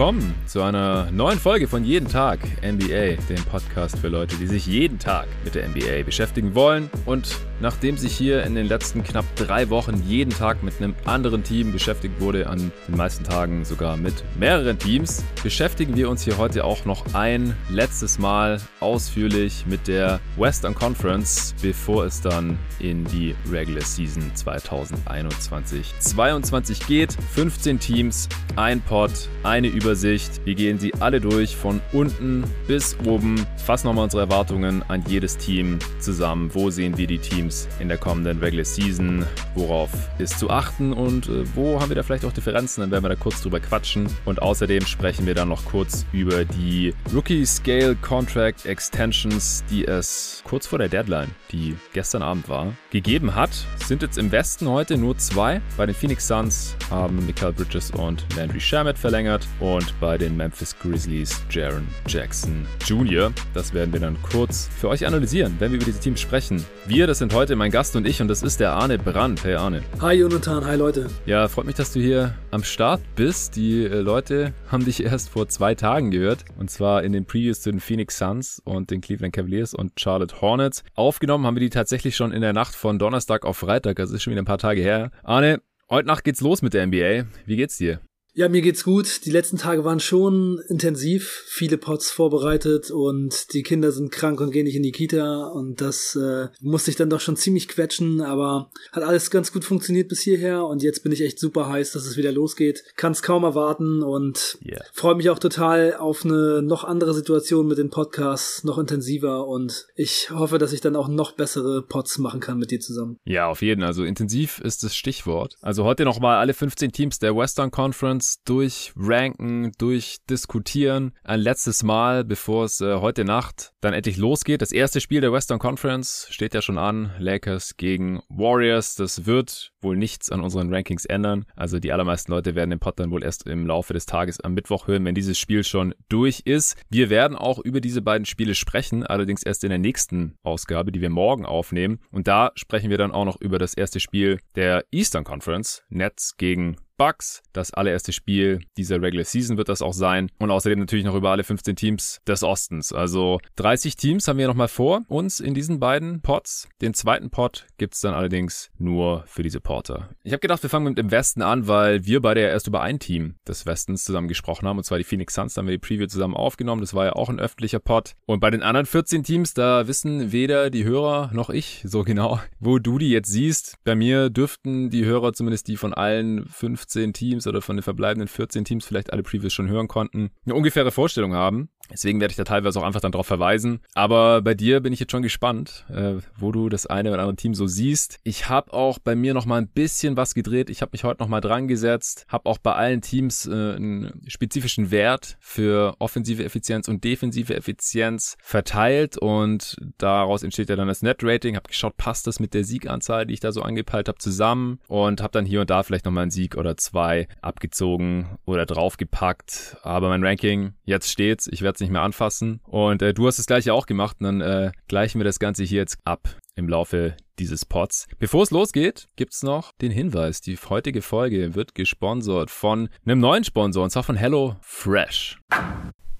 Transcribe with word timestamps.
willkommen 0.00 0.32
zu 0.46 0.62
einer 0.62 1.10
neuen 1.10 1.38
Folge 1.38 1.68
von 1.68 1.84
Jeden 1.84 2.08
Tag 2.08 2.38
NBA, 2.62 3.20
dem 3.28 3.44
Podcast 3.50 3.98
für 3.98 4.08
Leute, 4.08 4.34
die 4.36 4.46
sich 4.46 4.66
jeden 4.66 4.98
Tag 4.98 5.26
mit 5.44 5.54
der 5.54 5.68
NBA 5.68 6.04
beschäftigen 6.06 6.54
wollen. 6.54 6.88
Und 7.04 7.36
nachdem 7.60 7.98
sich 7.98 8.16
hier 8.16 8.42
in 8.44 8.54
den 8.54 8.64
letzten 8.64 9.04
knapp 9.04 9.26
drei 9.36 9.68
Wochen 9.68 10.02
jeden 10.06 10.30
Tag 10.30 10.62
mit 10.62 10.78
einem 10.78 10.94
anderen 11.04 11.44
Team 11.44 11.72
beschäftigt 11.72 12.18
wurde, 12.18 12.46
an 12.46 12.72
den 12.88 12.96
meisten 12.96 13.24
Tagen 13.24 13.66
sogar 13.66 13.98
mit 13.98 14.14
mehreren 14.38 14.78
Teams, 14.78 15.22
beschäftigen 15.42 15.94
wir 15.96 16.08
uns 16.08 16.22
hier 16.22 16.38
heute 16.38 16.64
auch 16.64 16.86
noch 16.86 17.12
ein 17.12 17.54
letztes 17.68 18.18
Mal 18.18 18.58
ausführlich 18.80 19.66
mit 19.68 19.86
der 19.86 20.18
Western 20.38 20.74
Conference, 20.74 21.54
bevor 21.60 22.06
es 22.06 22.22
dann 22.22 22.58
in 22.78 23.04
die 23.04 23.34
Regular 23.52 23.84
Season 23.84 24.32
2021-22 24.34 26.86
geht. 26.86 27.14
15 27.34 27.78
Teams, 27.78 28.30
ein 28.56 28.80
Pod, 28.80 29.10
eine 29.42 29.68
Übersicht. 29.90 30.40
Wir 30.44 30.54
gehen 30.54 30.78
sie 30.78 30.94
alle 31.00 31.20
durch 31.20 31.56
von 31.56 31.80
unten 31.92 32.44
bis 32.68 32.96
oben, 33.04 33.44
fassen 33.56 33.88
nochmal 33.88 34.04
unsere 34.04 34.22
Erwartungen 34.22 34.84
an 34.86 35.02
jedes 35.08 35.36
Team 35.36 35.80
zusammen. 35.98 36.48
Wo 36.54 36.70
sehen 36.70 36.96
wir 36.96 37.08
die 37.08 37.18
Teams 37.18 37.66
in 37.80 37.88
der 37.88 37.98
kommenden 37.98 38.38
Regular 38.38 38.64
Season? 38.64 39.26
Worauf 39.56 39.90
ist 40.20 40.38
zu 40.38 40.48
achten 40.48 40.92
und 40.92 41.28
äh, 41.28 41.42
wo 41.56 41.80
haben 41.80 41.88
wir 41.88 41.96
da 41.96 42.04
vielleicht 42.04 42.24
auch 42.24 42.32
Differenzen? 42.32 42.82
Dann 42.82 42.92
werden 42.92 43.02
wir 43.02 43.08
da 43.08 43.16
kurz 43.16 43.42
drüber 43.42 43.58
quatschen. 43.58 44.06
Und 44.24 44.40
außerdem 44.40 44.86
sprechen 44.86 45.26
wir 45.26 45.34
dann 45.34 45.48
noch 45.48 45.64
kurz 45.64 46.06
über 46.12 46.44
die 46.44 46.94
Rookie 47.12 47.44
Scale 47.44 47.96
Contract 47.96 48.66
Extensions, 48.66 49.64
die 49.68 49.86
es 49.86 50.40
kurz 50.44 50.68
vor 50.68 50.78
der 50.78 50.88
Deadline, 50.88 51.30
die 51.52 51.76
gestern 51.92 52.22
Abend 52.22 52.48
war, 52.48 52.72
gegeben 52.90 53.34
hat. 53.34 53.50
Sind 53.84 54.02
jetzt 54.02 54.18
im 54.18 54.30
Westen 54.32 54.68
heute 54.68 54.96
nur 54.96 55.16
zwei. 55.18 55.60
Bei 55.76 55.86
den 55.86 55.94
Phoenix 55.94 56.26
Suns 56.26 56.76
haben 56.90 57.24
Michael 57.26 57.52
Bridges 57.52 57.90
und 57.90 58.24
Landry 58.36 58.60
Shamet 58.60 58.98
verlängert 58.98 59.46
und 59.58 59.98
bei 60.00 60.16
den 60.18 60.36
Memphis 60.36 60.76
Grizzlies 60.78 61.42
Jaron 61.50 61.86
Jackson 62.06 62.66
Jr. 62.86 63.32
Das 63.54 63.74
werden 63.74 63.92
wir 63.92 64.00
dann 64.00 64.16
kurz 64.22 64.68
für 64.78 64.88
euch 64.88 65.06
analysieren, 65.06 65.56
wenn 65.58 65.72
wir 65.72 65.76
über 65.76 65.86
diese 65.86 66.00
Teams 66.00 66.20
sprechen. 66.20 66.64
Wir, 66.86 67.06
das 67.06 67.18
sind 67.18 67.34
heute 67.34 67.56
mein 67.56 67.70
Gast 67.70 67.96
und 67.96 68.06
ich 68.06 68.20
und 68.20 68.28
das 68.28 68.42
ist 68.42 68.60
der 68.60 68.72
Arne 68.72 68.98
Brandt. 68.98 69.44
Hey 69.44 69.54
Arne. 69.54 69.82
Hi 70.00 70.14
Jonathan, 70.14 70.64
hi 70.64 70.76
Leute. 70.76 71.08
Ja, 71.26 71.48
freut 71.48 71.66
mich, 71.66 71.76
dass 71.76 71.92
du 71.92 72.00
hier 72.00 72.34
am 72.50 72.64
Start 72.64 73.00
bist. 73.16 73.56
Die 73.56 73.84
äh, 73.84 74.00
Leute 74.00 74.52
haben 74.70 74.84
dich 74.84 75.02
erst 75.02 75.30
vor 75.30 75.48
zwei 75.48 75.74
Tagen 75.74 76.10
gehört 76.10 76.44
und 76.58 76.70
zwar 76.70 77.02
in 77.02 77.12
den 77.12 77.24
Previews 77.24 77.60
zu 77.60 77.70
den 77.70 77.80
Phoenix 77.80 78.18
Suns 78.18 78.60
und 78.64 78.90
den 78.90 79.00
Cleveland 79.00 79.34
Cavaliers 79.34 79.74
und 79.74 79.98
Charlotte 79.98 80.40
Hornets. 80.40 80.84
Aufgenommen 80.94 81.39
haben 81.46 81.56
wir 81.56 81.60
die 81.60 81.70
tatsächlich 81.70 82.16
schon 82.16 82.32
in 82.32 82.40
der 82.40 82.52
Nacht 82.52 82.74
von 82.74 82.98
Donnerstag 82.98 83.44
auf 83.44 83.58
Freitag, 83.58 83.96
das 83.96 84.10
ist 84.10 84.22
schon 84.22 84.32
wieder 84.32 84.42
ein 84.42 84.46
paar 84.46 84.58
Tage 84.58 84.80
her. 84.80 85.10
Arne, 85.22 85.60
heute 85.88 86.08
Nacht 86.08 86.24
geht's 86.24 86.40
los 86.40 86.62
mit 86.62 86.74
der 86.74 86.86
NBA. 86.86 87.24
Wie 87.46 87.56
geht's 87.56 87.76
dir? 87.76 88.00
Ja, 88.32 88.48
mir 88.48 88.62
geht's 88.62 88.84
gut. 88.84 89.24
Die 89.24 89.30
letzten 89.30 89.58
Tage 89.58 89.84
waren 89.84 89.98
schon 89.98 90.60
intensiv, 90.68 91.44
viele 91.46 91.78
Pots 91.78 92.10
vorbereitet 92.10 92.90
und 92.90 93.52
die 93.52 93.62
Kinder 93.62 93.90
sind 93.90 94.12
krank 94.12 94.40
und 94.40 94.52
gehen 94.52 94.64
nicht 94.64 94.76
in 94.76 94.82
die 94.82 94.92
Kita 94.92 95.48
und 95.48 95.80
das 95.80 96.14
äh, 96.14 96.48
musste 96.60 96.90
ich 96.90 96.96
dann 96.96 97.10
doch 97.10 97.20
schon 97.20 97.36
ziemlich 97.36 97.66
quetschen, 97.66 98.20
aber 98.20 98.70
hat 98.92 99.02
alles 99.02 99.30
ganz 99.30 99.52
gut 99.52 99.64
funktioniert 99.64 100.08
bis 100.08 100.20
hierher 100.20 100.64
und 100.64 100.82
jetzt 100.82 101.02
bin 101.02 101.12
ich 101.12 101.22
echt 101.22 101.40
super 101.40 101.68
heiß, 101.68 101.92
dass 101.92 102.06
es 102.06 102.16
wieder 102.16 102.30
losgeht. 102.30 102.84
Kann's 102.96 103.22
kaum 103.22 103.42
erwarten 103.42 104.02
und 104.02 104.58
yeah. 104.64 104.80
freue 104.92 105.16
mich 105.16 105.28
auch 105.28 105.38
total 105.38 105.94
auf 105.94 106.24
eine 106.24 106.62
noch 106.62 106.84
andere 106.84 107.14
Situation 107.14 107.66
mit 107.66 107.78
den 107.78 107.90
Podcasts, 107.90 108.62
noch 108.62 108.78
intensiver 108.78 109.48
und 109.48 109.88
ich 109.96 110.30
hoffe, 110.30 110.58
dass 110.58 110.72
ich 110.72 110.80
dann 110.80 110.94
auch 110.94 111.08
noch 111.08 111.32
bessere 111.32 111.82
Pots 111.82 112.18
machen 112.18 112.40
kann 112.40 112.58
mit 112.58 112.70
dir 112.70 112.80
zusammen. 112.80 113.18
Ja, 113.24 113.48
auf 113.48 113.60
jeden. 113.62 113.82
Also 113.82 114.04
intensiv 114.04 114.60
ist 114.60 114.84
das 114.84 114.94
Stichwort. 114.94 115.56
Also 115.60 115.84
heute 115.84 116.04
nochmal 116.04 116.36
alle 116.36 116.54
15 116.54 116.92
Teams 116.92 117.18
der 117.18 117.36
Western 117.36 117.70
Conference 117.70 118.19
uns 118.20 118.42
durchranken, 118.44 119.72
durchdiskutieren. 119.78 121.12
Ein 121.24 121.40
letztes 121.40 121.82
Mal, 121.82 122.22
bevor 122.22 122.66
es 122.66 122.82
äh, 122.82 122.96
heute 122.96 123.24
Nacht 123.24 123.72
dann 123.80 123.94
endlich 123.94 124.18
losgeht. 124.18 124.60
Das 124.60 124.72
erste 124.72 125.00
Spiel 125.00 125.22
der 125.22 125.32
Western 125.32 125.58
Conference 125.58 126.26
steht 126.28 126.52
ja 126.52 126.60
schon 126.60 126.76
an. 126.76 127.12
Lakers 127.18 127.78
gegen 127.78 128.20
Warriors. 128.28 128.94
Das 128.94 129.24
wird 129.24 129.72
wohl 129.80 129.96
nichts 129.96 130.30
an 130.30 130.42
unseren 130.42 130.70
Rankings 130.70 131.06
ändern. 131.06 131.46
Also 131.56 131.78
die 131.78 131.92
allermeisten 131.92 132.30
Leute 132.30 132.54
werden 132.54 132.68
den 132.68 132.78
Pod 132.78 133.00
dann 133.00 133.10
wohl 133.10 133.24
erst 133.24 133.46
im 133.46 133.66
Laufe 133.66 133.94
des 133.94 134.04
Tages 134.04 134.38
am 134.38 134.52
Mittwoch 134.52 134.86
hören, 134.86 135.06
wenn 135.06 135.14
dieses 135.14 135.38
Spiel 135.38 135.64
schon 135.64 135.94
durch 136.10 136.42
ist. 136.44 136.76
Wir 136.90 137.08
werden 137.08 137.38
auch 137.38 137.58
über 137.58 137.80
diese 137.80 138.02
beiden 138.02 138.26
Spiele 138.26 138.54
sprechen, 138.54 139.06
allerdings 139.06 139.42
erst 139.42 139.64
in 139.64 139.70
der 139.70 139.78
nächsten 139.78 140.34
Ausgabe, 140.42 140.92
die 140.92 141.00
wir 141.00 141.08
morgen 141.08 141.46
aufnehmen. 141.46 142.00
Und 142.10 142.28
da 142.28 142.52
sprechen 142.54 142.90
wir 142.90 142.98
dann 142.98 143.12
auch 143.12 143.24
noch 143.24 143.40
über 143.40 143.58
das 143.58 143.72
erste 143.72 143.98
Spiel 143.98 144.40
der 144.56 144.84
Eastern 144.90 145.24
Conference. 145.24 145.84
Nets 145.88 146.36
gegen 146.36 146.76
Bucks. 147.00 147.42
Das 147.54 147.72
allererste 147.72 148.12
Spiel 148.12 148.60
dieser 148.76 149.00
Regular 149.00 149.24
Season 149.24 149.56
wird 149.56 149.70
das 149.70 149.80
auch 149.80 149.94
sein. 149.94 150.30
Und 150.38 150.50
außerdem 150.50 150.78
natürlich 150.78 151.06
noch 151.06 151.14
über 151.14 151.30
alle 151.30 151.44
15 151.44 151.74
Teams 151.74 152.20
des 152.28 152.42
Ostens. 152.42 152.92
Also 152.92 153.40
30 153.56 153.96
Teams 153.96 154.28
haben 154.28 154.38
wir 154.38 154.46
nochmal 154.46 154.68
vor 154.68 155.00
uns 155.08 155.40
in 155.40 155.54
diesen 155.54 155.80
beiden 155.80 156.20
Pots. 156.20 156.68
Den 156.82 156.92
zweiten 156.92 157.30
Pot 157.30 157.66
gibt's 157.78 158.02
dann 158.02 158.12
allerdings 158.12 158.70
nur 158.76 159.24
für 159.26 159.42
diese 159.42 159.62
Porter. 159.62 160.10
Ich 160.24 160.32
habe 160.32 160.40
gedacht, 160.40 160.62
wir 160.62 160.68
fangen 160.68 160.84
mit 160.84 160.98
dem 160.98 161.10
Westen 161.10 161.40
an, 161.40 161.66
weil 161.66 162.04
wir 162.04 162.20
beide 162.20 162.42
ja 162.42 162.48
erst 162.48 162.66
über 162.66 162.82
ein 162.82 162.98
Team 162.98 163.36
des 163.48 163.64
Westens 163.64 164.04
zusammen 164.04 164.28
gesprochen 164.28 164.68
haben. 164.68 164.76
Und 164.76 164.84
zwar 164.84 164.98
die 164.98 165.04
Phoenix 165.04 165.32
Suns. 165.32 165.54
Da 165.54 165.60
haben 165.60 165.68
wir 165.68 165.78
die 165.78 165.78
Preview 165.78 166.06
zusammen 166.06 166.36
aufgenommen. 166.36 166.82
Das 166.82 166.92
war 166.92 167.06
ja 167.06 167.12
auch 167.14 167.30
ein 167.30 167.40
öffentlicher 167.40 167.78
Pot. 167.78 168.12
Und 168.26 168.40
bei 168.40 168.50
den 168.50 168.62
anderen 168.62 168.84
14 168.84 169.24
Teams, 169.24 169.54
da 169.54 169.88
wissen 169.88 170.32
weder 170.32 170.68
die 170.68 170.84
Hörer 170.84 171.30
noch 171.32 171.48
ich 171.48 171.82
so 171.82 172.02
genau, 172.02 172.40
wo 172.58 172.78
du 172.78 172.98
die 172.98 173.08
jetzt 173.08 173.30
siehst. 173.30 173.76
Bei 173.84 173.94
mir 173.94 174.28
dürften 174.28 174.90
die 174.90 175.06
Hörer, 175.06 175.32
zumindest 175.32 175.66
die 175.66 175.78
von 175.78 175.94
allen 175.94 176.44
15 176.44 176.89
15 176.90 177.12
Teams 177.12 177.46
oder 177.46 177.62
von 177.62 177.76
den 177.76 177.82
verbleibenden 177.82 178.28
14 178.28 178.64
Teams 178.64 178.84
vielleicht 178.84 179.12
alle 179.12 179.22
Previews 179.22 179.52
schon 179.52 179.68
hören 179.68 179.88
konnten, 179.88 180.30
eine 180.44 180.54
ungefähre 180.54 180.90
Vorstellung 180.90 181.34
haben. 181.34 181.70
Deswegen 181.90 182.20
werde 182.20 182.30
ich 182.30 182.36
da 182.36 182.44
teilweise 182.44 182.78
auch 182.78 182.84
einfach 182.84 183.00
dann 183.00 183.12
drauf 183.12 183.26
verweisen. 183.26 183.80
Aber 183.94 184.42
bei 184.42 184.54
dir 184.54 184.80
bin 184.80 184.92
ich 184.92 185.00
jetzt 185.00 185.10
schon 185.10 185.22
gespannt, 185.22 185.84
äh, 185.90 186.14
wo 186.36 186.52
du 186.52 186.68
das 186.68 186.86
eine 186.86 187.10
oder 187.10 187.22
andere 187.22 187.36
Team 187.36 187.54
so 187.54 187.66
siehst. 187.66 188.20
Ich 188.22 188.48
habe 188.48 188.72
auch 188.72 188.98
bei 188.98 189.16
mir 189.16 189.34
noch 189.34 189.46
mal 189.46 189.60
ein 189.60 189.68
bisschen 189.68 190.16
was 190.16 190.34
gedreht. 190.34 190.70
Ich 190.70 190.82
habe 190.82 190.90
mich 190.92 191.04
heute 191.04 191.20
noch 191.20 191.28
mal 191.28 191.40
dran 191.40 191.66
gesetzt, 191.66 192.26
habe 192.28 192.48
auch 192.48 192.58
bei 192.58 192.74
allen 192.74 193.00
Teams 193.00 193.46
äh, 193.46 193.50
einen 193.50 194.22
spezifischen 194.28 194.90
Wert 194.90 195.36
für 195.40 195.96
offensive 195.98 196.44
Effizienz 196.44 196.86
und 196.86 197.02
defensive 197.02 197.54
Effizienz 197.54 198.36
verteilt 198.40 199.18
und 199.18 199.76
daraus 199.98 200.42
entsteht 200.42 200.68
ja 200.68 200.76
dann 200.76 200.88
das 200.88 201.02
Net-Rating. 201.02 201.56
Habe 201.56 201.68
geschaut, 201.68 201.96
passt 201.96 202.26
das 202.26 202.38
mit 202.38 202.54
der 202.54 202.64
Sieganzahl, 202.64 203.26
die 203.26 203.34
ich 203.34 203.40
da 203.40 203.50
so 203.52 203.62
angepeilt 203.62 204.08
habe, 204.08 204.18
zusammen 204.18 204.78
und 204.86 205.22
habe 205.22 205.32
dann 205.32 205.44
hier 205.44 205.60
und 205.60 205.70
da 205.70 205.82
vielleicht 205.82 206.04
noch 206.04 206.12
mal 206.12 206.22
einen 206.22 206.30
Sieg 206.30 206.56
oder 206.56 206.76
zwei 206.80 207.28
abgezogen 207.40 208.38
oder 208.44 208.66
draufgepackt. 208.66 209.76
Aber 209.82 210.08
mein 210.08 210.24
Ranking, 210.24 210.74
jetzt 210.84 211.10
steht's. 211.10 211.48
Ich 211.50 211.62
werde 211.62 211.74
es 211.74 211.80
nicht 211.80 211.90
mehr 211.90 212.02
anfassen. 212.02 212.60
Und 212.64 213.02
äh, 213.02 213.14
du 213.14 213.26
hast 213.26 213.38
das 213.38 213.46
gleiche 213.46 213.74
auch 213.74 213.86
gemacht. 213.86 214.16
Und 214.20 214.24
dann 214.24 214.40
äh, 214.40 214.72
gleichen 214.88 215.20
wir 215.20 215.24
das 215.24 215.38
Ganze 215.38 215.64
hier 215.64 215.78
jetzt 215.78 215.98
ab 216.04 216.36
im 216.54 216.68
Laufe 216.68 217.16
dieses 217.38 217.64
Pods. 217.64 218.06
Bevor 218.18 218.42
es 218.42 218.50
losgeht, 218.50 219.08
gibt's 219.16 219.42
noch 219.42 219.72
den 219.80 219.90
Hinweis. 219.90 220.40
Die 220.40 220.56
heutige 220.56 221.02
Folge 221.02 221.54
wird 221.54 221.74
gesponsert 221.74 222.50
von 222.50 222.88
einem 223.04 223.20
neuen 223.20 223.44
Sponsor, 223.44 223.84
und 223.84 223.90
zwar 223.90 224.02
von 224.02 224.16
Hello 224.16 224.56
Fresh. 224.60 225.38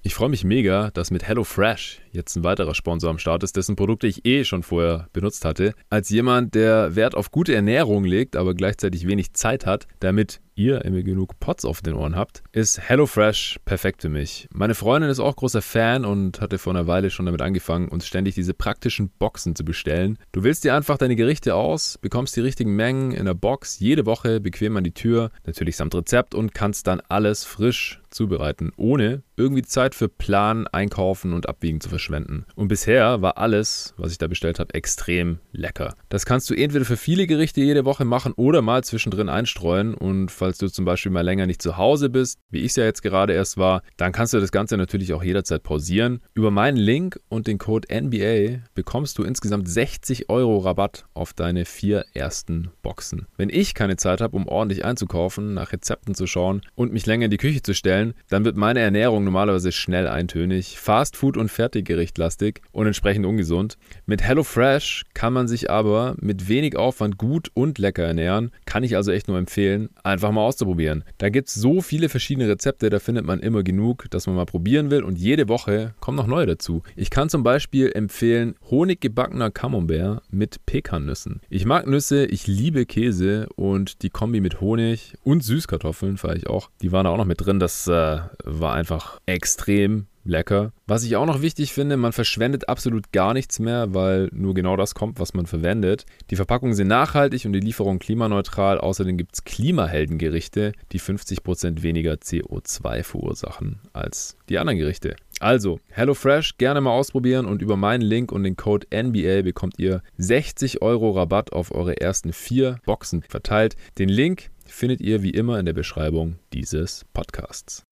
Ich 0.03 0.15
freue 0.15 0.29
mich 0.29 0.43
mega, 0.43 0.89
dass 0.89 1.11
mit 1.11 1.27
HelloFresh 1.27 2.01
jetzt 2.11 2.35
ein 2.35 2.43
weiterer 2.43 2.73
Sponsor 2.73 3.11
am 3.11 3.19
Start 3.19 3.43
ist, 3.43 3.55
dessen 3.55 3.75
Produkte 3.75 4.07
ich 4.07 4.25
eh 4.25 4.43
schon 4.45 4.63
vorher 4.63 5.07
benutzt 5.13 5.45
hatte. 5.45 5.75
Als 5.91 6.09
jemand, 6.09 6.55
der 6.55 6.95
Wert 6.95 7.13
auf 7.13 7.29
gute 7.29 7.53
Ernährung 7.53 8.03
legt, 8.03 8.35
aber 8.35 8.55
gleichzeitig 8.55 9.05
wenig 9.07 9.33
Zeit 9.33 9.67
hat, 9.67 9.87
damit 9.99 10.41
ihr 10.55 10.83
immer 10.85 11.03
genug 11.03 11.39
Pots 11.39 11.65
auf 11.65 11.83
den 11.83 11.93
Ohren 11.93 12.15
habt, 12.15 12.41
ist 12.51 12.81
HelloFresh 12.81 13.59
perfekt 13.63 14.01
für 14.01 14.09
mich. 14.09 14.47
Meine 14.51 14.73
Freundin 14.73 15.11
ist 15.11 15.19
auch 15.19 15.35
großer 15.35 15.61
Fan 15.61 16.03
und 16.03 16.41
hatte 16.41 16.57
vor 16.57 16.73
einer 16.73 16.87
Weile 16.87 17.11
schon 17.11 17.27
damit 17.27 17.43
angefangen, 17.43 17.87
uns 17.87 18.07
ständig 18.07 18.33
diese 18.33 18.55
praktischen 18.55 19.09
Boxen 19.19 19.55
zu 19.55 19.63
bestellen. 19.63 20.17
Du 20.31 20.43
wählst 20.43 20.63
dir 20.63 20.75
einfach 20.75 20.97
deine 20.97 21.15
Gerichte 21.15 21.53
aus, 21.53 21.99
bekommst 21.99 22.35
die 22.35 22.41
richtigen 22.41 22.75
Mengen 22.75 23.11
in 23.11 23.25
der 23.25 23.35
Box 23.35 23.79
jede 23.79 24.07
Woche 24.07 24.39
bequem 24.39 24.77
an 24.77 24.83
die 24.83 24.95
Tür, 24.95 25.29
natürlich 25.45 25.77
samt 25.77 25.93
Rezept 25.93 26.33
und 26.33 26.55
kannst 26.55 26.87
dann 26.87 27.01
alles 27.07 27.45
frisch 27.45 28.00
zubereiten, 28.11 28.71
ohne 28.77 29.23
irgendwie 29.35 29.63
Zeit 29.63 29.95
für 29.95 30.07
Planen, 30.07 30.67
Einkaufen 30.67 31.33
und 31.33 31.49
Abwiegen 31.49 31.81
zu 31.81 31.89
verschwenden. 31.89 32.45
Und 32.55 32.67
bisher 32.67 33.21
war 33.21 33.37
alles, 33.37 33.93
was 33.97 34.11
ich 34.11 34.17
da 34.17 34.27
bestellt 34.27 34.59
habe, 34.59 34.73
extrem 34.73 35.39
lecker. 35.51 35.95
Das 36.09 36.25
kannst 36.25 36.49
du 36.49 36.53
entweder 36.53 36.85
für 36.85 36.97
viele 36.97 37.25
Gerichte 37.25 37.61
jede 37.61 37.85
Woche 37.85 38.05
machen 38.05 38.33
oder 38.35 38.61
mal 38.61 38.83
zwischendrin 38.83 39.29
einstreuen 39.29 39.95
und 39.95 40.29
falls 40.29 40.57
du 40.59 40.67
zum 40.67 40.85
Beispiel 40.85 41.11
mal 41.11 41.21
länger 41.21 41.47
nicht 41.47 41.61
zu 41.61 41.77
Hause 41.77 42.09
bist, 42.09 42.39
wie 42.49 42.59
ich 42.59 42.67
es 42.67 42.75
ja 42.75 42.83
jetzt 42.83 43.01
gerade 43.01 43.33
erst 43.33 43.57
war, 43.57 43.81
dann 43.97 44.11
kannst 44.11 44.33
du 44.33 44.39
das 44.39 44.51
Ganze 44.51 44.77
natürlich 44.77 45.13
auch 45.13 45.23
jederzeit 45.23 45.63
pausieren. 45.63 46.21
Über 46.33 46.51
meinen 46.51 46.77
Link 46.77 47.19
und 47.29 47.47
den 47.47 47.57
Code 47.57 47.87
NBA 47.91 48.63
bekommst 48.75 49.17
du 49.17 49.23
insgesamt 49.23 49.67
60 49.67 50.29
Euro 50.29 50.59
Rabatt 50.59 51.05
auf 51.13 51.33
deine 51.33 51.65
vier 51.65 52.05
ersten 52.13 52.71
Boxen. 52.81 53.27
Wenn 53.37 53.49
ich 53.49 53.73
keine 53.73 53.97
Zeit 53.97 54.21
habe, 54.21 54.35
um 54.35 54.47
ordentlich 54.47 54.85
einzukaufen, 54.85 55.53
nach 55.53 55.71
Rezepten 55.71 56.15
zu 56.15 56.27
schauen 56.27 56.61
und 56.75 56.93
mich 56.93 57.05
länger 57.05 57.25
in 57.25 57.31
die 57.31 57.37
Küche 57.37 57.61
zu 57.61 57.73
stellen, 57.73 58.00
dann 58.29 58.45
wird 58.45 58.57
meine 58.57 58.79
Ernährung 58.79 59.23
normalerweise 59.23 59.71
schnell 59.71 60.07
eintönig, 60.07 60.79
Fastfood 60.79 61.37
und 61.37 61.49
Fertiggerichtlastig 61.49 62.61
und 62.71 62.87
entsprechend 62.87 63.25
ungesund. 63.25 63.77
Mit 64.05 64.21
HelloFresh 64.23 65.05
kann 65.13 65.33
man 65.33 65.47
sich 65.47 65.69
aber 65.69 66.15
mit 66.19 66.47
wenig 66.47 66.75
Aufwand 66.75 67.17
gut 67.17 67.49
und 67.53 67.77
lecker 67.77 68.03
ernähren, 68.03 68.51
kann 68.65 68.83
ich 68.83 68.95
also 68.95 69.11
echt 69.11 69.27
nur 69.27 69.37
empfehlen. 69.37 69.89
Einfach 70.03 70.31
mal 70.31 70.41
auszuprobieren. 70.41 71.03
Da 71.17 71.29
gibt 71.29 71.49
es 71.49 71.55
so 71.55 71.81
viele 71.81 72.09
verschiedene 72.09 72.47
Rezepte, 72.47 72.89
da 72.89 72.99
findet 72.99 73.25
man 73.25 73.39
immer 73.39 73.63
genug, 73.63 74.09
dass 74.09 74.27
man 74.27 74.35
mal 74.35 74.45
probieren 74.45 74.91
will 74.91 75.03
und 75.03 75.17
jede 75.17 75.47
Woche 75.47 75.93
kommen 75.99 76.17
noch 76.17 76.27
neue 76.27 76.45
dazu. 76.45 76.81
Ich 76.95 77.09
kann 77.09 77.29
zum 77.29 77.43
Beispiel 77.43 77.91
empfehlen 77.93 78.55
Honiggebackener 78.69 79.51
Camembert 79.51 80.23
mit 80.31 80.65
Pekannüssen. 80.65 81.41
Ich 81.49 81.65
mag 81.65 81.87
Nüsse, 81.87 82.25
ich 82.25 82.47
liebe 82.47 82.85
Käse 82.85 83.47
und 83.55 84.01
die 84.01 84.09
Kombi 84.09 84.39
mit 84.41 84.61
Honig 84.61 85.13
und 85.23 85.43
Süßkartoffeln 85.43 86.17
ich 86.35 86.47
auch. 86.47 86.69
Die 86.81 86.91
waren 86.91 87.05
da 87.05 87.11
auch 87.11 87.17
noch 87.17 87.25
mit 87.25 87.45
drin. 87.45 87.59
Das 87.59 87.87
äh, 87.91 88.21
war 88.43 88.73
einfach 88.73 89.19
extrem 89.25 90.07
lecker. 90.23 90.71
Was 90.87 91.03
ich 91.03 91.15
auch 91.15 91.25
noch 91.25 91.41
wichtig 91.41 91.73
finde, 91.73 91.97
man 91.97 92.11
verschwendet 92.11 92.69
absolut 92.69 93.11
gar 93.11 93.33
nichts 93.33 93.59
mehr, 93.59 93.93
weil 93.93 94.29
nur 94.33 94.53
genau 94.53 94.75
das 94.75 94.93
kommt, 94.93 95.19
was 95.19 95.33
man 95.33 95.45
verwendet. 95.45 96.05
Die 96.29 96.35
Verpackungen 96.35 96.75
sind 96.75 96.87
nachhaltig 96.87 97.45
und 97.45 97.53
die 97.53 97.59
Lieferung 97.59 97.99
klimaneutral. 97.99 98.77
Außerdem 98.77 99.17
gibt 99.17 99.35
es 99.35 99.43
Klimaheldengerichte, 99.43 100.73
die 100.91 100.99
50% 100.99 101.81
weniger 101.81 102.13
CO2 102.13 103.03
verursachen 103.03 103.79
als 103.93 104.37
die 104.49 104.59
anderen 104.59 104.79
Gerichte. 104.79 105.15
Also, 105.39 105.79
HelloFresh 105.89 106.57
gerne 106.57 106.81
mal 106.81 106.91
ausprobieren 106.91 107.47
und 107.47 107.63
über 107.63 107.75
meinen 107.75 108.01
Link 108.01 108.31
und 108.31 108.43
den 108.43 108.55
Code 108.55 108.85
NBA 108.93 109.41
bekommt 109.41 109.79
ihr 109.79 110.03
60 110.17 110.83
Euro 110.83 111.11
Rabatt 111.11 111.51
auf 111.51 111.73
eure 111.73 111.99
ersten 111.99 112.31
vier 112.31 112.79
Boxen 112.85 113.23
verteilt. 113.23 113.75
Den 113.97 114.09
Link 114.09 114.50
findet 114.71 115.01
ihr 115.01 115.23
wie 115.23 115.31
immer 115.31 115.59
in 115.59 115.65
der 115.65 115.73
Beschreibung 115.73 116.37
dieses 116.53 117.05
Podcasts. 117.13 117.85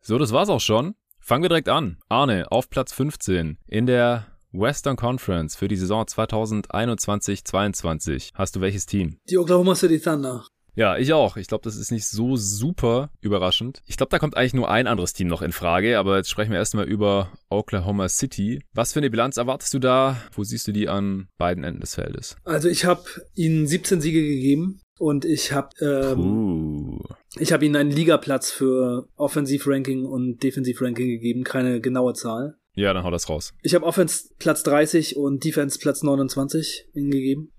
So, 0.00 0.18
das 0.18 0.32
war's 0.32 0.48
auch 0.48 0.60
schon. 0.60 0.96
Fangen 1.18 1.42
wir 1.42 1.48
direkt 1.48 1.68
an. 1.68 1.98
Arne 2.08 2.50
auf 2.50 2.70
Platz 2.70 2.92
15 2.92 3.58
in 3.66 3.86
der 3.86 4.26
Western 4.52 4.96
Conference 4.96 5.56
für 5.56 5.66
die 5.68 5.76
Saison 5.76 6.04
2021-22. 6.04 8.30
Hast 8.34 8.56
du 8.56 8.60
welches 8.60 8.86
Team? 8.86 9.18
Die 9.28 9.36
Oklahoma 9.36 9.74
City 9.74 10.00
Thunder. 10.00 10.46
Ja, 10.74 10.96
ich 10.96 11.12
auch. 11.12 11.36
Ich 11.36 11.48
glaube, 11.48 11.64
das 11.64 11.76
ist 11.76 11.90
nicht 11.90 12.06
so 12.06 12.36
super 12.36 13.10
überraschend. 13.20 13.82
Ich 13.84 13.96
glaube, 13.96 14.10
da 14.10 14.20
kommt 14.20 14.36
eigentlich 14.36 14.54
nur 14.54 14.70
ein 14.70 14.86
anderes 14.86 15.12
Team 15.12 15.26
noch 15.26 15.42
in 15.42 15.50
Frage, 15.50 15.98
aber 15.98 16.18
jetzt 16.18 16.30
sprechen 16.30 16.52
wir 16.52 16.58
erstmal 16.58 16.86
über 16.86 17.32
Oklahoma 17.50 18.08
City. 18.08 18.62
Was 18.74 18.92
für 18.92 19.00
eine 19.00 19.10
Bilanz 19.10 19.38
erwartest 19.38 19.74
du 19.74 19.80
da? 19.80 20.22
Wo 20.32 20.44
siehst 20.44 20.68
du 20.68 20.72
die 20.72 20.88
an 20.88 21.26
beiden 21.36 21.64
Enden 21.64 21.80
des 21.80 21.96
Feldes? 21.96 22.36
Also 22.44 22.68
ich 22.68 22.84
habe 22.84 23.02
ihnen 23.34 23.66
17 23.66 24.00
Siege 24.00 24.22
gegeben 24.22 24.80
und 24.98 25.24
ich 25.24 25.52
habe 25.52 25.70
ähm, 25.80 27.00
ich 27.38 27.52
habe 27.52 27.64
ihnen 27.64 27.76
einen 27.76 27.90
Ligaplatz 27.90 28.50
für 28.50 29.08
Offensiv-Ranking 29.16 30.04
und 30.04 30.42
Defensiv-Ranking 30.42 31.08
gegeben, 31.08 31.44
keine 31.44 31.80
genaue 31.80 32.14
Zahl. 32.14 32.56
Ja, 32.74 32.92
dann 32.92 33.02
hau 33.02 33.10
das 33.10 33.28
raus. 33.28 33.54
Ich 33.62 33.74
habe 33.74 33.84
Offense 33.84 34.28
Platz 34.38 34.62
30 34.62 35.16
und 35.16 35.44
Defense 35.44 35.78
Platz 35.80 36.02
29 36.02 36.88
ihnen 36.94 37.10
gegeben. 37.10 37.52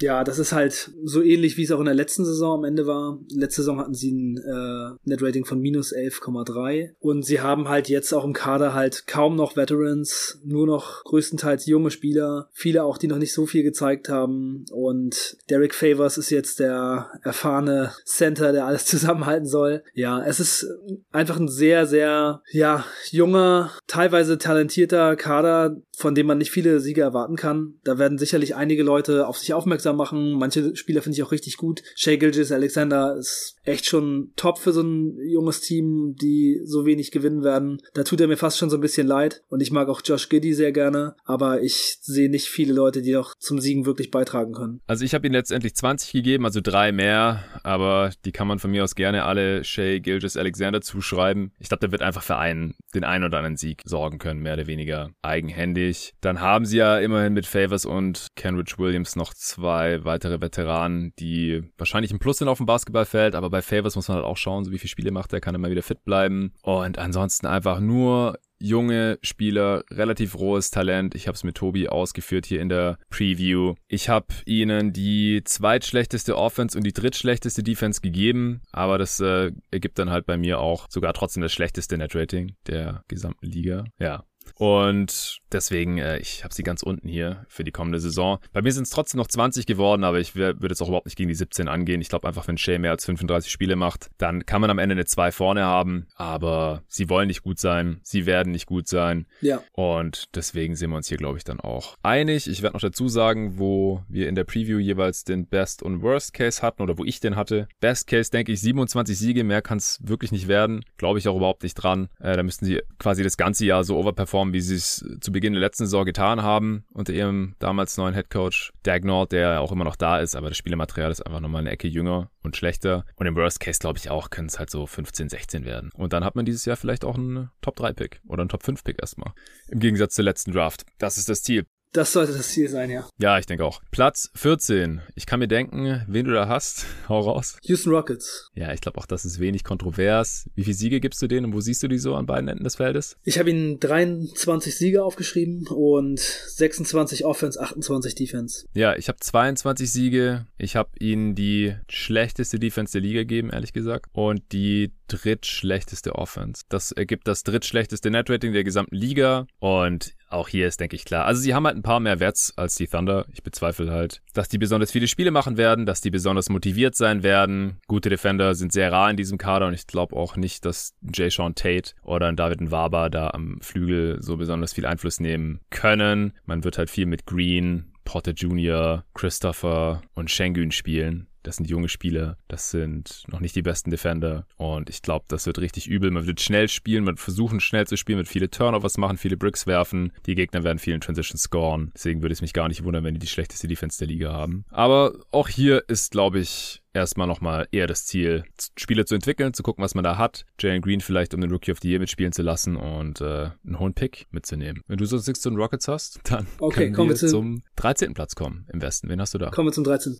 Ja, 0.00 0.24
das 0.24 0.38
ist 0.38 0.52
halt 0.52 0.90
so 1.04 1.22
ähnlich, 1.22 1.56
wie 1.56 1.64
es 1.64 1.72
auch 1.72 1.80
in 1.80 1.86
der 1.86 1.94
letzten 1.94 2.24
Saison 2.24 2.58
am 2.58 2.64
Ende 2.64 2.86
war. 2.86 3.18
Letzte 3.30 3.62
Saison 3.62 3.80
hatten 3.80 3.94
sie 3.94 4.12
ein 4.12 4.36
äh, 4.38 4.96
Net-Rating 5.04 5.44
von 5.44 5.60
minus 5.60 5.92
11,3 5.92 6.90
und 7.00 7.24
sie 7.24 7.40
haben 7.40 7.68
halt 7.68 7.88
jetzt 7.88 8.12
auch 8.12 8.24
im 8.24 8.32
Kader 8.32 8.74
halt 8.74 9.06
kaum 9.06 9.34
noch 9.36 9.56
Veterans, 9.56 10.40
nur 10.44 10.66
noch 10.66 11.02
größtenteils 11.04 11.66
junge 11.66 11.90
Spieler, 11.90 12.48
viele 12.52 12.84
auch, 12.84 12.98
die 12.98 13.08
noch 13.08 13.18
nicht 13.18 13.32
so 13.32 13.46
viel 13.46 13.62
gezeigt 13.62 14.08
haben 14.08 14.64
und 14.70 15.36
Derek 15.50 15.74
Favors 15.74 16.18
ist 16.18 16.30
jetzt 16.30 16.60
der 16.60 17.10
erfahrene 17.22 17.92
Center, 18.04 18.52
der 18.52 18.66
alles 18.66 18.84
zusammenhalten 18.86 19.46
soll. 19.46 19.82
Ja, 19.94 20.22
es 20.24 20.38
ist 20.40 20.66
einfach 21.10 21.38
ein 21.38 21.48
sehr, 21.48 21.86
sehr, 21.86 22.42
ja, 22.52 22.84
junger, 23.10 23.72
teilweise 23.86 24.38
talentierter 24.38 25.16
Kader, 25.16 25.76
von 25.96 26.14
dem 26.14 26.26
man 26.26 26.38
nicht 26.38 26.52
viele 26.52 26.78
Siege 26.78 27.00
erwarten 27.00 27.34
kann. 27.34 27.74
Da 27.82 27.98
werden 27.98 28.18
sicherlich 28.18 28.54
einige 28.54 28.84
Leute 28.84 29.26
auf 29.26 29.38
sich 29.38 29.52
aufmerksam 29.52 29.87
machen. 29.92 30.32
Manche 30.32 30.74
Spieler 30.76 31.02
finde 31.02 31.16
ich 31.16 31.22
auch 31.22 31.32
richtig 31.32 31.56
gut. 31.56 31.82
Shea 31.94 32.16
Gilgis 32.16 32.52
Alexander 32.52 33.16
ist 33.16 33.57
echt 33.68 33.86
schon 33.86 34.32
top 34.36 34.58
für 34.58 34.72
so 34.72 34.82
ein 34.82 35.18
junges 35.26 35.60
Team, 35.60 36.14
die 36.20 36.60
so 36.64 36.86
wenig 36.86 37.10
gewinnen 37.10 37.44
werden. 37.44 37.80
Da 37.94 38.02
tut 38.02 38.20
er 38.20 38.28
mir 38.28 38.36
fast 38.36 38.58
schon 38.58 38.70
so 38.70 38.76
ein 38.76 38.80
bisschen 38.80 39.06
leid. 39.06 39.42
Und 39.48 39.60
ich 39.60 39.70
mag 39.70 39.88
auch 39.88 40.00
Josh 40.04 40.28
Giddy 40.28 40.54
sehr 40.54 40.72
gerne. 40.72 41.14
Aber 41.24 41.62
ich 41.62 41.98
sehe 42.00 42.30
nicht 42.30 42.48
viele 42.48 42.72
Leute, 42.72 43.02
die 43.02 43.16
auch 43.16 43.34
zum 43.38 43.60
Siegen 43.60 43.86
wirklich 43.86 44.10
beitragen 44.10 44.52
können. 44.52 44.80
Also 44.86 45.04
ich 45.04 45.14
habe 45.14 45.26
ihm 45.26 45.32
letztendlich 45.32 45.74
20 45.74 46.12
gegeben, 46.12 46.44
also 46.44 46.60
drei 46.60 46.92
mehr. 46.92 47.44
Aber 47.62 48.10
die 48.24 48.32
kann 48.32 48.48
man 48.48 48.58
von 48.58 48.70
mir 48.70 48.84
aus 48.84 48.94
gerne 48.94 49.24
alle 49.24 49.64
Shea 49.64 49.98
Gilgis 49.98 50.36
Alexander 50.36 50.80
zuschreiben. 50.80 51.52
Ich 51.58 51.68
glaube, 51.68 51.80
der 51.80 51.92
wird 51.92 52.02
einfach 52.02 52.22
für 52.22 52.36
einen, 52.36 52.74
den 52.94 53.04
einen 53.04 53.24
oder 53.24 53.38
anderen 53.38 53.56
Sieg 53.56 53.82
sorgen 53.84 54.18
können 54.18 54.40
mehr 54.40 54.54
oder 54.54 54.66
weniger 54.66 55.10
eigenhändig. 55.22 56.14
Dann 56.20 56.40
haben 56.40 56.64
sie 56.64 56.78
ja 56.78 56.98
immerhin 56.98 57.34
mit 57.34 57.46
Favors 57.46 57.84
und 57.84 58.28
Kenrich 58.34 58.78
Williams 58.78 59.16
noch 59.16 59.34
zwei 59.34 60.04
weitere 60.04 60.40
Veteranen, 60.40 61.12
die 61.18 61.62
wahrscheinlich 61.76 62.12
ein 62.12 62.18
Plus 62.18 62.38
sind 62.38 62.48
auf 62.48 62.58
dem 62.58 62.66
Basketballfeld, 62.66 63.34
aber 63.34 63.50
bei 63.50 63.57
Favors 63.62 63.96
muss 63.96 64.08
man 64.08 64.16
halt 64.16 64.26
auch 64.26 64.36
schauen, 64.36 64.64
so 64.64 64.72
wie 64.72 64.78
viele 64.78 64.90
Spiele 64.90 65.10
macht 65.10 65.32
er, 65.32 65.40
kann 65.40 65.54
er 65.54 65.58
mal 65.58 65.70
wieder 65.70 65.82
fit 65.82 66.04
bleiben. 66.04 66.52
Und 66.62 66.98
ansonsten 66.98 67.46
einfach 67.46 67.80
nur 67.80 68.38
junge 68.60 69.18
Spieler, 69.22 69.84
relativ 69.90 70.36
rohes 70.36 70.70
Talent. 70.70 71.14
Ich 71.14 71.28
habe 71.28 71.36
es 71.36 71.44
mit 71.44 71.56
Tobi 71.56 71.88
ausgeführt 71.88 72.46
hier 72.46 72.60
in 72.60 72.68
der 72.68 72.98
Preview. 73.10 73.74
Ich 73.86 74.08
habe 74.08 74.26
ihnen 74.46 74.92
die 74.92 75.42
zweitschlechteste 75.44 76.36
Offense 76.36 76.76
und 76.76 76.84
die 76.84 76.92
drittschlechteste 76.92 77.62
Defense 77.62 78.00
gegeben, 78.00 78.62
aber 78.72 78.98
das 78.98 79.20
äh, 79.20 79.52
ergibt 79.70 79.98
dann 79.98 80.10
halt 80.10 80.26
bei 80.26 80.36
mir 80.36 80.58
auch 80.58 80.86
sogar 80.90 81.12
trotzdem 81.12 81.42
das 81.42 81.52
schlechteste 81.52 81.96
Net-Rating 81.96 82.54
der 82.66 83.04
gesamten 83.08 83.46
Liga. 83.46 83.84
Ja, 83.98 84.24
und 84.54 85.40
deswegen, 85.52 85.98
äh, 85.98 86.18
ich 86.18 86.44
habe 86.44 86.54
sie 86.54 86.62
ganz 86.62 86.82
unten 86.82 87.08
hier 87.08 87.46
für 87.48 87.64
die 87.64 87.72
kommende 87.72 88.00
Saison. 88.00 88.38
Bei 88.52 88.62
mir 88.62 88.72
sind 88.72 88.84
es 88.84 88.90
trotzdem 88.90 89.18
noch 89.18 89.26
20 89.26 89.66
geworden, 89.66 90.04
aber 90.04 90.20
ich 90.20 90.34
würde 90.34 90.58
jetzt 90.68 90.82
auch 90.82 90.88
überhaupt 90.88 91.06
nicht 91.06 91.16
gegen 91.16 91.28
die 91.28 91.34
17 91.34 91.68
angehen. 91.68 92.00
Ich 92.00 92.08
glaube 92.08 92.26
einfach, 92.26 92.46
wenn 92.48 92.58
Shea 92.58 92.78
mehr 92.78 92.90
als 92.92 93.04
35 93.04 93.50
Spiele 93.50 93.76
macht, 93.76 94.10
dann 94.18 94.46
kann 94.46 94.60
man 94.60 94.70
am 94.70 94.78
Ende 94.78 94.94
eine 94.94 95.04
2 95.04 95.32
vorne 95.32 95.64
haben. 95.64 96.06
Aber 96.16 96.82
sie 96.88 97.08
wollen 97.08 97.28
nicht 97.28 97.42
gut 97.42 97.58
sein. 97.58 98.00
Sie 98.02 98.26
werden 98.26 98.52
nicht 98.52 98.66
gut 98.66 98.88
sein. 98.88 99.26
Ja. 99.40 99.62
Und 99.72 100.34
deswegen 100.34 100.76
sind 100.76 100.90
wir 100.90 100.96
uns 100.96 101.08
hier, 101.08 101.18
glaube 101.18 101.38
ich, 101.38 101.44
dann 101.44 101.60
auch 101.60 101.96
einig. 102.02 102.48
Ich 102.48 102.62
werde 102.62 102.74
noch 102.74 102.80
dazu 102.80 103.08
sagen, 103.08 103.58
wo 103.58 104.02
wir 104.08 104.28
in 104.28 104.34
der 104.34 104.44
Preview 104.44 104.78
jeweils 104.78 105.24
den 105.24 105.46
Best 105.46 105.82
und 105.82 106.02
Worst 106.02 106.34
Case 106.34 106.62
hatten 106.62 106.82
oder 106.82 106.98
wo 106.98 107.04
ich 107.04 107.20
den 107.20 107.36
hatte. 107.36 107.68
Best 107.80 108.06
Case, 108.06 108.30
denke 108.30 108.52
ich, 108.52 108.60
27 108.60 109.18
Siege. 109.18 109.44
Mehr 109.44 109.62
kann 109.62 109.78
es 109.78 109.98
wirklich 110.02 110.32
nicht 110.32 110.48
werden. 110.48 110.84
Glaube 110.96 111.18
ich 111.18 111.28
auch 111.28 111.36
überhaupt 111.36 111.62
nicht 111.62 111.74
dran. 111.74 112.08
Äh, 112.20 112.36
da 112.36 112.42
müssten 112.42 112.64
sie 112.64 112.80
quasi 112.98 113.22
das 113.22 113.36
ganze 113.36 113.64
Jahr 113.64 113.84
so 113.84 113.96
overperformen 113.96 114.37
performen, 114.38 114.54
wie 114.54 114.60
sie 114.60 114.76
es 114.76 115.04
zu 115.20 115.32
Beginn 115.32 115.52
der 115.52 115.60
letzten 115.60 115.84
Saison 115.84 116.04
getan 116.04 116.42
haben, 116.42 116.84
unter 116.92 117.12
ihrem 117.12 117.54
damals 117.58 117.96
neuen 117.96 118.14
Headcoach 118.14 118.72
Dagnall, 118.82 119.26
der 119.26 119.60
auch 119.60 119.72
immer 119.72 119.84
noch 119.84 119.96
da 119.96 120.20
ist, 120.20 120.36
aber 120.36 120.48
das 120.48 120.58
Spielematerial 120.58 121.10
ist 121.10 121.26
einfach 121.26 121.40
nochmal 121.40 121.60
eine 121.60 121.70
Ecke 121.70 121.88
jünger 121.88 122.30
und 122.42 122.56
schlechter. 122.56 123.04
Und 123.16 123.26
im 123.26 123.34
Worst 123.36 123.60
Case, 123.60 123.78
glaube 123.80 123.98
ich 123.98 124.10
auch, 124.10 124.30
können 124.30 124.48
es 124.48 124.58
halt 124.58 124.70
so 124.70 124.86
15, 124.86 125.28
16 125.28 125.64
werden. 125.64 125.90
Und 125.94 126.12
dann 126.12 126.24
hat 126.24 126.36
man 126.36 126.44
dieses 126.44 126.64
Jahr 126.64 126.76
vielleicht 126.76 127.04
auch 127.04 127.16
einen 127.16 127.50
Top-3-Pick 127.62 128.20
oder 128.26 128.42
einen 128.42 128.48
Top-5-Pick 128.48 129.00
erstmal. 129.00 129.32
Im 129.68 129.80
Gegensatz 129.80 130.14
zur 130.14 130.24
letzten 130.24 130.52
Draft. 130.52 130.84
Das 130.98 131.18
ist 131.18 131.28
das 131.28 131.42
Ziel. 131.42 131.66
Das 131.92 132.12
sollte 132.12 132.32
das 132.32 132.48
Ziel 132.48 132.68
sein, 132.68 132.90
ja. 132.90 133.08
Ja, 133.18 133.38
ich 133.38 133.46
denke 133.46 133.64
auch. 133.64 133.80
Platz 133.90 134.30
14. 134.34 135.00
Ich 135.14 135.24
kann 135.24 135.40
mir 135.40 135.48
denken, 135.48 136.02
wen 136.06 136.26
du 136.26 136.32
da 136.32 136.46
hast. 136.46 136.86
Hau 137.08 137.20
raus. 137.20 137.56
Houston 137.62 137.90
Rockets. 137.90 138.50
Ja, 138.54 138.72
ich 138.72 138.80
glaube 138.80 138.98
auch, 138.98 139.06
das 139.06 139.24
ist 139.24 139.40
wenig 139.40 139.64
kontrovers. 139.64 140.48
Wie 140.54 140.64
viele 140.64 140.76
Siege 140.76 141.00
gibst 141.00 141.22
du 141.22 141.26
denen 141.26 141.46
und 141.46 141.52
wo 141.54 141.60
siehst 141.60 141.82
du 141.82 141.88
die 141.88 141.98
so 141.98 142.14
an 142.14 142.26
beiden 142.26 142.48
Enden 142.48 142.64
des 142.64 142.76
Feldes? 142.76 143.16
Ich 143.24 143.38
habe 143.38 143.50
ihnen 143.50 143.80
23 143.80 144.76
Siege 144.76 145.02
aufgeschrieben 145.02 145.66
und 145.68 146.18
26 146.20 147.24
Offense, 147.24 147.60
28 147.60 148.14
Defense. 148.14 148.66
Ja, 148.74 148.94
ich 148.94 149.08
habe 149.08 149.18
22 149.18 149.90
Siege. 149.90 150.46
Ich 150.58 150.76
habe 150.76 150.90
ihnen 150.98 151.34
die 151.34 151.74
schlechteste 151.88 152.58
Defense 152.58 152.92
der 152.92 153.00
Liga 153.00 153.20
gegeben, 153.20 153.50
ehrlich 153.50 153.72
gesagt. 153.72 154.06
Und 154.12 154.42
die 154.52 154.92
drittschlechteste 155.08 156.14
Offense. 156.14 156.64
Das 156.68 156.92
ergibt 156.92 157.26
das 157.26 157.42
drittschlechteste 157.44 158.10
Netrating 158.10 158.52
der 158.52 158.64
gesamten 158.64 158.94
Liga. 158.94 159.46
Und 159.58 160.14
auch 160.30 160.48
hier 160.48 160.66
ist, 160.66 160.80
denke 160.80 160.96
ich, 160.96 161.04
klar. 161.04 161.24
Also 161.24 161.40
sie 161.40 161.54
haben 161.54 161.66
halt 161.66 161.76
ein 161.76 161.82
paar 161.82 162.00
mehr 162.00 162.20
Werts 162.20 162.52
als 162.56 162.74
die 162.74 162.86
Thunder. 162.86 163.26
Ich 163.32 163.42
bezweifle 163.42 163.90
halt, 163.90 164.22
dass 164.34 164.48
die 164.48 164.58
besonders 164.58 164.90
viele 164.90 165.08
Spiele 165.08 165.30
machen 165.30 165.56
werden, 165.56 165.86
dass 165.86 166.00
die 166.00 166.10
besonders 166.10 166.48
motiviert 166.48 166.94
sein 166.94 167.22
werden. 167.22 167.78
Gute 167.86 168.10
Defender 168.10 168.54
sind 168.54 168.72
sehr 168.72 168.92
rar 168.92 169.10
in 169.10 169.16
diesem 169.16 169.38
Kader 169.38 169.66
und 169.66 169.74
ich 169.74 169.86
glaube 169.86 170.16
auch 170.16 170.36
nicht, 170.36 170.64
dass 170.64 170.94
Jay 171.14 171.30
Sean 171.30 171.54
Tate 171.54 171.92
oder 172.02 172.32
David 172.32 172.60
Nwaba 172.60 173.08
da 173.08 173.30
am 173.30 173.60
Flügel 173.60 174.18
so 174.20 174.36
besonders 174.36 174.72
viel 174.72 174.86
Einfluss 174.86 175.20
nehmen 175.20 175.60
können. 175.70 176.32
Man 176.44 176.64
wird 176.64 176.78
halt 176.78 176.90
viel 176.90 177.06
mit 177.06 177.26
Green, 177.26 177.92
Potter 178.04 178.32
Jr., 178.32 179.04
Christopher 179.14 180.02
und 180.14 180.30
Shengun 180.30 180.72
spielen. 180.72 181.27
Das 181.42 181.56
sind 181.56 181.68
junge 181.68 181.88
Spieler, 181.88 182.36
das 182.48 182.70
sind 182.70 183.22
noch 183.28 183.40
nicht 183.40 183.56
die 183.56 183.62
besten 183.62 183.90
Defender 183.90 184.46
und 184.56 184.90
ich 184.90 185.02
glaube, 185.02 185.24
das 185.28 185.46
wird 185.46 185.58
richtig 185.58 185.86
übel. 185.86 186.10
Man 186.10 186.26
wird 186.26 186.40
schnell 186.40 186.68
spielen, 186.68 187.04
man 187.04 187.14
wird 187.14 187.20
versuchen 187.20 187.60
schnell 187.60 187.86
zu 187.86 187.96
spielen, 187.96 188.18
wird 188.18 188.28
viele 188.28 188.50
Turnovers 188.50 188.98
machen, 188.98 189.18
viele 189.18 189.36
Bricks 189.36 189.66
werfen. 189.66 190.12
Die 190.26 190.34
Gegner 190.34 190.64
werden 190.64 190.78
vielen 190.78 191.00
Transitions 191.00 191.42
scoren. 191.42 191.90
Deswegen 191.94 192.22
würde 192.22 192.32
es 192.32 192.42
mich 192.42 192.52
gar 192.52 192.68
nicht 192.68 192.84
wundern, 192.84 193.04
wenn 193.04 193.14
die 193.14 193.20
die 193.20 193.26
schlechteste 193.26 193.68
Defense 193.68 193.98
der 193.98 194.08
Liga 194.08 194.32
haben. 194.32 194.64
Aber 194.70 195.14
auch 195.30 195.48
hier 195.48 195.84
ist, 195.88 196.10
glaube 196.10 196.40
ich, 196.40 196.82
erstmal 196.92 197.26
nochmal 197.26 197.68
eher 197.70 197.86
das 197.86 198.04
Ziel, 198.06 198.44
Spieler 198.76 199.06
zu 199.06 199.14
entwickeln, 199.14 199.54
zu 199.54 199.62
gucken, 199.62 199.82
was 199.82 199.94
man 199.94 200.04
da 200.04 200.18
hat. 200.18 200.44
Jalen 200.60 200.82
Green 200.82 201.00
vielleicht, 201.00 201.34
um 201.34 201.40
den 201.40 201.50
Rookie 201.50 201.72
of 201.72 201.78
the 201.80 201.88
Year 201.88 202.00
mitspielen 202.00 202.32
zu 202.32 202.42
lassen 202.42 202.76
und 202.76 203.20
äh, 203.20 203.50
einen 203.64 203.78
hohen 203.78 203.94
Pick 203.94 204.26
mitzunehmen. 204.30 204.82
Wenn 204.86 204.98
du 204.98 205.06
sonst 205.06 205.26
nichts 205.26 205.42
zu 205.42 205.50
den 205.50 205.58
Rockets 205.58 205.88
hast, 205.88 206.20
dann 206.24 206.46
okay, 206.58 206.90
können 206.90 207.08
wir 207.08 207.20
wir 207.20 207.28
zum 207.28 207.62
13. 207.76 208.14
Platz 208.14 208.34
kommen 208.34 208.66
im 208.72 208.82
Westen. 208.82 209.08
Wen 209.08 209.20
hast 209.20 209.34
du 209.34 209.38
da? 209.38 209.50
Kommen 209.50 209.68
wir 209.68 209.72
zum 209.72 209.84
13. 209.84 210.18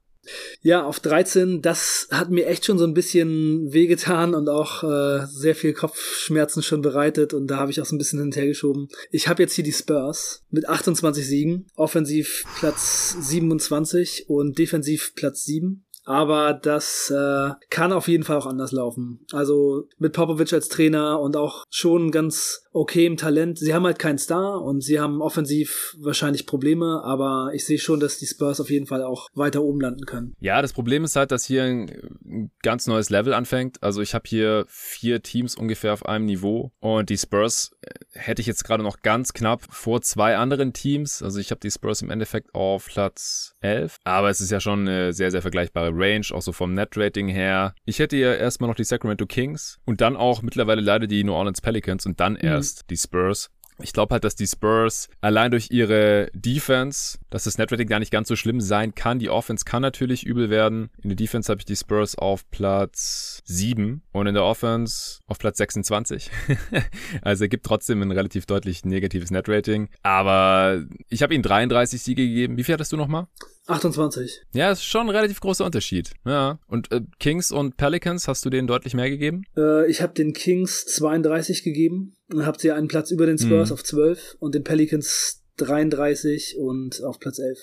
Ja, 0.63 0.85
auf 0.85 1.01
13, 1.01 1.63
das 1.63 2.09
hat 2.11 2.31
mir 2.31 2.47
echt 2.47 2.65
schon 2.65 2.79
so 2.79 2.85
ein 2.85 2.95
bisschen 2.95 3.73
wehgetan 3.73 4.35
und 4.35 4.49
auch 4.49 4.83
äh, 4.83 5.27
sehr 5.27 5.55
viel 5.55 5.73
Kopfschmerzen 5.73 6.63
schon 6.63 6.83
bereitet 6.83 7.35
und 7.35 7.47
da 7.49 7.57
habe 7.57 7.71
ich 7.71 7.81
auch 7.81 7.87
so 7.87 7.95
ein 7.95 7.99
bisschen 7.99 8.21
hinterhergeschoben. 8.21 8.89
Ich 9.11 9.29
habe 9.29 9.43
jetzt 9.43 9.55
hier 9.55 9.65
die 9.65 9.73
Spurs 9.73 10.43
mit 10.51 10.69
28 10.69 11.27
Siegen, 11.27 11.67
offensiv 11.77 12.45
Platz 12.59 13.17
27 13.21 14.29
und 14.29 14.59
defensiv 14.59 15.15
Platz 15.15 15.45
7. 15.45 15.85
Aber 16.09 16.55
das 16.55 17.13
äh, 17.15 17.51
kann 17.69 17.93
auf 17.93 18.09
jeden 18.09 18.25
Fall 18.25 18.39
auch 18.39 18.47
anders 18.47 18.73
laufen. 18.73 19.27
Also 19.31 19.85
mit 19.99 20.15
Popovic 20.15 20.55
als 20.55 20.69
Trainer 20.69 21.21
und 21.21 21.37
auch 21.37 21.65
schon 21.69 22.11
ganz 22.11 22.63
okay 22.73 23.05
im 23.05 23.19
Talent. 23.19 23.59
Sie 23.59 23.75
haben 23.75 23.85
halt 23.85 23.99
keinen 23.99 24.17
Star 24.19 24.63
und 24.63 24.83
sie 24.83 25.01
haben 25.01 25.21
offensiv 25.21 25.97
wahrscheinlich 25.99 26.47
Probleme, 26.47 27.03
aber 27.05 27.51
ich 27.53 27.67
sehe 27.67 27.79
schon, 27.79 28.01
dass 28.01 28.19
die 28.19 28.27
Spurs 28.27 28.61
auf 28.61 28.71
jeden 28.71 28.87
Fall 28.87 29.03
auch 29.03 29.29
weiter 29.35 29.63
oben 29.63 29.81
landen 29.81 30.07
können. 30.07 30.35
Ja, 30.41 30.63
das 30.63 30.73
Problem 30.73 31.05
ist 31.05 31.17
halt, 31.17 31.31
dass 31.31 31.45
hier 31.45 31.65
ein 31.65 32.51
ganz 32.63 32.87
neues 32.87 33.11
Level 33.11 33.35
anfängt. 33.35 33.83
Also 33.83 34.01
ich 34.01 34.15
habe 34.15 34.25
hier 34.27 34.65
vier 34.69 35.23
Teams 35.23 35.57
ungefähr 35.57 35.93
auf 35.93 36.07
einem 36.07 36.25
Niveau 36.25 36.73
und 36.81 37.11
die 37.11 37.19
Spurs 37.19 37.73
äh, 37.83 37.91
hätte 38.13 38.41
ich 38.41 38.47
jetzt 38.47 38.65
gerade 38.65 38.83
noch 38.83 39.03
ganz 39.03 39.35
knapp 39.35 39.63
vor 39.71 40.01
zwei 40.01 40.37
anderen 40.37 40.73
Teams. 40.73 41.23
Also 41.23 41.39
ich 41.39 41.51
habe 41.51 41.61
die 41.61 41.71
Spurs 41.71 42.01
im 42.01 42.11
Endeffekt 42.11 42.55
auf 42.55 42.87
Platz 42.87 43.57
11, 43.61 43.99
aber 44.05 44.31
es 44.31 44.41
ist 44.41 44.51
ja 44.51 44.61
schon 44.61 44.81
eine 44.81 45.13
sehr, 45.13 45.31
sehr 45.31 45.43
vergleichbare 45.43 45.98
Range, 45.99 46.27
auch 46.33 46.43
so 46.43 46.53
vom 46.53 46.75
Net-Rating 46.75 47.29
her. 47.29 47.75
Ich 47.85 47.99
hätte 47.99 48.17
hier 48.17 48.39
erstmal 48.39 48.69
noch 48.69 48.77
die 48.77 48.85
Sacramento 48.85 49.27
Kings 49.27 49.79
und 49.85 50.01
dann 50.01 50.17
auch 50.17 50.43
mittlerweile 50.43 50.81
leider 50.81 51.07
die 51.07 51.25
New 51.25 51.33
Orleans 51.33 51.61
Pelicans 51.61 52.07
und 52.07 52.21
dann 52.21 52.35
mhm. 52.35 52.41
erst 52.43 52.91
die 52.91 52.97
Spurs. 52.97 53.51
Ich 53.81 53.93
glaube 53.93 54.13
halt, 54.13 54.25
dass 54.25 54.35
die 54.35 54.47
Spurs 54.47 55.09
allein 55.21 55.51
durch 55.51 55.71
ihre 55.71 56.31
Defense, 56.35 57.19
dass 57.31 57.45
das 57.45 57.59
Netrating 57.59 57.87
gar 57.87 58.01
nicht 58.01 58.11
ganz 58.11 58.29
so 58.29 58.37
schlimm 58.37 58.61
sein 58.61 58.95
kann. 58.95 59.19
Die 59.19 59.31
Offense 59.31 59.65
kann 59.65 59.83
natürlich 59.83 60.27
übel 60.27 60.51
werden. 60.51 60.91
In 61.03 61.11
der 61.11 61.17
Defense 61.17 61.51
habe 61.51 61.61
ich 61.61 61.65
die 61.65 61.77
Spurs 61.77 62.17
auf 62.17 62.49
Platz 62.51 63.41
7 63.45 64.03
und 64.13 64.27
in 64.27 64.35
der 64.35 64.45
Offense 64.45 65.21
auf 65.27 65.39
Platz 65.39 65.59
26. 65.59 66.31
also 67.23 67.45
er 67.45 67.49
gibt 67.49 67.67
trotzdem 67.67 68.03
ein 68.03 68.11
relativ 68.11 68.47
deutlich 68.47 68.85
negatives 68.85 69.31
Netrating. 69.31 69.89
Aber 70.03 70.85
ich 71.09 71.23
habe 71.23 71.35
ihnen 71.35 71.43
33 71.43 72.03
Siege 72.03 72.27
gegeben. 72.27 72.57
Wie 72.57 72.65
viel 72.65 72.75
hattest 72.75 72.93
du 72.93 72.97
nochmal? 72.97 73.27
28. 73.69 74.43
Ja, 74.55 74.71
ist 74.71 74.83
schon 74.83 75.07
ein 75.07 75.15
relativ 75.15 75.41
großer 75.41 75.65
Unterschied. 75.65 76.13
Ja. 76.25 76.59
Und 76.67 76.91
äh, 76.91 77.03
Kings 77.21 77.53
und 77.53 77.77
Pelicans, 77.77 78.27
hast 78.27 78.45
du 78.45 78.51
denen 78.51 78.67
deutlich 78.67 78.95
mehr 78.95 79.11
gegeben? 79.11 79.45
Äh, 79.57 79.89
ich 79.91 80.01
habe 80.01 80.15
den 80.15 80.33
Kings 80.33 80.87
32 80.87 81.63
gegeben 81.63 82.17
habt 82.37 82.63
ihr 82.65 82.75
einen 82.75 82.89
Platz 82.89 83.11
über 83.11 83.27
den 83.27 83.39
Spurs 83.39 83.71
mhm. 83.71 83.75
auf 83.75 83.85
12 83.85 84.37
und 84.39 84.55
den 84.55 84.65
Pelicans 84.65 85.43
33 85.57 86.57
und 86.59 87.03
auf 87.03 87.19
Platz 87.19 87.39
11. 87.39 87.63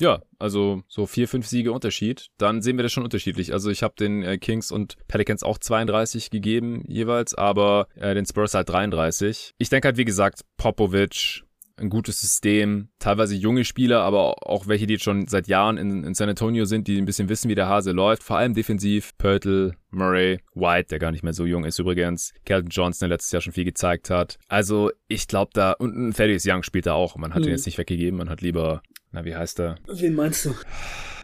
Ja, 0.00 0.22
also 0.40 0.82
so 0.88 1.06
vier, 1.06 1.28
fünf 1.28 1.46
Siege 1.46 1.72
Unterschied. 1.72 2.28
Dann 2.36 2.62
sehen 2.62 2.76
wir 2.76 2.82
das 2.82 2.92
schon 2.92 3.04
unterschiedlich. 3.04 3.52
Also 3.52 3.70
ich 3.70 3.82
habe 3.84 3.94
den 3.96 4.22
äh, 4.24 4.38
Kings 4.38 4.72
und 4.72 4.96
Pelicans 5.06 5.44
auch 5.44 5.58
32 5.58 6.30
gegeben 6.30 6.82
jeweils, 6.88 7.34
aber 7.34 7.86
äh, 7.94 8.12
den 8.14 8.26
Spurs 8.26 8.54
halt 8.54 8.68
33. 8.68 9.52
Ich 9.58 9.68
denke 9.68 9.86
halt, 9.86 9.96
wie 9.96 10.04
gesagt, 10.04 10.40
Popovic, 10.56 11.43
ein 11.76 11.90
gutes 11.90 12.20
System, 12.20 12.88
teilweise 12.98 13.34
junge 13.34 13.64
Spieler, 13.64 14.02
aber 14.02 14.48
auch 14.48 14.66
welche, 14.66 14.86
die 14.86 14.94
jetzt 14.94 15.04
schon 15.04 15.26
seit 15.26 15.48
Jahren 15.48 15.76
in, 15.76 16.04
in 16.04 16.14
San 16.14 16.28
Antonio 16.28 16.64
sind, 16.64 16.86
die 16.86 16.98
ein 16.98 17.04
bisschen 17.04 17.28
wissen, 17.28 17.48
wie 17.48 17.54
der 17.54 17.68
Hase 17.68 17.92
läuft, 17.92 18.22
vor 18.22 18.38
allem 18.38 18.54
defensiv, 18.54 19.16
Pörtl, 19.18 19.74
Murray, 19.90 20.40
White, 20.54 20.88
der 20.90 20.98
gar 20.98 21.10
nicht 21.10 21.24
mehr 21.24 21.32
so 21.32 21.46
jung 21.46 21.64
ist 21.64 21.78
übrigens, 21.78 22.32
Kelton 22.44 22.70
Johnson, 22.70 23.08
der 23.08 23.16
letztes 23.16 23.32
Jahr 23.32 23.42
schon 23.42 23.52
viel 23.52 23.64
gezeigt 23.64 24.10
hat. 24.10 24.38
Also 24.48 24.90
ich 25.08 25.26
glaube 25.26 25.50
da, 25.54 25.72
und 25.72 26.16
Thaddeus 26.16 26.46
Young 26.46 26.62
spielt 26.62 26.86
da 26.86 26.94
auch, 26.94 27.16
man 27.16 27.34
hat 27.34 27.40
mhm. 27.40 27.48
ihn 27.48 27.52
jetzt 27.52 27.66
nicht 27.66 27.78
weggegeben, 27.78 28.18
man 28.18 28.30
hat 28.30 28.40
lieber, 28.40 28.82
na 29.10 29.24
wie 29.24 29.34
heißt 29.34 29.60
er? 29.60 29.76
Wen 29.88 30.14
meinst 30.14 30.44
du? 30.44 30.54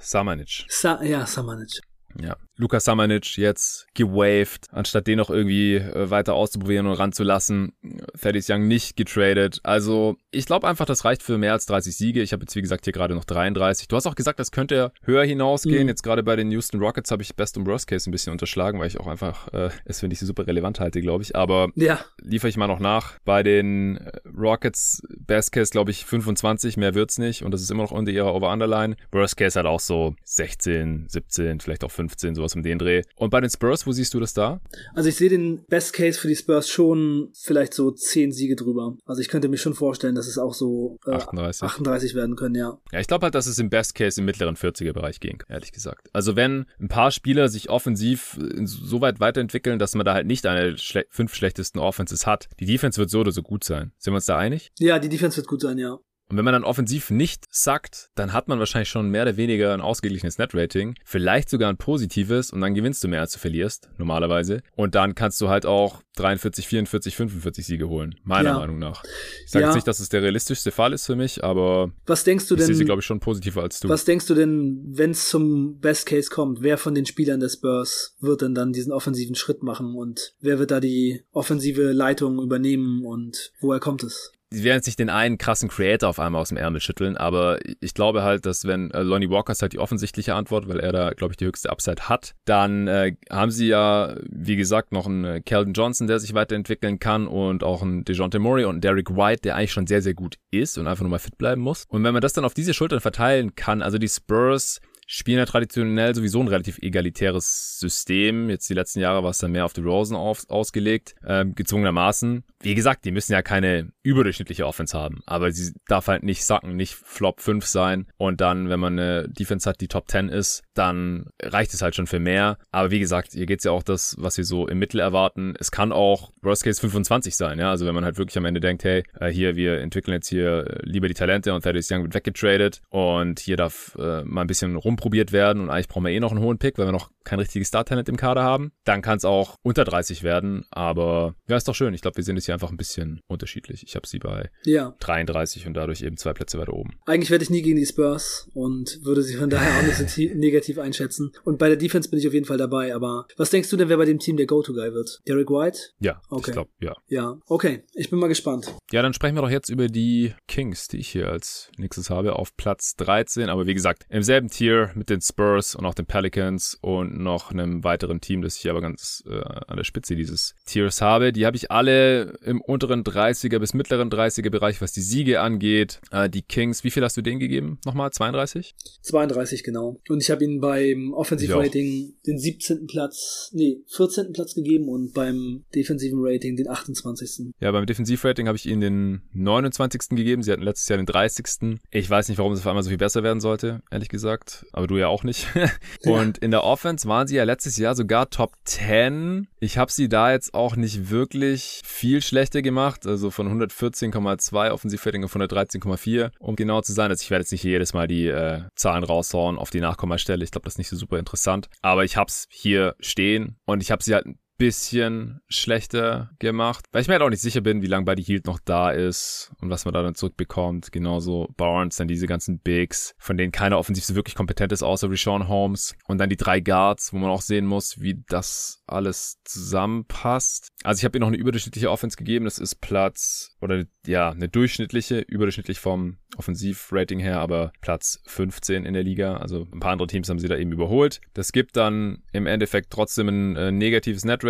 Samanic. 0.00 0.64
Sa 0.68 1.02
ja, 1.02 1.26
Samanic. 1.26 1.80
Ja. 2.18 2.36
Lukas 2.60 2.84
Samanic 2.84 3.38
jetzt 3.38 3.86
gewaved, 3.94 4.66
anstatt 4.70 5.06
den 5.06 5.16
noch 5.16 5.30
irgendwie 5.30 5.76
äh, 5.76 6.10
weiter 6.10 6.34
auszuprobieren 6.34 6.86
und 6.86 6.92
ranzulassen. 6.92 7.72
Thaddeus 8.20 8.50
Young 8.50 8.68
nicht 8.68 8.96
getradet. 8.96 9.60
Also 9.62 10.16
ich 10.30 10.44
glaube 10.44 10.68
einfach, 10.68 10.84
das 10.84 11.06
reicht 11.06 11.22
für 11.22 11.38
mehr 11.38 11.52
als 11.52 11.64
30 11.66 11.96
Siege. 11.96 12.20
Ich 12.20 12.34
habe 12.34 12.42
jetzt 12.42 12.54
wie 12.54 12.60
gesagt 12.60 12.84
hier 12.84 12.92
gerade 12.92 13.14
noch 13.14 13.24
33. 13.24 13.88
Du 13.88 13.96
hast 13.96 14.06
auch 14.06 14.14
gesagt, 14.14 14.40
das 14.40 14.50
könnte 14.50 14.92
höher 15.02 15.24
hinausgehen. 15.24 15.84
Mhm. 15.84 15.88
Jetzt 15.88 16.02
gerade 16.02 16.22
bei 16.22 16.36
den 16.36 16.50
Houston 16.50 16.80
Rockets 16.80 17.10
habe 17.10 17.22
ich 17.22 17.34
Best 17.34 17.56
und 17.56 17.66
Worst 17.66 17.86
Case 17.86 18.08
ein 18.08 18.12
bisschen 18.12 18.32
unterschlagen, 18.32 18.78
weil 18.78 18.88
ich 18.88 19.00
auch 19.00 19.06
einfach 19.06 19.48
äh, 19.54 19.70
es 19.86 20.00
finde 20.00 20.14
ich 20.14 20.20
super 20.20 20.46
relevant 20.46 20.80
halte, 20.80 21.00
glaube 21.00 21.22
ich. 21.22 21.34
Aber 21.34 21.70
ja. 21.76 21.98
liefere 22.20 22.50
ich 22.50 22.58
mal 22.58 22.66
noch 22.66 22.80
nach. 22.80 23.18
Bei 23.24 23.42
den 23.42 23.96
äh, 23.96 24.12
Rockets 24.36 25.02
Best 25.18 25.52
Case 25.52 25.70
glaube 25.70 25.92
ich 25.92 26.04
25, 26.04 26.76
mehr 26.76 26.94
wird's 26.94 27.16
nicht 27.16 27.42
und 27.42 27.52
das 27.52 27.62
ist 27.62 27.70
immer 27.70 27.84
noch 27.84 27.92
unter 27.92 28.12
ihrer 28.12 28.34
Over-Underline. 28.34 28.96
Worst 29.12 29.38
Case 29.38 29.56
halt 29.56 29.66
auch 29.66 29.80
so 29.80 30.14
16, 30.24 31.06
17, 31.08 31.60
vielleicht 31.60 31.84
auch 31.84 31.90
15, 31.90 31.99
sowas 32.08 32.54
um 32.54 32.62
den 32.62 32.78
Dreh. 32.78 33.02
Und 33.16 33.30
bei 33.30 33.40
den 33.40 33.50
Spurs, 33.50 33.86
wo 33.86 33.92
siehst 33.92 34.14
du 34.14 34.20
das 34.20 34.34
da? 34.34 34.60
Also 34.94 35.08
ich 35.08 35.16
sehe 35.16 35.28
den 35.28 35.64
Best 35.66 35.92
Case 35.92 36.18
für 36.18 36.28
die 36.28 36.36
Spurs 36.36 36.68
schon 36.68 37.30
vielleicht 37.34 37.74
so 37.74 37.90
10 37.90 38.32
Siege 38.32 38.56
drüber. 38.56 38.96
Also 39.04 39.20
ich 39.20 39.28
könnte 39.28 39.48
mir 39.48 39.56
schon 39.56 39.74
vorstellen, 39.74 40.14
dass 40.14 40.26
es 40.26 40.38
auch 40.38 40.54
so 40.54 40.98
äh, 41.06 41.12
38. 41.12 41.62
38 41.62 42.14
werden 42.14 42.36
können, 42.36 42.54
ja. 42.54 42.78
Ja, 42.92 43.00
ich 43.00 43.06
glaube 43.06 43.24
halt, 43.24 43.34
dass 43.34 43.46
es 43.46 43.58
im 43.58 43.70
Best 43.70 43.94
Case 43.94 44.20
im 44.20 44.24
mittleren 44.24 44.56
40er 44.56 44.92
Bereich 44.92 45.20
ging, 45.20 45.42
ehrlich 45.48 45.72
gesagt. 45.72 46.08
Also 46.12 46.36
wenn 46.36 46.66
ein 46.78 46.88
paar 46.88 47.10
Spieler 47.10 47.48
sich 47.48 47.70
offensiv 47.70 48.38
so 48.64 49.00
weit 49.00 49.20
weiterentwickeln, 49.20 49.78
dass 49.78 49.94
man 49.94 50.04
da 50.04 50.14
halt 50.14 50.26
nicht 50.26 50.46
eine 50.46 50.78
schle 50.78 51.06
fünf 51.10 51.34
schlechtesten 51.34 51.78
Offenses 51.78 52.26
hat, 52.26 52.48
die 52.60 52.66
Defense 52.66 52.98
wird 52.98 53.10
so 53.10 53.20
oder 53.20 53.32
so 53.32 53.42
gut 53.42 53.64
sein. 53.64 53.92
Sind 53.98 54.12
wir 54.12 54.16
uns 54.16 54.26
da 54.26 54.36
einig? 54.36 54.72
Ja, 54.78 54.98
die 54.98 55.08
Defense 55.08 55.36
wird 55.36 55.48
gut 55.48 55.60
sein, 55.60 55.78
ja. 55.78 55.98
Und 56.30 56.36
wenn 56.36 56.44
man 56.44 56.52
dann 56.52 56.64
offensiv 56.64 57.10
nicht 57.10 57.44
sackt, 57.50 58.10
dann 58.14 58.32
hat 58.32 58.46
man 58.46 58.60
wahrscheinlich 58.60 58.88
schon 58.88 59.10
mehr 59.10 59.22
oder 59.22 59.36
weniger 59.36 59.74
ein 59.74 59.80
ausgeglichenes 59.80 60.38
Netrating, 60.38 60.94
vielleicht 61.04 61.50
sogar 61.50 61.68
ein 61.68 61.76
positives 61.76 62.52
und 62.52 62.60
dann 62.60 62.74
gewinnst 62.74 63.02
du 63.02 63.08
mehr 63.08 63.20
als 63.20 63.32
du 63.32 63.40
verlierst, 63.40 63.90
normalerweise. 63.98 64.62
Und 64.76 64.94
dann 64.94 65.16
kannst 65.16 65.40
du 65.40 65.48
halt 65.48 65.66
auch 65.66 66.02
43, 66.16 66.68
44, 66.68 67.16
45 67.16 67.66
Siege 67.66 67.88
holen, 67.88 68.14
meiner 68.22 68.50
ja. 68.50 68.58
Meinung 68.58 68.78
nach. 68.78 69.02
Ich 69.44 69.50
sage 69.50 69.64
ja. 69.64 69.68
jetzt 69.70 69.74
nicht, 69.74 69.88
dass 69.88 69.98
es 69.98 70.08
der 70.08 70.22
realistischste 70.22 70.70
Fall 70.70 70.92
ist 70.92 71.06
für 71.06 71.16
mich, 71.16 71.42
aber 71.42 71.90
was 72.06 72.22
denkst 72.22 72.46
du 72.46 72.54
ich 72.54 72.60
denn, 72.60 72.66
sehe 72.66 72.76
sie, 72.76 72.84
glaube 72.84 73.00
ich, 73.00 73.06
schon 73.06 73.18
positiver 73.18 73.62
als 73.62 73.80
du. 73.80 73.88
Was 73.88 74.04
denkst 74.04 74.26
du 74.26 74.34
denn, 74.34 74.84
wenn 74.86 75.10
es 75.10 75.28
zum 75.28 75.80
Best 75.80 76.06
Case 76.06 76.30
kommt, 76.30 76.62
wer 76.62 76.78
von 76.78 76.94
den 76.94 77.06
Spielern 77.06 77.40
des 77.40 77.54
Spurs 77.54 78.16
wird 78.20 78.42
denn 78.42 78.54
dann 78.54 78.72
diesen 78.72 78.92
offensiven 78.92 79.34
Schritt 79.34 79.64
machen 79.64 79.96
und 79.96 80.34
wer 80.40 80.60
wird 80.60 80.70
da 80.70 80.78
die 80.78 81.24
offensive 81.32 81.90
Leitung 81.90 82.40
übernehmen 82.40 83.04
und 83.04 83.52
woher 83.60 83.80
kommt 83.80 84.04
es? 84.04 84.32
Sie 84.50 84.64
werden 84.64 84.78
jetzt 84.78 84.86
nicht 84.86 84.98
den 84.98 85.10
einen 85.10 85.38
krassen 85.38 85.68
Creator 85.68 86.08
auf 86.08 86.18
einmal 86.18 86.42
aus 86.42 86.48
dem 86.48 86.58
Ärmel 86.58 86.80
schütteln, 86.80 87.16
aber 87.16 87.58
ich 87.80 87.94
glaube 87.94 88.22
halt, 88.22 88.46
dass 88.46 88.66
wenn 88.66 88.90
äh, 88.90 89.02
Lonnie 89.02 89.30
Walker 89.30 89.52
ist 89.52 89.62
halt 89.62 89.72
die 89.72 89.78
offensichtliche 89.78 90.34
Antwort, 90.34 90.68
weil 90.68 90.80
er 90.80 90.92
da, 90.92 91.10
glaube 91.10 91.32
ich, 91.32 91.36
die 91.36 91.46
höchste 91.46 91.70
Upside 91.70 92.08
hat, 92.08 92.34
dann 92.44 92.88
äh, 92.88 93.14
haben 93.30 93.50
sie 93.50 93.68
ja, 93.68 94.16
wie 94.28 94.56
gesagt, 94.56 94.92
noch 94.92 95.06
einen 95.06 95.24
äh, 95.24 95.40
Calvin 95.40 95.72
Johnson, 95.72 96.06
der 96.06 96.18
sich 96.18 96.34
weiterentwickeln 96.34 96.98
kann 96.98 97.28
und 97.28 97.62
auch 97.62 97.82
einen 97.82 98.04
DeJounte 98.04 98.38
Murray 98.38 98.64
und 98.64 98.76
einen 98.76 98.80
Derek 98.80 99.10
White, 99.10 99.42
der 99.42 99.56
eigentlich 99.56 99.72
schon 99.72 99.86
sehr, 99.86 100.02
sehr 100.02 100.14
gut 100.14 100.36
ist 100.50 100.78
und 100.78 100.86
einfach 100.86 101.02
nur 101.02 101.10
mal 101.10 101.18
fit 101.18 101.38
bleiben 101.38 101.62
muss. 101.62 101.84
Und 101.88 102.02
wenn 102.02 102.12
man 102.12 102.22
das 102.22 102.32
dann 102.32 102.44
auf 102.44 102.54
diese 102.54 102.74
Schultern 102.74 103.00
verteilen 103.00 103.54
kann, 103.54 103.82
also 103.82 103.98
die 103.98 104.08
Spurs 104.08 104.80
spielen 105.12 105.38
ja 105.38 105.44
traditionell 105.44 106.14
sowieso 106.14 106.40
ein 106.40 106.46
relativ 106.46 106.78
egalitäres 106.78 107.80
System. 107.80 108.48
Jetzt 108.48 108.70
die 108.70 108.74
letzten 108.74 109.00
Jahre 109.00 109.24
war 109.24 109.30
es 109.30 109.38
dann 109.38 109.50
mehr 109.50 109.64
auf 109.64 109.72
die 109.72 109.80
Rosen 109.80 110.16
auf, 110.16 110.48
ausgelegt, 110.48 111.16
äh, 111.24 111.44
gezwungenermaßen. 111.44 112.44
Wie 112.62 112.74
gesagt, 112.76 113.04
die 113.04 113.10
müssen 113.10 113.32
ja 113.32 113.42
keine 113.42 113.90
überdurchschnittliche 114.02 114.66
Offense 114.66 114.96
haben, 114.96 115.20
aber 115.26 115.50
sie 115.52 115.72
darf 115.86 116.08
halt 116.08 116.22
nicht 116.22 116.44
sacken, 116.44 116.76
nicht 116.76 116.94
Flop 116.94 117.40
5 117.40 117.66
sein 117.66 118.06
und 118.16 118.40
dann, 118.40 118.68
wenn 118.68 118.80
man 118.80 118.98
eine 118.98 119.28
Defense 119.28 119.68
hat, 119.68 119.80
die 119.80 119.88
Top 119.88 120.10
10 120.10 120.28
ist, 120.28 120.62
dann 120.74 121.26
reicht 121.42 121.74
es 121.74 121.82
halt 121.82 121.94
schon 121.94 122.06
für 122.06 122.20
mehr. 122.20 122.58
Aber 122.70 122.90
wie 122.90 123.00
gesagt, 123.00 123.32
hier 123.32 123.46
geht's 123.46 123.64
ja 123.64 123.72
auch 123.72 123.82
das, 123.82 124.16
was 124.18 124.36
wir 124.36 124.44
so 124.44 124.68
im 124.68 124.78
Mittel 124.78 125.00
erwarten. 125.00 125.54
Es 125.58 125.70
kann 125.70 125.92
auch 125.92 126.30
Worst 126.42 126.64
Case 126.64 126.80
25 126.80 127.36
sein, 127.36 127.58
ja, 127.58 127.70
also 127.70 127.86
wenn 127.86 127.94
man 127.94 128.04
halt 128.04 128.18
wirklich 128.18 128.38
am 128.38 128.44
Ende 128.44 128.60
denkt, 128.60 128.84
hey, 128.84 129.02
äh, 129.18 129.28
hier, 129.28 129.56
wir 129.56 129.80
entwickeln 129.80 130.14
jetzt 130.14 130.28
hier 130.28 130.66
äh, 130.66 130.78
lieber 130.82 131.08
die 131.08 131.14
Talente 131.14 131.54
und 131.54 131.62
Thaddeus 131.62 131.90
Young 131.90 132.02
wird 132.02 132.14
weggetradet 132.14 132.80
und 132.90 133.40
hier 133.40 133.56
darf 133.56 133.96
äh, 133.98 134.22
mal 134.24 134.42
ein 134.42 134.46
bisschen 134.46 134.76
rum 134.76 134.90
rumprobiert 134.90 135.32
werden 135.32 135.62
und 135.62 135.70
eigentlich 135.70 135.88
brauchen 135.88 136.04
wir 136.04 136.12
eh 136.12 136.20
noch 136.20 136.32
einen 136.32 136.40
hohen 136.40 136.58
Pick, 136.58 136.78
weil 136.78 136.86
wir 136.86 136.92
noch 136.92 137.10
kein 137.24 137.38
richtiges 137.38 137.68
Star-Talent 137.68 138.08
im 138.08 138.16
Kader 138.16 138.42
haben. 138.42 138.72
Dann 138.84 139.02
kann 139.02 139.16
es 139.16 139.24
auch 139.24 139.56
unter 139.62 139.84
30 139.84 140.22
werden, 140.22 140.64
aber 140.70 141.34
ja, 141.48 141.56
ist 141.56 141.68
doch 141.68 141.74
schön. 141.74 141.94
Ich 141.94 142.02
glaube, 142.02 142.16
wir 142.16 142.24
sind 142.24 142.36
jetzt 142.36 142.46
hier 142.46 142.54
einfach 142.54 142.70
ein 142.70 142.76
bisschen 142.76 143.20
unterschiedlich. 143.26 143.84
Ich 143.90 143.96
habe 143.96 144.06
sie 144.06 144.20
bei 144.20 144.50
ja. 144.64 144.94
33 145.00 145.66
und 145.66 145.74
dadurch 145.74 146.02
eben 146.02 146.16
zwei 146.16 146.32
Plätze 146.32 146.58
weiter 146.60 146.74
oben. 146.74 146.94
Eigentlich 147.06 147.30
werde 147.30 147.42
ich 147.42 147.50
nie 147.50 147.60
gegen 147.60 147.76
die 147.76 147.86
Spurs 147.86 148.48
und 148.54 149.04
würde 149.04 149.22
sie 149.22 149.34
von 149.34 149.50
daher 149.50 149.78
auch 149.78 149.82
nicht 149.82 149.96
so 149.96 150.22
negativ 150.36 150.78
einschätzen. 150.78 151.32
Und 151.42 151.58
bei 151.58 151.66
der 151.66 151.76
Defense 151.76 152.08
bin 152.08 152.20
ich 152.20 152.28
auf 152.28 152.32
jeden 152.32 152.46
Fall 152.46 152.56
dabei, 152.56 152.94
aber 152.94 153.26
was 153.36 153.50
denkst 153.50 153.68
du 153.68 153.76
denn, 153.76 153.88
wer 153.88 153.96
bei 153.96 154.04
dem 154.04 154.20
Team 154.20 154.36
der 154.36 154.46
Go-To-Guy 154.46 154.94
wird? 154.94 155.20
Derek 155.26 155.50
White? 155.50 155.78
Ja, 155.98 156.22
okay. 156.28 156.50
ich 156.50 156.52
glaube, 156.52 156.70
ja. 156.78 156.94
Ja, 157.08 157.36
okay. 157.48 157.82
Ich 157.94 158.10
bin 158.10 158.20
mal 158.20 158.28
gespannt. 158.28 158.72
Ja, 158.92 159.02
dann 159.02 159.12
sprechen 159.12 159.34
wir 159.34 159.42
doch 159.42 159.50
jetzt 159.50 159.70
über 159.70 159.88
die 159.88 160.34
Kings, 160.46 160.86
die 160.86 160.98
ich 160.98 161.08
hier 161.08 161.28
als 161.28 161.72
nächstes 161.76 162.10
habe, 162.10 162.36
auf 162.36 162.56
Platz 162.56 162.94
13. 162.94 163.48
Aber 163.48 163.66
wie 163.66 163.74
gesagt, 163.74 164.04
im 164.08 164.22
selben 164.22 164.50
Tier 164.50 164.92
mit 164.94 165.10
den 165.10 165.20
Spurs 165.20 165.74
und 165.74 165.84
auch 165.84 165.94
den 165.94 166.06
Pelicans 166.06 166.78
und 166.80 167.18
noch 167.18 167.50
einem 167.50 167.82
weiteren 167.82 168.20
Team, 168.20 168.42
das 168.42 168.56
ich 168.56 168.70
aber 168.70 168.80
ganz 168.80 169.24
äh, 169.26 169.40
an 169.40 169.76
der 169.76 169.84
Spitze 169.84 170.14
dieses 170.14 170.54
Tiers 170.64 171.00
habe. 171.00 171.32
Die 171.32 171.44
habe 171.44 171.56
ich 171.56 171.72
alle 171.72 172.38
im 172.44 172.60
unteren 172.60 173.02
30er 173.02 173.58
bis 173.58 173.74
mittleren 173.80 174.10
30er 174.10 174.50
Bereich, 174.50 174.82
was 174.82 174.92
die 174.92 175.00
Siege 175.00 175.40
angeht. 175.40 176.00
Äh, 176.10 176.28
die 176.28 176.42
Kings, 176.42 176.84
wie 176.84 176.90
viel 176.90 177.02
hast 177.02 177.16
du 177.16 177.22
denen 177.22 177.40
gegeben? 177.40 177.78
Nochmal 177.86 178.10
32? 178.10 178.74
32 179.00 179.64
genau. 179.64 179.98
Und 180.10 180.22
ich 180.22 180.30
habe 180.30 180.44
ihnen 180.44 180.60
beim 180.60 181.14
Offensive 181.14 181.54
Rating 181.56 182.12
den 182.26 182.38
17. 182.38 182.86
Platz, 182.86 183.50
nee, 183.54 183.78
14. 183.86 184.32
Platz 184.34 184.54
gegeben 184.54 184.88
und 184.88 185.14
beim 185.14 185.64
defensiven 185.74 186.18
Rating 186.22 186.56
den 186.56 186.68
28. 186.68 187.54
Ja, 187.58 187.72
beim 187.72 187.86
Defensivrating 187.86 188.48
habe 188.48 188.56
ich 188.56 188.66
ihnen 188.66 188.80
den 188.80 189.22
29. 189.32 190.10
gegeben. 190.10 190.42
Sie 190.42 190.52
hatten 190.52 190.62
letztes 190.62 190.88
Jahr 190.88 190.98
den 190.98 191.06
30. 191.06 191.80
Ich 191.90 192.08
weiß 192.10 192.28
nicht, 192.28 192.36
warum 192.36 192.52
es 192.52 192.60
auf 192.60 192.66
einmal 192.66 192.82
so 192.82 192.90
viel 192.90 192.98
besser 192.98 193.22
werden 193.22 193.40
sollte, 193.40 193.82
ehrlich 193.90 194.10
gesagt. 194.10 194.66
Aber 194.72 194.86
du 194.86 194.98
ja 194.98 195.08
auch 195.08 195.24
nicht. 195.24 195.46
und 196.04 196.38
in 196.38 196.50
der 196.50 196.64
Offense 196.64 197.08
waren 197.08 197.26
sie 197.26 197.36
ja 197.36 197.44
letztes 197.44 197.78
Jahr 197.78 197.94
sogar 197.94 198.28
Top 198.28 198.52
10. 198.64 199.48
Ich 199.60 199.78
habe 199.78 199.90
sie 199.90 200.08
da 200.08 200.32
jetzt 200.32 200.52
auch 200.54 200.76
nicht 200.76 201.10
wirklich 201.10 201.80
viel 201.84 202.22
schlechter 202.22 202.62
gemacht. 202.62 203.06
Also 203.06 203.30
von 203.30 203.48
114,2 203.70 204.70
Offensivrating 204.70 205.24
auf 205.24 205.34
113,4, 205.34 206.30
um 206.38 206.56
genau 206.56 206.80
zu 206.80 206.92
sein. 206.92 207.10
Also 207.10 207.22
ich 207.22 207.30
werde 207.30 207.42
jetzt 207.42 207.52
nicht 207.52 207.64
jedes 207.64 207.94
Mal 207.94 208.06
die 208.06 208.26
äh, 208.26 208.62
Zahlen 208.74 209.04
raushauen 209.04 209.58
auf 209.58 209.70
die 209.70 209.80
Nachkommastelle. 209.80 210.44
Ich 210.44 210.50
glaube, 210.50 210.64
das 210.64 210.74
ist 210.74 210.78
nicht 210.78 210.88
so 210.88 210.96
super 210.96 211.18
interessant. 211.18 211.68
Aber 211.82 212.04
ich 212.04 212.16
habe 212.16 212.28
es 212.28 212.46
hier 212.50 212.96
stehen 213.00 213.56
und 213.64 213.82
ich 213.82 213.90
habe 213.90 214.02
sie 214.02 214.14
halt 214.14 214.26
bisschen 214.60 215.40
schlechter 215.48 216.30
gemacht, 216.38 216.84
weil 216.92 217.00
ich 217.00 217.08
mir 217.08 217.14
halt 217.14 217.22
auch 217.22 217.30
nicht 217.30 217.40
sicher 217.40 217.62
bin, 217.62 217.80
wie 217.80 217.86
lange 217.86 218.04
Buddy 218.04 218.22
Hield 218.22 218.44
noch 218.44 218.58
da 218.62 218.90
ist 218.90 219.50
und 219.58 219.70
was 219.70 219.86
man 219.86 219.94
da 219.94 220.02
dann 220.02 220.14
zurückbekommt. 220.14 220.92
Genauso 220.92 221.48
Barnes, 221.56 221.96
dann 221.96 222.08
diese 222.08 222.26
ganzen 222.26 222.58
Bigs, 222.58 223.14
von 223.18 223.38
denen 223.38 223.52
keiner 223.52 223.78
offensiv 223.78 224.04
so 224.04 224.14
wirklich 224.14 224.34
kompetent 224.34 224.70
ist, 224.72 224.82
außer 224.82 225.10
Rashawn 225.10 225.48
Holmes. 225.48 225.96
Und 226.06 226.18
dann 226.18 226.28
die 226.28 226.36
drei 226.36 226.60
Guards, 226.60 227.14
wo 227.14 227.16
man 227.16 227.30
auch 227.30 227.40
sehen 227.40 227.64
muss, 227.64 228.02
wie 228.02 228.22
das 228.28 228.82
alles 228.86 229.38
zusammenpasst. 229.44 230.68
Also 230.84 231.00
ich 231.00 231.04
habe 231.06 231.16
ihr 231.16 231.20
noch 231.20 231.28
eine 231.28 231.38
überdurchschnittliche 231.38 231.90
Offense 231.90 232.18
gegeben. 232.18 232.44
Das 232.44 232.58
ist 232.58 232.82
Platz, 232.82 233.56
oder 233.62 233.84
ja, 234.06 234.30
eine 234.30 234.48
durchschnittliche, 234.48 235.20
überdurchschnittlich 235.20 235.80
vom 235.80 236.18
Offensivrating 236.36 237.18
her, 237.18 237.40
aber 237.40 237.72
Platz 237.80 238.22
15 238.26 238.84
in 238.84 238.94
der 238.94 239.02
Liga. 239.02 239.36
Also 239.36 239.66
ein 239.72 239.80
paar 239.80 239.92
andere 239.92 240.08
Teams 240.08 240.28
haben 240.28 240.38
sie 240.38 240.48
da 240.48 240.56
eben 240.56 240.72
überholt. 240.72 241.20
Das 241.34 241.52
gibt 241.52 241.76
dann 241.76 242.22
im 242.32 242.46
Endeffekt 242.46 242.90
trotzdem 242.90 243.28
ein 243.28 243.56
äh, 243.56 243.72
negatives 243.72 244.24
Netrating, 244.24 244.49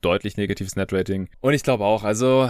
deutlich 0.00 0.36
negatives 0.36 0.76
Netrating. 0.76 1.28
Und 1.40 1.54
ich 1.54 1.62
glaube 1.62 1.84
auch, 1.84 2.02
also 2.02 2.48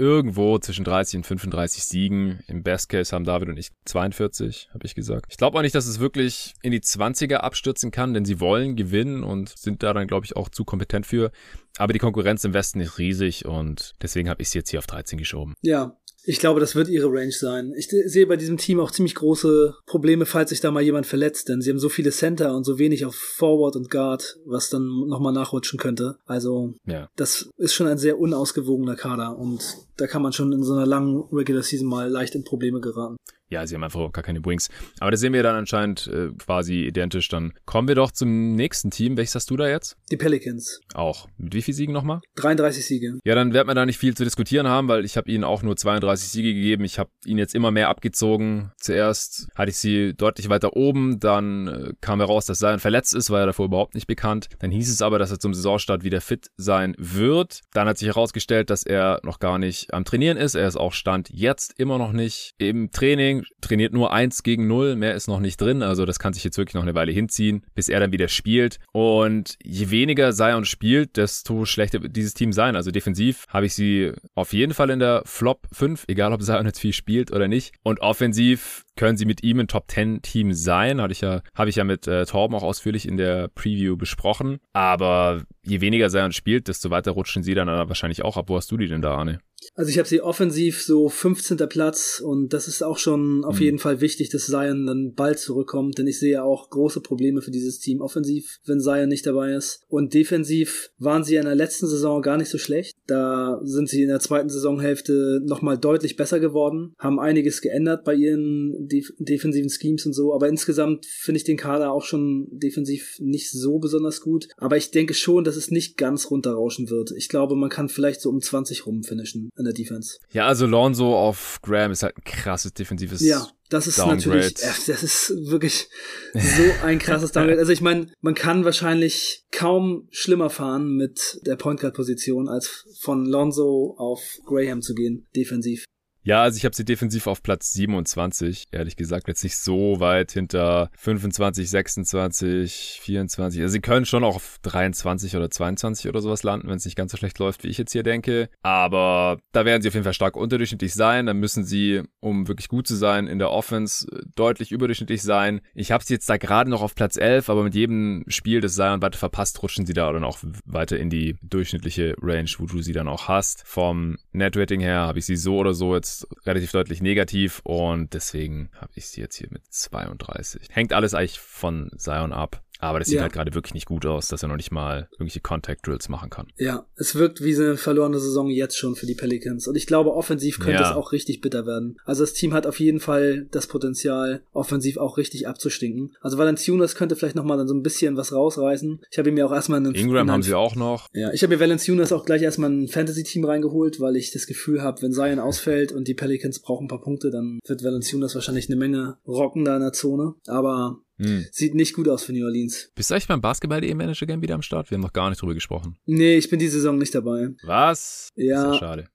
irgendwo 0.00 0.58
zwischen 0.58 0.84
30 0.84 1.18
und 1.18 1.26
35 1.26 1.84
Siegen. 1.84 2.40
Im 2.46 2.62
Best 2.62 2.88
Case 2.88 3.14
haben 3.14 3.24
David 3.24 3.50
und 3.50 3.58
ich 3.58 3.68
42, 3.84 4.70
habe 4.72 4.86
ich 4.86 4.94
gesagt. 4.94 5.26
Ich 5.28 5.36
glaube 5.36 5.58
auch 5.58 5.62
nicht, 5.62 5.74
dass 5.74 5.86
es 5.86 6.00
wirklich 6.00 6.54
in 6.62 6.72
die 6.72 6.80
20er 6.80 7.36
abstürzen 7.36 7.90
kann, 7.90 8.14
denn 8.14 8.24
sie 8.24 8.40
wollen 8.40 8.76
gewinnen 8.76 9.22
und 9.22 9.50
sind 9.50 9.82
da 9.82 9.92
dann, 9.92 10.06
glaube 10.06 10.24
ich, 10.24 10.36
auch 10.36 10.48
zu 10.48 10.64
kompetent 10.64 11.04
für. 11.06 11.30
Aber 11.76 11.92
die 11.92 11.98
Konkurrenz 11.98 12.44
im 12.44 12.54
Westen 12.54 12.80
ist 12.80 12.98
riesig 12.98 13.44
und 13.44 13.94
deswegen 14.02 14.28
habe 14.28 14.42
ich 14.42 14.50
sie 14.50 14.58
jetzt 14.58 14.70
hier 14.70 14.78
auf 14.78 14.86
13 14.86 15.18
geschoben. 15.18 15.54
Ja, 15.60 15.96
ich 16.24 16.38
glaube, 16.38 16.60
das 16.60 16.74
wird 16.74 16.88
ihre 16.88 17.08
Range 17.08 17.32
sein. 17.32 17.72
Ich 17.76 17.88
sehe 17.88 18.26
bei 18.26 18.36
diesem 18.36 18.58
Team 18.58 18.80
auch 18.80 18.90
ziemlich 18.90 19.14
große 19.14 19.74
Probleme, 19.86 20.26
falls 20.26 20.50
sich 20.50 20.60
da 20.60 20.70
mal 20.70 20.82
jemand 20.82 21.06
verletzt, 21.06 21.48
denn 21.48 21.60
sie 21.60 21.70
haben 21.70 21.78
so 21.78 21.88
viele 21.88 22.10
Center 22.10 22.54
und 22.54 22.64
so 22.64 22.78
wenig 22.78 23.04
auf 23.04 23.14
Forward 23.14 23.76
und 23.76 23.90
Guard, 23.90 24.36
was 24.44 24.68
dann 24.68 24.86
nochmal 25.08 25.32
nachrutschen 25.32 25.78
könnte. 25.78 26.16
Also, 26.26 26.74
ja. 26.86 27.08
das 27.16 27.50
ist 27.56 27.74
schon 27.74 27.86
ein 27.86 27.98
sehr 27.98 28.18
unausgewogener 28.18 28.96
Kader 28.96 29.38
und 29.38 29.62
da 29.96 30.06
kann 30.06 30.22
man 30.22 30.32
schon 30.32 30.52
in 30.52 30.62
so 30.62 30.74
einer 30.74 30.86
langen 30.86 31.24
Regular 31.32 31.62
Season 31.62 31.88
mal 31.88 32.08
leicht 32.08 32.34
in 32.34 32.44
Probleme 32.44 32.80
geraten 32.80 33.16
ja, 33.50 33.66
sie 33.66 33.74
haben 33.74 33.84
einfach 33.84 34.12
gar 34.12 34.22
keine 34.22 34.44
Wings. 34.44 34.68
Aber 35.00 35.10
das 35.10 35.20
sehen 35.20 35.32
wir 35.32 35.42
dann 35.42 35.56
anscheinend 35.56 36.06
äh, 36.06 36.28
quasi 36.38 36.84
identisch. 36.84 37.28
Dann 37.28 37.52
kommen 37.66 37.88
wir 37.88 37.96
doch 37.96 38.12
zum 38.12 38.54
nächsten 38.54 38.90
Team. 38.90 39.16
Welches 39.16 39.34
hast 39.34 39.50
du 39.50 39.56
da 39.56 39.68
jetzt? 39.68 39.96
Die 40.10 40.16
Pelicans. 40.16 40.80
Auch. 40.94 41.26
Mit 41.36 41.54
wie 41.54 41.62
viel 41.62 41.74
Siegen 41.74 41.92
nochmal? 41.92 42.20
33 42.36 42.86
Siege. 42.86 43.18
Ja, 43.24 43.34
dann 43.34 43.52
wird 43.52 43.66
man 43.66 43.74
da 43.74 43.84
nicht 43.84 43.98
viel 43.98 44.16
zu 44.16 44.22
diskutieren 44.22 44.68
haben, 44.68 44.86
weil 44.86 45.04
ich 45.04 45.16
habe 45.16 45.30
ihnen 45.30 45.42
auch 45.42 45.62
nur 45.62 45.76
32 45.76 46.28
Siege 46.28 46.54
gegeben. 46.54 46.84
Ich 46.84 46.98
habe 47.00 47.10
ihnen 47.24 47.38
jetzt 47.38 47.54
immer 47.54 47.72
mehr 47.72 47.88
abgezogen. 47.88 48.70
Zuerst 48.78 49.48
hatte 49.56 49.70
ich 49.70 49.78
sie 49.78 50.14
deutlich 50.14 50.48
weiter 50.48 50.76
oben, 50.76 51.18
dann 51.18 51.66
äh, 51.66 51.92
kam 52.00 52.20
heraus, 52.20 52.46
dass 52.46 52.60
Zion 52.60 52.78
verletzt 52.78 53.14
ist, 53.14 53.30
war 53.30 53.40
ja 53.40 53.46
davor 53.46 53.66
überhaupt 53.66 53.94
nicht 53.94 54.06
bekannt. 54.06 54.48
Dann 54.60 54.70
hieß 54.70 54.88
es 54.88 55.02
aber, 55.02 55.18
dass 55.18 55.32
er 55.32 55.40
zum 55.40 55.54
Saisonstart 55.54 56.04
wieder 56.04 56.20
fit 56.20 56.50
sein 56.56 56.94
wird. 56.98 57.60
Dann 57.72 57.88
hat 57.88 57.98
sich 57.98 58.06
herausgestellt, 58.06 58.70
dass 58.70 58.84
er 58.84 59.20
noch 59.24 59.40
gar 59.40 59.58
nicht 59.58 59.92
am 59.92 60.04
Trainieren 60.04 60.36
ist. 60.36 60.54
Er 60.54 60.68
ist 60.68 60.76
auch 60.76 60.92
Stand 60.92 61.30
jetzt 61.32 61.74
immer 61.78 61.98
noch 61.98 62.12
nicht 62.12 62.52
im 62.58 62.90
Training 62.92 63.39
trainiert 63.60 63.92
nur 63.92 64.12
eins 64.12 64.42
gegen 64.42 64.66
null, 64.66 64.96
mehr 64.96 65.14
ist 65.14 65.28
noch 65.28 65.40
nicht 65.40 65.60
drin, 65.60 65.82
also 65.82 66.04
das 66.04 66.18
kann 66.18 66.32
sich 66.32 66.44
jetzt 66.44 66.58
wirklich 66.58 66.74
noch 66.74 66.82
eine 66.82 66.94
Weile 66.94 67.12
hinziehen, 67.12 67.64
bis 67.74 67.88
er 67.88 68.00
dann 68.00 68.12
wieder 68.12 68.28
spielt. 68.28 68.78
Und 68.92 69.56
je 69.62 69.90
weniger 69.90 70.32
Zion 70.32 70.64
spielt, 70.64 71.16
desto 71.16 71.64
schlechter 71.64 72.02
wird 72.02 72.16
dieses 72.16 72.34
Team 72.34 72.52
sein. 72.52 72.76
Also 72.76 72.90
defensiv 72.90 73.44
habe 73.48 73.66
ich 73.66 73.74
sie 73.74 74.12
auf 74.34 74.52
jeden 74.52 74.74
Fall 74.74 74.90
in 74.90 74.98
der 74.98 75.22
Flop 75.24 75.66
5, 75.72 76.04
egal 76.08 76.32
ob 76.32 76.42
Zion 76.42 76.66
jetzt 76.66 76.80
viel 76.80 76.92
spielt 76.92 77.32
oder 77.32 77.48
nicht. 77.48 77.74
Und 77.82 78.00
offensiv 78.00 78.84
können 79.00 79.16
sie 79.16 79.24
mit 79.24 79.42
ihm 79.42 79.58
ein 79.60 79.66
Top 79.66 79.90
10 79.90 80.20
Team 80.20 80.52
sein. 80.52 81.00
Hatte 81.00 81.12
ich 81.12 81.22
ja, 81.22 81.40
habe 81.54 81.70
ich 81.70 81.76
ja 81.76 81.84
mit 81.84 82.06
äh, 82.06 82.26
Torben 82.26 82.54
auch 82.54 82.62
ausführlich 82.62 83.08
in 83.08 83.16
der 83.16 83.48
Preview 83.48 83.96
besprochen. 83.96 84.58
Aber 84.74 85.42
je 85.64 85.80
weniger 85.80 86.10
Zion 86.10 86.32
spielt, 86.32 86.68
desto 86.68 86.90
weiter 86.90 87.12
rutschen 87.12 87.42
sie 87.42 87.54
dann 87.54 87.68
wahrscheinlich 87.68 88.22
auch 88.22 88.36
ab. 88.36 88.50
Wo 88.50 88.56
hast 88.56 88.70
du 88.70 88.76
die 88.76 88.88
denn 88.88 89.00
da, 89.00 89.14
Arne? 89.14 89.40
Also 89.74 89.90
ich 89.90 89.98
habe 89.98 90.08
sie 90.08 90.20
offensiv 90.20 90.82
so 90.82 91.08
15. 91.08 91.58
Platz 91.68 92.22
und 92.24 92.52
das 92.52 92.66
ist 92.66 92.82
auch 92.82 92.98
schon 92.98 93.44
auf 93.44 93.56
mhm. 93.56 93.62
jeden 93.62 93.78
Fall 93.78 94.00
wichtig, 94.00 94.30
dass 94.30 94.46
Zion 94.46 94.86
dann 94.86 95.12
bald 95.14 95.38
zurückkommt, 95.38 95.98
denn 95.98 96.06
ich 96.06 96.18
sehe 96.18 96.42
auch 96.42 96.70
große 96.70 97.00
Probleme 97.00 97.42
für 97.42 97.50
dieses 97.50 97.78
Team 97.78 98.00
offensiv, 98.00 98.58
wenn 98.64 98.80
Zion 98.80 99.08
nicht 99.08 99.26
dabei 99.26 99.52
ist. 99.52 99.82
Und 99.88 100.14
defensiv 100.14 100.90
waren 100.98 101.24
sie 101.24 101.36
in 101.36 101.44
der 101.44 101.54
letzten 101.54 101.86
Saison 101.86 102.22
gar 102.22 102.36
nicht 102.36 102.48
so 102.48 102.58
schlecht. 102.58 102.96
Da 103.06 103.60
sind 103.62 103.88
sie 103.88 104.02
in 104.02 104.08
der 104.08 104.20
zweiten 104.20 104.48
Saisonhälfte 104.48 105.40
nochmal 105.44 105.78
deutlich 105.78 106.16
besser 106.16 106.40
geworden, 106.40 106.94
haben 106.98 107.20
einiges 107.20 107.60
geändert 107.60 108.04
bei 108.04 108.14
ihren 108.14 108.88
def 108.90 109.12
defensiven 109.18 109.70
Schemes 109.70 110.06
und 110.06 110.12
so, 110.12 110.34
aber 110.34 110.48
insgesamt 110.48 111.06
finde 111.06 111.38
ich 111.38 111.44
den 111.44 111.56
Kader 111.56 111.92
auch 111.92 112.04
schon 112.04 112.48
defensiv 112.50 113.16
nicht 113.18 113.50
so 113.50 113.78
besonders 113.78 114.20
gut. 114.20 114.48
Aber 114.56 114.76
ich 114.76 114.90
denke 114.90 115.14
schon, 115.14 115.44
dass 115.44 115.56
es 115.56 115.70
nicht 115.70 115.96
ganz 115.96 116.30
runterrauschen 116.30 116.90
wird. 116.90 117.12
Ich 117.16 117.28
glaube, 117.28 117.56
man 117.56 117.70
kann 117.70 117.88
vielleicht 117.88 118.20
so 118.20 118.28
um 118.30 118.40
20 118.40 118.86
rum 118.86 119.02
finishen 119.02 119.50
in 119.56 119.64
der 119.64 119.74
Defense. 119.74 120.18
Ja, 120.32 120.46
also 120.46 120.66
Lonzo 120.66 121.16
auf 121.16 121.60
Graham 121.62 121.92
ist 121.92 122.02
halt 122.02 122.16
ein 122.18 122.24
krasses 122.24 122.72
defensives 122.74 123.20
Ja, 123.20 123.48
das 123.70 123.86
ist 123.86 123.98
Downgrade. 123.98 124.16
natürlich, 124.16 124.62
äh, 124.62 124.72
das 124.86 125.02
ist 125.02 125.30
wirklich 125.46 125.88
so 126.34 126.62
ein 126.84 126.98
krasses 126.98 127.32
Downgrade. 127.32 127.58
Also 127.58 127.72
ich 127.72 127.80
meine, 127.80 128.08
man 128.20 128.34
kann 128.34 128.64
wahrscheinlich 128.64 129.44
kaum 129.52 130.08
schlimmer 130.10 130.50
fahren 130.50 130.96
mit 130.96 131.40
der 131.46 131.56
Point 131.56 131.80
Guard 131.80 131.94
Position 131.94 132.48
als 132.48 132.86
von 133.00 133.24
Lonzo 133.26 133.94
auf 133.96 134.38
Graham 134.44 134.82
zu 134.82 134.94
gehen, 134.94 135.26
defensiv. 135.36 135.84
Ja, 136.22 136.42
also 136.42 136.58
ich 136.58 136.64
habe 136.64 136.76
sie 136.76 136.84
defensiv 136.84 137.26
auf 137.26 137.42
Platz 137.42 137.72
27, 137.72 138.68
ehrlich 138.72 138.96
gesagt, 138.96 139.26
jetzt 139.28 139.42
nicht 139.42 139.56
so 139.56 140.00
weit 140.00 140.32
hinter 140.32 140.90
25, 140.98 141.70
26, 141.70 143.00
24. 143.02 143.62
Also 143.62 143.72
sie 143.72 143.80
können 143.80 144.04
schon 144.04 144.22
auch 144.24 144.36
auf 144.36 144.58
23 144.62 145.36
oder 145.36 145.50
22 145.50 146.08
oder 146.08 146.20
sowas 146.20 146.42
landen, 146.42 146.68
wenn 146.68 146.76
es 146.76 146.84
nicht 146.84 146.96
ganz 146.96 147.12
so 147.12 147.16
schlecht 147.16 147.38
läuft, 147.38 147.64
wie 147.64 147.68
ich 147.68 147.78
jetzt 147.78 147.92
hier 147.92 148.02
denke. 148.02 148.50
Aber 148.62 149.38
da 149.52 149.64
werden 149.64 149.80
sie 149.80 149.88
auf 149.88 149.94
jeden 149.94 150.04
Fall 150.04 150.12
stark 150.12 150.36
unterdurchschnittlich 150.36 150.92
sein. 150.92 151.24
Dann 151.24 151.38
müssen 151.38 151.64
sie, 151.64 152.02
um 152.20 152.48
wirklich 152.48 152.68
gut 152.68 152.86
zu 152.86 152.96
sein, 152.96 153.26
in 153.26 153.38
der 153.38 153.50
Offense 153.50 154.06
deutlich 154.34 154.72
überdurchschnittlich 154.72 155.22
sein. 155.22 155.62
Ich 155.74 155.90
habe 155.90 156.04
sie 156.04 156.14
jetzt 156.14 156.28
da 156.28 156.36
gerade 156.36 156.68
noch 156.68 156.82
auf 156.82 156.94
Platz 156.94 157.16
11, 157.16 157.48
aber 157.48 157.62
mit 157.62 157.74
jedem 157.74 158.24
Spiel, 158.28 158.60
das 158.60 158.74
Zion 158.74 159.00
weiter 159.00 159.18
verpasst, 159.18 159.62
rutschen 159.62 159.86
sie 159.86 159.94
da 159.94 160.12
dann 160.12 160.24
auch 160.24 160.38
weiter 160.66 160.98
in 160.98 161.08
die 161.08 161.36
durchschnittliche 161.42 162.14
Range, 162.20 162.50
wo 162.58 162.66
du 162.66 162.82
sie 162.82 162.92
dann 162.92 163.08
auch 163.08 163.28
hast. 163.28 163.62
Vom 163.66 164.18
Netrating 164.32 164.80
her 164.80 165.00
habe 165.00 165.18
ich 165.18 165.24
sie 165.24 165.36
so 165.36 165.56
oder 165.56 165.72
so 165.72 165.94
jetzt 165.94 166.09
jetzt 166.10 166.46
relativ 166.46 166.72
deutlich 166.72 167.00
negativ 167.00 167.60
und 167.64 168.14
deswegen 168.14 168.70
habe 168.74 168.92
ich 168.94 169.08
sie 169.08 169.20
jetzt 169.20 169.36
hier 169.36 169.48
mit 169.50 169.62
32. 169.68 170.68
Hängt 170.70 170.92
alles 170.92 171.14
eigentlich 171.14 171.38
von 171.38 171.90
Zion 171.96 172.32
ab. 172.32 172.62
Aber 172.80 172.98
das 172.98 173.08
sieht 173.08 173.16
ja. 173.16 173.22
halt 173.22 173.32
gerade 173.32 173.54
wirklich 173.54 173.74
nicht 173.74 173.86
gut 173.86 174.06
aus, 174.06 174.28
dass 174.28 174.42
er 174.42 174.48
noch 174.48 174.56
nicht 174.56 174.72
mal 174.72 175.08
irgendwelche 175.12 175.40
Contact 175.40 175.86
Drills 175.86 176.08
machen 176.08 176.30
kann. 176.30 176.48
Ja, 176.56 176.86
es 176.96 177.14
wirkt 177.14 177.42
wie 177.42 177.54
eine 177.54 177.76
verlorene 177.76 178.18
Saison 178.18 178.48
jetzt 178.48 178.76
schon 178.76 178.96
für 178.96 179.06
die 179.06 179.14
Pelicans. 179.14 179.68
Und 179.68 179.76
ich 179.76 179.86
glaube, 179.86 180.14
offensiv 180.14 180.58
könnte 180.58 180.82
ja. 180.82 180.90
es 180.90 180.96
auch 180.96 181.12
richtig 181.12 181.40
bitter 181.40 181.66
werden. 181.66 181.98
Also 182.04 182.22
das 182.22 182.32
Team 182.32 182.54
hat 182.54 182.66
auf 182.66 182.80
jeden 182.80 183.00
Fall 183.00 183.46
das 183.50 183.66
Potenzial, 183.66 184.42
offensiv 184.52 184.96
auch 184.96 185.18
richtig 185.18 185.46
abzustinken. 185.46 186.16
Also 186.20 186.38
Valanciunas 186.38 186.94
könnte 186.94 187.16
vielleicht 187.16 187.36
nochmal 187.36 187.58
dann 187.58 187.68
so 187.68 187.74
ein 187.74 187.82
bisschen 187.82 188.16
was 188.16 188.32
rausreißen. 188.32 189.00
Ich 189.10 189.18
habe 189.18 189.28
ihm 189.28 189.36
ja 189.36 189.46
auch 189.46 189.52
erstmal 189.52 189.78
einen... 189.78 189.94
Ingram 189.94 190.22
einen, 190.22 190.32
haben 190.32 190.42
sie 190.42 190.54
auch 190.54 190.74
noch. 190.74 191.08
Ja, 191.12 191.32
ich 191.32 191.42
habe 191.42 191.54
mir 191.54 191.60
Valanciunas 191.60 192.12
auch 192.12 192.24
gleich 192.24 192.42
erstmal 192.42 192.70
ein 192.70 192.88
Fantasy-Team 192.88 193.44
reingeholt, 193.44 194.00
weil 194.00 194.16
ich 194.16 194.30
das 194.30 194.46
Gefühl 194.46 194.82
habe, 194.82 195.02
wenn 195.02 195.12
Zion 195.12 195.38
ausfällt 195.38 195.92
und 195.92 196.08
die 196.08 196.14
Pelicans 196.14 196.60
brauchen 196.60 196.84
ein 196.84 196.88
paar 196.88 197.00
Punkte, 197.00 197.30
dann 197.30 197.60
wird 197.66 197.84
Valanciunas 197.84 198.34
wahrscheinlich 198.34 198.68
eine 198.68 198.76
Menge 198.76 199.18
rocken 199.26 199.64
da 199.64 199.76
in 199.76 199.82
der 199.82 199.92
Zone. 199.92 200.34
Aber 200.46 201.00
hm. 201.20 201.46
Sieht 201.52 201.74
nicht 201.74 201.94
gut 201.94 202.08
aus 202.08 202.24
für 202.24 202.32
New 202.32 202.44
Orleans. 202.44 202.90
Bist 202.94 203.10
du 203.10 203.14
eigentlich 203.14 203.28
beim 203.28 203.40
Basketball.de-Manager-Game 203.40 204.42
wieder 204.42 204.54
am 204.54 204.62
Start? 204.62 204.90
Wir 204.90 204.96
haben 204.96 205.02
noch 205.02 205.12
gar 205.12 205.28
nicht 205.28 205.40
drüber 205.42 205.54
gesprochen. 205.54 205.96
Nee, 206.06 206.36
ich 206.36 206.48
bin 206.48 206.58
die 206.58 206.68
Saison 206.68 206.96
nicht 206.98 207.14
dabei. 207.14 207.50
Was? 207.62 208.30
Ja. 208.36 208.72
ist 208.72 208.74
ja 208.74 208.78
schade. 208.78 209.08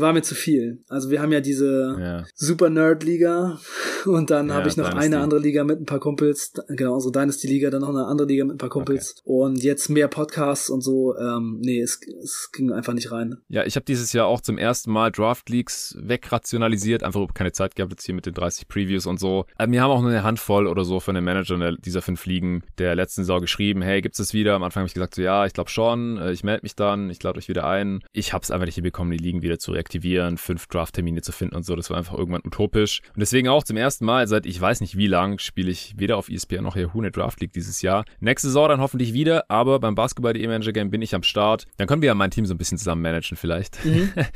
War 0.00 0.12
mir 0.12 0.22
zu 0.22 0.34
viel. 0.34 0.82
Also 0.88 1.10
wir 1.10 1.20
haben 1.20 1.32
ja 1.32 1.40
diese 1.40 1.96
Ja. 2.00 2.24
Super 2.34 2.70
Nerd 2.70 3.04
Liga 3.04 3.58
und 4.06 4.30
dann 4.30 4.48
Ja, 4.48 4.54
habe 4.54 4.68
ich 4.68 4.76
noch 4.76 4.88
Dynasty. 4.88 5.06
eine 5.06 5.20
andere 5.20 5.40
Liga 5.40 5.64
mit 5.64 5.80
ein 5.80 5.86
paar 5.86 6.00
Kumpels, 6.00 6.52
genau 6.68 6.94
unsere 6.94 7.12
Dynasty 7.12 7.46
Liga, 7.46 7.70
dann 7.70 7.80
noch 7.82 7.88
eine 7.90 8.06
andere 8.06 8.26
Liga 8.28 8.44
mit 8.44 8.54
ein 8.56 8.58
paar 8.58 8.68
Kumpels 8.68 9.16
und 9.24 9.62
jetzt 9.62 9.88
mehr 9.88 10.08
Podcasts 10.08 10.70
und 10.70 10.82
so. 10.82 11.16
Ähm, 11.16 11.58
nee, 11.60 11.80
es, 11.80 12.00
es 12.22 12.50
ging 12.52 12.72
einfach 12.72 12.92
nicht 12.94 13.10
rein. 13.12 13.38
Ja, 13.48 13.64
ich 13.64 13.76
habe 13.76 13.84
dieses 13.84 14.12
Jahr 14.12 14.26
auch 14.26 14.40
zum 14.40 14.58
ersten 14.58 14.90
Mal 14.90 15.10
Draft 15.10 15.48
Leagues 15.48 15.96
wegrationalisiert, 16.00 17.02
einfach 17.02 17.26
keine 17.34 17.52
Zeit 17.52 17.74
gehabt 17.76 17.92
jetzt 17.92 18.04
hier 18.04 18.14
mit 18.14 18.26
den 18.26 18.34
30 18.34 18.68
Previews 18.68 19.06
und 19.06 19.18
so. 19.18 19.44
Aber 19.56 19.68
mir 19.68 19.82
haben 19.82 19.90
auch 19.90 20.00
nur 20.00 20.10
eine 20.10 20.22
Handvoll 20.22 20.66
oder 20.66 20.84
so 20.84 21.00
von 21.00 21.14
den 21.14 21.24
Managern 21.24 21.76
dieser 21.84 22.02
fünf 22.02 22.26
Ligen 22.26 22.62
der 22.78 22.94
letzten 22.94 23.22
Saison 23.22 23.40
geschrieben, 23.40 23.82
hey, 23.82 24.00
gibt's 24.00 24.18
das 24.18 24.32
wieder? 24.34 24.54
Am 24.54 24.62
Anfang 24.62 24.82
habe 24.82 24.88
ich 24.88 24.94
gesagt, 24.94 25.14
so 25.14 25.22
ja, 25.22 25.46
ich 25.46 25.52
glaube 25.52 25.70
schon, 25.70 26.18
äh, 26.18 26.32
ich 26.32 26.44
melde 26.44 26.62
mich 26.62 26.76
dann, 26.76 27.10
ich 27.10 27.22
lade 27.22 27.38
euch 27.38 27.48
wieder 27.48 27.66
ein. 27.66 28.00
Ich 28.12 28.32
habe 28.32 28.42
es 28.42 28.50
einfach 28.50 28.66
nicht 28.66 28.74
hinbekommen, 28.76 29.16
die 29.16 29.22
Ligen 29.22 29.42
wieder 29.42 29.58
zu 29.58 29.72
reaktivieren, 29.88 30.36
fünf 30.36 30.66
Draft-Termine 30.66 31.22
zu 31.22 31.32
finden 31.32 31.56
und 31.56 31.64
so. 31.64 31.74
Das 31.74 31.90
war 31.90 31.96
einfach 31.96 32.16
irgendwann 32.16 32.42
utopisch. 32.44 33.00
Und 33.14 33.20
deswegen 33.20 33.48
auch 33.48 33.64
zum 33.64 33.76
ersten 33.76 34.04
Mal 34.04 34.28
seit 34.28 34.44
ich 34.46 34.60
weiß 34.60 34.80
nicht 34.80 34.96
wie 34.96 35.06
lang 35.06 35.38
spiele 35.38 35.70
ich 35.70 35.94
weder 35.96 36.16
auf 36.16 36.28
ESPN 36.28 36.62
noch 36.62 36.76
Yahoo 36.76 36.98
eine 37.00 37.10
Draft 37.10 37.40
League 37.40 37.52
dieses 37.52 37.80
Jahr. 37.82 38.04
Nächste 38.20 38.48
Saison 38.48 38.68
dann 38.68 38.80
hoffentlich 38.80 39.12
wieder, 39.12 39.44
aber 39.48 39.78
beim 39.80 39.94
Basketball.de 39.94 40.46
Manager 40.46 40.72
Game 40.72 40.90
bin 40.90 41.00
ich 41.02 41.14
am 41.14 41.22
Start. 41.22 41.66
Dann 41.78 41.86
können 41.86 42.02
wir 42.02 42.08
ja 42.08 42.14
mein 42.14 42.30
Team 42.30 42.44
so 42.46 42.54
ein 42.54 42.58
bisschen 42.58 42.78
zusammen 42.78 43.02
managen 43.02 43.36
vielleicht. 43.36 43.78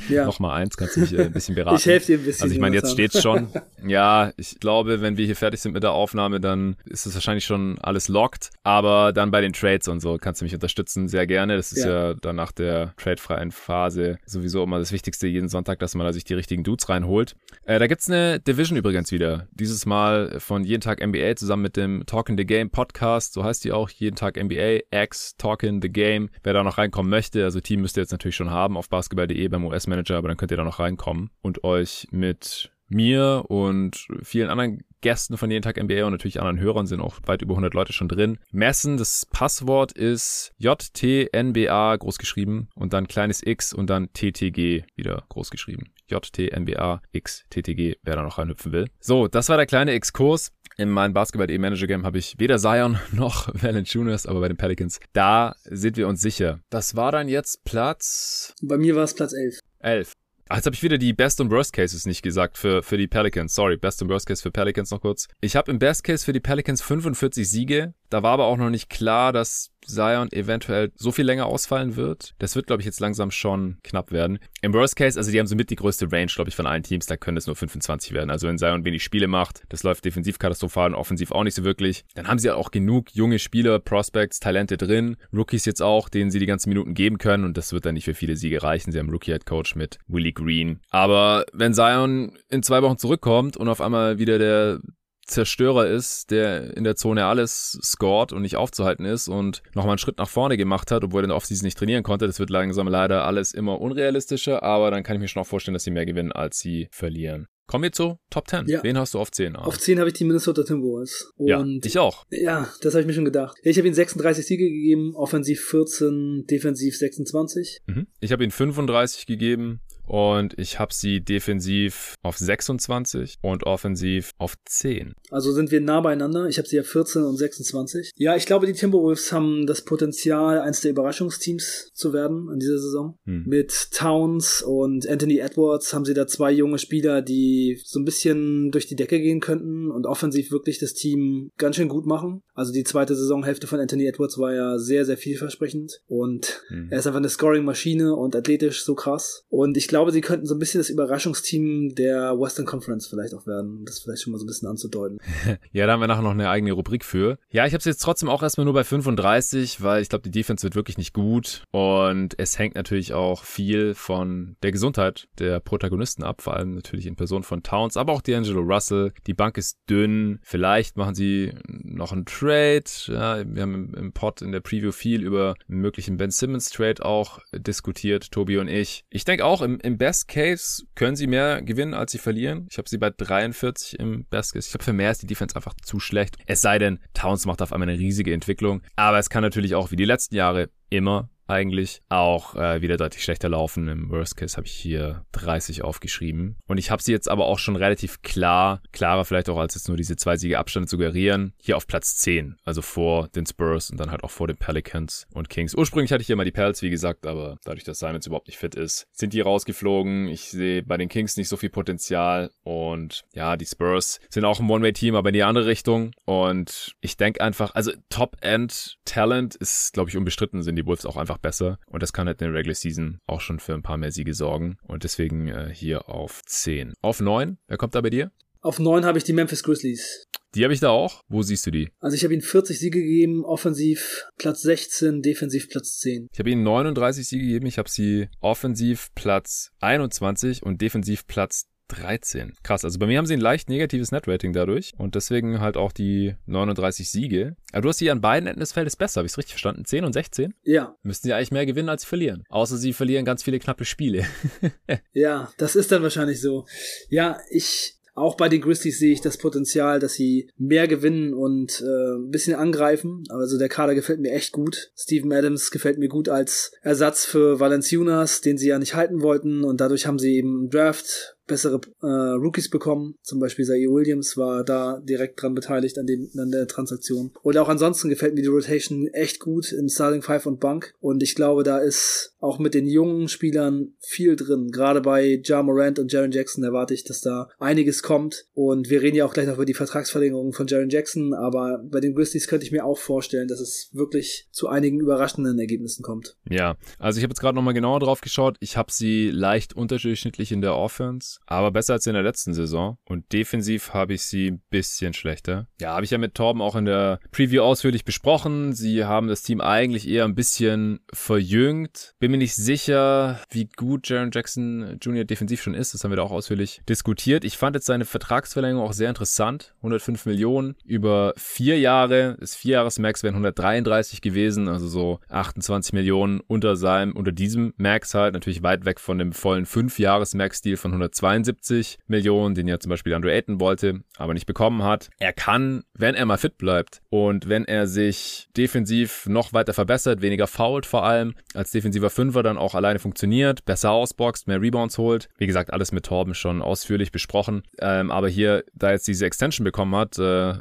Ja. 0.09 0.25
Noch 0.27 0.41
mal 0.41 0.55
eins, 0.55 0.77
kannst 0.77 0.97
du 0.97 1.01
mich 1.01 1.13
äh, 1.17 1.23
ein 1.23 1.33
bisschen 1.33 1.55
beraten. 1.55 1.77
Ich 1.77 1.87
helfe 1.87 2.07
dir 2.07 2.19
ein 2.19 2.25
bisschen. 2.25 2.43
Also 2.45 2.55
ich 2.55 2.61
meine, 2.61 2.75
jetzt 2.77 2.93
steht's 2.93 3.21
schon. 3.21 3.49
Ja, 3.85 4.31
ich 4.37 4.61
glaube, 4.61 5.01
wenn 5.01 5.17
wir 5.17 5.27
hier 5.27 5.35
fertig 5.35 5.61
sind 5.61 5.73
mit 5.73 5.83
der 5.83 5.91
Aufnahme, 5.91 6.39
dann 6.39 6.77
ist 6.85 7.05
es 7.05 7.15
wahrscheinlich 7.15 7.45
schon 7.45 7.79
alles 7.81 8.07
locked. 8.07 8.51
Aber 8.63 9.13
dann 9.13 9.33
bei 9.33 9.41
den 9.41 9.53
Trades 9.53 9.89
und 9.89 9.99
so 10.01 10.19
kannst 10.19 10.41
du 10.41 10.45
mich 10.45 10.55
unterstützen, 10.55 11.09
sehr 11.09 11.27
gerne. 11.27 11.57
Das 11.57 11.73
ist 11.73 11.85
ja, 11.85 12.11
Ja. 12.11 12.15
dann 12.15 12.37
nach 12.37 12.53
der 12.53 12.95
tradefreien 12.97 13.51
Phase 13.51 14.19
sowieso 14.25 14.63
immer 14.63 14.79
das 14.79 14.93
Wichtigste 14.93 15.27
jeden 15.33 15.49
Sonntag, 15.49 15.79
dass 15.79 15.95
man 15.95 16.07
da 16.07 16.13
sich 16.13 16.25
die 16.25 16.35
richtigen 16.35 16.65
Dudes 16.65 16.89
reinholt. 16.89 17.35
Äh, 17.65 17.79
da 17.79 17.87
gibt's 17.87 18.11
eine 18.11 18.41
Division 18.41 18.77
übrigens 18.77 19.13
wieder. 19.13 19.49
Dieses 19.53 19.87
Mal 19.87 20.41
von 20.41 20.65
Jeden 20.65 20.81
Tag 20.81 21.05
NBA 21.05 21.37
zusammen 21.37 21.63
mit 21.63 21.77
dem 21.77 22.05
Talking 22.07 22.37
the 22.37 22.47
Game 22.47 22.71
Podcast. 22.71 23.35
So 23.35 23.45
heißt 23.45 23.65
die 23.65 23.73
auch. 23.73 23.89
Jeden 23.91 24.17
Tag 24.17 24.43
NBA, 24.43 24.81
X, 24.91 25.37
Talking 25.37 25.81
the 25.83 25.89
Game. 25.89 26.31
Wer 26.43 26.53
da 26.53 26.63
noch 26.63 26.79
reinkommen 26.79 27.11
möchte, 27.11 27.45
also 27.45 27.61
Team 27.61 27.81
müsst 27.81 27.97
ihr 27.97 28.03
jetzt 28.03 28.13
natürlich 28.13 28.37
schon 28.37 28.51
haben 28.51 28.77
auf 28.77 28.89
basketball.de 28.89 29.49
beim 29.49 29.65
US-Manager, 29.65 30.17
aber 30.17 30.29
dann 30.29 30.37
könnt 30.37 30.51
ihr 30.51 30.57
da 30.57 30.65
noch 30.65 30.79
reinkommen 30.79 31.31
und 31.43 31.65
euch 31.65 32.09
mit 32.11 32.72
mir 32.93 33.45
und 33.49 34.07
vielen 34.23 34.51
anderen 34.51 34.85
Gästen 35.01 35.37
von 35.37 35.51
jeden 35.51 35.63
Tag 35.63 35.83
NBA 35.83 36.05
und 36.05 36.13
natürlich 36.13 36.41
anderen 36.41 36.61
Hörern 36.61 36.87
sind 36.87 37.01
auch 37.01 37.19
weit 37.27 37.43
über 37.43 37.55
100 37.55 37.75
Leute 37.75 37.93
schon 37.93 38.09
drin. 38.09 38.39
Messen, 38.53 38.97
das 38.97 39.27
Passwort 39.27 39.93
ist 39.93 40.53
JTNBA 40.59 41.97
groß 41.97 42.19
geschrieben 42.19 42.69
und 42.75 42.93
dann 42.93 43.09
kleines 43.09 43.45
X 43.45 43.73
und 43.73 43.91
dann 43.91 44.13
TTG 44.13 44.85
wieder 44.95 45.25
groß 45.29 45.51
geschrieben. 45.51 45.93
JTNBA 46.09 47.03
X 47.13 47.45
TTG, 47.51 47.97
wer 48.03 48.17
da 48.17 48.23
noch 48.23 48.39
reinhüpfen 48.39 48.73
will. 48.73 48.89
So, 49.01 49.29
das 49.29 49.49
war 49.49 49.57
der 49.57 49.67
kleine 49.67 49.93
Exkurs. 49.93 50.53
In 50.79 50.89
meinem 50.89 51.13
Basketball-E-Manager-Game 51.13 52.07
habe 52.07 52.19
ich 52.19 52.37
weder 52.39 52.59
Zion 52.59 52.99
noch 53.13 53.49
Valanciunas, 53.53 54.27
aber 54.27 54.41
bei 54.41 54.49
den 54.49 54.57
Pelicans, 54.57 55.01
da 55.13 55.55
sind 55.65 55.97
wir 55.97 56.09
uns 56.09 56.21
sicher. 56.21 56.61
Das 56.71 56.97
war 56.97 57.13
dann 57.13 57.29
jetzt 57.29 57.65
Platz 57.65 58.55
Bei 58.63 58.79
mir 58.79 58.97
war 58.97 59.05
es 59.05 59.15
Platz 59.15 59.35
11. 59.35 59.59
11. 59.81 60.13
Ach, 60.49 60.57
jetzt 60.57 60.67
habe 60.67 60.75
ich 60.75 60.83
wieder 60.83 60.99
die 60.99 61.13
Best 61.13 61.41
und 61.41 61.51
Worst 61.51 61.73
Cases 61.73 62.05
nicht 62.05 62.23
gesagt 62.23 62.59
für, 62.59 62.83
für 62.83 62.99
die 62.99 63.07
Pelicans. 63.07 63.55
Sorry, 63.55 63.77
Best 63.77 64.03
und 64.03 64.09
Worst 64.09 64.27
Case 64.27 64.43
für 64.43 64.51
Pelicans 64.51 64.91
noch 64.91 65.01
kurz. 65.01 65.29
Ich 65.41 65.57
habe 65.57 65.71
im 65.71 65.79
Best 65.79 66.05
Case 66.05 66.25
für 66.25 66.33
die 66.33 66.41
Pelicans 66.41 66.83
45 66.83 67.49
Siege. 67.49 67.95
Da 68.13 68.23
war 68.23 68.33
aber 68.33 68.45
auch 68.45 68.59
noch 68.59 68.69
nicht 68.69 68.91
klar, 68.91 69.33
dass 69.33 69.71
Zion 69.87 70.31
eventuell 70.33 70.93
so 70.97 71.13
viel 71.13 71.25
länger 71.25 71.47
ausfallen 71.47 71.97
wird. 71.97 72.35
Das 72.39 72.55
wird, 72.55 72.67
glaube 72.67 72.83
ich, 72.83 72.87
jetzt 72.87 73.01
langsam 73.01 73.31
schon 73.31 73.79
knapp 73.83 74.13
werden. 74.13 74.39
Im 74.61 74.75
Worst 74.75 74.97
Case, 74.97 75.19
also 75.19 75.31
die 75.31 75.39
haben 75.39 75.47
somit 75.47 75.71
die 75.71 75.77
größte 75.77 76.13
Range, 76.13 76.31
glaube 76.33 76.51
ich, 76.51 76.55
von 76.55 76.67
allen 76.67 76.83
Teams. 76.83 77.07
Da 77.07 77.17
können 77.17 77.39
es 77.39 77.47
nur 77.47 77.57
25 77.57 78.13
werden. 78.13 78.31
Also 78.31 78.47
wenn 78.47 78.59
Zion 78.59 78.85
wenig 78.85 79.03
Spiele 79.03 79.29
macht, 79.29 79.63
das 79.71 79.83
läuft 79.83 80.05
defensiv 80.05 80.39
katastrophal 80.39 80.91
und 80.91 80.95
offensiv 80.95 81.33
auch 81.33 81.43
nicht 81.43 81.55
so 81.55 81.65
wirklich. 81.65 82.05
Dann 82.15 82.29
haben 82.29 82.39
sie 82.39 82.51
auch 82.51 82.71
genug 82.71 83.15
junge 83.15 83.39
Spieler, 83.39 83.79
Prospects, 83.79 84.41
Talente 84.41 84.77
drin. 84.77 85.17
Rookies 85.33 85.65
jetzt 85.65 85.81
auch, 85.81 86.11
denen 86.11 86.31
sie 86.31 86.39
die 86.39 86.47
ganzen 86.47 86.69
Minuten 86.69 86.93
geben 86.93 87.17
können. 87.17 87.47
Und 87.47 87.57
das 87.57 87.73
wird 87.73 87.87
dann 87.87 87.95
nicht 87.95 88.05
für 88.05 88.15
viele 88.15 88.37
Siege 88.37 88.63
reichen. 88.63 88.93
Sie 88.93 88.99
haben 88.99 89.07
einen 89.07 89.15
Rookie-Head-Coach 89.15 89.75
mit 89.75 89.99
Willie 90.07 90.35
Green. 90.35 90.81
Aber 90.91 91.47
wenn 91.55 91.73
Zion 91.73 92.37
in 92.51 92.63
zwei 92.63 92.83
Wochen 92.83 92.99
zurückkommt 92.99 93.57
und 93.57 93.69
auf 93.69 93.81
einmal 93.81 94.19
wieder 94.19 94.39
der 94.39 94.81
Zerstörer 95.27 95.87
ist, 95.87 96.31
der 96.31 96.77
in 96.77 96.85
der 96.85 96.97
Zone 96.97 97.25
alles 97.27 97.79
scored 97.83 98.33
und 98.33 98.43
nicht 98.43 98.57
aufzuhalten 98.57 99.05
ist 99.05 99.29
und 99.29 99.63
nochmal 99.75 99.93
einen 99.93 99.99
Schritt 99.99 100.19
nach 100.19 100.29
vorne 100.29 100.57
gemacht 100.57 100.91
hat, 100.91 101.05
obwohl 101.05 101.23
er 101.23 101.25
in 101.25 101.29
der 101.29 101.37
Offseason 101.37 101.65
nicht 101.65 101.79
trainieren 101.79 102.03
konnte. 102.03 102.27
Das 102.27 102.39
wird 102.39 102.51
langsam 102.51 102.89
leider 102.89 103.25
alles 103.25 103.53
immer 103.53 103.81
unrealistischer, 103.81 104.63
aber 104.63 104.91
dann 104.91 105.03
kann 105.03 105.17
ich 105.17 105.21
mir 105.21 105.29
schon 105.29 105.43
auch 105.43 105.47
vorstellen, 105.47 105.75
dass 105.75 105.85
sie 105.85 105.91
mehr 105.91 106.07
gewinnen, 106.07 106.33
als 106.33 106.59
sie 106.59 106.89
verlieren. 106.91 107.47
Kommen 107.67 107.85
wir 107.85 107.93
zu 107.93 108.19
Top 108.29 108.49
10. 108.49 108.67
Ja. 108.67 108.83
Wen 108.83 108.99
hast 108.99 109.15
du 109.15 109.19
auf 109.19 109.31
10? 109.31 109.57
Auf 109.57 109.79
10 109.79 109.99
habe 109.99 110.09
ich 110.09 110.15
die 110.15 110.25
Minnesota 110.25 110.63
Timberwolves. 110.63 111.33
ja, 111.39 111.59
Und 111.59 111.87
ich 111.87 111.99
auch. 111.99 112.25
Ja, 112.31 112.69
das 112.83 112.93
habe 112.93 113.01
ich 113.03 113.07
mir 113.07 113.15
schon 113.15 113.25
gedacht. 113.25 113.57
Ich 113.63 113.79
habe 113.79 113.87
ihnen 113.87 113.95
36 113.95 114.45
Siege 114.45 114.65
gegeben, 114.69 115.15
offensiv 115.15 115.65
14, 115.67 116.45
defensiv 116.51 116.97
26. 116.99 117.79
Mhm. 117.87 118.09
Ich 118.21 118.33
habe 118.33 118.43
ihnen 118.43 118.51
35 118.51 119.27
gegeben 119.27 119.81
und 120.13 120.59
ich 120.59 120.79
habe 120.79 120.93
sie 120.93 121.25
defensiv 121.25 122.17
auf 122.23 122.37
26 122.37 123.37
und 123.41 123.65
offensiv 123.65 124.33
auf 124.37 124.57
10. 124.67 125.15
Also 125.31 125.53
sind 125.53 125.71
wir 125.71 125.81
nah 125.81 126.03
beieinander. 126.03 126.49
Ich 126.49 126.59
habe 126.59 126.69
sie 126.69 126.77
ja 126.77 126.83
14 126.83 127.23
und 127.23 127.39
26. 127.39 128.11
Ja, 128.17 128.37
ich 128.37 128.45
glaube, 128.45 128.67
die 128.67 128.75
Timberwolves 128.75 129.33
haben 129.33 129.67
das 129.67 129.87
Potenzial, 129.87 130.61
eins 130.61 130.83
der 130.83 130.91
Überraschungsteams 130.91 131.93
zu 131.95 132.13
werden 132.13 132.51
in 132.53 132.59
dieser 132.59 132.79
Saison. 132.79 133.17
Hm. 133.25 133.45
Mit 133.47 133.91
Towns 133.93 134.61
und 134.61 135.09
Anthony 135.09 135.39
Edwards 135.39 135.95
haben 135.95 136.05
sie 136.05 136.13
da 136.13 136.27
zwei 136.27 136.53
junge 136.53 136.79
Spieler, 136.79 137.23
die 137.23 137.81
so 137.83 137.99
ein 137.99 138.05
bisschen 138.05 138.71
durch 138.71 138.87
die 138.87 138.97
Decke 138.97 139.19
gehen 139.19 139.41
könnten 139.41 139.91
und 139.91 140.07
offensiv 140.07 140.51
wirklich 140.51 140.79
das 140.79 140.93
Team 140.93 141.51
ganz 141.57 141.77
schön 141.77 141.89
gut 141.89 142.05
machen. 142.05 142.43
Also 142.53 142.71
die 142.71 142.85
zweite 142.85 143.15
Saisonhälfte 143.15 143.67
von 143.67 143.81
Anthony 143.81 144.07
Edwards 144.07 144.37
war 144.37 144.53
ja 144.53 144.79
sehr, 144.79 145.07
sehr 145.07 145.17
vielversprechend 145.17 146.03
und 146.07 146.63
Hm. 146.69 146.89
er 146.91 146.99
ist 146.99 147.07
einfach 147.07 147.19
eine 147.19 147.31
Scoring-Maschine 147.31 148.15
und 148.15 148.37
athletisch 148.37 148.85
so 148.85 148.95
krass. 148.95 149.45
Und 149.49 149.77
ich 149.79 149.89
glaube, 149.89 150.02
sie 150.11 150.21
könnten 150.21 150.47
so 150.47 150.55
ein 150.55 150.59
bisschen 150.59 150.81
das 150.81 150.91
Überraschungsteam 150.91 151.95
der 151.95 152.39
Western 152.39 152.67
Conference 152.67 153.07
vielleicht 153.07 153.35
auch 153.35 153.47
werden, 153.47 153.79
um 153.79 153.85
das 153.85 154.01
vielleicht 154.01 154.23
schon 154.23 154.33
mal 154.33 154.39
so 154.39 154.45
ein 154.45 154.49
bisschen 154.49 154.69
anzudeuten. 154.69 155.19
Ja, 155.73 155.87
da 155.87 155.93
haben 155.93 156.01
wir 156.01 156.07
nachher 156.07 156.23
noch 156.23 156.33
eine 156.33 156.51
eigene 156.51 156.73
Rubrik 156.73 157.05
für. 157.05 157.39
Ja, 157.51 157.67
ich 157.67 157.73
habe 157.73 157.79
es 157.79 157.85
jetzt 157.85 158.03
trotzdem 158.03 158.29
auch 158.29 158.43
erstmal 158.43 158.65
nur 158.65 158.75
bei 158.75 158.85
35, 158.85 159.83
weil 159.83 160.03
ich 160.03 160.09
glaube, 160.09 160.23
die 160.23 160.31
Defense 160.31 160.65
wird 160.65 160.75
wirklich 160.75 160.99
nicht 160.99 161.13
gut. 161.13 161.65
Und 161.71 162.39
es 162.39 162.59
hängt 162.59 162.75
natürlich 162.75 163.15
auch 163.15 163.45
viel 163.45 163.95
von 163.95 164.57
der 164.63 164.73
Gesundheit 164.73 165.29
der 165.39 165.61
Protagonisten 165.61 166.23
ab, 166.23 166.43
vor 166.43 166.57
allem 166.57 166.75
natürlich 166.75 167.07
in 167.07 167.17
Person 167.17 167.43
von 167.43 167.63
Towns, 167.63 167.97
aber 167.97 168.13
auch 168.13 168.23
D'Angelo 168.23 168.61
Russell. 168.61 169.13
Die 169.27 169.35
Bank 169.35 169.57
ist 169.57 169.79
dünn. 169.89 170.41
Vielleicht 170.43 170.97
machen 170.97 171.15
sie 171.15 171.53
noch 171.67 172.13
einen 172.13 172.25
Trade. 172.25 172.85
Ja, 173.07 173.45
wir 173.47 173.63
haben 173.63 173.75
im, 173.75 173.95
im 173.95 174.13
Pod 174.13 174.43
in 174.43 174.53
der 174.53 174.61
Preview 174.61 174.93
viel 174.93 175.23
über 175.23 175.55
einen 175.69 175.81
möglichen 175.81 176.17
Ben 176.17 176.31
Simmons 176.31 176.71
Trade 176.71 177.05
auch 177.05 177.39
diskutiert, 177.53 178.31
Tobi 178.31 178.59
und 178.59 178.69
ich. 178.69 179.05
Ich 179.11 179.25
denke 179.25 179.45
auch, 179.45 179.63
im, 179.63 179.79
im 179.81 179.92
Best 179.99 180.29
Case 180.29 180.85
können 180.95 181.17
sie 181.17 181.27
mehr 181.27 181.63
gewinnen, 181.63 181.95
als 181.95 182.13
sie 182.13 182.19
verlieren. 182.19 182.67
Ich 182.71 182.79
habe 182.79 182.89
sie 182.89 182.99
bei 182.99 183.11
43 183.11 183.99
im 183.99 184.25
Best 184.27 184.53
Case. 184.53 184.67
Ich 184.67 184.73
glaube, 184.73 184.85
für 184.85 184.93
mehr 184.93 185.11
ist 185.11 185.23
die 185.23 185.27
Defense 185.27 185.57
einfach 185.57 185.75
zu 185.83 186.01
schlecht. 186.01 186.37
Es 186.47 186.61
sei 186.61 186.79
denn, 186.79 186.99
Towns 187.15 187.47
macht 187.47 187.63
auf 187.63 187.73
einmal 187.73 187.89
eine 187.89 187.99
riesige 187.99 188.33
Entwicklung. 188.33 188.83
Aber 188.97 189.19
es 189.19 189.31
kann 189.31 189.43
natürlich 189.43 189.75
auch 189.75 189.91
wie 189.91 189.97
die 189.97 190.05
letzten 190.05 190.35
Jahre 190.35 190.71
immer 190.91 191.31
eigentlich 191.53 192.03
auch 192.09 192.55
äh, 192.55 192.83
wieder 192.83 192.97
deutlich 192.97 193.23
schlechter 193.23 193.49
laufen. 193.49 193.89
Im 193.89 194.11
Worst 194.11 194.37
Case 194.37 194.57
habe 194.57 194.67
ich 194.67 194.73
hier 194.73 195.25
30 195.33 195.83
aufgeschrieben. 195.83 196.57
Und 196.67 196.79
ich 196.79 196.91
habe 196.91 197.03
sie 197.03 197.13
jetzt 197.13 197.29
aber 197.29 197.47
auch 197.47 197.59
schon 197.59 197.77
relativ 197.77 198.23
klar, 198.23 198.83
klarer 198.93 199.25
vielleicht 199.25 199.49
auch 199.49 199.59
als 199.59 199.75
jetzt 199.75 199.89
nur 199.89 199.97
diese 199.97 200.17
zwei 200.17 200.37
Siege 200.37 200.59
Abstand 200.59 200.89
suggerieren, 200.89 201.53
hier 201.61 201.77
auf 201.77 201.87
Platz 201.87 202.17
10. 202.17 202.57
Also 202.65 202.83
vor 202.83 203.29
den 203.29 203.47
Spurs 203.47 203.91
und 203.91 203.99
dann 203.99 204.11
halt 204.11 204.25
auch 204.25 204.31
vor 204.31 204.47
den 204.47 204.57
Pelicans 204.57 205.27
und 205.33 205.49
Kings. 205.49 205.75
Ursprünglich 205.75 206.13
hatte 206.13 206.23
ich 206.23 206.27
hier 206.27 206.37
mal 206.37 206.45
die 206.45 206.51
Pels, 206.51 206.83
wie 206.83 206.91
gesagt, 206.91 207.27
aber 207.27 207.59
dadurch, 207.65 207.85
dass 207.85 207.99
Simons 207.99 208.27
überhaupt 208.27 208.49
nicht 208.49 208.59
fit 208.59 208.75
ist, 208.75 209.07
sind 209.13 209.33
die 209.33 209.41
rausgeflogen. 209.41 210.29
Ich 210.29 210.51
sehe 210.51 210.83
bei 210.83 210.97
den 210.97 211.09
Kings 211.09 211.37
nicht 211.37 211.49
so 211.49 211.57
viel 211.57 211.71
Potenzial. 211.71 212.51
Und 212.63 213.25
ja, 213.35 213.57
die 213.57 213.67
Spurs 213.67 214.21
sind 214.29 214.45
auch 214.45 214.61
ein 214.61 214.71
One-Way-Team, 214.71 215.15
aber 215.15 215.29
in 215.29 215.35
die 215.35 215.43
andere 215.43 215.67
Richtung. 215.67 216.13
Und 216.25 216.95
ich 217.01 217.17
denke 217.17 217.41
einfach, 217.41 217.75
also 217.75 217.93
Top-End-Talent 218.09 219.55
ist, 219.57 219.93
glaube 219.93 220.11
ich, 220.11 220.17
unbestritten, 220.17 220.63
sind 220.63 220.77
die 220.77 220.87
Wolves 220.87 221.07
auch 221.07 221.17
einfach 221.17 221.39
besser. 221.43 221.79
Und 221.87 222.03
das 222.03 222.13
kann 222.13 222.27
halt 222.27 222.41
in 222.41 222.49
der 222.49 222.59
Regular 222.59 222.75
Season 222.75 223.19
auch 223.27 223.41
schon 223.41 223.61
für 223.61 223.75
ein 223.75 223.83
paar 223.83 223.99
mehr 223.99 224.13
Siege 224.13 224.35
sorgen. 224.35 224.77
Und 224.83 225.05
deswegen 225.05 225.49
äh, 225.49 225.71
hier 225.75 226.09
auf 226.09 226.43
10. 226.47 226.95
Auf 227.03 227.21
9, 227.21 227.59
wer 227.67 227.77
kommt 227.77 227.95
da 227.95 228.01
bei 228.01 228.11
dir? 228.11 228.31
Auf 228.61 228.79
9 228.79 229.05
habe 229.05 229.19
ich 229.19 229.25
die 229.25 229.33
Memphis 229.33 229.65
Grizzlies. 229.65 230.29
Die 230.55 230.63
habe 230.63 230.73
ich 230.73 230.81
da 230.81 230.91
auch. 230.91 231.23
Wo 231.29 231.43
siehst 231.43 231.67
du 231.67 231.71
die? 231.71 231.91
Also 231.99 232.15
ich 232.15 232.23
habe 232.23 232.33
ihnen 232.33 232.43
40 232.43 232.79
Siege 232.79 233.01
gegeben, 233.01 233.45
offensiv 233.45 234.27
Platz 234.39 234.63
16, 234.63 235.23
defensiv 235.23 235.69
Platz 235.69 235.99
10. 235.99 236.29
Ich 236.33 236.39
habe 236.39 236.51
ihnen 236.51 236.63
39 236.63 237.27
Siege 237.27 237.45
gegeben. 237.45 237.67
Ich 237.67 237.79
habe 237.79 237.91
sie 237.91 238.29
offensiv 238.41 239.09
Platz 239.15 239.73
21 239.81 240.63
und 240.63 240.81
defensiv 240.81 241.27
Platz 241.27 241.65
13. 241.93 242.55
Krass, 242.63 242.85
also 242.85 242.99
bei 242.99 243.07
mir 243.07 243.19
haben 243.19 243.27
sie 243.27 243.35
ein 243.35 243.41
leicht 243.41 243.69
negatives 243.69 244.11
Netrating 244.11 244.53
dadurch 244.53 244.93
und 244.97 245.15
deswegen 245.15 245.61
halt 245.61 245.77
auch 245.77 245.93
die 245.93 246.35
39 246.47 247.11
Siege. 247.11 247.57
Aber 247.73 247.83
du 247.83 247.89
hast 247.89 247.99
sie 247.99 248.11
an 248.11 248.21
beiden 248.21 248.47
Enden 248.47 248.61
des 248.61 248.73
Feldes 248.73 248.97
besser, 248.97 249.21
habe 249.21 249.27
ich 249.27 249.33
es 249.33 249.39
richtig 249.39 249.55
verstanden? 249.55 249.85
10 249.85 250.05
und 250.05 250.13
16? 250.13 250.55
Ja. 250.63 250.97
Müssten 251.03 251.29
sie 251.29 251.35
eigentlich 251.35 251.53
mehr 251.53 251.67
gewinnen 251.67 251.89
als 251.89 252.05
verlieren. 252.05 252.45
Außer 252.49 252.77
sie 252.77 252.93
verlieren 252.93 253.25
ganz 253.25 253.43
viele 253.43 253.59
knappe 253.59 253.85
Spiele. 253.85 254.25
ja, 255.13 255.53
das 255.59 255.77
ist 255.77 255.93
dann 255.93 256.03
wahrscheinlich 256.03 256.41
so. 256.41 256.67
Ja, 257.09 257.39
ich 257.51 257.99
auch 258.15 258.37
bei 258.37 258.49
den 258.49 258.61
Grizzlies 258.61 258.99
sehe 258.99 259.13
ich 259.13 259.23
das 259.23 259.39
Potenzial, 259.39 259.99
dass 259.99 260.15
sie 260.15 260.51
mehr 260.59 260.87
gewinnen 260.87 261.33
und 261.33 261.81
äh, 261.81 262.17
ein 262.17 262.31
bisschen 262.31 262.55
angreifen. 262.55 263.25
Also 263.31 263.59
der 263.59 263.71
Kader 263.71 263.95
gefällt 263.95 264.21
mir 264.21 264.33
echt 264.33 264.53
gut. 264.53 264.93
Steven 264.97 265.33
Adams 265.33 265.71
gefällt 265.71 265.99
mir 265.99 266.09
gut 266.09 266.29
als 266.29 266.73
Ersatz 266.83 267.25
für 267.25 267.59
Valenciunas, 267.59 268.43
den 268.43 268.59
sie 268.59 268.69
ja 268.69 268.79
nicht 268.79 268.95
halten 268.95 269.23
wollten. 269.23 269.65
Und 269.65 269.81
dadurch 269.81 270.07
haben 270.07 270.19
sie 270.19 270.37
eben 270.37 270.65
im 270.65 270.71
Draft 270.71 271.37
bessere 271.53 271.81
äh, 272.03 272.07
Rookies 272.07 272.71
bekommen. 272.71 273.15
Zum 273.23 273.39
Beispiel 273.39 273.65
Zaire 273.65 273.93
Williams 273.93 274.37
war 274.37 274.65
da 274.65 275.01
direkt 275.01 275.41
dran 275.41 275.55
beteiligt 275.55 275.99
an, 275.99 276.07
dem, 276.07 276.31
an 276.37 276.51
der 276.51 276.67
Transaktion. 276.67 277.31
Und 277.43 277.57
auch 277.59 277.69
ansonsten 277.69 278.09
gefällt 278.09 278.35
mir 278.35 278.43
die 278.43 278.49
Rotation 278.49 279.07
echt 279.09 279.39
gut 279.39 279.73
in 279.73 279.89
Starting 279.89 280.23
Five 280.23 280.47
und 280.47 280.61
Bank. 280.61 280.95
Und 281.01 281.23
ich 281.23 281.35
glaube, 281.35 281.63
da 281.63 281.79
ist 281.79 282.32
auch 282.43 282.59
mit 282.59 282.75
den 282.75 282.87
jungen 282.87 283.29
Spielern 283.29 283.95
viel 284.01 284.37
drin. 284.37 284.71
Gerade 284.71 285.01
bei 285.01 285.41
Ja 285.45 285.63
Morant 285.63 285.99
und 285.99 286.13
Jaron 286.13 286.33
Jackson 286.33 286.65
erwarte 286.65 286.95
ich, 286.95 287.05
dass 287.05 287.21
da 287.21 287.49
einiges 287.59 288.03
kommt. 288.03 288.47
Und 288.53 288.91
wir 288.91 289.03
reden 289.03 289.17
ja 289.17 289.25
auch 289.25 289.35
gleich 289.35 289.47
noch 289.47 289.55
über 289.55 289.65
die 289.65 289.75
Vertragsverlängerung 289.75 290.53
von 290.53 290.67
Jaron 290.67 290.91
Jackson. 290.91 291.35
Aber 291.35 291.83
bei 291.91 292.01
den 292.01 292.15
Grizzlies 292.15 292.49
könnte 292.49 292.67
ich 292.67 292.73
mir 292.73 292.85
auch 292.85 292.99
vorstellen, 292.99 293.49
dass 293.49 293.61
es 293.61 293.91
wirklich 293.93 294.49
zu 294.51 294.69
einigen 294.69 295.01
überraschenden 295.01 295.59
Ergebnissen 295.59 296.03
kommt. 296.03 296.37
Ja, 296.49 296.77
also 296.99 297.19
ich 297.19 297.25
habe 297.25 297.33
jetzt 297.33 297.41
gerade 297.41 297.55
nochmal 297.55 297.75
genauer 297.75 298.01
drauf 298.01 298.21
geschaut. 298.21 298.57
Ich 298.61 298.77
habe 298.77 298.93
sie 298.93 299.31
leicht 299.31 299.75
unterdurchschnittlich 299.75 300.53
in 300.53 300.61
der 300.61 300.77
Offense 300.77 301.39
aber 301.47 301.71
besser 301.71 301.95
als 301.95 302.07
in 302.07 302.15
der 302.15 302.23
letzten 302.23 302.55
Saison. 302.55 302.99
Und 303.05 303.33
defensiv 303.33 303.93
habe 303.93 304.15
ich 304.15 304.23
sie 304.23 304.51
ein 304.51 304.63
bisschen 304.71 305.13
schlechter. 305.13 305.69
Ja, 305.81 305.95
habe 305.95 306.05
ich 306.05 306.11
ja 306.11 306.19
mit 306.19 306.35
Torben 306.35 306.63
auch 306.63 306.77
in 306.77 306.87
der 306.87 307.21
Preview 307.31 307.63
ausführlich 307.63 308.05
besprochen. 308.05 308.73
Sie 308.73 309.05
haben 309.05 309.29
das 309.29 309.43
Team 309.43 309.61
eigentlich 309.61 310.09
eher 310.09 310.25
ein 310.25 310.35
bisschen 310.35 311.01
verjüngt. 311.13 312.15
Bin 312.19 312.32
mir 312.33 312.39
nicht 312.39 312.55
sicher, 312.55 313.41
wie 313.51 313.69
gut 313.77 314.09
Jaron 314.09 314.31
Jackson 314.33 314.99
Jr. 315.01 315.25
defensiv 315.25 315.63
schon 315.63 315.75
ist. 315.75 315.95
Das 315.95 316.05
haben 316.05 316.11
wir 316.11 316.17
da 316.17 316.23
auch 316.23 316.31
ausführlich 316.31 316.83
diskutiert. 316.89 317.45
Ich 317.45 317.57
fand 317.57 317.77
jetzt 317.77 317.87
seine 317.87 318.05
Vertragsverlängerung 318.05 318.87
auch 318.87 318.93
sehr 318.93 319.09
interessant. 319.09 319.75
105 319.79 320.27
Millionen 320.27 320.77
über 320.85 321.33
vier 321.37 321.79
Jahre. 321.79 322.37
Das 322.41 322.55
Vierjahres-Max 322.55 323.23
wären 323.23 323.35
133 323.35 324.21
gewesen, 324.21 324.69
also 324.69 324.87
so 324.87 325.21
28 325.29 325.93
Millionen 325.93 326.41
unter 326.41 326.77
seinem, 326.77 327.13
unter 327.13 327.33
diesem 327.33 327.73
Max 327.77 328.15
halt. 328.15 328.35
Natürlich 328.35 328.63
weit 328.63 328.85
weg 328.85 329.01
von 329.01 329.19
dem 329.19 329.33
vollen 329.33 329.67
Fünf-Jahres-Max-Deal 329.67 330.77
von 330.77 330.91
102 330.93 331.23
72 331.23 331.99
Millionen, 332.09 332.55
den 332.55 332.69
ja 332.69 332.79
zum 332.79 332.91
Beispiel 332.91 333.15
Andrew 333.15 333.31
Ayton 333.31 333.61
wollte, 333.61 334.01
aber 334.17 334.35
nicht 334.35 334.47
bekommen 334.47 334.83
hat. 334.83 335.11
Er 335.19 335.33
kann, 335.33 335.85
wenn 335.95 336.15
er 336.15 336.27
mal 336.27 336.37
fit 336.37 336.59
bleibt 336.59 337.01
und 337.11 337.49
wenn 337.49 337.65
er 337.65 337.87
sich 337.87 338.49
defensiv 338.57 339.27
noch 339.27 339.53
weiter 339.53 339.73
verbessert, 339.73 340.21
weniger 340.21 340.47
fault 340.47 340.85
vor 340.87 341.05
allem, 341.05 341.35
als 341.55 341.71
defensiver 341.71 342.11
Fünfer 342.23 342.45
dann 342.45 342.57
auch 342.57 342.77
alleine 342.77 343.01
funktioniert, 343.01 343.65
besser 343.65 343.91
ausboxt, 343.91 344.47
mehr 344.47 344.61
Rebounds 344.61 344.97
holt. 344.97 345.29
Wie 345.39 345.49
gesagt, 345.49 345.73
alles 345.73 345.91
mit 345.91 346.07
Torben 346.07 346.35
schon 346.35 346.63
ausführlich 346.63 347.11
besprochen. 347.11 347.65
Ähm, 347.81 348.13
aber 348.13 348.29
hier, 348.29 348.63
da 348.75 348.93
jetzt 348.93 349.09
diese 349.09 349.27
Extension 349.27 349.65
bekommen 349.65 349.97
hat, 349.97 350.21
äh, 350.21 350.55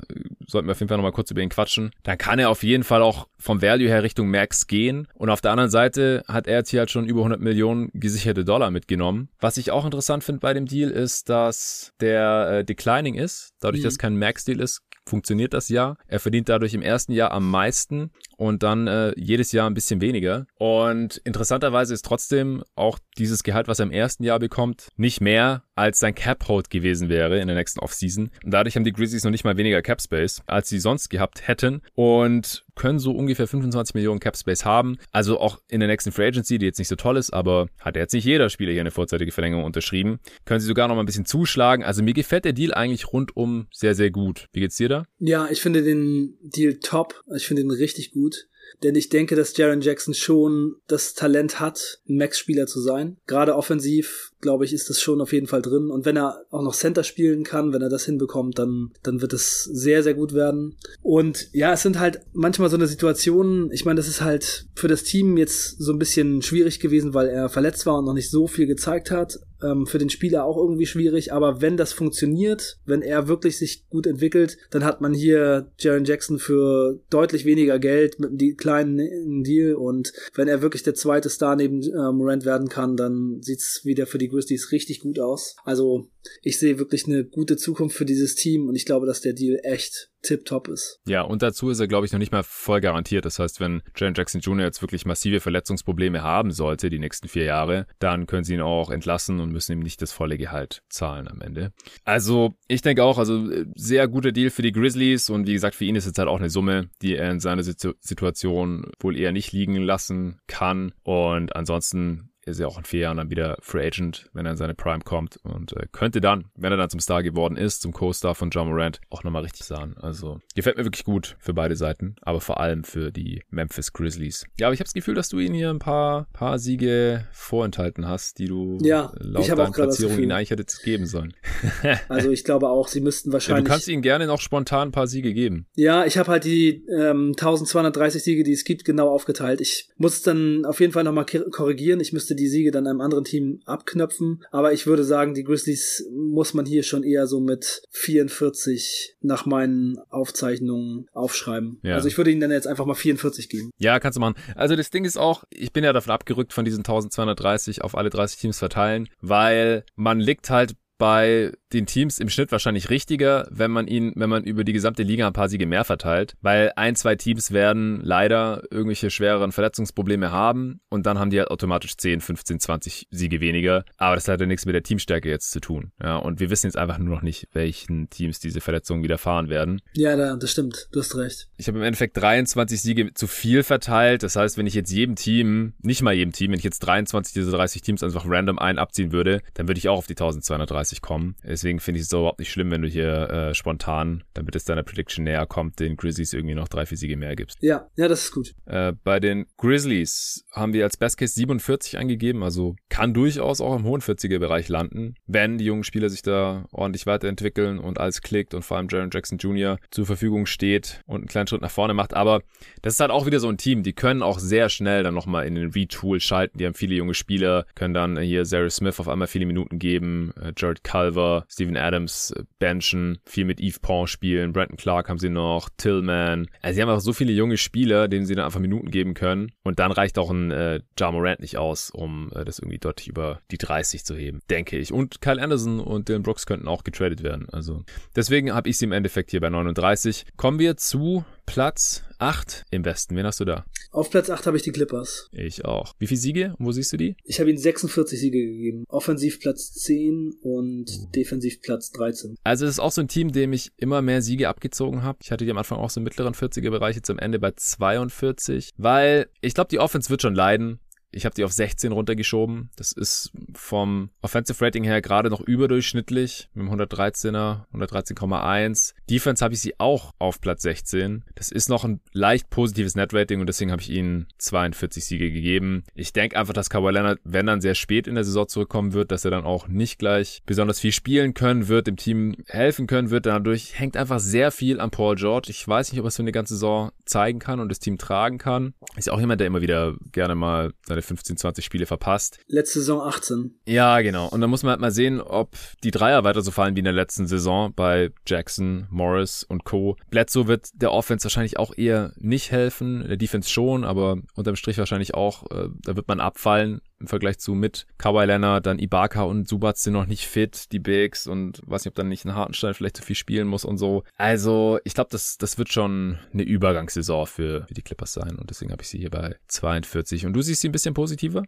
sollten 0.48 0.68
wir 0.68 0.72
auf 0.72 0.80
jeden 0.80 0.90
Fall 0.90 0.98
nochmal 0.98 1.12
kurz 1.12 1.30
über 1.30 1.42
ihn 1.42 1.50
quatschen. 1.50 1.92
Dann 2.02 2.18
kann 2.18 2.40
er 2.40 2.50
auf 2.50 2.64
jeden 2.64 2.84
Fall 2.84 3.04
auch 3.04 3.28
vom 3.38 3.62
Value 3.62 3.88
her 3.88 4.02
Richtung 4.02 4.32
Max 4.32 4.66
gehen. 4.66 5.08
Und 5.14 5.30
auf 5.30 5.42
der 5.42 5.52
anderen 5.52 5.70
Seite 5.70 6.24
hat 6.28 6.48
er 6.48 6.58
jetzt 6.58 6.72
hier 6.72 6.80
halt 6.80 6.90
schon 6.90 7.06
über 7.06 7.20
100 7.20 7.40
Millionen 7.40 7.92
gesicherte 7.94 8.44
Dollar 8.44 8.72
mitgenommen. 8.72 9.30
Was 9.40 9.58
ich 9.58 9.70
auch 9.70 9.86
interessant 9.86 10.24
finde 10.24 10.40
bei 10.40 10.56
dem 10.56 10.66
Deal 10.66 10.90
ist, 10.90 11.30
dass 11.30 11.94
der 12.02 12.50
äh, 12.50 12.66
declining 12.66 13.14
ist. 13.14 13.54
Dadurch, 13.60 13.82
mhm. 13.82 13.86
dass 13.86 14.00
kein 14.00 14.18
Max-Deal 14.18 14.60
ist, 14.60 14.82
funktioniert 15.06 15.54
das 15.54 15.70
Jahr. 15.70 15.98
Er 16.08 16.20
verdient 16.20 16.50
dadurch 16.50 16.74
im 16.74 16.82
ersten 16.82 17.12
Jahr 17.12 17.32
am 17.32 17.50
meisten 17.50 18.12
und 18.42 18.64
dann 18.64 18.88
äh, 18.88 19.14
jedes 19.18 19.52
Jahr 19.52 19.70
ein 19.70 19.76
bisschen 19.76 20.02
weniger. 20.02 20.48
Und 20.58 21.18
interessanterweise 21.26 21.94
ist 21.94 22.04
trotzdem 22.04 22.64
auch 22.74 22.98
dieses 23.20 23.44
Gehalt, 23.44 23.68
was 23.68 23.78
er 23.78 23.84
im 23.84 23.92
ersten 23.92 24.24
Jahr 24.24 24.40
bekommt, 24.40 24.88
nicht 24.98 25.22
mehr 25.22 25.64
als 25.82 26.00
sein 26.00 26.14
Cap-Hold 26.14 26.70
gewesen 26.70 27.10
wäre 27.10 27.40
in 27.40 27.48
der 27.48 27.58
nächsten 27.58 27.80
Offseason. 27.80 28.30
Und 28.44 28.52
dadurch 28.52 28.76
haben 28.76 28.84
die 28.84 28.94
Grizzlies 28.94 29.24
noch 29.24 29.32
nicht 29.32 29.44
mal 29.44 29.58
weniger 29.58 29.82
Cap-Space, 29.82 30.44
als 30.46 30.70
sie 30.70 30.80
sonst 30.80 31.10
gehabt 31.10 31.48
hätten 31.48 31.82
und 31.96 32.64
können 32.76 33.00
so 33.00 33.12
ungefähr 33.12 33.48
25 33.48 33.96
Millionen 33.96 34.20
Cap-Space 34.20 34.64
haben. 34.64 34.98
Also 35.12 35.40
auch 35.40 35.60
in 35.70 35.80
der 35.80 35.90
nächsten 35.90 36.12
Free 36.12 36.28
Agency, 36.28 36.60
die 36.60 36.68
jetzt 36.68 36.78
nicht 36.78 36.88
so 36.88 36.96
toll 36.96 37.18
ist, 37.18 37.34
aber 37.34 37.68
hat 37.80 37.96
jetzt 37.96 38.14
nicht 38.14 38.26
jeder 38.26 38.50
Spieler 38.52 38.72
hier 38.72 38.82
eine 38.82 38.92
vorzeitige 38.92 39.32
Verlängerung 39.32 39.66
unterschrieben. 39.66 40.20
Können 40.46 40.60
sie 40.60 40.68
sogar 40.68 40.88
noch 40.88 40.96
mal 40.96 41.02
ein 41.02 41.08
bisschen 41.08 41.26
zuschlagen. 41.26 41.84
Also 41.84 42.04
mir 42.04 42.14
gefällt 42.14 42.46
der 42.46 42.54
Deal 42.54 42.76
eigentlich 42.76 43.12
rundum 43.12 43.68
sehr, 43.72 43.96
sehr 43.96 44.12
gut. 44.12 44.50
Wie 44.54 44.60
geht's 44.60 44.78
dir 44.78 44.88
da? 44.88 45.06
Ja, 45.18 45.50
ich 45.50 45.62
finde 45.62 45.82
den 45.82 46.38
Deal 46.44 46.76
top. 46.76 47.24
Ich 47.36 47.48
finde 47.48 47.64
ihn 47.64 47.72
richtig 47.72 48.12
gut. 48.12 48.48
Denn 48.84 48.96
ich 48.96 49.10
denke, 49.10 49.36
dass 49.36 49.56
Jaron 49.58 49.82
Jackson 49.82 50.14
schon 50.14 50.76
das 50.88 51.14
Talent 51.14 51.60
hat, 51.60 52.00
Max-Spieler 52.06 52.68
zu 52.68 52.80
sein. 52.80 53.18
Gerade 53.28 53.56
offensiv, 53.56 54.31
glaube 54.42 54.66
ich, 54.66 54.74
ist 54.74 54.90
das 54.90 55.00
schon 55.00 55.22
auf 55.22 55.34
jeden 55.34 55.48
Fall 55.48 55.62
drin. 55.62 55.90
Und 55.90 56.06
wenn 56.06 56.18
er 56.18 56.44
auch 56.50 56.64
noch 56.64 56.74
Center 56.74 57.04
spielen 57.04 57.44
kann, 57.44 57.74
wenn 57.74 57.82
er 57.82 57.90
das 57.90 58.06
hinbekommt, 58.06 58.60
dann, 58.60 58.92
dann 59.04 59.22
wird 59.22 59.34
es 59.34 59.64
sehr, 59.64 60.04
sehr 60.04 60.14
gut 60.14 60.34
werden. 60.34 60.76
Und 61.02 61.50
ja, 61.54 61.74
es 61.74 61.84
sind 61.84 62.00
halt 62.00 62.22
manchmal 62.34 62.70
so 62.70 62.78
eine 62.78 62.88
Situation, 62.88 63.72
ich 63.72 63.86
meine, 63.86 63.98
das 63.98 64.08
ist 64.08 64.22
halt 64.22 64.68
für 64.76 64.88
das 64.88 65.04
Team 65.04 65.38
jetzt 65.38 65.82
so 65.82 65.92
ein 65.92 66.00
bisschen 66.00 66.42
schwierig 66.42 66.80
gewesen, 66.80 67.14
weil 67.14 67.28
er 67.28 67.50
verletzt 67.50 67.86
war 67.86 67.98
und 67.98 68.06
noch 68.06 68.14
nicht 68.14 68.30
so 68.30 68.48
viel 68.48 68.68
gezeigt 68.68 69.12
hat 69.12 69.40
ähm, 69.64 69.86
für 69.86 69.98
den 69.98 70.10
Spieler 70.10 70.46
auch 70.46 70.58
irgendwie 70.58 70.86
schwierig, 70.86 71.34
aber 71.34 71.62
wenn 71.62 71.78
das 71.78 71.94
funktioniert, 71.94 72.80
wenn 72.86 73.02
er 73.02 73.28
wirklich 73.28 73.58
sich 73.58 73.88
gut 73.90 74.08
entwickelt, 74.08 74.58
dann 74.70 74.84
hat 74.84 75.02
man 75.02 75.14
hier 75.14 75.72
Jaron 75.78 76.06
Jackson 76.06 76.40
für 76.40 77.00
deutlich 77.10 77.46
weniger 77.46 77.80
Geld 77.80 78.20
mit 78.20 78.30
einem 78.32 78.58
kleinen 78.58 79.44
Deal 79.44 79.76
und 79.76 80.14
wenn 80.34 80.48
er 80.48 80.62
wirklich 80.62 80.84
der 80.84 80.96
zweite 80.96 81.30
Star 81.30 81.56
neben 81.56 81.82
äh, 81.82 82.12
Morant 82.12 82.46
werden 82.46 82.70
kann, 82.70 82.98
dann 82.98 83.42
sieht's 83.42 83.86
wieder 83.86 84.08
für 84.08 84.18
die 84.18 84.28
Grizzlies 84.32 84.72
richtig 84.72 85.00
gut 85.00 85.20
aus. 85.20 85.56
Also 85.64 86.08
ich 86.42 86.60
sehe 86.60 86.80
wirklich 86.80 87.06
eine 87.06 87.26
gute 87.26 87.58
Zukunft 87.58 87.96
für 87.96 88.06
dieses 88.06 88.36
Team 88.36 88.68
und 88.68 88.76
ich 88.76 88.86
glaube, 88.86 89.06
dass 89.06 89.22
der 89.22 89.34
Deal 89.34 89.60
echt 89.64 90.10
tipptopp 90.22 90.68
ist. 90.68 91.00
Ja, 91.08 91.24
und 91.24 91.42
dazu 91.42 91.70
ist 91.70 91.80
er, 91.80 91.88
glaube 91.88 92.06
ich, 92.06 92.12
noch 92.12 92.20
nicht 92.20 92.32
mal 92.32 92.44
voll 92.44 92.80
garantiert. 92.80 93.26
Das 93.26 93.40
heißt, 93.40 93.60
wenn 93.60 93.82
Jaren 93.98 94.14
Jackson 94.14 94.42
Jr. 94.42 94.66
jetzt 94.66 94.82
wirklich 94.82 95.06
massive 95.06 95.40
Verletzungsprobleme 95.40 96.22
haben 96.22 96.52
sollte, 96.52 96.90
die 96.90 97.00
nächsten 97.00 97.28
vier 97.28 97.46
Jahre, 97.46 97.88
dann 98.00 98.28
können 98.28 98.44
sie 98.44 98.54
ihn 98.54 98.62
auch 98.62 98.92
entlassen 98.92 99.40
und 99.40 99.52
müssen 99.52 99.74
ihm 99.74 99.80
nicht 99.80 100.02
das 100.02 100.12
volle 100.12 100.38
Gehalt 100.38 100.84
zahlen 100.90 101.28
am 101.28 101.42
Ende. 101.42 101.72
Also, 102.04 102.54
ich 102.68 102.84
denke 102.84 103.04
auch, 103.04 103.18
also 103.18 103.48
sehr 103.76 104.08
guter 104.08 104.32
Deal 104.32 104.52
für 104.52 104.62
die 104.62 104.72
Grizzlies 104.72 105.30
und 105.30 105.48
wie 105.48 105.54
gesagt, 105.54 105.76
für 105.76 105.86
ihn 105.86 105.96
ist 105.96 106.06
jetzt 106.06 106.20
halt 106.20 106.30
auch 106.30 106.40
eine 106.40 106.52
Summe, 106.52 106.90
die 107.02 107.16
er 107.16 107.32
in 107.32 107.40
seiner 107.40 107.64
Situation 107.64 108.92
wohl 109.00 109.18
eher 109.18 109.32
nicht 109.32 109.52
liegen 109.52 109.76
lassen 109.76 110.40
kann. 110.46 110.94
Und 111.04 111.56
ansonsten 111.56 112.31
ist 112.46 112.60
ja 112.60 112.68
auch 112.68 112.78
in 112.78 112.86
vier 112.86 113.02
Jahren 113.02 113.18
dann 113.18 113.30
wieder 113.30 113.58
Free 113.62 113.86
Agent, 113.86 114.30
wenn 114.34 114.46
er 114.46 114.52
in 114.52 114.58
seine 114.58 114.74
Prime 114.74 115.02
kommt 115.02 115.38
und 115.44 115.74
äh, 115.74 115.88
könnte 115.92 116.22
dann, 116.22 116.46
wenn 116.56 116.72
er 116.72 116.78
dann 116.78 116.90
zum 116.90 117.00
Star 117.00 117.24
geworden 117.24 117.56
ist, 117.56 117.82
zum 117.82 117.94
Co-Star 117.94 118.36
von 118.36 118.50
John 118.50 118.70
Morant, 118.70 119.00
auch 119.10 119.24
nochmal 119.24 119.44
richtig 119.44 119.66
sagen. 119.66 119.96
Also 119.98 120.40
gefällt 120.56 120.78
mir 120.78 120.84
wirklich 120.84 121.04
gut 121.04 121.36
für 121.40 121.54
beide 121.54 121.76
Seiten, 121.76 122.16
aber 122.22 122.42
vor 122.42 122.60
allem 122.60 122.84
für 122.84 123.12
die 123.12 123.44
Memphis 123.50 123.94
Grizzlies. 123.94 124.46
Ja, 124.60 124.68
aber 124.68 124.74
ich 124.74 124.80
habe 124.80 124.86
das 124.86 124.94
Gefühl, 124.94 125.16
dass 125.16 125.30
du 125.30 125.40
ihnen 125.40 125.56
hier 125.56 125.70
ein 125.70 125.80
paar, 125.80 126.28
paar 126.34 126.60
Siege 126.60 127.28
vorenthalten 127.32 128.08
hast, 128.08 128.40
die 128.40 128.46
du 128.46 128.78
ja, 128.82 129.12
laut 129.18 129.48
deiner 129.48 129.72
Platzierung 129.72 130.20
ihnen 130.20 130.32
eigentlich 130.32 130.52
hättest 130.52 130.84
geben 130.84 131.06
sollen. 131.06 131.34
also 132.10 132.32
ich 132.32 132.44
glaube 132.44 132.70
auch, 132.70 132.88
sie 132.88 133.02
müssten 133.02 133.32
wahrscheinlich... 133.32 133.64
Ja, 133.64 133.64
du 133.64 133.70
kannst 133.70 133.88
ihnen 133.88 134.02
gerne 134.02 134.28
noch 134.28 134.42
spontan 134.42 134.90
ein 134.90 134.92
paar 134.92 135.08
Siege 135.08 135.34
geben. 135.34 135.68
Ja, 135.76 136.06
ich 136.06 136.18
habe 136.18 136.32
halt 136.32 136.44
die 136.44 136.84
ähm, 136.90 137.34
1230 137.38 138.24
Siege, 138.24 138.44
die 138.44 138.54
es 138.54 138.64
gibt, 138.64 138.86
genau 138.86 139.10
aufgeteilt. 139.10 139.62
Ich 139.62 139.90
muss 139.98 140.22
dann 140.22 140.66
auf 140.66 140.80
jeden 140.80 140.94
Fall 140.94 141.04
nochmal 141.04 141.26
korrigieren. 141.26 142.00
Ich 142.00 142.14
müsste 142.14 142.31
die 142.36 142.48
Siege 142.48 142.72
dann 142.72 142.88
einem 142.88 143.02
anderen 143.02 143.24
Team 143.24 143.62
abknöpfen. 143.66 144.44
Aber 144.52 144.74
ich 144.74 144.88
würde 144.88 145.04
sagen, 145.04 145.34
die 145.34 145.44
Grizzlies 145.44 146.08
muss 146.12 146.54
man 146.54 146.66
hier 146.66 146.84
schon 146.84 147.04
eher 147.04 147.28
so 147.28 147.40
mit 147.40 147.84
44 147.92 149.16
nach 149.22 149.46
meinen 149.46 149.98
Aufzeichnungen 150.10 151.08
aufschreiben. 151.14 151.80
Ja. 151.84 151.96
Also 151.96 152.08
ich 152.08 152.18
würde 152.18 152.32
ihnen 152.32 152.42
dann 152.42 152.52
jetzt 152.52 152.68
einfach 152.68 152.86
mal 152.86 152.94
44 152.94 153.50
geben. 153.50 153.72
Ja, 153.78 154.00
kannst 154.00 154.18
du 154.18 154.22
machen. 154.22 154.36
Also 154.56 154.76
das 154.76 154.90
Ding 154.90 155.06
ist 155.06 155.18
auch, 155.18 155.44
ich 155.50 155.74
bin 155.74 155.84
ja 155.84 155.94
davon 155.94 156.12
abgerückt, 156.12 156.54
von 156.54 156.66
diesen 156.66 156.80
1230 156.80 157.84
auf 157.84 157.98
alle 157.98 158.10
30 158.10 158.40
Teams 158.40 158.60
verteilen, 158.60 159.08
weil 159.22 159.84
man 159.96 160.20
liegt 160.20 160.50
halt 160.50 160.76
bei 161.02 161.52
den 161.74 161.88
Teams 161.88 162.20
im 162.20 162.30
Schnitt 162.30 162.52
wahrscheinlich 162.52 162.92
richtiger, 162.92 163.48
wenn 163.50 163.72
man 163.72 163.88
ihn, 163.88 164.14
wenn 164.16 164.30
man 164.30 164.44
über 164.44 164.64
die 164.64 164.72
gesamte 164.72 165.02
Liga 165.02 165.26
ein 165.26 165.34
paar 165.34 165.50
Siege 165.50 165.66
mehr 165.66 165.84
verteilt, 165.84 166.36
weil 166.42 166.72
ein, 166.76 166.96
zwei 166.96 167.16
Teams 167.16 167.52
werden 167.52 168.02
leider 168.04 168.62
irgendwelche 168.70 169.10
schwereren 169.10 169.52
Verletzungsprobleme 169.52 170.32
haben 170.32 170.80
und 170.90 171.08
dann 171.08 171.18
haben 171.18 171.32
die 171.32 171.40
halt 171.40 171.50
automatisch 171.50 171.98
10, 171.98 172.22
15, 172.22 172.60
20 172.60 173.08
Siege 173.10 173.42
weniger. 173.42 173.84
Aber 173.98 174.14
das 174.14 174.28
hat 174.28 174.40
ja 174.42 174.46
nichts 174.46 174.68
mit 174.68 174.76
der 174.76 174.84
Teamstärke 174.84 175.28
jetzt 175.28 175.50
zu 175.50 175.60
tun. 175.60 175.92
Ja, 176.00 176.18
und 176.18 176.40
wir 176.40 176.52
wissen 176.52 176.68
jetzt 176.68 176.78
einfach 176.78 177.00
nur 177.00 177.16
noch 177.16 177.24
nicht, 177.24 177.48
welchen 177.52 178.12
Teams 178.12 178.40
diese 178.40 178.62
Verletzungen 178.62 179.02
widerfahren 179.02 179.50
werden. 179.50 179.82
Ja, 179.96 180.36
das 180.36 180.52
stimmt. 180.52 180.88
Du 180.92 181.00
hast 181.00 181.18
recht. 181.18 181.48
Ich 181.58 181.68
habe 181.68 181.80
im 181.80 181.84
Endeffekt 181.84 182.16
23 182.18 182.80
Siege 182.80 183.14
zu 183.16 183.26
viel 183.26 183.64
verteilt. 183.64 184.22
Das 184.22 184.36
heißt, 184.36 184.56
wenn 184.56 184.68
ich 184.68 184.76
jetzt 184.76 184.92
jedem 184.92 185.16
Team, 185.16 185.74
nicht 185.82 186.04
mal 186.04 186.14
jedem 186.14 186.32
Team, 186.32 186.52
wenn 186.52 186.60
ich 186.60 186.64
jetzt 186.64 186.82
23 186.82 187.34
dieser 187.34 187.52
30 187.54 187.82
Teams 187.82 188.04
einfach 188.04 188.26
random 188.28 188.60
ein 188.60 188.78
abziehen 188.78 189.12
würde, 189.12 189.42
dann 189.56 189.68
würde 189.68 189.80
ich 189.80 189.90
auch 189.90 189.98
auf 189.98 190.06
die 190.06 190.14
1230 190.14 190.91
35 190.92 191.02
kommen. 191.02 191.36
Deswegen 191.44 191.80
finde 191.80 192.00
ich 192.00 192.06
es 192.06 192.12
überhaupt 192.12 192.40
nicht 192.40 192.52
schlimm, 192.52 192.72
wenn 192.72 192.82
du 192.82 192.88
hier 192.88 193.30
äh, 193.30 193.54
spontan, 193.54 194.24
damit 194.34 194.56
es 194.56 194.66
deiner 194.66 194.84
Prediction 194.84 195.24
näher 195.24 195.46
kommt, 195.46 195.80
den 195.80 195.96
Grizzlies 195.96 196.34
irgendwie 196.34 196.56
noch 196.56 196.68
drei, 196.68 196.86
vier 196.86 196.98
Siege 196.98 197.18
mehr 197.18 197.36
gibst. 197.36 197.58
Ja, 197.62 197.88
ja, 197.96 198.08
das 198.08 198.26
ist 198.26 198.32
gut. 198.32 198.54
Äh, 198.66 198.94
bei 199.04 199.20
den 199.20 199.46
Grizzlies 199.58 200.46
haben 200.52 200.74
wir 200.74 200.84
als 200.84 200.98
Best 200.98 201.18
Case 201.18 201.34
47 201.34 201.98
angegeben, 201.98 202.44
also 202.44 202.76
kann 202.90 203.14
durchaus 203.14 203.62
auch 203.62 203.76
im 203.76 203.84
hohen 203.84 204.02
40er-Bereich 204.02 204.68
landen, 204.68 205.16
wenn 205.28 205.58
die 205.58 205.66
jungen 205.66 205.84
Spieler 205.84 206.10
sich 206.10 206.22
da 206.22 206.66
ordentlich 206.72 207.06
weiterentwickeln 207.06 207.80
und 207.80 208.00
alles 208.00 208.22
klickt 208.22 208.54
und 208.54 208.64
vor 208.64 208.78
allem 208.78 208.88
Jaron 208.90 209.10
Jackson 209.12 209.38
Jr. 209.38 209.78
zur 209.92 210.06
Verfügung 210.06 210.46
steht 210.46 211.02
und 211.06 211.22
einen 211.22 211.28
kleinen 211.28 211.48
Schritt 211.48 211.62
nach 211.62 211.72
vorne 211.72 211.94
macht. 211.94 212.14
Aber 212.14 212.42
das 212.82 212.94
ist 212.94 213.00
halt 213.00 213.12
auch 213.12 213.26
wieder 213.26 213.40
so 213.40 213.50
ein 213.50 213.58
Team, 213.58 213.84
die 213.84 213.94
können 213.94 214.22
auch 214.22 214.40
sehr 214.40 214.70
schnell 214.70 215.04
dann 215.04 215.14
nochmal 215.14 215.46
in 215.46 215.56
den 215.56 215.72
Retool 215.72 216.20
schalten. 216.20 216.58
Die 216.58 216.66
haben 216.66 216.74
viele 216.74 216.96
junge 216.96 217.14
Spieler, 217.14 217.66
können 217.76 217.94
dann 217.94 218.18
hier 218.20 218.44
Zary 218.46 218.70
Smith 218.70 219.00
auf 219.00 219.08
einmal 219.08 219.28
viele 219.28 219.46
Minuten 219.46 219.80
geben, 219.80 220.34
äh, 220.42 220.54
Jared 220.58 220.81
Culver, 220.84 221.46
Steven 221.50 221.78
Adams 221.78 222.34
benchen, 222.60 223.20
viel 223.26 223.46
mit 223.46 223.60
Eve 223.60 223.80
Pong 223.82 224.08
spielen, 224.08 224.54
Brandon 224.54 224.78
Clark 224.78 225.10
haben 225.10 225.20
sie 225.20 225.30
noch, 225.30 225.70
Tillman. 225.78 226.48
Also 226.62 226.76
sie 226.76 226.82
haben 226.82 226.90
einfach 226.90 227.02
so 227.02 227.14
viele 227.14 227.32
junge 227.34 227.58
Spieler, 227.58 228.08
denen 228.08 228.26
sie 228.26 228.36
dann 228.36 228.46
einfach 228.46 228.60
Minuten 228.60 228.92
geben 228.92 229.14
können. 229.14 229.52
Und 229.64 229.80
dann 229.80 229.92
reicht 229.92 230.18
auch 230.18 230.30
ein 230.30 230.52
äh, 230.52 230.80
Ja 231.00 231.12
Morant 231.12 231.40
nicht 231.40 231.58
aus, 231.58 231.90
um 231.92 232.32
äh, 232.36 232.46
das 232.46 232.60
irgendwie 232.60 232.80
deutlich 232.80 233.08
über 233.08 233.42
die 233.52 233.58
30 233.58 234.04
zu 234.06 234.16
heben, 234.16 234.42
denke 234.50 234.78
ich. 234.78 234.92
Und 234.92 235.22
Kyle 235.22 235.42
Anderson 235.42 235.80
und 235.80 236.10
Dylan 236.10 236.24
Brooks 236.24 236.46
könnten 236.46 236.68
auch 236.68 236.84
getradet 236.84 237.24
werden. 237.24 237.48
Also 237.52 237.84
deswegen 238.16 238.54
habe 238.54 238.70
ich 238.70 238.78
sie 238.78 238.86
im 238.86 238.92
Endeffekt 238.92 239.32
hier 239.32 239.42
bei 239.42 239.50
39. 239.50 240.26
Kommen 240.38 240.60
wir 240.60 240.78
zu 240.78 241.26
Platz 241.46 242.04
8 242.20 242.66
im 242.72 242.86
Westen. 242.86 243.16
Wen 243.16 243.26
hast 243.26 243.40
du 243.40 243.46
da? 243.46 243.66
Auf 243.94 244.10
Platz 244.10 244.30
8 244.30 244.48
habe 244.48 244.56
ich 244.56 244.64
die 244.64 244.72
Clippers. 244.72 245.28
Ich 245.34 245.66
auch. 245.66 245.94
Wie 246.00 246.08
viele 246.08 246.20
Siege? 246.20 246.56
Und 246.58 246.66
wo 246.66 246.72
siehst 246.72 246.94
du 246.94 246.98
die? 246.98 247.18
Ich 247.26 247.42
habe 247.42 247.50
ihnen 247.50 247.60
46 247.60 248.18
Siege 248.18 248.40
gegeben. 248.40 248.86
Offensiv 248.88 249.42
Platz 249.42 249.74
10 249.74 250.36
und 250.42 251.14
defensiv 251.14 251.62
Platz 251.62 251.92
13. 251.92 252.36
Also 252.46 252.66
es 252.66 252.72
ist 252.72 252.80
auch 252.80 252.94
so 252.94 253.02
ein 253.02 253.10
Team, 253.10 253.34
dem 253.34 253.52
ich 253.52 253.74
immer 253.76 254.02
mehr 254.02 254.22
Siege 254.22 254.48
abgezogen 254.48 255.04
habe. 255.04 255.20
Ich 255.22 255.32
hatte 255.32 255.44
die 255.44 255.52
am 255.52 255.58
Anfang 255.58 255.78
auch 255.78 255.90
so 255.90 256.00
im 256.00 256.06
mittleren 256.06 256.34
40er-Bereich, 256.34 256.96
jetzt 256.96 257.10
am 257.10 257.20
Ende 257.20 257.38
bei 257.38 257.52
42. 257.52 258.70
Weil 258.78 259.28
ich 259.42 259.54
glaube, 259.54 259.68
die 259.68 259.80
Offense 259.80 260.10
wird 260.10 260.22
schon 260.22 260.36
leiden. 260.36 260.80
Ich 261.12 261.26
habe 261.26 261.36
die 261.36 261.44
auf 261.44 261.52
16 261.52 261.92
runtergeschoben. 261.92 262.70
Das 262.76 262.92
ist 262.92 263.32
vom 263.54 264.10
Offensive 264.22 264.64
Rating 264.64 264.84
her 264.84 265.02
gerade 265.02 265.30
noch 265.30 265.42
überdurchschnittlich 265.42 266.50
mit 266.54 266.68
dem 266.68 266.74
113er, 266.74 267.66
113,1. 267.74 268.94
Defense 269.10 269.44
habe 269.44 269.54
ich 269.54 269.60
sie 269.60 269.80
auch 269.80 270.14
auf 270.20 270.40
Platz 270.40 270.62
16. 270.62 271.24
Das 271.36 271.52
ist 271.52 271.70
noch 271.70 271.84
ein 271.84 272.00
leicht 272.14 272.50
positives 272.50 272.96
Net-Rating 272.96 273.42
und 273.42 273.48
deswegen 273.48 273.72
habe 273.72 273.82
ich 273.82 273.90
ihnen 273.90 274.28
42 274.38 275.06
Siege 275.06 275.32
gegeben. 275.32 275.84
Ich 275.96 276.14
denke 276.14 276.38
einfach, 276.38 276.54
dass 276.54 276.70
Kawhi 276.70 276.92
Leonard, 276.92 277.20
wenn 277.24 277.46
dann 277.46 277.62
sehr 277.62 277.76
spät 277.76 278.08
in 278.08 278.16
der 278.16 278.24
Saison 278.24 278.48
zurückkommen 278.48 278.94
wird, 278.94 279.12
dass 279.12 279.26
er 279.26 279.32
dann 279.32 279.44
auch 279.44 279.68
nicht 279.68 280.00
gleich 280.00 280.42
besonders 280.46 280.80
viel 280.80 280.92
spielen 280.94 281.34
können 281.34 281.68
wird, 281.68 281.88
dem 281.88 281.98
Team 281.98 282.36
helfen 282.48 282.88
können 282.88 283.10
wird. 283.10 283.26
Dadurch 283.26 283.78
hängt 283.78 283.98
einfach 283.98 284.20
sehr 284.20 284.52
viel 284.52 284.80
an 284.80 284.92
Paul 284.92 285.16
George. 285.16 285.48
Ich 285.50 285.68
weiß 285.68 285.92
nicht, 285.92 286.00
ob 286.00 286.06
er 286.06 286.10
es 286.10 286.16
für 286.16 286.24
eine 286.24 286.32
ganze 286.32 286.54
Saison 286.54 286.92
zeigen 287.06 287.40
kann 287.40 287.60
und 287.60 287.70
das 287.70 287.80
Team 287.80 287.98
tragen 287.98 288.38
kann. 288.38 288.74
Ist 288.96 289.10
auch 289.10 289.20
jemand, 289.20 289.42
der 289.42 289.48
immer 289.48 289.62
wieder 289.62 289.96
gerne 290.12 290.36
mal 290.36 290.72
seine 290.86 291.01
15, 291.02 291.38
20 291.38 291.66
Spiele 291.66 291.86
verpasst. 291.86 292.40
Letzte 292.48 292.80
Saison 292.80 293.02
18. 293.02 293.60
Ja, 293.66 294.02
genau. 294.02 294.28
Und 294.28 294.42
dann 294.42 294.50
muss 294.50 294.64
man 294.64 294.72
halt 294.72 294.82
mal 294.82 294.92
sehen, 294.92 295.22
ob 295.22 295.56
die 295.84 295.92
Dreier 295.92 296.24
weiter 296.24 296.42
so 296.42 296.52
fallen 296.52 296.76
wie 296.76 296.80
in 296.80 296.86
der 296.86 296.94
letzten 296.94 297.28
Saison 297.28 297.74
bei 297.74 298.12
Jackson, 298.26 298.88
Morris 298.90 299.44
und 299.44 299.64
Co. 299.64 299.96
Bledsoe 300.10 300.48
wird 300.48 300.70
der 300.74 300.92
Offense 300.92 301.26
wahrscheinlich 301.26 301.58
auch 301.58 301.76
eher 301.76 302.14
nicht 302.18 302.52
helfen, 302.52 303.06
der 303.08 303.18
Defense 303.18 303.50
schon, 303.50 303.84
aber 303.84 304.18
unterm 304.36 304.56
Strich 304.56 304.78
wahrscheinlich 304.78 305.14
auch, 305.14 305.50
äh, 305.52 305.70
da 305.84 305.96
wird 305.96 306.08
man 306.08 306.20
abfallen 306.20 306.82
im 307.02 307.08
Vergleich 307.08 307.40
zu 307.40 307.54
mit 307.54 307.86
Kawhi 307.98 308.26
Leonard, 308.26 308.66
dann 308.66 308.80
Ibaka 308.80 309.24
und 309.24 309.48
Subat 309.48 309.78
sind 309.78 309.94
noch 309.94 310.06
nicht 310.06 310.26
fit, 310.28 310.72
die 310.72 310.80
Bigs 310.80 311.28
und 311.28 311.62
weiß 311.66 311.84
nicht, 311.84 311.92
ob 311.92 311.96
dann 311.96 312.08
nicht 312.08 312.26
ein 312.26 312.36
Hartenstein 312.36 312.74
vielleicht 312.74 312.98
zu 312.98 313.04
viel 313.04 313.16
spielen 313.16 313.48
muss 313.48 313.66
und 313.66 313.78
so. 313.78 314.04
Also 314.18 314.80
ich 314.84 314.94
glaube, 314.94 315.10
das, 315.12 315.38
das 315.38 315.58
wird 315.58 315.72
schon 315.72 316.20
eine 316.34 316.44
Übergangssaison 316.44 317.28
für, 317.28 317.66
für 317.68 317.74
die 317.74 317.82
Clippers 317.82 318.14
sein 318.14 318.36
und 318.36 318.50
deswegen 318.50 318.72
habe 318.72 318.82
ich 318.84 318.90
sie 318.90 319.00
hier 319.00 319.10
bei 319.10 319.36
42. 319.48 320.26
Und 320.26 320.34
du 320.34 320.42
siehst 320.42 320.62
sie 320.62 320.70
ein 320.70 320.74
bisschen 320.74 320.94
positiver? 320.94 321.44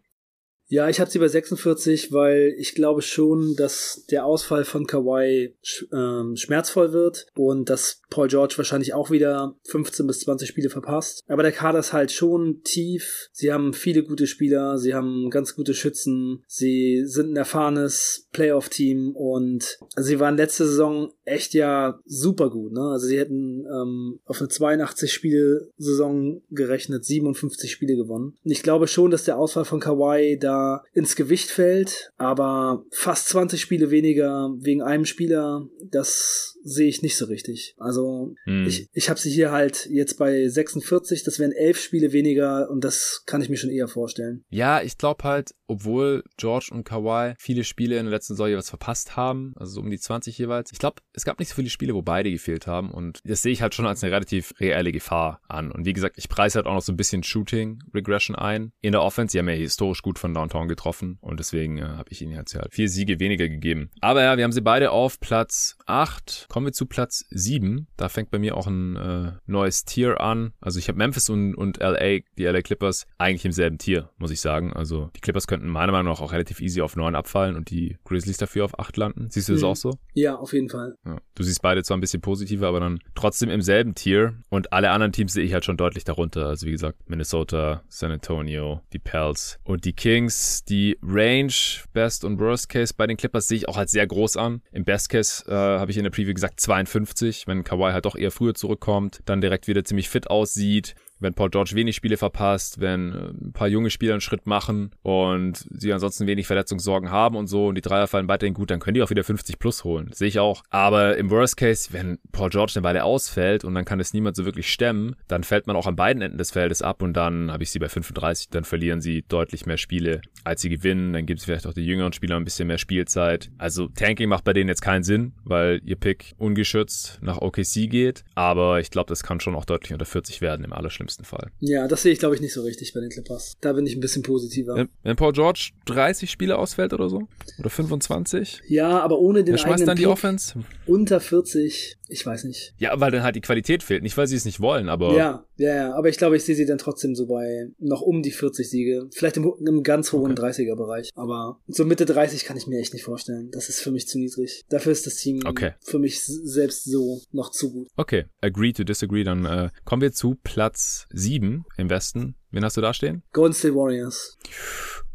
Ja, 0.74 0.90
ich 0.90 1.00
habe 1.00 1.12
sie 1.12 1.20
bei 1.20 1.28
46, 1.28 2.12
weil 2.14 2.56
ich 2.58 2.74
glaube 2.74 3.04
schon, 3.04 3.56
dass 3.56 4.08
der 4.10 4.26
Ausfall 4.26 4.66
von 4.66 4.88
Kawhi 4.88 5.54
sch 5.62 5.86
ähm, 5.94 6.36
schmerzvoll 6.36 6.92
wird 6.94 7.28
und 7.36 7.70
dass 7.70 8.02
Paul 8.10 8.28
George 8.28 8.56
wahrscheinlich 8.58 8.96
auch 8.96 9.12
wieder 9.12 9.56
15 9.66 10.08
bis 10.08 10.22
20 10.22 10.50
Spiele 10.50 10.72
verpasst. 10.72 11.22
Aber 11.28 11.44
der 11.44 11.52
Kader 11.52 11.78
ist 11.78 11.94
halt 11.94 12.12
schon 12.12 12.62
tief. 12.64 13.30
Sie 13.34 13.54
haben 13.54 13.74
viele 13.74 14.02
gute 14.02 14.26
Spieler, 14.26 14.80
sie 14.80 14.96
haben 14.96 15.30
ganz 15.30 15.54
gute 15.54 15.76
Schützen, 15.76 16.44
sie 16.48 17.04
sind 17.06 17.34
ein 17.34 17.38
erfahrenes 17.38 18.28
Playoff-Team 18.32 19.16
und 19.16 19.78
sie 19.96 20.20
waren 20.20 20.38
letzte 20.38 20.66
Saison 20.66 21.12
echt 21.24 21.54
ja 21.54 22.00
super 22.06 22.50
gut. 22.50 22.74
Ne? 22.74 22.82
Also 22.82 23.06
sie 23.06 23.20
hätten 23.20 23.64
ähm, 23.72 24.20
auf 24.26 24.40
eine 24.40 24.50
82-Spiele-Saison 24.50 26.42
gerechnet, 26.50 27.06
57 27.06 27.72
Spiele 27.72 27.96
gewonnen. 27.96 28.34
Und 28.44 28.52
ich 28.52 28.64
glaube 28.64 28.88
schon, 28.88 29.12
dass 29.12 29.26
der 29.26 29.38
Ausfall 29.38 29.66
von 29.66 29.80
Kawhi 29.80 30.40
da 30.40 30.62
ins 30.93 31.15
Gewicht 31.15 31.49
fällt, 31.49 32.12
aber 32.17 32.86
fast 32.91 33.30
20 33.30 33.60
Spiele 33.60 33.91
weniger 33.91 34.49
wegen 34.60 34.82
einem 34.82 35.06
Spieler, 35.06 35.67
das 35.91 36.58
sehe 36.63 36.88
ich 36.88 37.02
nicht 37.02 37.17
so 37.17 37.26
richtig. 37.26 37.76
Also 37.78 38.36
hm. 38.45 38.65
ich, 38.67 38.88
ich 38.93 39.10
habe 39.10 39.19
sie 39.19 39.32
hier 39.32 39.52
halt 39.52 39.88
jetzt 39.89 40.17
bei 40.17 40.47
46, 40.47 41.23
das 41.23 41.39
wären 41.39 41.52
elf 41.52 41.80
Spiele 41.80 42.12
weniger 42.13 42.69
und 42.69 42.84
das 42.84 43.23
kann 43.26 43.41
ich 43.41 43.49
mir 43.49 43.58
schon 43.58 43.69
eher 43.69 43.88
vorstellen. 43.88 44.43
Ja, 44.49 44.82
ich 44.82 44.97
glaube 44.97 45.23
halt, 45.23 45.52
obwohl 45.74 46.24
George 46.38 46.70
und 46.72 46.84
Kawhi 46.84 47.34
viele 47.38 47.64
Spiele 47.64 47.98
in 47.98 48.06
der 48.06 48.12
letzten 48.12 48.34
Saison 48.34 48.48
jeweils 48.48 48.70
verpasst 48.70 49.16
haben, 49.18 49.54
also 49.56 49.74
so 49.74 49.82
um 49.82 49.90
die 49.90 50.00
20 50.00 50.38
jeweils. 50.38 50.72
Ich 50.72 50.80
glaube, 50.80 51.02
es 51.14 51.26
gab 51.26 51.40
nicht 51.40 51.50
so 51.50 51.56
viele 51.56 51.70
Spiele, 51.70 51.94
wo 51.94 52.02
beide 52.02 52.32
gefehlt 52.32 52.68
haben 52.68 52.92
und 52.92 53.20
das 53.24 53.42
sehe 53.42 53.52
ich 53.52 53.62
halt 53.62 53.74
schon 53.74 53.88
als 53.88 54.04
eine 54.04 54.14
relativ 54.14 54.54
reelle 54.60 54.92
Gefahr 54.92 55.42
an. 55.48 55.72
Und 55.72 55.86
wie 55.86 55.94
gesagt, 55.94 56.18
ich 56.18 56.30
preise 56.30 56.60
halt 56.60 56.68
auch 56.68 56.74
noch 56.74 56.82
so 56.82 56.94
ein 56.94 56.98
bisschen 56.98 57.24
Shooting 57.24 57.82
Regression 57.94 58.36
ein. 58.36 58.72
In 58.82 58.92
der 58.92 59.02
Offense, 59.02 59.34
die 59.34 59.40
haben 59.40 59.50
ja 59.50 59.56
historisch 59.56 60.02
gut 60.02 60.20
von 60.20 60.34
Downtown 60.34 60.68
getroffen 60.68 61.18
und 61.22 61.40
deswegen 61.40 61.78
äh, 61.78 61.84
habe 61.84 62.10
ich 62.10 62.22
ihnen 62.22 62.34
jetzt 62.34 62.54
ja 62.54 62.64
vier 62.70 62.90
Siege 62.90 63.20
weniger 63.20 63.50
gegeben. 63.50 63.90
Aber 64.02 64.22
ja, 64.22 64.38
wir 64.38 64.44
haben 64.44 64.52
sie 64.52 64.62
beide 64.62 64.92
auf 64.92 65.20
Platz 65.20 65.78
8. 65.88 66.48
Kommen 66.50 66.68
wir 66.68 66.74
zu 66.74 66.86
Platz 66.86 67.26
7. 67.30 67.88
Da 67.98 68.10
fängt 68.10 68.32
bei 68.32 68.40
mir 68.40 68.56
auch 68.56 68.68
ein 68.68 68.96
äh, 68.96 69.32
neues 69.48 69.86
Tier 69.86 70.22
an. 70.22 70.54
Also 70.62 70.80
ich 70.80 70.88
habe 70.88 70.98
Memphis 70.98 71.30
und, 71.30 71.56
und 71.56 71.78
LA, 71.78 72.20
die 72.38 72.46
LA 72.46 72.62
Clippers, 72.62 73.08
eigentlich 73.18 73.46
im 73.46 73.52
selben 73.52 73.78
Tier, 73.78 74.10
muss 74.18 74.32
ich 74.32 74.42
sagen. 74.42 74.74
Also 74.74 75.10
die 75.16 75.22
Clippers 75.22 75.48
könnten 75.48 75.62
meiner 75.67 75.91
Meinung 75.91 76.13
nach 76.13 76.21
auch 76.21 76.32
relativ 76.32 76.62
easy 76.62 76.82
auf 76.82 76.95
9 76.95 77.15
abfallen 77.15 77.56
und 77.56 77.69
die 77.69 77.97
Grizzlies 78.06 78.38
dafür 78.38 78.65
auf 78.65 78.80
8 78.80 78.97
landen. 78.97 79.28
Siehst 79.30 79.49
du 79.49 79.54
das 79.54 79.62
mhm. 79.62 79.67
auch 79.67 79.76
so? 79.76 79.97
Ja, 80.13 80.36
auf 80.36 80.54
jeden 80.54 80.69
Fall. 80.69 80.95
Ja. 81.06 81.17
Du 81.36 81.43
siehst 81.43 81.62
beide 81.62 81.84
zwar 81.84 81.97
ein 81.97 82.02
bisschen 82.02 82.21
positiver, 82.21 82.67
aber 82.67 82.80
dann 82.80 82.99
trotzdem 83.15 83.49
im 83.49 83.62
selben 83.62 83.95
Tier. 83.95 84.36
Und 84.49 84.73
alle 84.73 84.91
anderen 84.91 85.12
Teams 85.12 85.34
sehe 85.34 85.43
ich 85.43 85.54
halt 85.54 85.65
schon 85.65 85.78
deutlich 85.78 86.04
darunter. 86.04 86.47
Also 86.47 86.67
wie 86.67 86.71
gesagt, 86.71 87.10
Minnesota, 87.10 87.84
San 87.89 88.12
Antonio, 88.12 88.82
die 88.93 88.99
Pels 88.99 89.60
und 89.63 89.86
die 89.86 89.93
Kings. 89.93 90.63
Die 90.65 90.97
Range, 91.02 91.54
Best 91.93 92.23
und 92.23 92.39
Worst 92.39 92.69
Case 92.69 92.93
bei 92.95 93.08
den 93.08 93.17
Clippers 93.17 93.47
sehe 93.47 93.58
ich 93.58 93.69
auch 93.69 93.78
halt 93.78 93.89
sehr 93.89 94.08
groß 94.08 94.38
an. 94.38 94.62
Im 94.71 94.86
Best 94.86 95.10
Case 95.10 95.45
äh, 95.47 95.54
habe 95.54 95.91
ich 95.91 95.97
in 95.97 96.04
der 96.04 96.12
Preview 96.12 96.34
gesagt 96.34 96.60
52, 96.60 97.47
wenn 97.47 97.63
Kawhi 97.63 97.91
halt 97.91 98.06
doch 98.06 98.15
eher 98.15 98.32
früher 98.32 98.54
zurückkommt, 98.54 99.21
dann 99.26 99.41
direkt 99.41 99.67
wieder 99.67 99.84
ziemlich 99.84 100.10
fit 100.10 100.30
aussieht 100.30 100.95
wenn 101.19 101.34
Paul 101.34 101.49
George 101.49 101.71
wenig 101.73 101.95
Spiele 101.95 102.17
verpasst, 102.17 102.80
wenn 102.80 103.13
äh, 103.13 103.47
ein 103.47 103.54
paar 103.54 103.67
junge 103.67 103.89
Spieler 103.89 104.13
einen 104.13 104.21
Schritt 104.21 104.45
machen 104.45 104.91
und 105.02 105.65
sie 105.71 105.93
ansonsten 105.93 106.28
wenig 106.28 106.47
Verletzungssorgen 106.47 107.10
haben 107.10 107.36
und 107.36 107.47
so 107.47 107.67
und 107.67 107.76
die 107.76 107.82
Dreier 107.82 108.08
fallen 108.08 108.28
weiterhin 108.28 108.54
gut, 108.54 108.69
dann 108.69 108.80
können 108.80 108.95
die 108.95 109.02
auch 109.02 109.10
wieder 109.10 109.23
50 109.23 109.60
plus 109.60 109.84
holen. 109.84 110.12
Sehe 110.13 110.28
ich 110.28 110.39
auch. 110.39 110.63
Aber 110.69 111.17
im 111.17 111.30
Worst 111.32 111.58
Case, 111.58 111.93
wenn 111.93 112.19
Paul 112.32 112.49
George 112.49 112.73
eine 112.76 112.84
Weile 112.84 113.04
ausfällt 113.04 113.63
und 113.63 113.73
dann 113.73 113.86
kann 113.86 113.99
es 113.99 114.13
niemand 114.13 114.36
so 114.36 114.45
wirklich 114.45 114.71
stemmen, 114.71 115.15
dann 115.28 115.43
fällt 115.43 115.67
man 115.67 115.76
auch 115.76 115.88
an 115.88 115.95
beiden 115.95 116.21
Enden 116.21 116.38
des 116.38 116.52
Feldes 116.52 116.82
ab 116.82 117.02
und 117.02 117.13
dann 117.13 117.52
habe 117.52 117.63
ich 117.63 117.71
sie 117.71 117.80
bei 117.80 117.89
35, 117.89 118.49
dann 118.49 118.65
verlieren 118.65 119.02
sie 119.02 119.23
deutlich 119.28 119.65
mehr 119.65 119.78
Spiele, 119.78 120.21
als 120.43 120.62
sie 120.62 120.69
gewinnen. 120.69 121.13
Dann 121.13 121.26
gibt 121.26 121.39
es 121.39 121.45
vielleicht 121.45 121.67
auch 121.67 121.73
die 121.73 121.86
jüngeren 121.86 122.13
Spieler 122.13 122.36
ein 122.36 122.43
bisschen 122.43 122.67
mehr 122.67 122.78
Spielzeit. 122.78 123.49
Also 123.58 123.88
Tanking 123.88 124.30
macht 124.30 124.43
bei 124.43 124.54
denen 124.54 124.69
jetzt 124.69 124.82
keinen 124.82 125.04
Sinn, 125.04 125.34
weil 125.43 125.82
ihr 125.86 125.95
Pick 125.95 126.34
ungeschützt 126.38 127.19
nach 127.21 127.38
OKC 127.38 127.89
geht. 127.89 128.23
Aber 128.36 128.80
ich 128.80 128.91
glaube, 128.91 129.10
das 129.10 129.23
kann 129.23 129.39
schon 129.39 129.56
auch 129.56 129.65
deutlich 129.65 129.93
unter 129.93 130.06
40 130.06 130.41
werden 130.41 130.65
im 130.65 130.73
allerschlimmsten 130.73 131.03
schlimmsten 131.04 131.26
Fall. 131.26 131.52
Ja, 131.60 131.88
das 131.88 132.04
sehe 132.04 132.13
ich, 132.13 132.20
glaube 132.20 132.36
ich, 132.36 132.42
nicht 132.42 132.54
so 132.54 132.62
richtig 132.62 132.94
bei 132.94 133.02
den 133.02 133.10
Clippers. 133.10 133.54
Da 133.62 133.74
bin 133.74 133.86
ich 133.86 133.96
ein 133.96 134.00
bisschen 134.00 134.24
positiver. 134.24 134.76
Wenn, 134.76 134.89
wenn 135.04 135.16
Paul 135.16 135.34
George 135.34 135.72
30 135.86 136.32
Spiele 136.32 136.58
ausfällt 136.58 136.94
oder 136.94 137.10
so? 137.10 137.28
Oder 137.60 137.70
25? 137.70 138.62
Ja, 138.68 139.00
aber 139.00 139.20
ohne 139.20 139.44
den 139.44 139.54
Wer 139.54 139.60
schmeißt 139.60 139.88
dann 139.88 139.98
die 139.98 140.08
Offense? 140.08 140.56
Unter 140.86 141.20
40, 141.20 141.98
ich 142.08 142.26
weiß 142.26 142.46
nicht. 142.46 142.74
Ja, 142.78 143.00
weil 143.00 143.12
dann 143.12 143.24
halt 143.24 143.36
die 143.36 143.42
Qualität 143.42 143.84
fehlt. 143.84 144.04
Nicht, 144.04 144.18
weil 144.18 144.28
sie 144.28 144.36
es 144.36 144.46
nicht 144.46 144.60
wollen, 144.60 144.89
aber. 144.89 145.16
Ja, 145.16 145.46
ja, 145.58 145.76
ja. 145.76 145.94
Aber 145.96 146.10
ich 146.10 146.18
glaube, 146.18 146.38
ich 146.38 146.44
sehe 146.44 146.56
sie 146.56 146.66
dann 146.66 146.78
trotzdem 146.78 147.16
so 147.16 147.28
bei 147.28 147.68
noch 147.80 148.02
um 148.02 148.21
die 148.21 148.32
40 148.32 148.69
Siege. 148.69 149.10
Vielleicht 149.13 149.38
im, 149.38 149.52
im 149.65 149.84
ganz 149.84 150.12
hohen 150.12 150.32
okay. 150.32 150.42
30er-Bereich. 150.42 151.10
Aber 151.15 151.60
so 151.67 151.86
Mitte 151.86 152.06
30 152.06 152.46
kann 152.46 152.58
ich 152.58 152.67
mir 152.67 152.80
echt 152.80 152.94
nicht 152.94 153.04
vorstellen. 153.04 153.50
Das 153.52 153.69
ist 153.69 153.82
für 153.82 153.92
mich 153.92 154.08
zu 154.08 154.19
niedrig. 154.19 154.63
Dafür 154.69 154.92
ist 154.92 155.06
das 155.06 155.15
Team 155.15 155.42
okay. 155.46 155.73
für 155.82 156.00
mich 156.00 156.23
selbst 156.23 156.86
so 156.86 157.21
noch 157.32 157.52
zu 157.52 157.71
gut. 157.71 157.88
Okay, 157.96 158.25
agree 158.42 158.73
to 158.73 158.84
disagree. 158.84 159.23
Dann 159.23 159.46
äh, 159.46 159.69
kommen 159.86 160.02
wir 160.02 160.12
zu 160.12 160.38
Platz 160.44 160.92
7 161.12 161.65
im 161.77 161.89
Westen. 161.89 162.35
Wen 162.52 162.63
hast 162.63 162.77
du 162.77 162.81
da 162.81 162.94
stehen? 162.94 163.23
Golden 163.33 163.54
State 163.54 163.75
Warriors. 163.75 164.37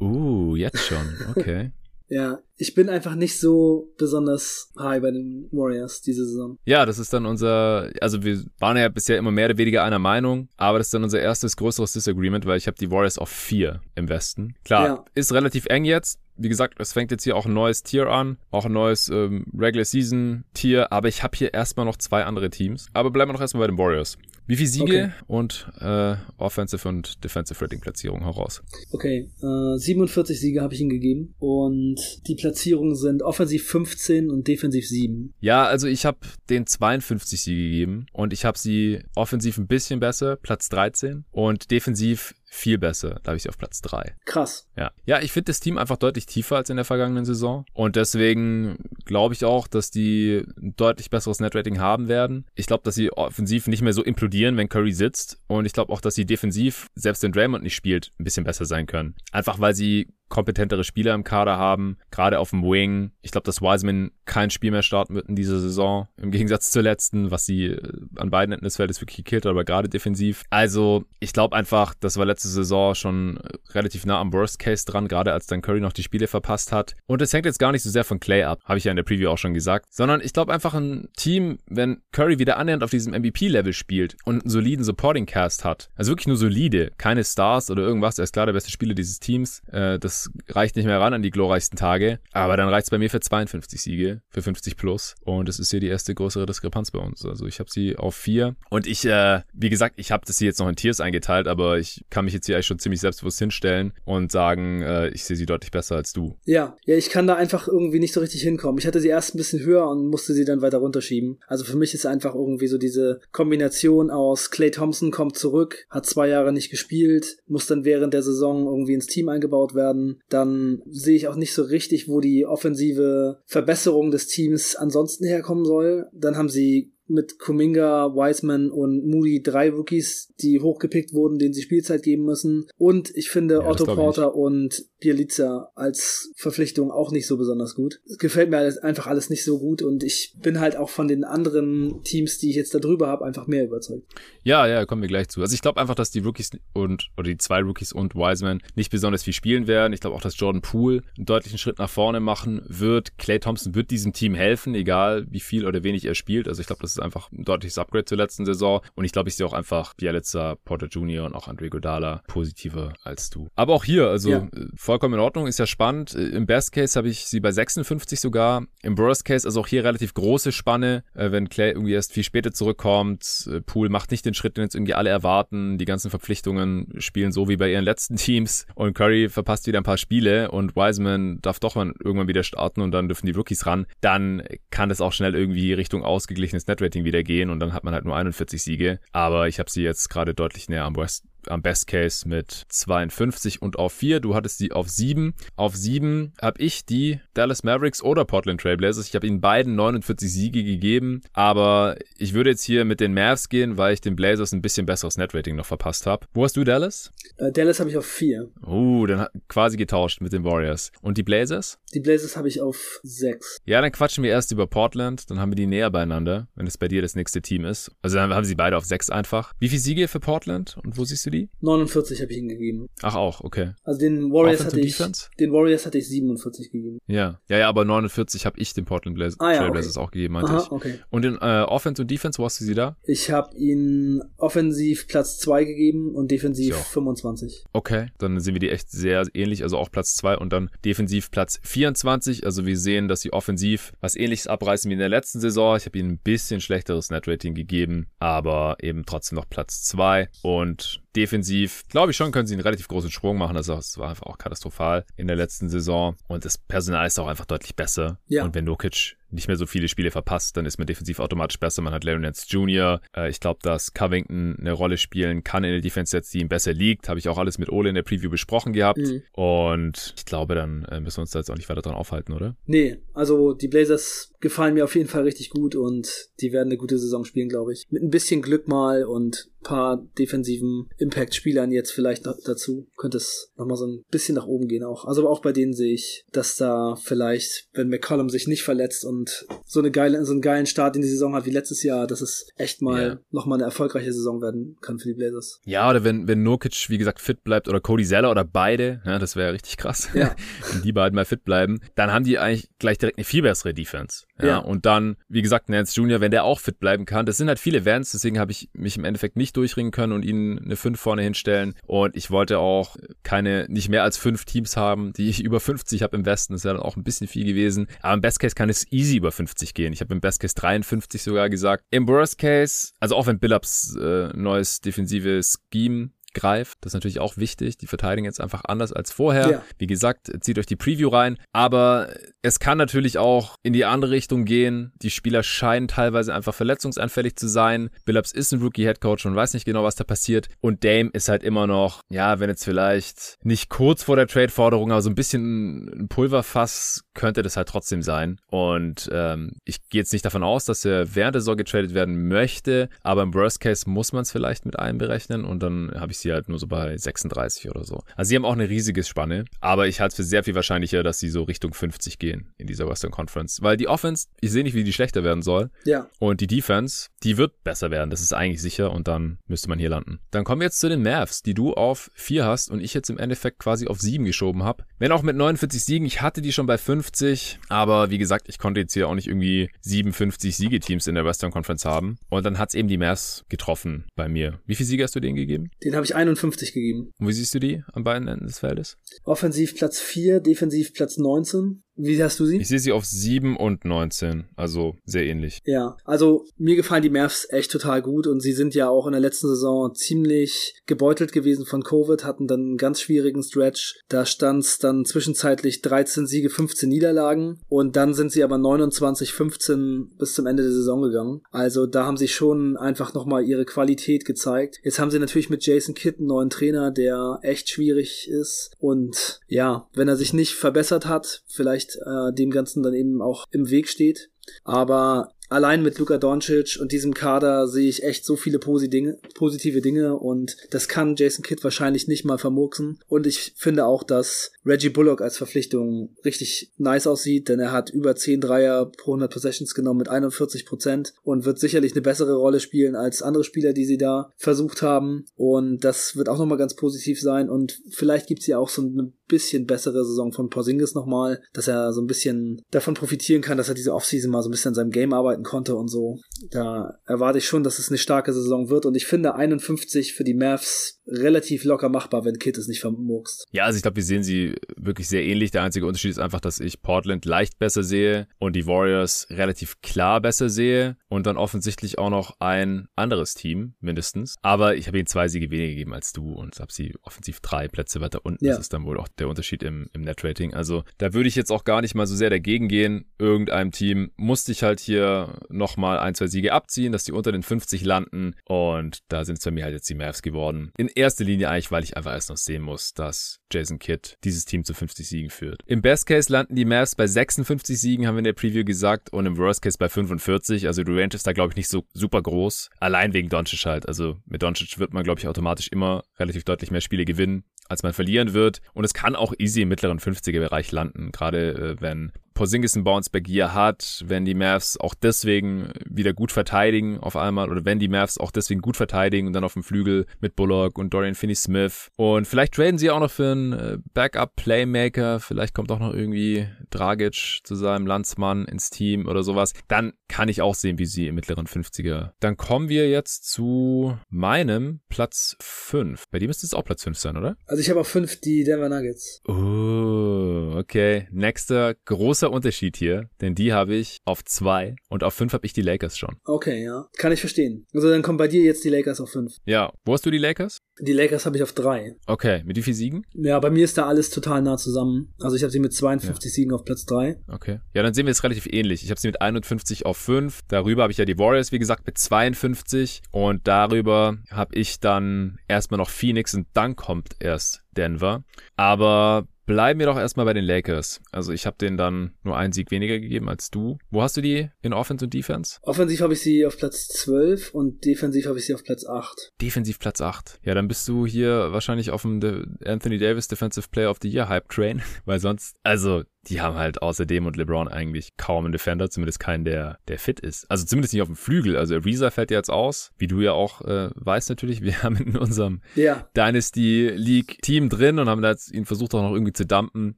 Uh, 0.00 0.56
jetzt 0.56 0.80
schon. 0.80 1.14
Okay. 1.36 1.72
Ja, 2.10 2.38
ich 2.56 2.74
bin 2.74 2.88
einfach 2.88 3.14
nicht 3.14 3.38
so 3.38 3.92
besonders 3.98 4.72
high 4.78 5.02
bei 5.02 5.10
den 5.10 5.46
Warriors 5.52 6.00
diese 6.00 6.24
Saison. 6.24 6.58
Ja, 6.64 6.86
das 6.86 6.98
ist 6.98 7.12
dann 7.12 7.26
unser, 7.26 7.90
also 8.00 8.22
wir 8.22 8.42
waren 8.58 8.78
ja 8.78 8.88
bisher 8.88 9.18
immer 9.18 9.30
mehr 9.30 9.46
oder 9.46 9.58
weniger 9.58 9.84
einer 9.84 9.98
Meinung, 9.98 10.48
aber 10.56 10.78
das 10.78 10.86
ist 10.86 10.94
dann 10.94 11.04
unser 11.04 11.20
erstes 11.20 11.54
größeres 11.56 11.92
Disagreement, 11.92 12.46
weil 12.46 12.56
ich 12.56 12.66
habe 12.66 12.78
die 12.78 12.90
Warriors 12.90 13.18
auf 13.18 13.28
vier 13.28 13.82
im 13.94 14.08
Westen. 14.08 14.54
Klar, 14.64 14.86
ja. 14.86 15.04
ist 15.14 15.34
relativ 15.34 15.66
eng 15.66 15.84
jetzt, 15.84 16.18
wie 16.38 16.48
gesagt, 16.48 16.80
es 16.80 16.92
fängt 16.92 17.10
jetzt 17.10 17.24
hier 17.24 17.36
auch 17.36 17.46
ein 17.46 17.52
neues 17.52 17.82
Tier 17.82 18.06
an, 18.06 18.38
auch 18.50 18.64
ein 18.64 18.72
neues 18.72 19.08
ähm, 19.08 19.44
Regular 19.56 19.84
Season 19.84 20.44
Tier, 20.54 20.92
aber 20.92 21.08
ich 21.08 21.22
habe 21.22 21.36
hier 21.36 21.52
erstmal 21.52 21.84
noch 21.84 21.96
zwei 21.96 22.24
andere 22.24 22.48
Teams. 22.48 22.86
Aber 22.94 23.10
bleiben 23.10 23.28
wir 23.28 23.32
noch 23.34 23.40
erstmal 23.40 23.66
bei 23.66 23.72
den 23.72 23.78
Warriors. 23.78 24.16
Wie 24.48 24.56
viele 24.56 24.68
Siege 24.68 24.84
okay. 24.84 25.10
und 25.26 25.70
äh, 25.78 26.16
Offensive 26.38 26.88
und 26.88 27.22
Defensive 27.22 27.60
Rating 27.60 27.80
Platzierung 27.80 28.24
heraus? 28.24 28.62
Okay, 28.90 29.28
äh, 29.42 29.78
47 29.78 30.40
Siege 30.40 30.62
habe 30.62 30.72
ich 30.72 30.80
ihm 30.80 30.88
gegeben 30.88 31.34
und 31.38 32.00
die 32.26 32.34
Platzierungen 32.34 32.96
sind 32.96 33.22
offensiv 33.22 33.66
15 33.66 34.30
und 34.30 34.48
defensiv 34.48 34.88
7. 34.88 35.34
Ja, 35.40 35.66
also 35.66 35.86
ich 35.86 36.06
habe 36.06 36.20
den 36.48 36.66
52 36.66 37.42
Siege 37.42 37.62
gegeben 37.62 38.06
und 38.12 38.32
ich 38.32 38.46
habe 38.46 38.58
sie 38.58 39.00
offensiv 39.14 39.58
ein 39.58 39.66
bisschen 39.66 40.00
besser, 40.00 40.36
Platz 40.36 40.70
13 40.70 41.24
und 41.30 41.70
defensiv 41.70 42.34
viel 42.50 42.78
besser. 42.78 43.20
Da 43.22 43.30
habe 43.30 43.36
ich 43.36 43.42
sie 43.42 43.48
auf 43.48 43.58
Platz 43.58 43.80
3. 43.82 44.16
Krass. 44.24 44.68
Ja. 44.76 44.90
Ja, 45.04 45.20
ich 45.20 45.32
finde 45.32 45.50
das 45.50 45.60
Team 45.60 45.78
einfach 45.78 45.96
deutlich 45.96 46.26
tiefer 46.26 46.56
als 46.56 46.70
in 46.70 46.76
der 46.76 46.84
vergangenen 46.84 47.24
Saison. 47.24 47.64
Und 47.74 47.96
deswegen 47.96 48.78
glaube 49.04 49.34
ich 49.34 49.44
auch, 49.44 49.68
dass 49.68 49.90
die 49.90 50.44
ein 50.60 50.74
deutlich 50.76 51.10
besseres 51.10 51.40
Netrating 51.40 51.78
haben 51.78 52.08
werden. 52.08 52.46
Ich 52.54 52.66
glaube, 52.66 52.82
dass 52.84 52.94
sie 52.94 53.12
offensiv 53.12 53.66
nicht 53.66 53.82
mehr 53.82 53.92
so 53.92 54.02
implodieren, 54.02 54.56
wenn 54.56 54.68
Curry 54.68 54.92
sitzt. 54.92 55.38
Und 55.46 55.66
ich 55.66 55.72
glaube 55.72 55.92
auch, 55.92 56.00
dass 56.00 56.14
sie 56.14 56.24
defensiv, 56.24 56.88
selbst 56.94 57.22
wenn 57.22 57.32
Draymond 57.32 57.62
nicht 57.62 57.76
spielt, 57.76 58.12
ein 58.18 58.24
bisschen 58.24 58.44
besser 58.44 58.64
sein 58.64 58.86
können. 58.86 59.14
Einfach 59.30 59.60
weil 59.60 59.74
sie 59.74 60.08
kompetentere 60.28 60.84
Spieler 60.84 61.14
im 61.14 61.24
Kader 61.24 61.56
haben, 61.56 61.98
gerade 62.10 62.38
auf 62.38 62.50
dem 62.50 62.62
Wing. 62.62 63.12
Ich 63.22 63.30
glaube, 63.30 63.44
dass 63.44 63.62
Wiseman 63.62 64.10
kein 64.24 64.50
Spiel 64.50 64.70
mehr 64.70 64.82
starten 64.82 65.14
wird 65.14 65.28
in 65.28 65.36
dieser 65.36 65.58
Saison, 65.58 66.08
im 66.16 66.30
Gegensatz 66.30 66.70
zur 66.70 66.82
letzten, 66.82 67.30
was 67.30 67.46
sie 67.46 67.66
äh, 67.66 67.92
an 68.16 68.30
beiden 68.30 68.52
Enden 68.52 68.64
des 68.64 68.76
Feldes 68.76 69.00
wirklich 69.00 69.18
gekillt 69.18 69.44
hat, 69.44 69.50
aber 69.50 69.64
gerade 69.64 69.88
defensiv. 69.88 70.44
Also, 70.50 71.04
ich 71.18 71.32
glaube 71.32 71.56
einfach, 71.56 71.94
das 71.98 72.16
war 72.16 72.26
letzte 72.26 72.48
Saison 72.48 72.94
schon 72.94 73.38
äh, 73.38 73.72
relativ 73.72 74.06
nah 74.06 74.20
am 74.20 74.32
Worst 74.32 74.58
Case 74.58 74.84
dran, 74.84 75.08
gerade 75.08 75.32
als 75.32 75.46
dann 75.46 75.62
Curry 75.62 75.80
noch 75.80 75.92
die 75.92 76.02
Spiele 76.02 76.26
verpasst 76.26 76.72
hat. 76.72 76.94
Und 77.06 77.22
es 77.22 77.32
hängt 77.32 77.46
jetzt 77.46 77.58
gar 77.58 77.72
nicht 77.72 77.82
so 77.82 77.90
sehr 77.90 78.04
von 78.04 78.20
Clay 78.20 78.44
ab, 78.44 78.60
habe 78.64 78.78
ich 78.78 78.84
ja 78.84 78.92
in 78.92 78.96
der 78.96 79.04
Preview 79.04 79.30
auch 79.30 79.38
schon 79.38 79.54
gesagt, 79.54 79.86
sondern 79.90 80.20
ich 80.20 80.32
glaube 80.32 80.52
einfach 80.52 80.74
ein 80.74 81.08
Team, 81.16 81.58
wenn 81.66 82.02
Curry 82.12 82.38
wieder 82.38 82.58
annähernd 82.58 82.82
auf 82.82 82.90
diesem 82.90 83.14
MVP-Level 83.14 83.72
spielt 83.72 84.16
und 84.24 84.42
einen 84.42 84.50
soliden 84.50 84.84
Supporting 84.84 85.26
Cast 85.26 85.64
hat, 85.64 85.88
also 85.96 86.12
wirklich 86.12 86.26
nur 86.26 86.36
solide, 86.36 86.92
keine 86.98 87.24
Stars 87.24 87.70
oder 87.70 87.82
irgendwas, 87.82 88.18
er 88.18 88.24
ist 88.24 88.32
klar 88.32 88.46
der 88.46 88.52
beste 88.52 88.70
Spieler 88.70 88.94
dieses 88.94 89.20
Teams, 89.20 89.62
äh, 89.70 89.98
das 89.98 90.17
reicht 90.48 90.76
nicht 90.76 90.86
mehr 90.86 91.00
ran 91.00 91.14
an 91.14 91.22
die 91.22 91.30
glorreichsten 91.30 91.76
Tage. 91.76 92.18
Aber 92.32 92.56
dann 92.56 92.68
reicht 92.68 92.84
es 92.84 92.90
bei 92.90 92.98
mir 92.98 93.10
für 93.10 93.20
52 93.20 93.80
Siege, 93.80 94.22
für 94.30 94.42
50 94.42 94.76
plus. 94.76 95.14
Und 95.24 95.48
es 95.48 95.58
ist 95.58 95.70
hier 95.70 95.80
die 95.80 95.88
erste 95.88 96.14
größere 96.14 96.46
Diskrepanz 96.46 96.90
bei 96.90 96.98
uns. 96.98 97.24
Also 97.24 97.46
ich 97.46 97.60
habe 97.60 97.70
sie 97.70 97.96
auf 97.96 98.14
vier. 98.14 98.56
Und 98.70 98.86
ich, 98.86 99.04
äh, 99.04 99.40
wie 99.52 99.70
gesagt, 99.70 99.94
ich 99.98 100.10
habe 100.10 100.24
das 100.26 100.38
hier 100.38 100.46
jetzt 100.46 100.58
noch 100.58 100.68
in 100.68 100.76
Tiers 100.76 101.00
eingeteilt, 101.00 101.48
aber 101.48 101.78
ich 101.78 102.04
kann 102.10 102.24
mich 102.24 102.34
jetzt 102.34 102.46
hier 102.46 102.56
eigentlich 102.56 102.66
schon 102.66 102.78
ziemlich 102.78 103.00
selbstbewusst 103.00 103.38
hinstellen 103.38 103.92
und 104.04 104.32
sagen, 104.32 104.82
äh, 104.82 105.08
ich 105.08 105.24
sehe 105.24 105.36
sie 105.36 105.46
deutlich 105.46 105.70
besser 105.70 105.96
als 105.96 106.12
du. 106.12 106.36
Ja, 106.44 106.76
ja, 106.84 106.96
ich 106.96 107.10
kann 107.10 107.26
da 107.26 107.34
einfach 107.34 107.68
irgendwie 107.68 108.00
nicht 108.00 108.14
so 108.14 108.20
richtig 108.20 108.42
hinkommen. 108.42 108.78
Ich 108.78 108.86
hatte 108.86 109.00
sie 109.00 109.08
erst 109.08 109.34
ein 109.34 109.38
bisschen 109.38 109.60
höher 109.60 109.88
und 109.88 110.06
musste 110.06 110.34
sie 110.34 110.44
dann 110.44 110.62
weiter 110.62 110.78
runterschieben. 110.78 111.38
Also 111.46 111.64
für 111.64 111.76
mich 111.76 111.94
ist 111.94 112.06
einfach 112.06 112.34
irgendwie 112.34 112.66
so 112.66 112.78
diese 112.78 113.20
Kombination 113.32 114.10
aus 114.10 114.50
Clay 114.50 114.70
Thompson 114.70 115.10
kommt 115.10 115.36
zurück, 115.36 115.86
hat 115.90 116.06
zwei 116.06 116.28
Jahre 116.28 116.52
nicht 116.52 116.70
gespielt, 116.70 117.38
muss 117.46 117.66
dann 117.66 117.84
während 117.84 118.14
der 118.14 118.22
Saison 118.22 118.66
irgendwie 118.66 118.94
ins 118.94 119.06
Team 119.06 119.28
eingebaut 119.28 119.74
werden 119.74 120.07
dann 120.28 120.82
sehe 120.86 121.16
ich 121.16 121.28
auch 121.28 121.36
nicht 121.36 121.52
so 121.52 121.62
richtig, 121.62 122.08
wo 122.08 122.20
die 122.20 122.46
offensive 122.46 123.40
Verbesserung 123.46 124.10
des 124.10 124.26
Teams 124.26 124.76
ansonsten 124.76 125.26
herkommen 125.26 125.64
soll. 125.64 126.06
Dann 126.12 126.36
haben 126.36 126.48
sie 126.48 126.92
mit 127.08 127.38
Kuminga, 127.38 128.14
Wiseman 128.14 128.70
und 128.70 129.06
Moody 129.06 129.42
drei 129.42 129.70
Rookies, 129.70 130.32
die 130.40 130.60
hochgepickt 130.60 131.12
wurden, 131.12 131.38
denen 131.38 131.54
sie 131.54 131.62
Spielzeit 131.62 132.02
geben 132.02 132.24
müssen. 132.24 132.66
Und 132.76 133.14
ich 133.16 133.30
finde 133.30 133.54
ja, 133.54 133.68
Otto 133.68 133.84
Porter 133.84 134.34
und 134.34 134.86
Bielica 135.00 135.70
als 135.74 136.32
Verpflichtung 136.36 136.90
auch 136.90 137.12
nicht 137.12 137.26
so 137.26 137.36
besonders 137.36 137.74
gut. 137.74 138.00
Es 138.06 138.18
gefällt 138.18 138.50
mir 138.50 138.58
alles, 138.58 138.78
einfach 138.78 139.06
alles 139.06 139.30
nicht 139.30 139.44
so 139.44 139.58
gut 139.58 139.82
und 139.82 140.02
ich 140.02 140.34
bin 140.42 140.60
halt 140.60 140.76
auch 140.76 140.90
von 140.90 141.08
den 141.08 141.24
anderen 141.24 142.02
Teams, 142.02 142.38
die 142.38 142.50
ich 142.50 142.56
jetzt 142.56 142.74
da 142.74 142.78
drüber 142.78 143.06
habe, 143.06 143.24
einfach 143.24 143.46
mehr 143.46 143.64
überzeugt. 143.64 144.04
Ja, 144.42 144.66
ja, 144.66 144.84
kommen 144.86 145.02
wir 145.02 145.08
gleich 145.08 145.28
zu. 145.28 145.40
Also 145.40 145.54
ich 145.54 145.62
glaube 145.62 145.80
einfach, 145.80 145.94
dass 145.94 146.10
die 146.10 146.18
Rookies 146.18 146.50
und 146.72 147.10
oder 147.16 147.28
die 147.28 147.38
zwei 147.38 147.60
Rookies 147.62 147.92
und 147.92 148.14
Wiseman 148.14 148.60
nicht 148.74 148.90
besonders 148.90 149.22
viel 149.22 149.32
spielen 149.32 149.66
werden. 149.66 149.92
Ich 149.92 150.00
glaube 150.00 150.16
auch, 150.16 150.20
dass 150.20 150.38
Jordan 150.38 150.62
Poole 150.62 151.02
einen 151.16 151.26
deutlichen 151.26 151.58
Schritt 151.58 151.78
nach 151.78 151.90
vorne 151.90 152.20
machen 152.20 152.62
wird. 152.66 153.18
Clay 153.18 153.38
Thompson 153.38 153.74
wird 153.74 153.90
diesem 153.90 154.12
Team 154.12 154.34
helfen, 154.34 154.74
egal 154.74 155.26
wie 155.30 155.40
viel 155.40 155.64
oder 155.64 155.84
wenig 155.84 156.04
er 156.04 156.14
spielt. 156.14 156.48
Also 156.48 156.60
ich 156.60 156.66
glaube, 156.66 156.82
das 156.82 156.97
ist 156.98 157.04
einfach 157.04 157.30
ein 157.32 157.44
deutliches 157.44 157.78
Upgrade 157.78 158.04
zur 158.04 158.18
letzten 158.18 158.44
Saison 158.44 158.80
und 158.94 159.04
ich 159.04 159.12
glaube, 159.12 159.28
ich 159.28 159.36
sehe 159.36 159.46
auch 159.46 159.52
einfach 159.52 159.94
Bielica, 159.94 160.56
Porter 160.64 160.86
Jr. 160.86 161.24
und 161.24 161.34
auch 161.34 161.48
Andre 161.48 161.70
Godala 161.70 162.22
positiver 162.26 162.92
als 163.02 163.30
du. 163.30 163.48
Aber 163.54 163.74
auch 163.74 163.84
hier, 163.84 164.08
also 164.08 164.30
ja 164.30 164.48
vollkommen 164.76 165.14
in 165.14 165.20
Ordnung, 165.20 165.46
ist 165.46 165.58
ja 165.58 165.66
spannend. 165.66 166.14
Im 166.14 166.46
Best 166.46 166.72
Case 166.72 166.98
habe 166.98 167.08
ich 167.08 167.26
sie 167.26 167.40
bei 167.40 167.52
56 167.52 168.20
sogar. 168.20 168.64
Im 168.82 168.96
Worst 168.98 169.24
Case, 169.24 169.46
also 169.46 169.60
auch 169.60 169.66
hier 169.66 169.84
relativ 169.84 170.14
große 170.14 170.52
Spanne, 170.52 171.04
äh, 171.14 171.30
wenn 171.30 171.48
Clay 171.48 171.70
irgendwie 171.70 171.92
erst 171.92 172.12
viel 172.12 172.22
später 172.22 172.52
zurückkommt. 172.52 173.48
Äh, 173.52 173.60
Pool 173.60 173.88
macht 173.88 174.10
nicht 174.10 174.24
den 174.24 174.34
Schritt, 174.34 174.56
den 174.56 174.64
jetzt 174.64 174.74
irgendwie 174.74 174.94
alle 174.94 175.10
erwarten. 175.10 175.78
Die 175.78 175.84
ganzen 175.84 176.10
Verpflichtungen 176.10 176.92
spielen 176.98 177.32
so 177.32 177.48
wie 177.48 177.56
bei 177.56 177.70
ihren 177.70 177.84
letzten 177.84 178.16
Teams 178.28 178.66
und 178.74 178.94
Curry 178.94 179.28
verpasst 179.28 179.66
wieder 179.66 179.80
ein 179.80 179.84
paar 179.84 179.98
Spiele 179.98 180.50
und 180.50 180.76
Wiseman 180.76 181.38
darf 181.42 181.60
doch 181.60 181.74
mal 181.74 181.92
irgendwann 182.02 182.28
wieder 182.28 182.42
starten 182.42 182.80
und 182.80 182.92
dann 182.92 183.08
dürfen 183.08 183.26
die 183.26 183.32
Rookies 183.32 183.66
ran. 183.66 183.86
Dann 184.00 184.42
kann 184.70 184.88
das 184.88 185.00
auch 185.00 185.12
schnell 185.12 185.34
irgendwie 185.34 185.72
Richtung 185.72 186.02
ausgeglichenes 186.02 186.66
Netrating 186.66 186.87
wieder 186.94 187.22
gehen 187.22 187.50
und 187.50 187.60
dann 187.60 187.72
hat 187.72 187.84
man 187.84 187.94
halt 187.94 188.04
nur 188.04 188.16
41 188.16 188.62
Siege. 188.62 189.00
Aber 189.12 189.48
ich 189.48 189.58
habe 189.58 189.70
sie 189.70 189.82
jetzt 189.82 190.08
gerade 190.08 190.34
deutlich 190.34 190.68
näher 190.68 190.84
am 190.84 190.96
West 190.96 191.24
am 191.50 191.62
Best 191.62 191.86
Case 191.86 192.28
mit 192.28 192.64
52 192.68 193.62
und 193.62 193.78
auf 193.78 193.92
4. 193.92 194.20
Du 194.20 194.34
hattest 194.34 194.60
die 194.60 194.72
auf 194.72 194.88
7. 194.88 195.34
Auf 195.56 195.76
7 195.76 196.32
habe 196.40 196.60
ich 196.60 196.84
die 196.84 197.20
Dallas 197.34 197.62
Mavericks 197.62 198.02
oder 198.02 198.24
Portland 198.24 198.60
Trailblazers. 198.60 199.08
Ich 199.08 199.14
habe 199.14 199.26
ihnen 199.26 199.40
beiden 199.40 199.74
49 199.74 200.30
Siege 200.30 200.64
gegeben, 200.64 201.22
aber 201.32 201.96
ich 202.16 202.34
würde 202.34 202.50
jetzt 202.50 202.62
hier 202.62 202.84
mit 202.84 203.00
den 203.00 203.14
Mavs 203.14 203.48
gehen, 203.48 203.78
weil 203.78 203.94
ich 203.94 204.00
den 204.00 204.16
Blazers 204.16 204.52
ein 204.52 204.62
bisschen 204.62 204.86
besseres 204.86 205.16
Netrating 205.16 205.56
noch 205.56 205.66
verpasst 205.66 206.06
habe. 206.06 206.26
Wo 206.32 206.44
hast 206.44 206.56
du 206.56 206.64
Dallas? 206.64 207.12
Äh, 207.36 207.52
Dallas 207.52 207.80
habe 207.80 207.90
ich 207.90 207.96
auf 207.96 208.06
4. 208.06 208.48
Uh, 208.66 209.06
dann 209.06 209.26
quasi 209.48 209.76
getauscht 209.76 210.20
mit 210.20 210.32
den 210.32 210.44
Warriors. 210.44 210.92
Und 211.02 211.18
die 211.18 211.22
Blazers? 211.22 211.78
Die 211.94 212.00
Blazers 212.00 212.36
habe 212.36 212.48
ich 212.48 212.60
auf 212.60 213.00
6. 213.02 213.58
Ja, 213.64 213.80
dann 213.80 213.92
quatschen 213.92 214.24
wir 214.24 214.30
erst 214.30 214.52
über 214.52 214.66
Portland, 214.66 215.30
dann 215.30 215.38
haben 215.38 215.52
wir 215.52 215.56
die 215.56 215.66
näher 215.66 215.90
beieinander, 215.90 216.48
wenn 216.54 216.66
es 216.66 216.76
bei 216.76 216.88
dir 216.88 217.02
das 217.02 217.14
nächste 217.14 217.40
Team 217.40 217.64
ist. 217.64 217.90
Also 218.02 218.16
dann 218.16 218.34
haben 218.34 218.44
sie 218.44 218.54
beide 218.54 218.76
auf 218.76 218.84
6 218.84 219.10
einfach. 219.10 219.54
Wie 219.58 219.68
viele 219.68 219.80
Siege 219.80 220.08
für 220.08 220.20
Portland 220.20 220.76
und 220.82 220.98
wo 220.98 221.04
siehst 221.04 221.24
du 221.26 221.30
die? 221.30 221.37
49 221.60 222.20
habe 222.20 222.32
ich 222.32 222.38
ihm 222.38 222.48
gegeben. 222.48 222.88
Ach 223.02 223.14
auch, 223.14 223.42
okay. 223.42 223.72
Also 223.84 224.00
den 224.00 224.32
Warriors 224.32 224.64
hatte 224.64 224.80
ich 224.80 224.96
den 225.38 225.52
Warriors 225.52 225.86
hatte 225.86 225.98
ich 225.98 226.08
47 226.08 226.70
gegeben. 226.70 226.98
Ja, 227.06 227.40
ja, 227.48 227.58
ja, 227.58 227.68
aber 227.68 227.84
49 227.84 228.46
habe 228.46 228.58
ich 228.58 228.74
den 228.74 228.84
Portland 228.84 229.16
Blazers, 229.16 229.40
ah, 229.40 229.52
ja, 229.52 229.58
Trailblazers 229.58 229.96
okay. 229.96 230.04
auch 230.06 230.10
gegeben, 230.10 230.34
meinte 230.34 230.52
Aha, 230.52 230.62
ich. 230.64 230.70
Okay. 230.70 230.94
Und 231.10 231.24
in 231.24 231.36
äh, 231.40 231.62
Offense 231.62 232.02
und 232.02 232.10
Defense, 232.10 232.38
wo 232.38 232.44
hast 232.44 232.60
du 232.60 232.64
sie 232.64 232.74
da? 232.74 232.96
Ich 233.04 233.30
habe 233.30 233.56
ihn 233.56 234.22
offensiv 234.36 235.06
Platz 235.08 235.38
2 235.38 235.64
gegeben 235.64 236.14
und 236.14 236.30
defensiv 236.30 236.76
so. 236.76 236.82
25. 236.82 237.64
Okay, 237.72 238.08
dann 238.18 238.40
sind 238.40 238.54
wir 238.54 238.60
die 238.60 238.70
echt 238.70 238.90
sehr 238.90 239.24
ähnlich, 239.34 239.62
also 239.62 239.78
auch 239.78 239.90
Platz 239.90 240.14
2 240.16 240.38
und 240.38 240.52
dann 240.52 240.70
defensiv 240.84 241.30
Platz 241.30 241.60
24. 241.62 242.44
Also 242.44 242.66
wir 242.66 242.78
sehen, 242.78 243.08
dass 243.08 243.20
sie 243.20 243.32
offensiv 243.32 243.92
was 244.00 244.16
ähnliches 244.16 244.46
abreißen 244.46 244.88
wie 244.88 244.94
in 244.94 244.98
der 244.98 245.08
letzten 245.08 245.40
Saison. 245.40 245.76
Ich 245.76 245.86
habe 245.86 245.98
ihnen 245.98 246.12
ein 246.12 246.18
bisschen 246.18 246.60
schlechteres 246.60 247.10
Netrating 247.10 247.54
gegeben, 247.54 248.06
aber 248.18 248.76
eben 248.80 249.04
trotzdem 249.06 249.36
noch 249.36 249.48
Platz 249.48 249.82
2 249.84 250.28
und 250.42 251.00
defensiv, 251.16 251.84
glaube 251.88 252.12
ich 252.12 252.16
schon, 252.16 252.32
können 252.32 252.46
sie 252.46 252.54
einen 252.54 252.62
relativ 252.62 252.88
großen 252.88 253.10
Sprung 253.10 253.36
machen. 253.38 253.56
Also 253.56 253.74
es 253.74 253.98
war 253.98 254.10
einfach 254.10 254.26
auch 254.26 254.38
katastrophal 254.38 255.04
in 255.16 255.26
der 255.26 255.36
letzten 255.36 255.68
Saison. 255.68 256.16
Und 256.28 256.44
das 256.44 256.58
Personal 256.58 257.06
ist 257.06 257.18
auch 257.18 257.28
einfach 257.28 257.46
deutlich 257.46 257.76
besser. 257.76 258.18
Ja. 258.26 258.44
Und 258.44 258.54
wenn 258.54 258.64
Nokic 258.64 259.17
nicht 259.30 259.48
mehr 259.48 259.56
so 259.56 259.66
viele 259.66 259.88
Spiele 259.88 260.10
verpasst, 260.10 260.56
dann 260.56 260.66
ist 260.66 260.78
man 260.78 260.86
defensiv 260.86 261.20
automatisch 261.20 261.58
besser. 261.58 261.82
Man 261.82 261.92
hat 261.92 262.04
Larry 262.04 262.20
Nance 262.20 262.46
Jr. 262.48 263.00
Äh, 263.16 263.30
ich 263.30 263.40
glaube, 263.40 263.60
dass 263.62 263.92
Covington 263.94 264.56
eine 264.58 264.72
Rolle 264.72 264.98
spielen 264.98 265.44
kann 265.44 265.64
in 265.64 265.72
der 265.72 265.80
Defense 265.80 266.16
jetzt, 266.16 266.32
die 266.34 266.40
ihm 266.40 266.48
besser 266.48 266.72
liegt. 266.72 267.08
Habe 267.08 267.18
ich 267.18 267.28
auch 267.28 267.38
alles 267.38 267.58
mit 267.58 267.70
Ole 267.70 267.88
in 267.88 267.94
der 267.94 268.02
Preview 268.02 268.30
besprochen 268.30 268.72
gehabt. 268.72 268.98
Mhm. 268.98 269.22
Und 269.32 270.14
ich 270.16 270.24
glaube, 270.24 270.54
dann 270.54 270.84
äh, 270.84 271.00
müssen 271.00 271.18
wir 271.18 271.22
uns 271.22 271.30
da 271.30 271.38
jetzt 271.38 271.50
auch 271.50 271.56
nicht 271.56 271.68
weiter 271.68 271.82
dran 271.82 271.94
aufhalten, 271.94 272.32
oder? 272.32 272.56
Nee, 272.66 272.98
also 273.14 273.52
die 273.52 273.68
Blazers 273.68 274.32
gefallen 274.40 274.74
mir 274.74 274.84
auf 274.84 274.94
jeden 274.94 275.08
Fall 275.08 275.22
richtig 275.22 275.50
gut 275.50 275.74
und 275.74 276.28
die 276.40 276.52
werden 276.52 276.68
eine 276.68 276.76
gute 276.76 276.98
Saison 276.98 277.24
spielen, 277.24 277.48
glaube 277.48 277.72
ich. 277.72 277.84
Mit 277.90 278.02
ein 278.02 278.10
bisschen 278.10 278.42
Glück 278.42 278.68
mal 278.68 279.04
und 279.04 279.50
paar 279.62 280.06
defensiven 280.18 280.88
Impact-Spielern 280.98 281.72
jetzt 281.72 281.92
vielleicht 281.92 282.24
noch 282.24 282.36
dazu, 282.44 282.86
könnte 282.96 283.16
es 283.16 283.52
nochmal 283.56 283.76
so 283.76 283.86
ein 283.86 284.04
bisschen 284.10 284.36
nach 284.36 284.46
oben 284.46 284.68
gehen 284.68 284.84
auch. 284.84 285.04
Also 285.04 285.28
auch 285.28 285.42
bei 285.42 285.52
denen 285.52 285.72
sehe 285.72 285.92
ich, 285.92 286.24
dass 286.32 286.56
da 286.56 286.96
vielleicht, 286.96 287.68
wenn 287.72 287.88
McCollum 287.88 288.30
sich 288.30 288.46
nicht 288.46 288.62
verletzt 288.62 289.04
und 289.04 289.17
so 289.64 289.80
eine 289.80 289.90
geile, 289.90 290.24
so 290.24 290.32
einen 290.32 290.40
geilen 290.40 290.66
Start 290.66 290.96
in 290.96 291.02
die 291.02 291.08
Saison 291.08 291.34
hat 291.34 291.46
wie 291.46 291.50
letztes 291.50 291.82
Jahr, 291.82 292.06
dass 292.06 292.20
es 292.20 292.48
echt 292.56 292.82
mal 292.82 293.00
yeah. 293.00 293.20
nochmal 293.30 293.58
eine 293.58 293.64
erfolgreiche 293.64 294.12
Saison 294.12 294.40
werden 294.42 294.76
kann 294.80 294.98
für 294.98 295.08
die 295.08 295.14
Blazers. 295.14 295.60
Ja, 295.64 295.88
oder 295.88 296.04
wenn, 296.04 296.28
wenn 296.28 296.42
Nurkic, 296.42 296.88
wie 296.88 296.98
gesagt, 296.98 297.20
fit 297.20 297.42
bleibt 297.44 297.68
oder 297.68 297.80
Cody 297.80 298.04
Zeller 298.04 298.30
oder 298.30 298.44
beide, 298.44 299.00
ja, 299.04 299.18
das 299.18 299.36
wäre 299.36 299.48
ja 299.48 299.52
richtig 299.52 299.76
krass, 299.76 300.08
ja. 300.14 300.34
wenn 300.72 300.82
die 300.82 300.92
beiden 300.92 301.14
mal 301.14 301.24
fit 301.24 301.44
bleiben, 301.44 301.80
dann 301.94 302.12
haben 302.12 302.24
die 302.24 302.38
eigentlich 302.38 302.68
gleich 302.78 302.98
direkt 302.98 303.18
eine 303.18 303.24
viel 303.24 303.42
bessere 303.42 303.74
Defense. 303.74 304.24
Ja, 304.40 304.46
ja. 304.46 304.58
und 304.58 304.86
dann, 304.86 305.16
wie 305.28 305.42
gesagt, 305.42 305.68
Nance 305.68 305.94
Jr., 305.96 306.20
wenn 306.20 306.30
der 306.30 306.44
auch 306.44 306.60
fit 306.60 306.78
bleiben 306.78 307.06
kann, 307.06 307.26
das 307.26 307.36
sind 307.36 307.48
halt 307.48 307.58
viele 307.58 307.84
Vans, 307.84 308.12
deswegen 308.12 308.38
habe 308.38 308.52
ich 308.52 308.70
mich 308.72 308.96
im 308.96 309.04
Endeffekt 309.04 309.36
nicht 309.36 309.56
durchringen 309.56 309.90
können 309.90 310.12
und 310.12 310.24
ihnen 310.24 310.58
eine 310.58 310.76
5 310.76 310.98
vorne 310.98 311.22
hinstellen. 311.22 311.74
Und 311.86 312.16
ich 312.16 312.30
wollte 312.30 312.58
auch 312.58 312.96
keine, 313.22 313.66
nicht 313.68 313.88
mehr 313.88 314.02
als 314.02 314.16
fünf 314.18 314.44
Teams 314.44 314.76
haben, 314.76 315.12
die 315.14 315.28
ich 315.28 315.42
über 315.44 315.60
50 315.60 316.02
habe 316.02 316.16
im 316.16 316.26
Westen. 316.26 316.52
Das 316.52 316.64
wäre 316.64 316.74
dann 316.74 316.82
auch 316.82 316.96
ein 316.96 317.04
bisschen 317.04 317.26
viel 317.26 317.46
gewesen. 317.46 317.88
Aber 318.02 318.14
im 318.14 318.20
Best 318.20 318.40
Case 318.40 318.54
kann 318.54 318.68
es 318.68 318.90
easy 318.92 319.07
über 319.16 319.32
50 319.32 319.74
gehen. 319.74 319.92
Ich 319.92 320.00
habe 320.00 320.14
im 320.14 320.20
Best 320.20 320.40
Case 320.40 320.54
53 320.54 321.22
sogar 321.22 321.48
gesagt. 321.50 321.84
Im 321.90 322.06
Worst 322.08 322.38
Case, 322.38 322.92
also 323.00 323.16
auch 323.16 323.26
wenn 323.26 323.38
Billups 323.38 323.96
äh, 323.96 324.28
neues 324.34 324.80
defensive 324.80 325.40
Scheme 325.42 326.10
greift. 326.38 326.78
Das 326.80 326.90
ist 326.90 326.94
natürlich 326.94 327.20
auch 327.20 327.36
wichtig. 327.36 327.78
Die 327.78 327.86
verteidigen 327.86 328.24
jetzt 328.24 328.40
einfach 328.40 328.62
anders 328.64 328.92
als 328.92 329.12
vorher. 329.12 329.50
Ja. 329.50 329.62
Wie 329.78 329.86
gesagt, 329.86 330.30
zieht 330.40 330.58
euch 330.58 330.66
die 330.66 330.76
Preview 330.76 331.08
rein. 331.08 331.38
Aber 331.52 332.08
es 332.42 332.60
kann 332.60 332.78
natürlich 332.78 333.18
auch 333.18 333.56
in 333.62 333.72
die 333.72 333.84
andere 333.84 334.12
Richtung 334.12 334.44
gehen. 334.44 334.92
Die 335.02 335.10
Spieler 335.10 335.42
scheinen 335.42 335.88
teilweise 335.88 336.34
einfach 336.34 336.54
verletzungsanfällig 336.54 337.36
zu 337.36 337.48
sein. 337.48 337.90
Billups 338.04 338.32
ist 338.32 338.52
ein 338.52 338.60
Rookie-Headcoach 338.60 339.26
und 339.26 339.36
weiß 339.36 339.54
nicht 339.54 339.64
genau, 339.64 339.84
was 339.84 339.96
da 339.96 340.04
passiert. 340.04 340.48
Und 340.60 340.84
Dame 340.84 341.10
ist 341.12 341.28
halt 341.28 341.42
immer 341.42 341.66
noch, 341.66 342.00
ja, 342.08 342.40
wenn 342.40 342.48
jetzt 342.48 342.64
vielleicht 342.64 343.36
nicht 343.42 343.68
kurz 343.68 344.02
vor 344.04 344.16
der 344.16 344.26
Trade-Forderung, 344.26 344.92
aber 344.92 345.02
so 345.02 345.10
ein 345.10 345.14
bisschen 345.14 345.88
ein 346.02 346.08
Pulverfass 346.08 347.04
könnte 347.14 347.42
das 347.42 347.56
halt 347.56 347.68
trotzdem 347.68 348.02
sein. 348.02 348.38
Und 348.46 349.10
ähm, 349.12 349.56
ich 349.64 349.88
gehe 349.88 350.00
jetzt 350.00 350.12
nicht 350.12 350.24
davon 350.24 350.42
aus, 350.42 350.64
dass 350.64 350.84
er 350.84 351.14
während 351.14 351.34
der 351.34 351.40
Saison 351.40 351.56
getradet 351.56 351.94
werden 351.94 352.28
möchte. 352.28 352.88
Aber 353.02 353.22
im 353.22 353.34
Worst 353.34 353.60
Case 353.60 353.88
muss 353.88 354.12
man 354.12 354.22
es 354.22 354.32
vielleicht 354.32 354.64
mit 354.64 354.78
einberechnen. 354.78 355.44
Und 355.44 355.62
dann 355.62 355.92
habe 355.94 356.12
ich 356.12 356.18
sie 356.18 356.27
halt 356.34 356.48
nur 356.48 356.58
so 356.58 356.66
bei 356.66 356.96
36 356.96 357.70
oder 357.70 357.84
so. 357.84 358.02
Also 358.16 358.28
sie 358.28 358.36
haben 358.36 358.44
auch 358.44 358.52
eine 358.52 358.68
riesige 358.68 359.04
Spanne, 359.04 359.44
aber 359.60 359.88
ich 359.88 360.00
halte 360.00 360.12
es 360.12 360.16
für 360.16 360.24
sehr 360.24 360.44
viel 360.44 360.54
wahrscheinlicher, 360.54 361.02
dass 361.02 361.18
sie 361.18 361.28
so 361.28 361.42
Richtung 361.42 361.74
50 361.74 362.18
gehen 362.18 362.52
in 362.56 362.66
dieser 362.66 362.88
Western 362.88 363.10
Conference. 363.10 363.62
Weil 363.62 363.76
die 363.76 363.88
Offense, 363.88 364.26
ich 364.40 364.50
sehe 364.50 364.62
nicht, 364.62 364.74
wie 364.74 364.84
die 364.84 364.92
schlechter 364.92 365.24
werden 365.24 365.42
soll. 365.42 365.70
Ja. 365.84 366.08
Und 366.18 366.40
die 366.40 366.46
Defense, 366.46 367.08
die 367.22 367.36
wird 367.36 367.64
besser 367.64 367.90
werden. 367.90 368.10
Das 368.10 368.20
ist 368.20 368.32
eigentlich 368.32 368.62
sicher 368.62 368.92
und 368.92 369.08
dann 369.08 369.38
müsste 369.46 369.68
man 369.68 369.78
hier 369.78 369.90
landen. 369.90 370.20
Dann 370.30 370.44
kommen 370.44 370.60
wir 370.60 370.66
jetzt 370.66 370.80
zu 370.80 370.88
den 370.88 371.02
Mavs, 371.02 371.42
die 371.42 371.54
du 371.54 371.74
auf 371.74 372.10
4 372.14 372.44
hast 372.44 372.70
und 372.70 372.80
ich 372.80 372.94
jetzt 372.94 373.10
im 373.10 373.18
Endeffekt 373.18 373.58
quasi 373.58 373.86
auf 373.86 374.00
7 374.00 374.24
geschoben 374.24 374.62
habe. 374.62 374.84
Wenn 374.98 375.12
auch 375.12 375.22
mit 375.22 375.36
49 375.36 375.82
Siegen, 375.82 376.06
ich 376.06 376.22
hatte 376.22 376.42
die 376.42 376.52
schon 376.52 376.66
bei 376.66 376.78
50, 376.78 377.58
aber 377.68 378.10
wie 378.10 378.18
gesagt, 378.18 378.48
ich 378.48 378.58
konnte 378.58 378.80
jetzt 378.80 378.94
hier 378.94 379.08
auch 379.08 379.14
nicht 379.14 379.28
irgendwie 379.28 379.70
57 379.80 380.56
Siegeteams 380.56 381.06
in 381.06 381.14
der 381.14 381.24
Western 381.24 381.50
Conference 381.50 381.84
haben. 381.84 382.18
Und 382.28 382.44
dann 382.44 382.58
hat 382.58 382.70
es 382.70 382.74
eben 382.74 382.88
die 382.88 382.98
Mavs 382.98 383.44
getroffen 383.48 384.04
bei 384.16 384.28
mir. 384.28 384.60
Wie 384.66 384.74
viele 384.74 384.86
Siege 384.86 385.04
hast 385.04 385.14
du 385.14 385.20
denen 385.20 385.36
gegeben? 385.36 385.70
Den 385.84 385.94
habe 385.94 386.04
ich 386.04 386.07
51 386.14 386.72
gegeben. 386.72 387.10
Und 387.18 387.28
wie 387.28 387.32
siehst 387.32 387.54
du 387.54 387.60
die 387.60 387.82
an 387.92 388.04
beiden 388.04 388.28
Enden 388.28 388.46
des 388.46 388.60
Feldes? 388.60 388.96
Offensiv 389.24 389.76
Platz 389.76 390.00
4, 390.00 390.40
defensiv 390.40 390.94
Platz 390.94 391.18
19. 391.18 391.82
Wie 392.00 392.22
hast 392.22 392.38
du 392.38 392.46
sie? 392.46 392.58
Ich 392.58 392.68
sehe 392.68 392.78
sie 392.78 392.92
auf 392.92 393.04
7 393.04 393.56
und 393.56 393.84
19, 393.84 394.44
also 394.54 394.94
sehr 395.04 395.26
ähnlich. 395.26 395.58
Ja, 395.64 395.96
also 396.04 396.44
mir 396.56 396.76
gefallen 396.76 397.02
die 397.02 397.10
Mavs 397.10 397.48
echt 397.50 397.72
total 397.72 398.02
gut 398.02 398.28
und 398.28 398.40
sie 398.40 398.52
sind 398.52 398.76
ja 398.76 398.88
auch 398.88 399.06
in 399.06 399.12
der 399.12 399.20
letzten 399.20 399.48
Saison 399.48 399.92
ziemlich 399.96 400.74
gebeutelt 400.86 401.32
gewesen 401.32 401.66
von 401.66 401.82
Covid, 401.82 402.24
hatten 402.24 402.46
dann 402.46 402.60
einen 402.60 402.76
ganz 402.76 403.00
schwierigen 403.00 403.42
Stretch. 403.42 403.96
Da 404.08 404.24
stand 404.26 404.62
es 404.62 404.78
dann 404.78 405.04
zwischenzeitlich 405.04 405.82
13 405.82 406.28
Siege, 406.28 406.50
15 406.50 406.88
Niederlagen 406.88 407.58
und 407.68 407.96
dann 407.96 408.14
sind 408.14 408.30
sie 408.30 408.44
aber 408.44 408.58
29, 408.58 409.32
15 409.32 410.12
bis 410.18 410.34
zum 410.34 410.46
Ende 410.46 410.62
der 410.62 410.72
Saison 410.72 411.02
gegangen. 411.02 411.40
Also 411.50 411.86
da 411.86 412.06
haben 412.06 412.16
sie 412.16 412.28
schon 412.28 412.76
einfach 412.76 413.12
nochmal 413.12 413.44
ihre 413.44 413.64
Qualität 413.64 414.24
gezeigt. 414.24 414.78
Jetzt 414.84 415.00
haben 415.00 415.10
sie 415.10 415.18
natürlich 415.18 415.50
mit 415.50 415.66
Jason 415.66 415.96
Kidd 415.96 416.18
einen 416.18 416.28
neuen 416.28 416.50
Trainer, 416.50 416.92
der 416.92 417.40
echt 417.42 417.68
schwierig 417.70 418.28
ist 418.28 418.70
und 418.78 419.40
ja, 419.48 419.88
wenn 419.94 420.06
er 420.06 420.16
sich 420.16 420.32
nicht 420.32 420.54
verbessert 420.54 421.06
hat, 421.06 421.42
vielleicht 421.48 421.87
vielleicht 421.88 421.96
äh, 421.96 422.32
dem 422.32 422.50
Ganzen 422.50 422.82
dann 422.82 422.94
eben 422.94 423.22
auch 423.22 423.46
im 423.50 423.70
Weg 423.70 423.88
steht. 423.88 424.30
Aber 424.64 425.32
allein 425.50 425.82
mit 425.82 425.98
Luka 425.98 426.16
Doncic 426.16 426.78
und 426.80 426.90
diesem 426.90 427.12
Kader 427.12 427.68
sehe 427.68 427.88
ich 427.88 428.02
echt 428.02 428.24
so 428.24 428.34
viele 428.34 428.58
positive 428.58 429.80
Dinge 429.82 430.16
und 430.16 430.56
das 430.70 430.88
kann 430.88 431.16
Jason 431.16 431.42
Kidd 431.42 431.62
wahrscheinlich 431.62 432.08
nicht 432.08 432.24
mal 432.24 432.38
vermurksen. 432.38 432.98
Und 433.08 433.26
ich 433.26 433.52
finde 433.56 433.84
auch, 433.84 434.04
dass 434.04 434.52
Reggie 434.64 434.88
Bullock 434.88 435.20
als 435.20 435.36
Verpflichtung 435.36 436.16
richtig 436.24 436.72
nice 436.78 437.06
aussieht, 437.06 437.50
denn 437.50 437.60
er 437.60 437.72
hat 437.72 437.90
über 437.90 438.16
10 438.16 438.40
Dreier 438.40 438.86
pro 438.86 439.12
100 439.12 439.30
Possessions 439.30 439.74
genommen 439.74 439.98
mit 439.98 440.08
41 440.08 440.64
Prozent 440.64 441.12
und 441.22 441.44
wird 441.44 441.58
sicherlich 441.58 441.92
eine 441.92 442.02
bessere 442.02 442.36
Rolle 442.36 442.60
spielen 442.60 442.96
als 442.96 443.20
andere 443.20 443.44
Spieler, 443.44 443.74
die 443.74 443.84
sie 443.84 443.98
da 443.98 444.32
versucht 444.38 444.80
haben. 444.80 445.26
Und 445.36 445.84
das 445.84 446.16
wird 446.16 446.30
auch 446.30 446.38
nochmal 446.38 446.58
ganz 446.58 446.74
positiv 446.74 447.20
sein 447.20 447.50
und 447.50 447.82
vielleicht 447.90 448.28
gibt's 448.28 448.46
ja 448.46 448.58
auch 448.58 448.70
so 448.70 448.80
eine 448.80 449.12
bisschen 449.28 449.66
bessere 449.66 450.04
Saison 450.04 450.32
von 450.32 450.48
Porzingis 450.48 450.94
nochmal, 450.94 451.40
dass 451.52 451.68
er 451.68 451.92
so 451.92 452.00
ein 452.00 452.06
bisschen 452.06 452.62
davon 452.70 452.94
profitieren 452.94 453.42
kann, 453.42 453.58
dass 453.58 453.68
er 453.68 453.74
diese 453.74 453.94
Offseason 453.94 454.30
mal 454.30 454.42
so 454.42 454.48
ein 454.48 454.52
bisschen 454.52 454.70
an 454.70 454.74
seinem 454.74 454.90
Game 454.90 455.12
arbeiten 455.12 455.44
konnte 455.44 455.76
und 455.76 455.88
so. 455.88 456.18
Da 456.50 456.98
erwarte 457.06 457.38
ich 457.38 457.46
schon, 457.46 457.62
dass 457.62 457.78
es 457.78 457.88
eine 457.88 457.98
starke 457.98 458.32
Saison 458.32 458.70
wird 458.70 458.86
und 458.86 458.96
ich 458.96 459.06
finde 459.06 459.34
51 459.34 460.14
für 460.14 460.24
die 460.24 460.34
Mavs 460.34 460.98
relativ 461.06 461.64
locker 461.64 461.88
machbar, 461.88 462.24
wenn 462.24 462.38
Kid 462.38 462.58
es 462.58 462.68
nicht 462.68 462.80
vermurkst. 462.80 463.46
Ja, 463.50 463.64
also 463.64 463.76
ich 463.76 463.82
glaube, 463.82 463.96
wir 463.96 464.02
sehen 464.02 464.22
sie 464.22 464.56
wirklich 464.76 465.08
sehr 465.08 465.24
ähnlich. 465.24 465.50
Der 465.50 465.62
einzige 465.62 465.86
Unterschied 465.86 466.10
ist 466.10 466.18
einfach, 466.18 466.40
dass 466.40 466.60
ich 466.60 466.82
Portland 466.82 467.24
leicht 467.24 467.58
besser 467.58 467.82
sehe 467.82 468.28
und 468.38 468.54
die 468.54 468.66
Warriors 468.66 469.26
relativ 469.30 469.80
klar 469.80 470.20
besser 470.20 470.48
sehe 470.48 470.96
und 471.08 471.26
dann 471.26 471.36
offensichtlich 471.36 471.98
auch 471.98 472.10
noch 472.10 472.36
ein 472.40 472.88
anderes 472.94 473.34
Team 473.34 473.74
mindestens. 473.80 474.36
Aber 474.42 474.76
ich 474.76 474.86
habe 474.86 474.98
ihnen 474.98 475.06
zwei 475.06 475.28
Siege 475.28 475.50
weniger 475.50 475.70
gegeben 475.70 475.94
als 475.94 476.12
du 476.12 476.32
und 476.32 476.58
habe 476.60 476.72
sie 476.72 476.94
offensiv 477.02 477.40
drei 477.40 477.68
Plätze 477.68 478.00
weiter 478.00 478.24
unten. 478.24 478.44
Ja. 478.44 478.52
Das 478.52 478.60
ist 478.60 478.72
dann 478.72 478.84
wohl 478.84 478.98
auch 478.98 479.08
der 479.20 479.28
Unterschied 479.28 479.62
im, 479.62 479.88
im 479.92 480.02
Net-Rating. 480.02 480.54
Also 480.54 480.84
da 480.98 481.12
würde 481.12 481.28
ich 481.28 481.36
jetzt 481.36 481.50
auch 481.50 481.64
gar 481.64 481.80
nicht 481.80 481.94
mal 481.94 482.06
so 482.06 482.16
sehr 482.16 482.30
dagegen 482.30 482.68
gehen. 482.68 483.06
Irgendeinem 483.18 483.70
Team 483.70 484.10
musste 484.16 484.52
ich 484.52 484.62
halt 484.62 484.80
hier 484.80 485.38
nochmal 485.48 485.98
ein, 485.98 486.14
zwei 486.14 486.26
Siege 486.26 486.52
abziehen, 486.52 486.92
dass 486.92 487.04
die 487.04 487.12
unter 487.12 487.32
den 487.32 487.42
50 487.42 487.84
landen 487.84 488.34
und 488.44 489.00
da 489.08 489.24
sind 489.24 489.38
es 489.38 489.44
bei 489.44 489.50
mir 489.50 489.64
halt 489.64 489.74
jetzt 489.74 489.88
die 489.88 489.94
Mavs 489.94 490.22
geworden. 490.22 490.72
In 490.76 490.88
erster 490.88 491.24
Linie 491.24 491.50
eigentlich, 491.50 491.70
weil 491.70 491.84
ich 491.84 491.96
einfach 491.96 492.12
erst 492.12 492.30
noch 492.30 492.36
sehen 492.36 492.62
muss, 492.62 492.94
dass 492.94 493.40
Jason 493.52 493.78
Kidd 493.78 494.16
dieses 494.24 494.44
Team 494.44 494.64
zu 494.64 494.74
50 494.74 495.08
Siegen 495.08 495.30
führt. 495.30 495.62
Im 495.66 495.82
Best 495.82 496.06
Case 496.06 496.32
landen 496.32 496.54
die 496.54 496.64
Mavs 496.64 496.94
bei 496.94 497.06
56 497.06 497.80
Siegen, 497.80 498.06
haben 498.06 498.14
wir 498.14 498.20
in 498.20 498.24
der 498.24 498.32
Preview 498.32 498.64
gesagt, 498.64 499.12
und 499.12 499.26
im 499.26 499.36
Worst 499.36 499.62
Case 499.62 499.78
bei 499.78 499.88
45. 499.88 500.66
Also 500.66 500.82
die 500.84 500.92
Range 500.92 501.14
ist 501.14 501.26
da, 501.26 501.32
glaube 501.32 501.52
ich, 501.52 501.56
nicht 501.56 501.68
so 501.68 501.84
super 501.92 502.22
groß. 502.22 502.70
Allein 502.78 503.12
wegen 503.12 503.28
Doncic 503.28 503.64
halt. 503.66 503.88
Also 503.88 504.16
mit 504.26 504.42
Doncic 504.42 504.78
wird 504.78 504.92
man, 504.92 505.04
glaube 505.04 505.20
ich, 505.20 505.28
automatisch 505.28 505.68
immer 505.68 506.04
relativ 506.18 506.44
deutlich 506.44 506.70
mehr 506.70 506.80
Spiele 506.80 507.04
gewinnen 507.04 507.44
als 507.68 507.82
man 507.82 507.92
verlieren 507.92 508.32
wird. 508.34 508.60
Und 508.74 508.84
es 508.84 508.94
kann 508.94 509.16
auch 509.16 509.32
easy 509.38 509.62
im 509.62 509.68
mittleren 509.68 509.98
50er-Bereich 509.98 510.72
landen, 510.72 511.12
gerade 511.12 511.52
äh, 511.52 511.80
wenn 511.80 512.12
Porzingis 512.38 512.76
einen 512.76 512.84
Bounceback 512.84 513.26
hier 513.26 513.52
hat, 513.52 514.04
wenn 514.06 514.24
die 514.24 514.34
Mavs 514.34 514.76
auch 514.76 514.94
deswegen 514.94 515.72
wieder 515.90 516.12
gut 516.12 516.30
verteidigen 516.30 517.00
auf 517.00 517.16
einmal 517.16 517.50
oder 517.50 517.64
wenn 517.64 517.80
die 517.80 517.88
Mavs 517.88 518.16
auch 518.16 518.30
deswegen 518.30 518.60
gut 518.60 518.76
verteidigen 518.76 519.26
und 519.26 519.32
dann 519.32 519.42
auf 519.42 519.54
dem 519.54 519.64
Flügel 519.64 520.06
mit 520.20 520.36
Bullock 520.36 520.78
und 520.78 520.94
Dorian 520.94 521.16
Finney-Smith 521.16 521.88
und 521.96 522.28
vielleicht 522.28 522.54
traden 522.54 522.78
sie 522.78 522.90
auch 522.90 523.00
noch 523.00 523.10
für 523.10 523.32
einen 523.32 523.52
äh, 523.54 523.78
Backup-Playmaker, 523.92 525.18
vielleicht 525.18 525.52
kommt 525.52 525.72
auch 525.72 525.80
noch 525.80 525.92
irgendwie 525.92 526.46
Dragic 526.70 527.40
zu 527.42 527.56
seinem 527.56 527.88
Landsmann 527.88 528.44
ins 528.44 528.70
Team 528.70 529.08
oder 529.08 529.24
sowas, 529.24 529.52
dann 529.66 529.94
kann 530.06 530.28
ich 530.28 530.40
auch 530.40 530.54
sehen, 530.54 530.78
wie 530.78 530.86
sie 530.86 531.08
im 531.08 531.16
mittleren 531.16 531.46
50er. 531.46 532.12
Dann 532.20 532.36
kommen 532.36 532.68
wir 532.68 532.88
jetzt 532.88 533.28
zu 533.28 533.98
meinem 534.10 534.78
Platz 534.88 535.36
5. 535.40 536.04
Bei 536.10 536.20
dir 536.20 536.28
müsste 536.28 536.46
es 536.46 536.54
auch 536.54 536.64
Platz 536.64 536.84
5 536.84 536.96
sein, 536.96 537.16
oder? 537.16 537.36
Also 537.46 537.60
ich 537.60 537.68
habe 537.68 537.80
auf 537.80 537.88
5 537.88 538.20
die 538.20 538.44
Denver 538.44 538.68
Nuggets. 538.68 539.22
Oh, 539.26 540.56
okay. 540.56 541.08
Nächster 541.10 541.74
großer 541.74 542.27
großer 542.28 542.32
Unterschied 542.32 542.76
hier, 542.76 543.08
denn 543.20 543.34
die 543.34 543.52
habe 543.52 543.74
ich 543.74 543.98
auf 544.04 544.24
zwei 544.24 544.76
und 544.88 545.02
auf 545.02 545.14
fünf 545.14 545.32
habe 545.32 545.46
ich 545.46 545.52
die 545.52 545.62
Lakers 545.62 545.96
schon. 545.96 546.16
Okay, 546.24 546.64
ja. 546.64 546.86
Kann 546.96 547.12
ich 547.12 547.20
verstehen. 547.20 547.66
Also 547.74 547.90
dann 547.90 548.02
kommen 548.02 548.18
bei 548.18 548.28
dir 548.28 548.42
jetzt 548.42 548.64
die 548.64 548.68
Lakers 548.68 549.00
auf 549.00 549.10
fünf. 549.10 549.36
Ja. 549.44 549.72
Wo 549.84 549.94
hast 549.94 550.04
du 550.06 550.10
die 550.10 550.18
Lakers? 550.18 550.58
Die 550.80 550.92
Lakers 550.92 551.26
habe 551.26 551.36
ich 551.36 551.42
auf 551.42 551.52
drei. 551.52 551.96
Okay. 552.06 552.42
Mit 552.44 552.56
wie 552.56 552.62
viel 552.62 552.74
Siegen? 552.74 553.04
Ja, 553.14 553.40
bei 553.40 553.50
mir 553.50 553.64
ist 553.64 553.78
da 553.78 553.86
alles 553.86 554.10
total 554.10 554.42
nah 554.42 554.56
zusammen. 554.56 555.12
Also 555.20 555.36
ich 555.36 555.42
habe 555.42 555.50
sie 555.50 555.58
mit 555.58 555.72
52 555.72 556.30
ja. 556.30 556.34
Siegen 556.34 556.52
auf 556.52 556.64
Platz 556.64 556.84
drei. 556.84 557.16
Okay. 557.26 557.60
Ja, 557.74 557.82
dann 557.82 557.94
sehen 557.94 558.06
wir 558.06 558.12
es 558.12 558.22
relativ 558.22 558.46
ähnlich. 558.46 558.84
Ich 558.84 558.90
habe 558.90 559.00
sie 559.00 559.08
mit 559.08 559.20
51 559.20 559.86
auf 559.86 559.96
fünf. 559.96 560.40
Darüber 560.48 560.82
habe 560.82 560.92
ich 560.92 560.98
ja 560.98 561.04
die 561.04 561.18
Warriors, 561.18 561.52
wie 561.52 561.58
gesagt, 561.58 561.86
mit 561.86 561.98
52 561.98 563.02
und 563.10 563.46
darüber 563.48 564.18
habe 564.30 564.54
ich 564.54 564.80
dann 564.80 565.38
erstmal 565.48 565.78
noch 565.78 565.90
Phoenix 565.90 566.34
und 566.34 566.46
dann 566.52 566.76
kommt 566.76 567.16
erst 567.20 567.62
Denver. 567.76 568.24
Aber 568.56 569.26
Bleiben 569.48 569.80
wir 569.80 569.86
doch 569.86 569.96
erstmal 569.96 570.26
bei 570.26 570.34
den 570.34 570.44
Lakers. 570.44 571.00
Also 571.10 571.32
ich 571.32 571.46
habe 571.46 571.56
denen 571.56 571.78
dann 571.78 572.12
nur 572.22 572.36
einen 572.36 572.52
Sieg 572.52 572.70
weniger 572.70 573.00
gegeben 573.00 573.30
als 573.30 573.50
du. 573.50 573.78
Wo 573.90 574.02
hast 574.02 574.14
du 574.18 574.20
die 574.20 574.50
in 574.60 574.74
Offense 574.74 575.06
und 575.06 575.14
Defense? 575.14 575.58
Offensiv 575.62 576.02
habe 576.02 576.12
ich 576.12 576.20
sie 576.20 576.44
auf 576.44 576.58
Platz 576.58 576.86
12 576.88 577.54
und 577.54 577.82
defensiv 577.82 578.26
habe 578.26 578.38
ich 578.38 578.44
sie 578.44 578.54
auf 578.54 578.62
Platz 578.62 578.84
8. 578.86 579.32
Defensiv 579.40 579.78
Platz 579.78 580.02
8. 580.02 580.40
Ja, 580.42 580.52
dann 580.52 580.68
bist 580.68 580.86
du 580.86 581.06
hier 581.06 581.50
wahrscheinlich 581.50 581.90
auf 581.90 582.02
dem 582.02 582.58
Anthony 582.62 582.98
Davis 582.98 583.28
Defensive 583.28 583.68
Player 583.70 583.90
of 583.90 583.96
the 584.02 584.10
Year 584.10 584.28
Hype 584.28 584.50
Train, 584.50 584.82
weil 585.06 585.18
sonst, 585.18 585.56
also 585.62 586.02
die 586.28 586.40
haben 586.40 586.56
halt 586.56 586.82
außerdem 586.82 587.26
und 587.26 587.36
LeBron 587.36 587.68
eigentlich 587.68 588.16
kaum 588.16 588.44
einen 588.44 588.52
Defender, 588.52 588.90
zumindest 588.90 589.20
keinen, 589.20 589.44
der, 589.44 589.78
der 589.88 589.98
fit 589.98 590.20
ist. 590.20 590.50
Also 590.50 590.64
zumindest 590.64 590.92
nicht 590.92 591.02
auf 591.02 591.08
dem 591.08 591.16
Flügel. 591.16 591.56
Also 591.56 591.74
Ariza 591.74 592.10
fällt 592.10 592.30
jetzt 592.30 592.50
aus, 592.50 592.92
wie 592.98 593.06
du 593.06 593.20
ja 593.20 593.32
auch 593.32 593.62
äh, 593.62 593.90
weißt 593.94 594.28
natürlich. 594.28 594.62
Wir 594.62 594.82
haben 594.82 594.96
in 594.96 595.16
unserem 595.16 595.60
ja. 595.74 596.06
Dynasty 596.16 596.90
League 596.94 597.40
Team 597.42 597.68
drin 597.68 597.98
und 597.98 598.08
haben 598.08 598.22
da 598.22 598.30
jetzt 598.30 598.52
ihn 598.52 598.64
versucht 598.64 598.94
auch 598.94 599.02
noch 599.02 599.12
irgendwie 599.12 599.32
zu 599.32 599.46
dumpen. 599.46 599.96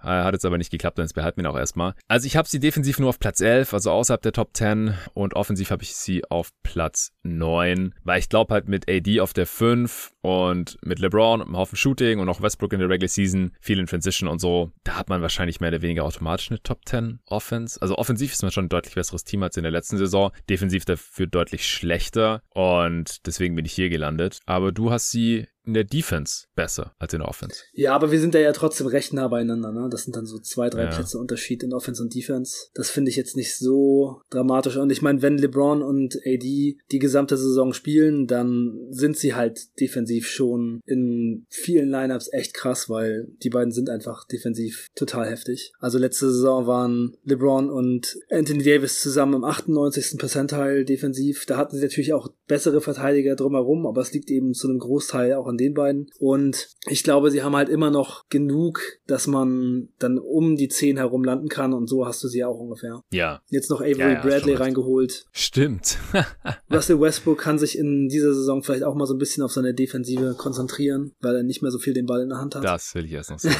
Äh, 0.00 0.06
hat 0.06 0.34
jetzt 0.34 0.44
aber 0.44 0.58
nicht 0.58 0.70
geklappt, 0.70 0.98
dann 0.98 1.08
behalten 1.14 1.38
wir 1.38 1.44
ihn 1.44 1.52
auch 1.52 1.58
erstmal. 1.58 1.94
Also 2.08 2.26
ich 2.26 2.36
habe 2.36 2.48
sie 2.48 2.60
defensiv 2.60 2.98
nur 2.98 3.08
auf 3.08 3.18
Platz 3.18 3.40
11, 3.40 3.74
also 3.74 3.90
außerhalb 3.90 4.22
der 4.22 4.32
Top 4.32 4.50
10 4.54 4.94
und 5.14 5.34
offensiv 5.34 5.70
habe 5.70 5.82
ich 5.82 5.94
sie 5.94 6.24
auf 6.24 6.50
Platz 6.62 7.12
9, 7.22 7.94
weil 8.04 8.18
ich 8.18 8.28
glaube 8.28 8.54
halt 8.54 8.68
mit 8.68 8.88
AD 8.88 9.20
auf 9.20 9.32
der 9.32 9.46
5 9.46 10.12
und 10.22 10.78
mit 10.82 10.98
LeBron 10.98 11.40
und 11.40 11.48
einem 11.48 11.56
Haufen 11.56 11.76
Shooting 11.76 12.20
und 12.20 12.28
auch 12.28 12.40
Westbrook 12.40 12.72
in 12.72 12.80
der 12.80 12.88
Regular 12.88 13.08
Season, 13.08 13.52
viel 13.60 13.78
in 13.78 13.86
Transition 13.86 14.28
und 14.28 14.40
so, 14.40 14.72
da 14.84 14.96
hat 14.96 15.08
man 15.08 15.20
wahrscheinlich 15.20 15.60
mehr 15.60 15.68
oder 15.68 15.82
weniger 15.82 16.04
automatisch 16.04 16.50
eine 16.50 16.62
Top 16.62 16.80
10 16.86 17.20
Offense. 17.26 17.80
Also 17.82 17.96
offensiv 17.96 18.32
ist 18.32 18.42
man 18.42 18.52
schon 18.52 18.66
ein 18.66 18.70
deutlich 18.70 18.94
besseres 18.94 19.24
Team 19.24 19.42
als 19.42 19.56
in 19.56 19.64
der 19.64 19.72
letzten 19.72 19.98
Saison, 19.98 20.30
defensiv 20.48 20.84
dafür 20.84 21.26
deutlich 21.26 21.68
schlechter 21.68 22.42
und 22.50 23.26
deswegen 23.26 23.54
bin 23.56 23.64
ich 23.64 23.72
hier 23.72 23.90
gelandet. 23.90 24.40
Aber 24.46 24.72
du 24.72 24.90
hast 24.90 25.10
sie 25.10 25.46
in 25.64 25.74
der 25.74 25.84
Defense 25.84 26.46
besser 26.54 26.94
als 26.98 27.12
in 27.12 27.20
der 27.20 27.28
Offense. 27.28 27.62
Ja, 27.72 27.94
aber 27.94 28.10
wir 28.10 28.20
sind 28.20 28.34
da 28.34 28.38
ja 28.38 28.52
trotzdem 28.52 28.86
recht 28.88 29.12
nah 29.12 29.28
beieinander. 29.28 29.72
Ne? 29.72 29.88
Das 29.90 30.04
sind 30.04 30.16
dann 30.16 30.26
so 30.26 30.38
zwei, 30.38 30.68
drei 30.68 30.84
ja. 30.84 30.90
Plätze 30.90 31.18
Unterschied 31.18 31.62
in 31.62 31.72
Offense 31.72 32.02
und 32.02 32.14
Defense. 32.14 32.68
Das 32.74 32.90
finde 32.90 33.10
ich 33.10 33.16
jetzt 33.16 33.36
nicht 33.36 33.56
so 33.56 34.20
dramatisch. 34.30 34.76
Und 34.76 34.90
ich 34.90 35.02
meine, 35.02 35.22
wenn 35.22 35.38
LeBron 35.38 35.82
und 35.82 36.16
AD 36.26 36.76
die 36.90 36.98
gesamte 36.98 37.36
Saison 37.36 37.72
spielen, 37.72 38.26
dann 38.26 38.78
sind 38.90 39.16
sie 39.16 39.34
halt 39.34 39.78
defensiv 39.80 40.26
schon 40.26 40.80
in 40.84 41.46
vielen 41.48 41.90
Lineups 41.90 42.32
echt 42.32 42.54
krass, 42.54 42.90
weil 42.90 43.28
die 43.42 43.50
beiden 43.50 43.72
sind 43.72 43.88
einfach 43.88 44.26
defensiv 44.26 44.88
total 44.94 45.30
heftig. 45.30 45.72
Also 45.78 45.98
letzte 45.98 46.30
Saison 46.30 46.66
waren 46.66 47.16
LeBron 47.24 47.70
und 47.70 48.18
Anthony 48.30 48.64
Davis 48.64 49.00
zusammen 49.00 49.34
im 49.34 49.44
98. 49.44 50.18
Percentile 50.18 50.84
defensiv. 50.84 51.46
Da 51.46 51.56
hatten 51.56 51.76
sie 51.76 51.82
natürlich 51.82 52.12
auch 52.12 52.28
bessere 52.48 52.80
Verteidiger 52.80 53.36
drumherum, 53.36 53.86
aber 53.86 54.00
es 54.00 54.12
liegt 54.12 54.30
eben 54.30 54.54
zu 54.54 54.68
einem 54.68 54.78
Großteil 54.78 55.34
auch 55.34 55.51
von 55.52 55.58
den 55.58 55.74
beiden. 55.74 56.06
Und 56.18 56.68
ich 56.86 57.04
glaube, 57.04 57.30
sie 57.30 57.42
haben 57.42 57.54
halt 57.54 57.68
immer 57.68 57.90
noch 57.90 58.26
genug, 58.30 58.80
dass 59.06 59.26
man 59.26 59.90
dann 59.98 60.18
um 60.18 60.56
die 60.56 60.68
10 60.68 60.96
herum 60.96 61.24
landen 61.24 61.48
kann 61.48 61.74
und 61.74 61.88
so 61.88 62.06
hast 62.06 62.24
du 62.24 62.28
sie 62.28 62.38
ja 62.38 62.48
auch 62.48 62.58
ungefähr. 62.58 63.02
Ja. 63.12 63.42
Jetzt 63.50 63.68
noch 63.68 63.82
Avery 63.82 63.98
ja, 63.98 64.12
ja, 64.12 64.22
Bradley 64.22 64.54
reingeholt. 64.54 65.26
Stimmt. 65.32 65.98
Russell 66.72 66.98
Westbrook 66.98 67.38
kann 67.38 67.58
sich 67.58 67.76
in 67.76 68.08
dieser 68.08 68.32
Saison 68.32 68.62
vielleicht 68.62 68.84
auch 68.84 68.94
mal 68.94 69.04
so 69.04 69.12
ein 69.12 69.18
bisschen 69.18 69.42
auf 69.42 69.52
seine 69.52 69.74
Defensive 69.74 70.34
konzentrieren, 70.38 71.12
weil 71.20 71.36
er 71.36 71.42
nicht 71.42 71.60
mehr 71.60 71.70
so 71.70 71.78
viel 71.78 71.92
den 71.92 72.06
Ball 72.06 72.22
in 72.22 72.30
der 72.30 72.38
Hand 72.38 72.54
hat. 72.54 72.64
Das 72.64 72.94
will 72.94 73.04
ich 73.04 73.12
erst 73.12 73.30
noch 73.30 73.38
sehen. 73.38 73.54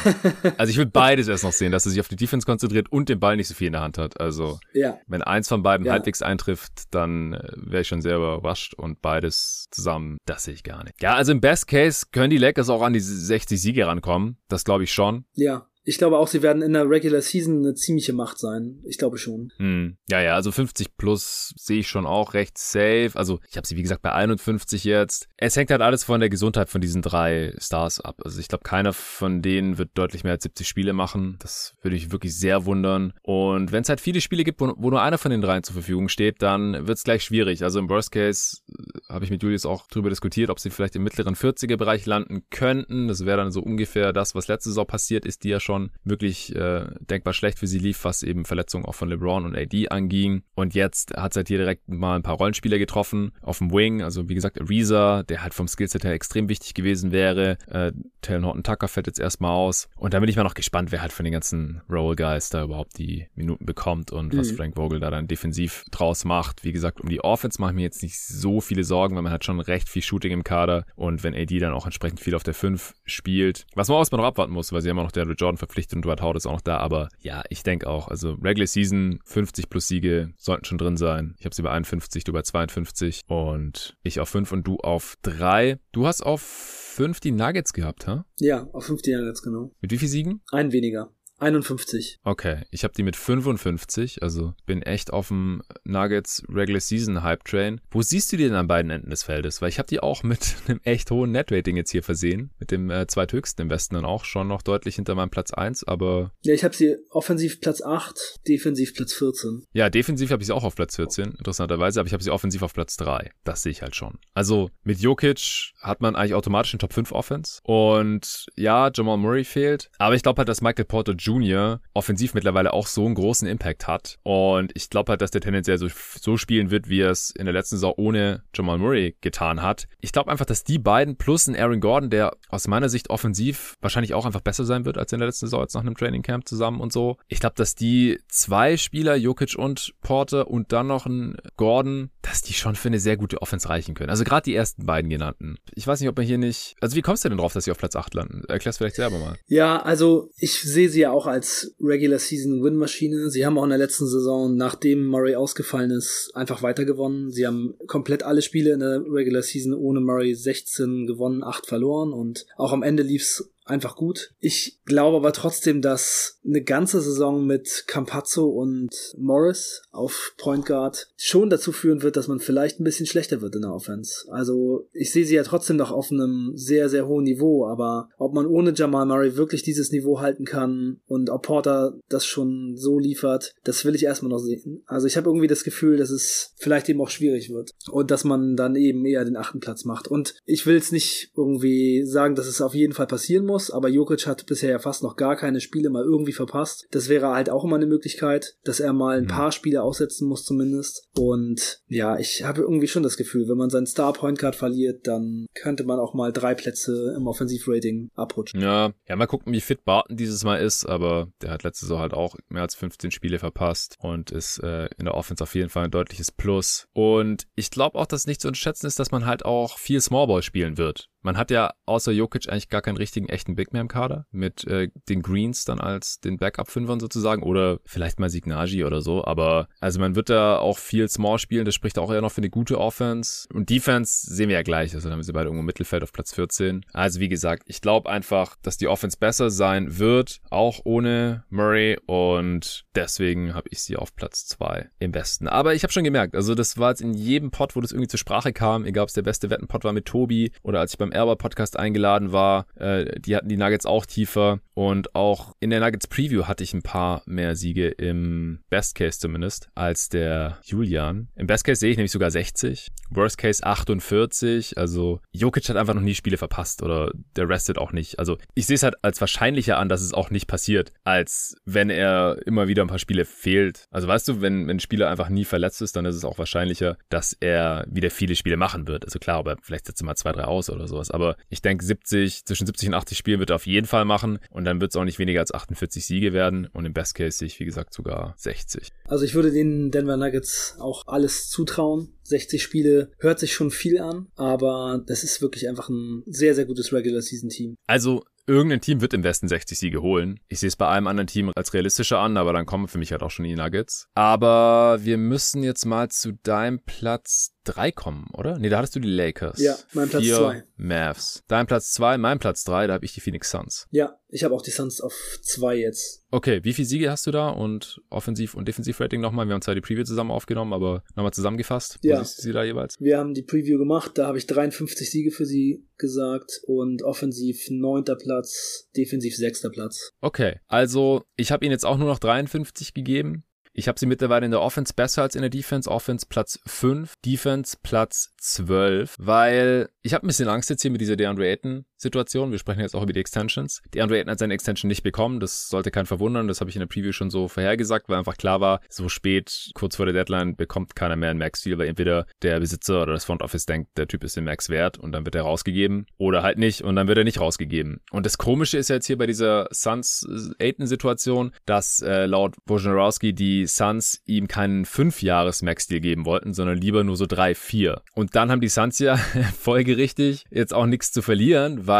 also 0.57 0.71
ich 0.71 0.77
will 0.77 0.87
beides 0.87 1.27
erst 1.27 1.43
noch 1.43 1.53
sehen, 1.53 1.71
dass 1.71 1.85
er 1.85 1.91
sich 1.91 1.99
auf 1.99 2.07
die 2.07 2.15
Defense 2.15 2.47
konzentriert 2.47 2.91
und 2.91 3.07
den 3.07 3.19
Ball 3.19 3.37
nicht 3.37 3.49
so 3.49 3.53
viel 3.53 3.67
in 3.67 3.73
der 3.73 3.81
Hand 3.81 3.99
hat. 3.99 4.19
Also 4.19 4.57
ja. 4.73 4.99
wenn 5.05 5.21
eins 5.21 5.47
von 5.47 5.61
beiden 5.61 5.85
ja. 5.85 5.91
halbwegs 5.91 6.23
eintrifft, 6.23 6.85
dann 6.89 7.33
äh, 7.33 7.51
wäre 7.55 7.81
ich 7.81 7.87
schon 7.87 8.01
sehr 8.01 8.17
überrascht 8.17 8.73
und 8.73 9.01
beides 9.03 9.67
zusammen, 9.69 10.17
das 10.25 10.45
sehe 10.45 10.55
ich 10.55 10.63
gar 10.63 10.83
nicht. 10.83 10.99
Ja, 11.03 11.13
also 11.13 11.31
im 11.31 11.41
Best 11.41 11.67
Case 11.67 11.82
Case 11.83 12.05
können 12.11 12.29
die 12.29 12.37
Lakers 12.37 12.69
auch 12.69 12.81
an 12.81 12.93
die 12.93 13.01
60 13.01 13.61
Siege 13.61 13.85
rankommen. 13.85 14.37
Das 14.47 14.63
glaube 14.63 14.85
ich 14.85 14.93
schon. 14.93 15.25
Ja. 15.33 15.67
Ich 15.85 15.97
glaube 15.97 16.17
auch, 16.17 16.27
sie 16.27 16.41
werden 16.41 16.61
in 16.61 16.73
der 16.73 16.89
Regular 16.89 17.21
Season 17.21 17.59
eine 17.59 17.75
ziemliche 17.75 18.13
Macht 18.13 18.39
sein. 18.39 18.79
Ich 18.85 18.97
glaube 18.97 19.17
schon. 19.17 19.51
Hm. 19.57 19.97
Ja, 20.09 20.21
ja, 20.21 20.35
also 20.35 20.51
50 20.51 20.95
plus 20.95 21.53
sehe 21.57 21.79
ich 21.79 21.89
schon 21.89 22.05
auch 22.05 22.33
recht 22.33 22.57
safe. 22.57 23.11
Also 23.15 23.39
ich 23.49 23.57
habe 23.57 23.67
sie, 23.67 23.75
wie 23.75 23.81
gesagt, 23.81 24.01
bei 24.01 24.13
51 24.13 24.85
jetzt. 24.85 25.27
Es 25.37 25.57
hängt 25.57 25.71
halt 25.71 25.81
alles 25.81 26.05
von 26.05 26.21
der 26.21 26.29
Gesundheit 26.29 26.69
von 26.69 26.79
diesen 26.79 27.01
drei 27.01 27.53
Stars 27.57 27.99
ab. 27.99 28.21
Also 28.23 28.39
ich 28.39 28.47
glaube, 28.47 28.63
keiner 28.63 28.93
von 28.93 29.41
denen 29.41 29.77
wird 29.77 29.91
deutlich 29.95 30.23
mehr 30.23 30.33
als 30.33 30.43
70 30.43 30.67
Spiele 30.67 30.93
machen. 30.93 31.37
Das 31.39 31.75
würde 31.81 31.97
ich 31.97 32.11
wirklich 32.11 32.35
sehr 32.35 32.65
wundern. 32.65 33.13
Und 33.21 33.73
wenn 33.73 33.83
es 33.83 33.89
halt 33.89 33.99
viele 33.99 34.21
Spiele 34.21 34.45
gibt, 34.45 34.61
wo, 34.61 34.67
nur 34.67 35.01
einer 35.01 35.17
von 35.17 35.31
den 35.31 35.41
dreien 35.41 35.63
zur 35.63 35.73
Verfügung 35.73 36.07
steht, 36.07 36.41
dann 36.41 36.87
wird 36.87 36.97
es 36.97 37.03
gleich 37.03 37.23
schwierig. 37.23 37.63
Also 37.63 37.79
im 37.79 37.89
Worst 37.89 38.11
Case 38.11 38.57
äh, 38.69 39.13
habe 39.13 39.25
ich 39.25 39.31
mit 39.31 39.43
Julius 39.43 39.65
auch 39.65 39.87
drüber 39.87 40.09
diskutiert, 40.09 40.49
ob 40.49 40.59
sie 40.59 40.69
vielleicht 40.69 40.95
im 40.95 41.03
mittleren 41.03 41.35
40er-Bereich 41.35 42.05
landen 42.05 42.43
könnten. 42.51 43.09
Das 43.09 43.25
wäre 43.25 43.37
dann 43.37 43.51
so 43.51 43.61
ungefähr 43.61 44.13
das, 44.13 44.33
was 44.33 44.47
letzte 44.47 44.69
Saison 44.69 44.87
passiert 44.87 45.25
ist, 45.25 45.43
die 45.43 45.49
ja 45.49 45.59
schon 45.59 45.72
schon 45.73 45.91
wirklich 46.03 46.55
äh, 46.55 46.85
denkbar 47.09 47.33
schlecht 47.33 47.59
für 47.59 47.67
sie 47.67 47.79
lief, 47.79 48.03
was 48.03 48.23
eben 48.23 48.45
Verletzungen 48.45 48.85
auch 48.85 48.95
von 48.95 49.09
LeBron 49.09 49.45
und 49.45 49.55
AD 49.55 49.89
anging. 49.89 50.43
Und 50.55 50.75
jetzt 50.75 51.15
hat 51.15 51.33
sie 51.33 51.39
halt 51.39 51.47
hier 51.47 51.57
direkt 51.57 51.87
mal 51.89 52.15
ein 52.15 52.23
paar 52.23 52.37
Rollenspieler 52.37 52.77
getroffen 52.77 53.31
auf 53.41 53.57
dem 53.57 53.71
Wing. 53.71 54.01
Also 54.01 54.29
wie 54.29 54.35
gesagt, 54.35 54.59
Ariza, 54.61 55.23
der 55.23 55.41
halt 55.41 55.53
vom 55.53 55.67
Skillset 55.67 56.03
her 56.03 56.13
extrem 56.13 56.49
wichtig 56.49 56.73
gewesen 56.73 57.11
wäre. 57.11 57.57
Äh, 57.67 57.91
Taylor 58.21 58.47
Horton 58.47 58.63
Tucker 58.63 58.87
fällt 58.87 59.07
jetzt 59.07 59.19
erstmal 59.19 59.51
aus. 59.51 59.89
Und 59.95 60.13
da 60.13 60.19
bin 60.19 60.29
ich 60.29 60.35
mal 60.35 60.43
noch 60.43 60.53
gespannt, 60.53 60.91
wer 60.91 61.01
halt 61.01 61.11
von 61.11 61.23
den 61.23 61.33
ganzen 61.33 61.81
Roll 61.89 62.15
Guys 62.15 62.49
da 62.49 62.63
überhaupt 62.63 62.97
die 62.97 63.27
Minuten 63.35 63.65
bekommt 63.65 64.11
und 64.11 64.33
mhm. 64.33 64.37
was 64.37 64.51
Frank 64.51 64.75
Vogel 64.75 64.99
da 64.99 65.09
dann 65.09 65.27
defensiv 65.27 65.85
draus 65.91 66.25
macht. 66.25 66.63
Wie 66.63 66.71
gesagt, 66.71 67.01
um 67.01 67.09
die 67.09 67.23
Offense 67.23 67.59
mache 67.59 67.71
ich 67.71 67.75
mir 67.75 67.83
jetzt 67.83 68.03
nicht 68.03 68.19
so 68.19 68.61
viele 68.61 68.83
Sorgen, 68.83 69.15
weil 69.15 69.23
man 69.23 69.31
hat 69.31 69.43
schon 69.43 69.59
recht 69.59 69.89
viel 69.89 70.01
Shooting 70.01 70.31
im 70.31 70.43
Kader. 70.43 70.85
Und 70.95 71.23
wenn 71.23 71.33
AD 71.33 71.57
dann 71.59 71.73
auch 71.73 71.85
entsprechend 71.85 72.19
viel 72.19 72.35
auf 72.35 72.43
der 72.43 72.53
5 72.53 72.93
spielt, 73.05 73.65
was 73.75 73.87
man 73.89 73.97
auch 73.97 74.01
erstmal 74.01 74.21
noch 74.21 74.27
abwarten 74.27 74.53
muss, 74.53 74.71
weil 74.71 74.81
sie 74.81 74.89
haben 74.89 74.99
auch 74.99 75.03
noch 75.03 75.11
der 75.11 75.25
Jordan 75.25 75.57
verpflichtet 75.65 75.95
und 75.95 76.05
Dwight 76.05 76.21
Howard 76.21 76.37
ist 76.37 76.45
auch 76.45 76.53
noch 76.53 76.61
da. 76.61 76.77
Aber 76.77 77.09
ja, 77.19 77.43
ich 77.49 77.63
denke 77.63 77.87
auch, 77.87 78.07
also 78.07 78.33
Regular 78.33 78.67
Season 78.67 79.19
50 79.25 79.69
plus 79.69 79.87
Siege 79.87 80.33
sollten 80.37 80.65
schon 80.65 80.77
drin 80.77 80.97
sein. 80.97 81.35
Ich 81.39 81.45
habe 81.45 81.55
sie 81.55 81.61
bei 81.61 81.71
51, 81.71 82.23
du 82.23 82.33
bei 82.33 82.41
52 82.41 83.21
und 83.27 83.97
ich 84.03 84.19
auf 84.19 84.29
5 84.29 84.51
und 84.51 84.67
du 84.67 84.77
auf 84.77 85.15
3. 85.23 85.79
Du 85.91 86.07
hast 86.07 86.21
auf 86.21 86.41
5 86.41 87.19
die 87.19 87.31
Nuggets 87.31 87.73
gehabt, 87.73 88.07
ha? 88.07 88.25
Ja, 88.39 88.67
auf 88.73 88.85
5 88.85 89.01
die 89.01 89.13
Nuggets, 89.13 89.41
genau. 89.41 89.71
Mit 89.81 89.91
wie 89.91 89.97
viel 89.97 90.07
Siegen? 90.07 90.41
Ein 90.51 90.71
weniger. 90.71 91.11
51. 91.43 92.19
Okay, 92.23 92.63
ich 92.71 92.83
habe 92.83 92.93
die 92.93 93.03
mit 93.03 93.15
55, 93.15 94.23
also 94.23 94.53
bin 94.65 94.81
echt 94.81 95.11
auf 95.11 95.27
dem 95.27 95.61
Nuggets 95.83 96.43
Regular 96.49 96.79
Season 96.79 97.21
Hype 97.21 97.43
Train. 97.43 97.81
Wo 97.91 98.01
siehst 98.01 98.31
du 98.31 98.37
die 98.37 98.45
denn 98.45 98.53
an 98.53 98.67
beiden 98.67 98.89
Enden 98.89 99.09
des 99.09 99.23
Feldes? 99.23 99.61
Weil 99.61 99.69
ich 99.69 99.77
habe 99.77 99.87
die 99.87 99.99
auch 99.99 100.23
mit 100.23 100.55
einem 100.67 100.79
echt 100.83 101.11
hohen 101.11 101.31
Net-Rating 101.31 101.75
jetzt 101.75 101.91
hier 101.91 102.03
versehen, 102.03 102.51
mit 102.59 102.71
dem 102.71 102.89
äh, 102.89 103.07
zweithöchsten 103.07 103.63
im 103.63 103.69
Westen 103.69 103.95
dann 103.95 104.05
auch 104.05 104.25
schon 104.25 104.47
noch 104.47 104.61
deutlich 104.61 104.95
hinter 104.95 105.15
meinem 105.15 105.29
Platz 105.29 105.51
1, 105.53 105.83
aber... 105.83 106.31
Ja, 106.41 106.53
ich 106.53 106.63
habe 106.63 106.75
sie 106.75 106.95
offensiv 107.09 107.59
Platz 107.59 107.81
8, 107.81 108.47
defensiv 108.47 108.95
Platz 108.95 109.13
14. 109.13 109.65
Ja, 109.73 109.89
defensiv 109.89 110.31
habe 110.31 110.41
ich 110.41 110.47
sie 110.47 110.53
auch 110.53 110.63
auf 110.63 110.75
Platz 110.75 110.95
14, 110.95 111.33
interessanterweise, 111.37 111.99
aber 111.99 112.07
ich 112.07 112.13
habe 112.13 112.23
sie 112.23 112.31
offensiv 112.31 112.61
auf 112.63 112.73
Platz 112.73 112.95
3. 112.97 113.31
Das 113.43 113.63
sehe 113.63 113.71
ich 113.71 113.81
halt 113.81 113.95
schon. 113.95 114.17
Also 114.33 114.69
mit 114.83 114.99
Jokic 114.99 115.73
hat 115.81 116.01
man 116.01 116.15
eigentlich 116.15 116.35
automatisch 116.35 116.73
einen 116.73 116.79
Top 116.79 116.93
5 116.93 117.11
Offense 117.11 117.59
und 117.63 118.45
ja, 118.55 118.89
Jamal 118.93 119.17
Murray 119.17 119.43
fehlt, 119.43 119.89
aber 119.97 120.15
ich 120.15 120.23
glaube 120.23 120.37
halt, 120.37 120.49
dass 120.49 120.61
Michael 120.61 120.85
Porter 120.85 121.13
Jr 121.13 121.32
Jr. 121.33 121.81
offensiv 121.93 122.33
mittlerweile 122.33 122.73
auch 122.73 122.87
so 122.87 123.05
einen 123.05 123.15
großen 123.15 123.47
Impact 123.47 123.87
hat. 123.87 124.19
Und 124.23 124.71
ich 124.75 124.89
glaube 124.89 125.11
halt, 125.11 125.21
dass 125.21 125.31
der 125.31 125.41
tendenziell 125.41 125.77
so, 125.77 125.87
so 126.19 126.37
spielen 126.37 126.71
wird, 126.71 126.89
wie 126.89 127.01
er 127.01 127.11
es 127.11 127.31
in 127.31 127.45
der 127.45 127.53
letzten 127.53 127.75
Saison 127.75 127.93
ohne 127.97 128.43
Jamal 128.55 128.77
Murray 128.77 129.15
getan 129.21 129.61
hat. 129.61 129.87
Ich 130.01 130.11
glaube 130.11 130.31
einfach, 130.31 130.45
dass 130.45 130.63
die 130.63 130.79
beiden 130.79 131.17
plus 131.17 131.47
ein 131.47 131.55
Aaron 131.55 131.79
Gordon, 131.79 132.09
der 132.09 132.35
aus 132.49 132.67
meiner 132.67 132.89
Sicht 132.89 133.09
offensiv 133.09 133.75
wahrscheinlich 133.81 134.13
auch 134.13 134.25
einfach 134.25 134.41
besser 134.41 134.65
sein 134.65 134.85
wird 134.85 134.97
als 134.97 135.11
in 135.11 135.19
der 135.19 135.27
letzten 135.27 135.47
Saison 135.47 135.61
jetzt 135.61 135.73
nach 135.73 135.81
einem 135.81 135.95
Training 135.95 136.21
Camp 136.21 136.47
zusammen 136.47 136.79
und 136.79 136.93
so. 136.93 137.17
Ich 137.27 137.39
glaube, 137.39 137.55
dass 137.55 137.75
die 137.75 138.19
zwei 138.27 138.77
Spieler, 138.77 139.15
Jokic 139.15 139.55
und 139.57 139.93
Porter 140.01 140.47
und 140.47 140.71
dann 140.71 140.87
noch 140.87 141.05
ein 141.05 141.37
Gordon, 141.57 142.11
dass 142.21 142.41
die 142.41 142.53
schon 142.53 142.75
für 142.75 142.87
eine 142.87 142.99
sehr 142.99 143.17
gute 143.17 143.41
Offense 143.41 143.69
reichen 143.69 143.95
können. 143.95 144.09
Also 144.09 144.23
gerade 144.23 144.43
die 144.43 144.55
ersten 144.55 144.85
beiden 144.85 145.09
genannten. 145.09 145.57
Ich 145.73 145.87
weiß 145.87 145.99
nicht, 145.99 146.09
ob 146.09 146.17
man 146.17 146.25
hier 146.25 146.37
nicht. 146.37 146.75
Also 146.81 146.95
wie 146.95 147.01
kommst 147.01 147.25
du 147.25 147.29
denn 147.29 147.37
drauf, 147.37 147.53
dass 147.53 147.65
sie 147.65 147.71
auf 147.71 147.77
Platz 147.77 147.95
8 147.95 148.13
landen? 148.13 148.43
Erklär's 148.47 148.77
vielleicht 148.77 148.95
selber 148.95 149.19
mal. 149.19 149.37
Ja, 149.47 149.81
also 149.81 150.29
ich 150.37 150.61
sehe 150.61 150.89
sie 150.89 151.01
ja 151.01 151.11
auch 151.11 151.22
als 151.27 151.75
Regular 151.79 152.19
Season 152.19 152.63
Win 152.63 152.75
Maschine. 152.75 153.29
Sie 153.29 153.45
haben 153.45 153.57
auch 153.57 153.63
in 153.63 153.69
der 153.69 153.79
letzten 153.79 154.07
Saison, 154.07 154.55
nachdem 154.55 155.05
Murray 155.05 155.35
ausgefallen 155.35 155.91
ist, 155.91 156.31
einfach 156.33 156.63
weiter 156.63 156.85
gewonnen. 156.85 157.31
Sie 157.31 157.45
haben 157.45 157.75
komplett 157.87 158.23
alle 158.23 158.41
Spiele 158.41 158.73
in 158.73 158.79
der 158.79 159.03
Regular 159.07 159.41
Season 159.41 159.73
ohne 159.73 160.01
Murray 160.01 160.33
16 160.33 161.07
gewonnen, 161.07 161.43
8 161.43 161.65
verloren 161.65 162.13
und 162.13 162.45
auch 162.57 162.73
am 162.73 162.83
Ende 162.83 163.03
lief's 163.03 163.52
einfach 163.65 163.95
gut. 163.95 164.31
Ich 164.39 164.79
glaube 164.85 165.17
aber 165.17 165.33
trotzdem, 165.33 165.81
dass 165.81 166.39
eine 166.45 166.61
ganze 166.61 167.01
Saison 167.01 167.45
mit 167.45 167.85
Campazzo 167.87 168.47
und 168.47 169.13
Morris 169.17 169.81
auf 169.91 170.33
Point 170.37 170.65
Guard 170.65 171.07
schon 171.17 171.49
dazu 171.49 171.71
führen 171.71 172.01
wird, 172.01 172.17
dass 172.17 172.27
man 172.27 172.39
vielleicht 172.39 172.79
ein 172.79 172.83
bisschen 172.83 173.05
schlechter 173.05 173.41
wird 173.41 173.55
in 173.55 173.61
der 173.61 173.73
Offense. 173.73 174.25
Also 174.31 174.87
ich 174.91 175.11
sehe 175.11 175.25
sie 175.25 175.35
ja 175.35 175.43
trotzdem 175.43 175.77
noch 175.77 175.91
auf 175.91 176.11
einem 176.11 176.51
sehr, 176.55 176.89
sehr 176.89 177.07
hohen 177.07 177.23
Niveau, 177.23 177.65
aber 177.67 178.09
ob 178.17 178.33
man 178.33 178.45
ohne 178.45 178.73
Jamal 178.75 179.05
Murray 179.05 179.35
wirklich 179.35 179.63
dieses 179.63 179.91
Niveau 179.91 180.19
halten 180.19 180.45
kann 180.45 180.99
und 181.07 181.29
ob 181.29 181.43
Porter 181.43 181.97
das 182.09 182.25
schon 182.25 182.75
so 182.75 182.99
liefert, 182.99 183.53
das 183.63 183.85
will 183.85 183.95
ich 183.95 184.03
erstmal 184.03 184.31
noch 184.31 184.39
sehen. 184.39 184.83
Also 184.85 185.07
ich 185.07 185.17
habe 185.17 185.29
irgendwie 185.29 185.47
das 185.47 185.63
Gefühl, 185.63 185.97
dass 185.97 186.09
es 186.09 186.53
vielleicht 186.57 186.89
eben 186.89 187.01
auch 187.01 187.09
schwierig 187.09 187.49
wird 187.51 187.71
und 187.91 188.11
dass 188.11 188.23
man 188.23 188.55
dann 188.55 188.75
eben 188.75 189.05
eher 189.05 189.25
den 189.25 189.37
achten 189.37 189.59
Platz 189.59 189.85
macht. 189.85 190.07
Und 190.07 190.35
ich 190.45 190.65
will 190.65 190.75
jetzt 190.75 190.91
nicht 190.91 191.31
irgendwie 191.35 192.03
sagen, 192.05 192.35
dass 192.35 192.47
es 192.47 192.61
auf 192.61 192.75
jeden 192.75 192.93
Fall 192.93 193.07
passieren 193.07 193.45
muss, 193.45 193.52
muss, 193.53 193.69
aber 193.69 193.87
Jokic 193.87 194.25
hat 194.25 194.47
bisher 194.47 194.71
ja 194.71 194.79
fast 194.79 195.03
noch 195.03 195.15
gar 195.15 195.35
keine 195.35 195.61
Spiele 195.61 195.91
mal 195.91 196.03
irgendwie 196.03 196.33
verpasst. 196.33 196.87
Das 196.89 197.07
wäre 197.07 197.27
halt 197.27 197.51
auch 197.51 197.63
immer 197.63 197.75
eine 197.75 197.85
Möglichkeit, 197.85 198.55
dass 198.63 198.79
er 198.79 198.93
mal 198.93 199.17
ein 199.17 199.25
mhm. 199.25 199.27
paar 199.27 199.51
Spiele 199.51 199.83
aussetzen 199.83 200.27
muss 200.27 200.43
zumindest. 200.43 201.07
Und 201.15 201.83
ja, 201.87 202.17
ich 202.17 202.43
habe 202.43 202.61
irgendwie 202.61 202.87
schon 202.87 203.03
das 203.03 203.15
Gefühl, 203.15 203.47
wenn 203.47 203.57
man 203.57 203.69
seinen 203.69 203.85
Star 203.85 204.11
Point 204.11 204.39
Guard 204.39 204.55
verliert, 204.55 205.05
dann 205.07 205.45
könnte 205.53 205.83
man 205.83 205.99
auch 205.99 206.15
mal 206.15 206.33
drei 206.33 206.55
Plätze 206.55 207.13
im 207.15 207.27
Offensivrating 207.27 208.09
abrutschen. 208.15 208.59
Ja, 208.59 208.93
ja, 209.07 209.15
mal 209.15 209.27
gucken, 209.27 209.53
wie 209.53 209.61
fit 209.61 209.85
Barton 209.85 210.17
dieses 210.17 210.43
Mal 210.43 210.57
ist, 210.57 210.85
aber 210.85 211.31
der 211.43 211.51
hat 211.51 211.63
letzte 211.63 211.85
Saison 211.85 211.99
halt 211.99 212.13
auch 212.13 212.35
mehr 212.49 212.63
als 212.63 212.73
15 212.73 213.11
Spiele 213.11 213.37
verpasst 213.37 213.97
und 213.99 214.31
ist 214.31 214.57
äh, 214.63 214.89
in 214.97 215.05
der 215.05 215.13
Offense 215.13 215.43
auf 215.43 215.53
jeden 215.53 215.69
Fall 215.69 215.85
ein 215.85 215.91
deutliches 215.91 216.31
Plus. 216.31 216.87
Und 216.93 217.45
ich 217.53 217.69
glaube 217.69 217.99
auch, 217.99 218.07
dass 218.07 218.25
nicht 218.25 218.41
zu 218.41 218.47
unterschätzen 218.47 218.87
ist, 218.87 218.97
dass 218.97 219.11
man 219.11 219.27
halt 219.27 219.45
auch 219.45 219.77
viel 219.77 220.01
Smallball 220.01 220.41
spielen 220.41 220.77
wird. 220.77 221.09
Man 221.23 221.37
hat 221.37 221.51
ja 221.51 221.73
außer 221.85 222.11
Jokic 222.11 222.49
eigentlich 222.49 222.69
gar 222.69 222.81
keinen 222.81 222.97
richtigen 222.97 223.29
echten 223.29 223.55
Big 223.55 223.73
Man 223.73 223.83
im 223.83 223.87
Kader 223.87 224.27
mit 224.31 224.67
äh, 224.67 224.89
den 225.09 225.21
Greens 225.21 225.65
dann 225.65 225.79
als 225.79 226.19
den 226.19 226.37
Backup-Fünfern 226.37 226.99
sozusagen 226.99 227.43
oder 227.43 227.79
vielleicht 227.85 228.19
mal 228.19 228.29
Signagi 228.29 228.83
oder 228.83 229.01
so. 229.01 229.23
Aber 229.23 229.67
also 229.79 229.99
man 229.99 230.15
wird 230.15 230.29
da 230.29 230.57
auch 230.57 230.77
viel 230.77 231.07
Small 231.07 231.39
spielen. 231.39 231.65
Das 231.65 231.75
spricht 231.75 231.97
auch 231.97 232.11
eher 232.11 232.21
noch 232.21 232.31
für 232.31 232.41
eine 232.41 232.49
gute 232.49 232.77
Offense. 232.77 233.47
Und 233.53 233.69
Defense 233.69 234.33
sehen 234.33 234.49
wir 234.49 234.57
ja 234.57 234.63
gleich. 234.63 234.93
Also 234.93 235.07
dann 235.07 235.13
haben 235.13 235.23
sie 235.23 235.31
beide 235.31 235.45
irgendwo 235.45 235.61
im 235.61 235.65
Mittelfeld 235.65 236.03
auf 236.03 236.11
Platz 236.11 236.33
14. 236.33 236.85
Also 236.91 237.19
wie 237.21 237.29
gesagt, 237.29 237.63
ich 237.67 237.79
glaube 237.79 238.09
einfach, 238.09 238.57
dass 238.61 238.77
die 238.77 238.87
Offense 238.87 239.17
besser 239.17 239.49
sein 239.49 239.97
wird, 239.99 240.41
auch 240.49 240.81
ohne 240.83 241.45
Murray. 241.49 241.97
Und 242.05 242.83
deswegen 242.95 243.53
habe 243.53 243.69
ich 243.71 243.81
sie 243.81 243.95
auf 243.95 244.13
Platz 244.15 244.45
2 244.47 244.89
im 244.99 245.13
Westen. 245.13 245.47
Aber 245.47 245.73
ich 245.73 245.83
habe 245.83 245.93
schon 245.93 246.03
gemerkt, 246.03 246.35
also 246.35 246.53
das 246.53 246.77
war 246.77 246.89
jetzt 246.89 247.01
in 247.01 247.13
jedem 247.13 247.51
Pod, 247.51 247.77
wo 247.77 247.81
das 247.81 247.93
irgendwie 247.93 248.09
zur 248.09 248.19
Sprache 248.19 248.51
kam, 248.51 248.85
egal 248.85 249.03
ob 249.03 249.07
es 249.07 249.15
der 249.15 249.21
beste 249.21 249.49
Wettenpot 249.49 249.85
war 249.85 249.93
mit 249.93 250.05
Tobi 250.05 250.51
oder 250.63 250.81
als 250.81 250.93
ich 250.93 250.97
beim 250.97 251.12
Erber 251.13 251.35
Podcast 251.35 251.77
eingeladen 251.77 252.31
war. 252.31 252.65
Äh, 252.75 253.19
die 253.19 253.35
hatten 253.35 253.49
die 253.49 253.57
Nuggets 253.57 253.85
auch 253.85 254.05
tiefer 254.05 254.59
und 254.73 255.13
auch 255.15 255.55
in 255.59 255.69
der 255.69 255.79
Nuggets 255.79 256.07
Preview 256.07 256.45
hatte 256.45 256.63
ich 256.63 256.73
ein 256.73 256.81
paar 256.81 257.21
mehr 257.25 257.55
Siege 257.55 257.89
im 257.89 258.59
Best 258.69 258.95
Case 258.95 259.19
zumindest 259.19 259.69
als 259.75 260.09
der 260.09 260.59
Julian. 260.63 261.27
Im 261.35 261.47
Best 261.47 261.63
Case 261.63 261.79
sehe 261.79 261.91
ich 261.91 261.97
nämlich 261.97 262.11
sogar 262.11 262.31
60, 262.31 262.89
Worst 263.09 263.37
Case 263.37 263.63
48. 263.63 264.77
Also 264.77 265.19
Jokic 265.31 265.69
hat 265.69 265.77
einfach 265.77 265.93
noch 265.93 266.01
nie 266.01 266.15
Spiele 266.15 266.37
verpasst 266.37 266.81
oder 266.81 267.11
der 267.35 267.47
restet 267.47 267.77
auch 267.77 267.91
nicht. 267.91 268.17
Also 268.19 268.37
ich 268.55 268.65
sehe 268.65 268.75
es 268.75 268.83
halt 268.83 268.95
als 269.03 269.21
wahrscheinlicher 269.21 269.77
an, 269.77 269.89
dass 269.89 270.01
es 270.01 270.13
auch 270.13 270.31
nicht 270.31 270.47
passiert, 270.47 270.91
als 271.03 271.55
wenn 271.65 271.89
er 271.89 272.39
immer 272.45 272.67
wieder 272.67 272.83
ein 272.83 272.87
paar 272.87 272.99
Spiele 272.99 273.25
fehlt. 273.25 273.85
Also 273.91 274.07
weißt 274.07 274.27
du, 274.27 274.41
wenn, 274.41 274.67
wenn 274.67 274.77
ein 274.77 274.79
Spieler 274.79 275.09
einfach 275.09 275.29
nie 275.29 275.45
verletzt 275.45 275.81
ist, 275.81 275.95
dann 275.95 276.05
ist 276.05 276.15
es 276.15 276.25
auch 276.25 276.37
wahrscheinlicher, 276.37 276.97
dass 277.09 277.33
er 277.39 277.85
wieder 277.89 278.09
viele 278.09 278.35
Spiele 278.35 278.57
machen 278.57 278.87
wird. 278.87 279.05
Also 279.05 279.19
klar, 279.19 279.37
aber 279.37 279.57
vielleicht 279.61 279.85
setzt 279.85 280.01
er 280.01 280.05
mal 280.05 280.15
zwei, 280.15 280.31
drei 280.31 280.45
aus 280.45 280.69
oder 280.69 280.87
sowas. 281.03 281.11
Aber 281.11 281.37
ich 281.49 281.61
denke, 281.61 281.83
70, 281.83 282.45
zwischen 282.45 282.65
70 282.65 282.89
und 282.89 282.95
80 282.95 283.17
Spielen 283.17 283.39
wird 283.39 283.49
er 283.49 283.57
auf 283.57 283.67
jeden 283.67 283.87
Fall 283.87 284.05
machen 284.05 284.39
und 284.49 284.65
dann 284.65 284.81
wird 284.81 284.91
es 284.91 284.95
auch 284.95 285.03
nicht 285.03 285.19
weniger 285.19 285.39
als 285.39 285.53
48 285.53 286.05
Siege 286.05 286.33
werden 286.33 286.67
und 286.73 286.85
im 286.85 286.93
Best 286.93 287.15
Case 287.15 287.37
sehe 287.37 287.47
ich, 287.47 287.59
wie 287.59 287.65
gesagt, 287.65 287.93
sogar 287.93 288.33
60. 288.37 288.89
Also 289.07 289.25
ich 289.25 289.35
würde 289.35 289.51
den 289.51 289.91
Denver 289.91 290.17
Nuggets 290.17 290.75
auch 290.79 291.07
alles 291.07 291.49
zutrauen. 291.49 292.09
60 292.23 292.63
Spiele 292.63 293.11
hört 293.19 293.39
sich 293.39 293.53
schon 293.53 293.69
viel 293.69 293.99
an, 293.99 294.27
aber 294.35 295.01
das 295.05 295.23
ist 295.23 295.41
wirklich 295.41 295.67
einfach 295.67 295.89
ein 295.89 296.23
sehr, 296.25 296.55
sehr 296.55 296.65
gutes 296.65 296.93
Regular 296.93 297.21
Season 297.21 297.49
Team. 297.49 297.75
Also 297.85 298.23
irgendein 298.47 298.81
Team 298.81 299.01
wird 299.01 299.13
im 299.13 299.23
Westen 299.23 299.47
60 299.47 299.77
Siege 299.77 300.01
holen. 300.01 300.39
Ich 300.47 300.59
sehe 300.59 300.67
es 300.67 300.75
bei 300.75 300.87
einem 300.87 301.07
anderen 301.07 301.27
Team 301.27 301.51
als 301.55 301.73
realistischer 301.73 302.19
an, 302.19 302.37
aber 302.37 302.53
dann 302.53 302.65
kommen 302.65 302.87
für 302.87 302.97
mich 302.97 303.11
halt 303.11 303.23
auch 303.23 303.31
schon 303.31 303.45
die 303.45 303.55
Nuggets. 303.55 304.07
Aber 304.15 304.99
wir 305.01 305.17
müssen 305.17 305.63
jetzt 305.63 305.85
mal 305.85 306.09
zu 306.09 306.33
deinem 306.43 306.79
Platz 306.79 307.51
3 307.63 307.91
kommen, 307.91 308.27
oder? 308.33 308.57
Nee, 308.59 308.69
da 308.69 308.77
hattest 308.77 308.95
du 308.95 308.99
die 308.99 309.09
Lakers. 309.09 309.59
Ja, 309.59 309.77
mein 309.93 310.09
Platz 310.09 310.25
2. 310.25 310.63
Mavs. 310.77 311.43
Dein 311.47 311.67
Platz 311.67 311.91
2, 311.93 312.17
mein 312.17 312.39
Platz 312.39 312.63
3, 312.63 312.87
da 312.87 312.93
habe 312.93 313.05
ich 313.05 313.13
die 313.13 313.21
Phoenix 313.21 313.51
Suns. 313.51 313.87
Ja, 313.91 314.19
ich 314.29 314.43
habe 314.43 314.53
auch 314.53 314.61
die 314.61 314.71
Suns 314.71 315.01
auf 315.01 315.39
2 315.41 315.75
jetzt. 315.77 316.25
Okay, 316.31 316.59
wie 316.63 316.73
viele 316.73 316.87
Siege 316.87 317.11
hast 317.11 317.27
du 317.27 317.31
da 317.31 317.49
und 317.49 318.01
Offensiv- 318.09 318.55
und 318.55 318.67
Defensiv-Rating 318.67 319.21
nochmal? 319.21 319.47
Wir 319.47 319.53
haben 319.53 319.61
zwar 319.61 319.75
die 319.75 319.81
Preview 319.81 320.03
zusammen 320.03 320.31
aufgenommen, 320.31 320.73
aber 320.73 321.03
nochmal 321.15 321.33
zusammengefasst. 321.33 321.99
Ja. 322.01 322.19
Wo 322.19 322.23
siehst 322.23 322.39
du 322.39 322.41
sie 322.43 322.51
da 322.51 322.63
jeweils? 322.63 322.95
Wir 322.99 323.17
haben 323.17 323.33
die 323.33 323.43
Preview 323.43 323.77
gemacht, 323.77 324.11
da 324.15 324.27
habe 324.27 324.37
ich 324.37 324.47
53 324.47 325.09
Siege 325.09 325.31
für 325.31 325.45
sie 325.45 325.85
gesagt 325.97 326.61
und 326.65 327.03
offensiv 327.03 327.67
9. 327.69 328.05
Platz, 328.17 328.89
defensiv 328.97 329.35
6. 329.35 329.69
Platz. 329.71 330.11
Okay, 330.21 330.59
also 330.67 331.23
ich 331.35 331.51
habe 331.51 331.65
ihnen 331.65 331.71
jetzt 331.71 331.85
auch 331.85 331.97
nur 331.97 332.07
noch 332.07 332.19
53 332.19 332.93
gegeben. 332.93 333.45
Ich 333.75 333.87
habe 333.87 333.99
sie 333.99 334.05
mittlerweile 334.05 334.45
in 334.45 334.51
der 334.51 334.61
Offense 334.61 334.93
besser 334.93 335.23
als 335.23 335.33
in 335.33 335.41
der 335.41 335.49
Defense. 335.49 335.89
Offense 335.89 336.27
Platz 336.29 336.59
5, 336.67 337.15
Defense 337.25 337.75
Platz 337.81 338.33
12, 338.37 339.15
weil 339.17 339.89
ich 340.03 340.13
habe 340.13 340.25
ein 340.25 340.27
bisschen 340.27 340.47
Angst 340.47 340.69
jetzt 340.69 340.83
hier 340.83 340.91
mit 340.91 341.01
dieser 341.01 341.15
DeAndre 341.15 341.47
Ayton 341.47 341.85
Situation. 342.03 342.51
Wir 342.51 342.59
sprechen 342.59 342.81
jetzt 342.81 342.95
auch 342.95 343.03
über 343.03 343.13
die 343.13 343.19
Extensions. 343.19 343.81
DeAndre 343.93 344.17
Ayton 344.17 344.31
hat 344.31 344.39
seine 344.39 344.53
Extension 344.53 344.87
nicht 344.87 345.03
bekommen. 345.03 345.39
Das 345.39 345.69
sollte 345.69 345.91
keinen 345.91 346.05
verwundern. 346.05 346.47
Das 346.47 346.61
habe 346.61 346.69
ich 346.69 346.75
in 346.75 346.81
der 346.81 346.87
Preview 346.87 347.11
schon 347.11 347.29
so 347.29 347.47
vorhergesagt, 347.47 348.09
weil 348.09 348.17
einfach 348.17 348.37
klar 348.37 348.61
war, 348.61 348.79
so 348.89 349.09
spät, 349.09 349.71
kurz 349.73 349.95
vor 349.95 350.05
der 350.05 350.13
Deadline, 350.13 350.55
bekommt 350.55 350.95
keiner 350.95 351.15
mehr 351.15 351.31
einen 351.31 351.39
Max-Deal, 351.39 351.77
weil 351.77 351.87
entweder 351.87 352.25
der 352.41 352.59
Besitzer 352.59 353.01
oder 353.01 353.13
das 353.13 353.25
Front 353.25 353.41
Office 353.41 353.65
denkt, 353.65 353.97
der 353.97 354.07
Typ 354.07 354.23
ist 354.23 354.35
den 354.35 354.43
Max 354.43 354.69
wert 354.69 354.97
und 354.97 355.11
dann 355.11 355.25
wird 355.25 355.35
er 355.35 355.43
rausgegeben 355.43 356.05
oder 356.17 356.43
halt 356.43 356.57
nicht 356.57 356.81
und 356.81 356.95
dann 356.95 357.07
wird 357.07 357.17
er 357.17 357.23
nicht 357.23 357.39
rausgegeben. 357.39 358.01
Und 358.11 358.25
das 358.25 358.37
Komische 358.37 358.77
ist 358.77 358.89
jetzt 358.89 359.07
hier 359.07 359.17
bei 359.17 359.27
dieser 359.27 359.67
Suns-Ayton-Situation, 359.71 361.51
dass 361.65 362.01
äh, 362.01 362.25
laut 362.25 362.55
Wojnarowski 362.65 363.33
die 363.33 363.65
Suns 363.67 364.21
ihm 364.25 364.47
keinen 364.47 364.85
5-Jahres-Max-Deal 364.85 366.01
geben 366.01 366.25
wollten, 366.25 366.53
sondern 366.53 366.77
lieber 366.77 367.03
nur 367.03 367.15
so 367.15 367.25
3, 367.25 367.55
4. 367.55 368.01
Und 368.13 368.35
dann 368.35 368.51
haben 368.51 368.61
die 368.61 368.69
Suns 368.69 368.99
ja 368.99 369.17
folgerichtig 369.59 370.45
jetzt 370.49 370.73
auch 370.73 370.85
nichts 370.85 371.11
zu 371.11 371.21
verlieren, 371.21 371.87
weil 371.87 371.92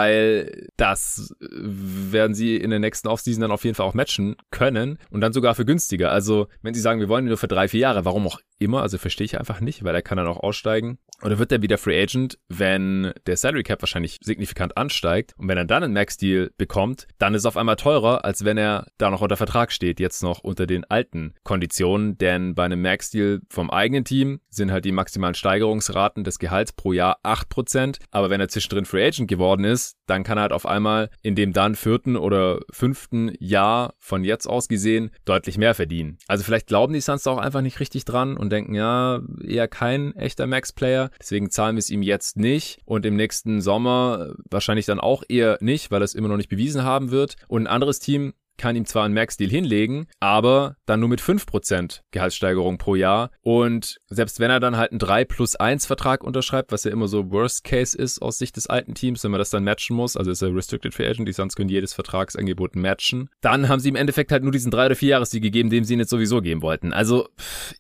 das 0.78 1.34
werden 1.40 2.36
sie 2.36 2.58
in 2.58 2.70
der 2.70 2.80
nächsten 2.80 3.08
Offseason 3.08 3.42
dann 3.42 3.52
auf 3.52 3.64
jeden 3.64 3.76
Fall 3.76 3.86
auch 3.86 3.94
matchen 3.94 4.36
können 4.52 4.98
und 5.10 5.22
dann 5.22 5.34
sogar 5.34 5.56
für 5.56 5.66
günstiger. 5.66 6.12
Also, 6.12 6.48
wenn 6.62 6.74
sie 6.74 6.82
sagen, 6.82 7.00
wir 7.00 7.10
wollen 7.10 7.26
ihn 7.26 7.30
nur 7.30 7.38
für 7.38 7.48
drei, 7.48 7.68
vier 7.68 7.82
Jahre, 7.82 8.06
warum 8.06 8.28
auch 8.28 8.40
immer, 8.64 8.82
also 8.82 8.98
verstehe 8.98 9.26
ich 9.26 9.40
einfach 9.40 9.60
nicht, 9.60 9.84
weil 9.84 9.96
er 9.96 10.02
kann 10.02 10.18
dann 10.18 10.28
auch 10.28 10.42
aussteigen. 10.42 10.98
Oder 11.22 11.40
wird 11.40 11.52
er 11.52 11.62
wieder 11.62 11.78
Free 11.78 12.02
Agent, 12.02 12.38
wenn 12.50 13.14
der 13.28 13.38
Salary 13.38 13.64
Cap 13.64 13.82
wahrscheinlich 13.82 14.20
signifikant 14.22 14.78
ansteigt 14.78 15.34
und 15.38 15.48
wenn 15.48 15.58
er 15.58 15.66
dann 15.66 15.84
einen 15.84 15.94
Max 15.94 16.18
Deal 16.18 16.52
bekommt, 16.58 17.08
dann 17.18 17.34
ist 17.34 17.42
es 17.42 17.46
auf 17.46 17.58
einmal 17.58 17.76
teurer, 17.76 18.26
als 18.26 18.44
wenn 18.44 18.58
er 18.58 18.88
da 18.98 19.10
noch 19.10 19.22
unter 19.22 19.38
Vertrag 19.38 19.72
steht, 19.72 20.00
jetzt 20.00 20.22
noch 20.22 20.40
unter 20.40 20.66
den 20.66 20.84
alten 20.86 21.34
Konditionen, 21.44 22.18
denn 22.18 22.56
bei 22.56 22.66
einem 22.66 22.82
Max 22.82 23.12
Deal 23.12 23.42
vom 23.50 23.70
eigenen 23.70 24.06
Team 24.06 24.42
sind 24.50 24.72
halt 24.72 24.86
die 24.86 24.92
maximalen 24.92 25.36
Steigerungsraten 25.36 26.24
des 26.24 26.40
Gehalts 26.40 26.74
pro 26.74 26.94
Jahr 26.94 27.20
8%, 27.24 28.00
aber 28.12 28.30
wenn 28.30 28.42
er 28.42 28.50
zwischendrin 28.50 28.86
Free 28.86 29.06
Agent 29.06 29.30
geworden 29.30 29.64
ist, 29.64 29.98
dann 30.06 30.24
kann 30.24 30.38
er 30.38 30.44
halt 30.44 30.54
auf 30.54 30.66
einmal 30.66 31.10
in 31.22 31.36
dem 31.36 31.54
dann 31.54 31.76
vierten 31.76 32.18
oder 32.18 32.60
fünften 32.72 33.34
Jahr 33.40 33.94
von 34.00 34.24
jetzt 34.24 34.48
aus 34.48 34.68
gesehen 34.68 35.12
deutlich 35.26 35.58
mehr 35.58 35.74
verdienen. 35.74 36.18
Also 36.28 36.44
vielleicht 36.44 36.68
glauben 36.68 36.94
die 36.94 37.02
Suns 37.02 37.28
auch 37.28 37.38
einfach 37.38 37.62
nicht 37.62 37.80
richtig 37.80 38.06
dran 38.06 38.38
und 38.38 38.52
denken, 38.54 38.74
ja, 38.76 39.22
eher 39.44 39.68
kein 39.68 40.16
echter 40.16 40.48
Max-Player. 40.48 41.10
Deswegen 41.20 41.50
zahlen 41.50 41.76
wir 41.76 41.80
es 41.80 41.90
ihm 41.90 42.02
jetzt 42.02 42.38
nicht 42.38 42.80
und 42.86 43.06
im 43.06 43.16
nächsten 43.16 43.62
Sommer 43.62 44.34
wahrscheinlich 44.50 44.86
dann 44.86 45.00
auch 45.00 45.24
eher 45.28 45.58
nicht, 45.62 45.92
weil 45.92 46.02
er 46.02 46.06
es 46.06 46.16
immer 46.16 46.28
noch 46.28 46.38
nicht 46.38 46.50
bewiesen 46.50 46.84
haben 46.84 47.12
wird. 47.12 47.36
Und 47.48 47.64
ein 47.64 47.68
anderes 47.68 48.00
Team 48.00 48.34
kann 48.58 48.76
ihm 48.76 48.86
zwar 48.86 49.06
einen 49.06 49.14
Max-Deal 49.14 49.50
hinlegen, 49.50 50.08
aber 50.20 50.76
dann 50.86 51.00
nur 51.00 51.10
mit 51.10 51.22
5% 51.22 52.02
Gehaltssteigerung 52.12 52.78
pro 52.78 52.96
Jahr. 52.96 53.32
Und 53.42 53.98
selbst 54.08 54.40
wenn 54.40 54.52
er 54.52 54.60
dann 54.60 54.78
halt 54.78 54.92
einen 54.92 55.00
3 55.00 55.26
plus 55.26 55.56
1 55.56 55.86
Vertrag 55.86 56.24
unterschreibt, 56.24 56.72
was 56.72 56.84
ja 56.84 56.92
immer 56.92 57.08
so 57.08 57.32
Worst 57.32 57.64
Case 57.64 57.98
ist 57.98 58.22
aus 58.22 58.38
Sicht 58.38 58.56
des 58.56 58.68
alten 58.68 58.94
Teams, 58.94 59.24
wenn 59.24 59.32
man 59.32 59.40
das 59.40 59.50
dann 59.50 59.64
matchen 59.64 59.96
muss, 59.96 60.16
also 60.18 60.32
ist 60.32 60.42
er 60.42 60.56
Restricted 60.56 60.94
Free 60.94 61.08
Agent, 61.08 61.28
die 61.28 61.34
sonst 61.34 61.56
können 61.56 61.70
jedes 61.70 61.94
Vertragsangebot 61.94 62.76
matchen, 62.76 63.30
dann 63.42 63.70
haben 63.70 63.80
sie 63.80 63.90
im 63.90 63.96
Endeffekt 63.96 64.32
halt 64.32 64.44
nur 64.44 64.52
diesen 64.52 64.72
3 64.72 64.88
oder 64.88 64.96
4 64.96 65.10
Jahresdeal 65.10 65.42
gegeben, 65.42 65.70
dem 65.70 65.84
sie 65.84 65.94
ihn 65.94 66.00
jetzt 66.00 66.10
sowieso 66.10 66.42
geben 66.42 66.62
wollten. 66.62 66.94
Also 66.94 67.30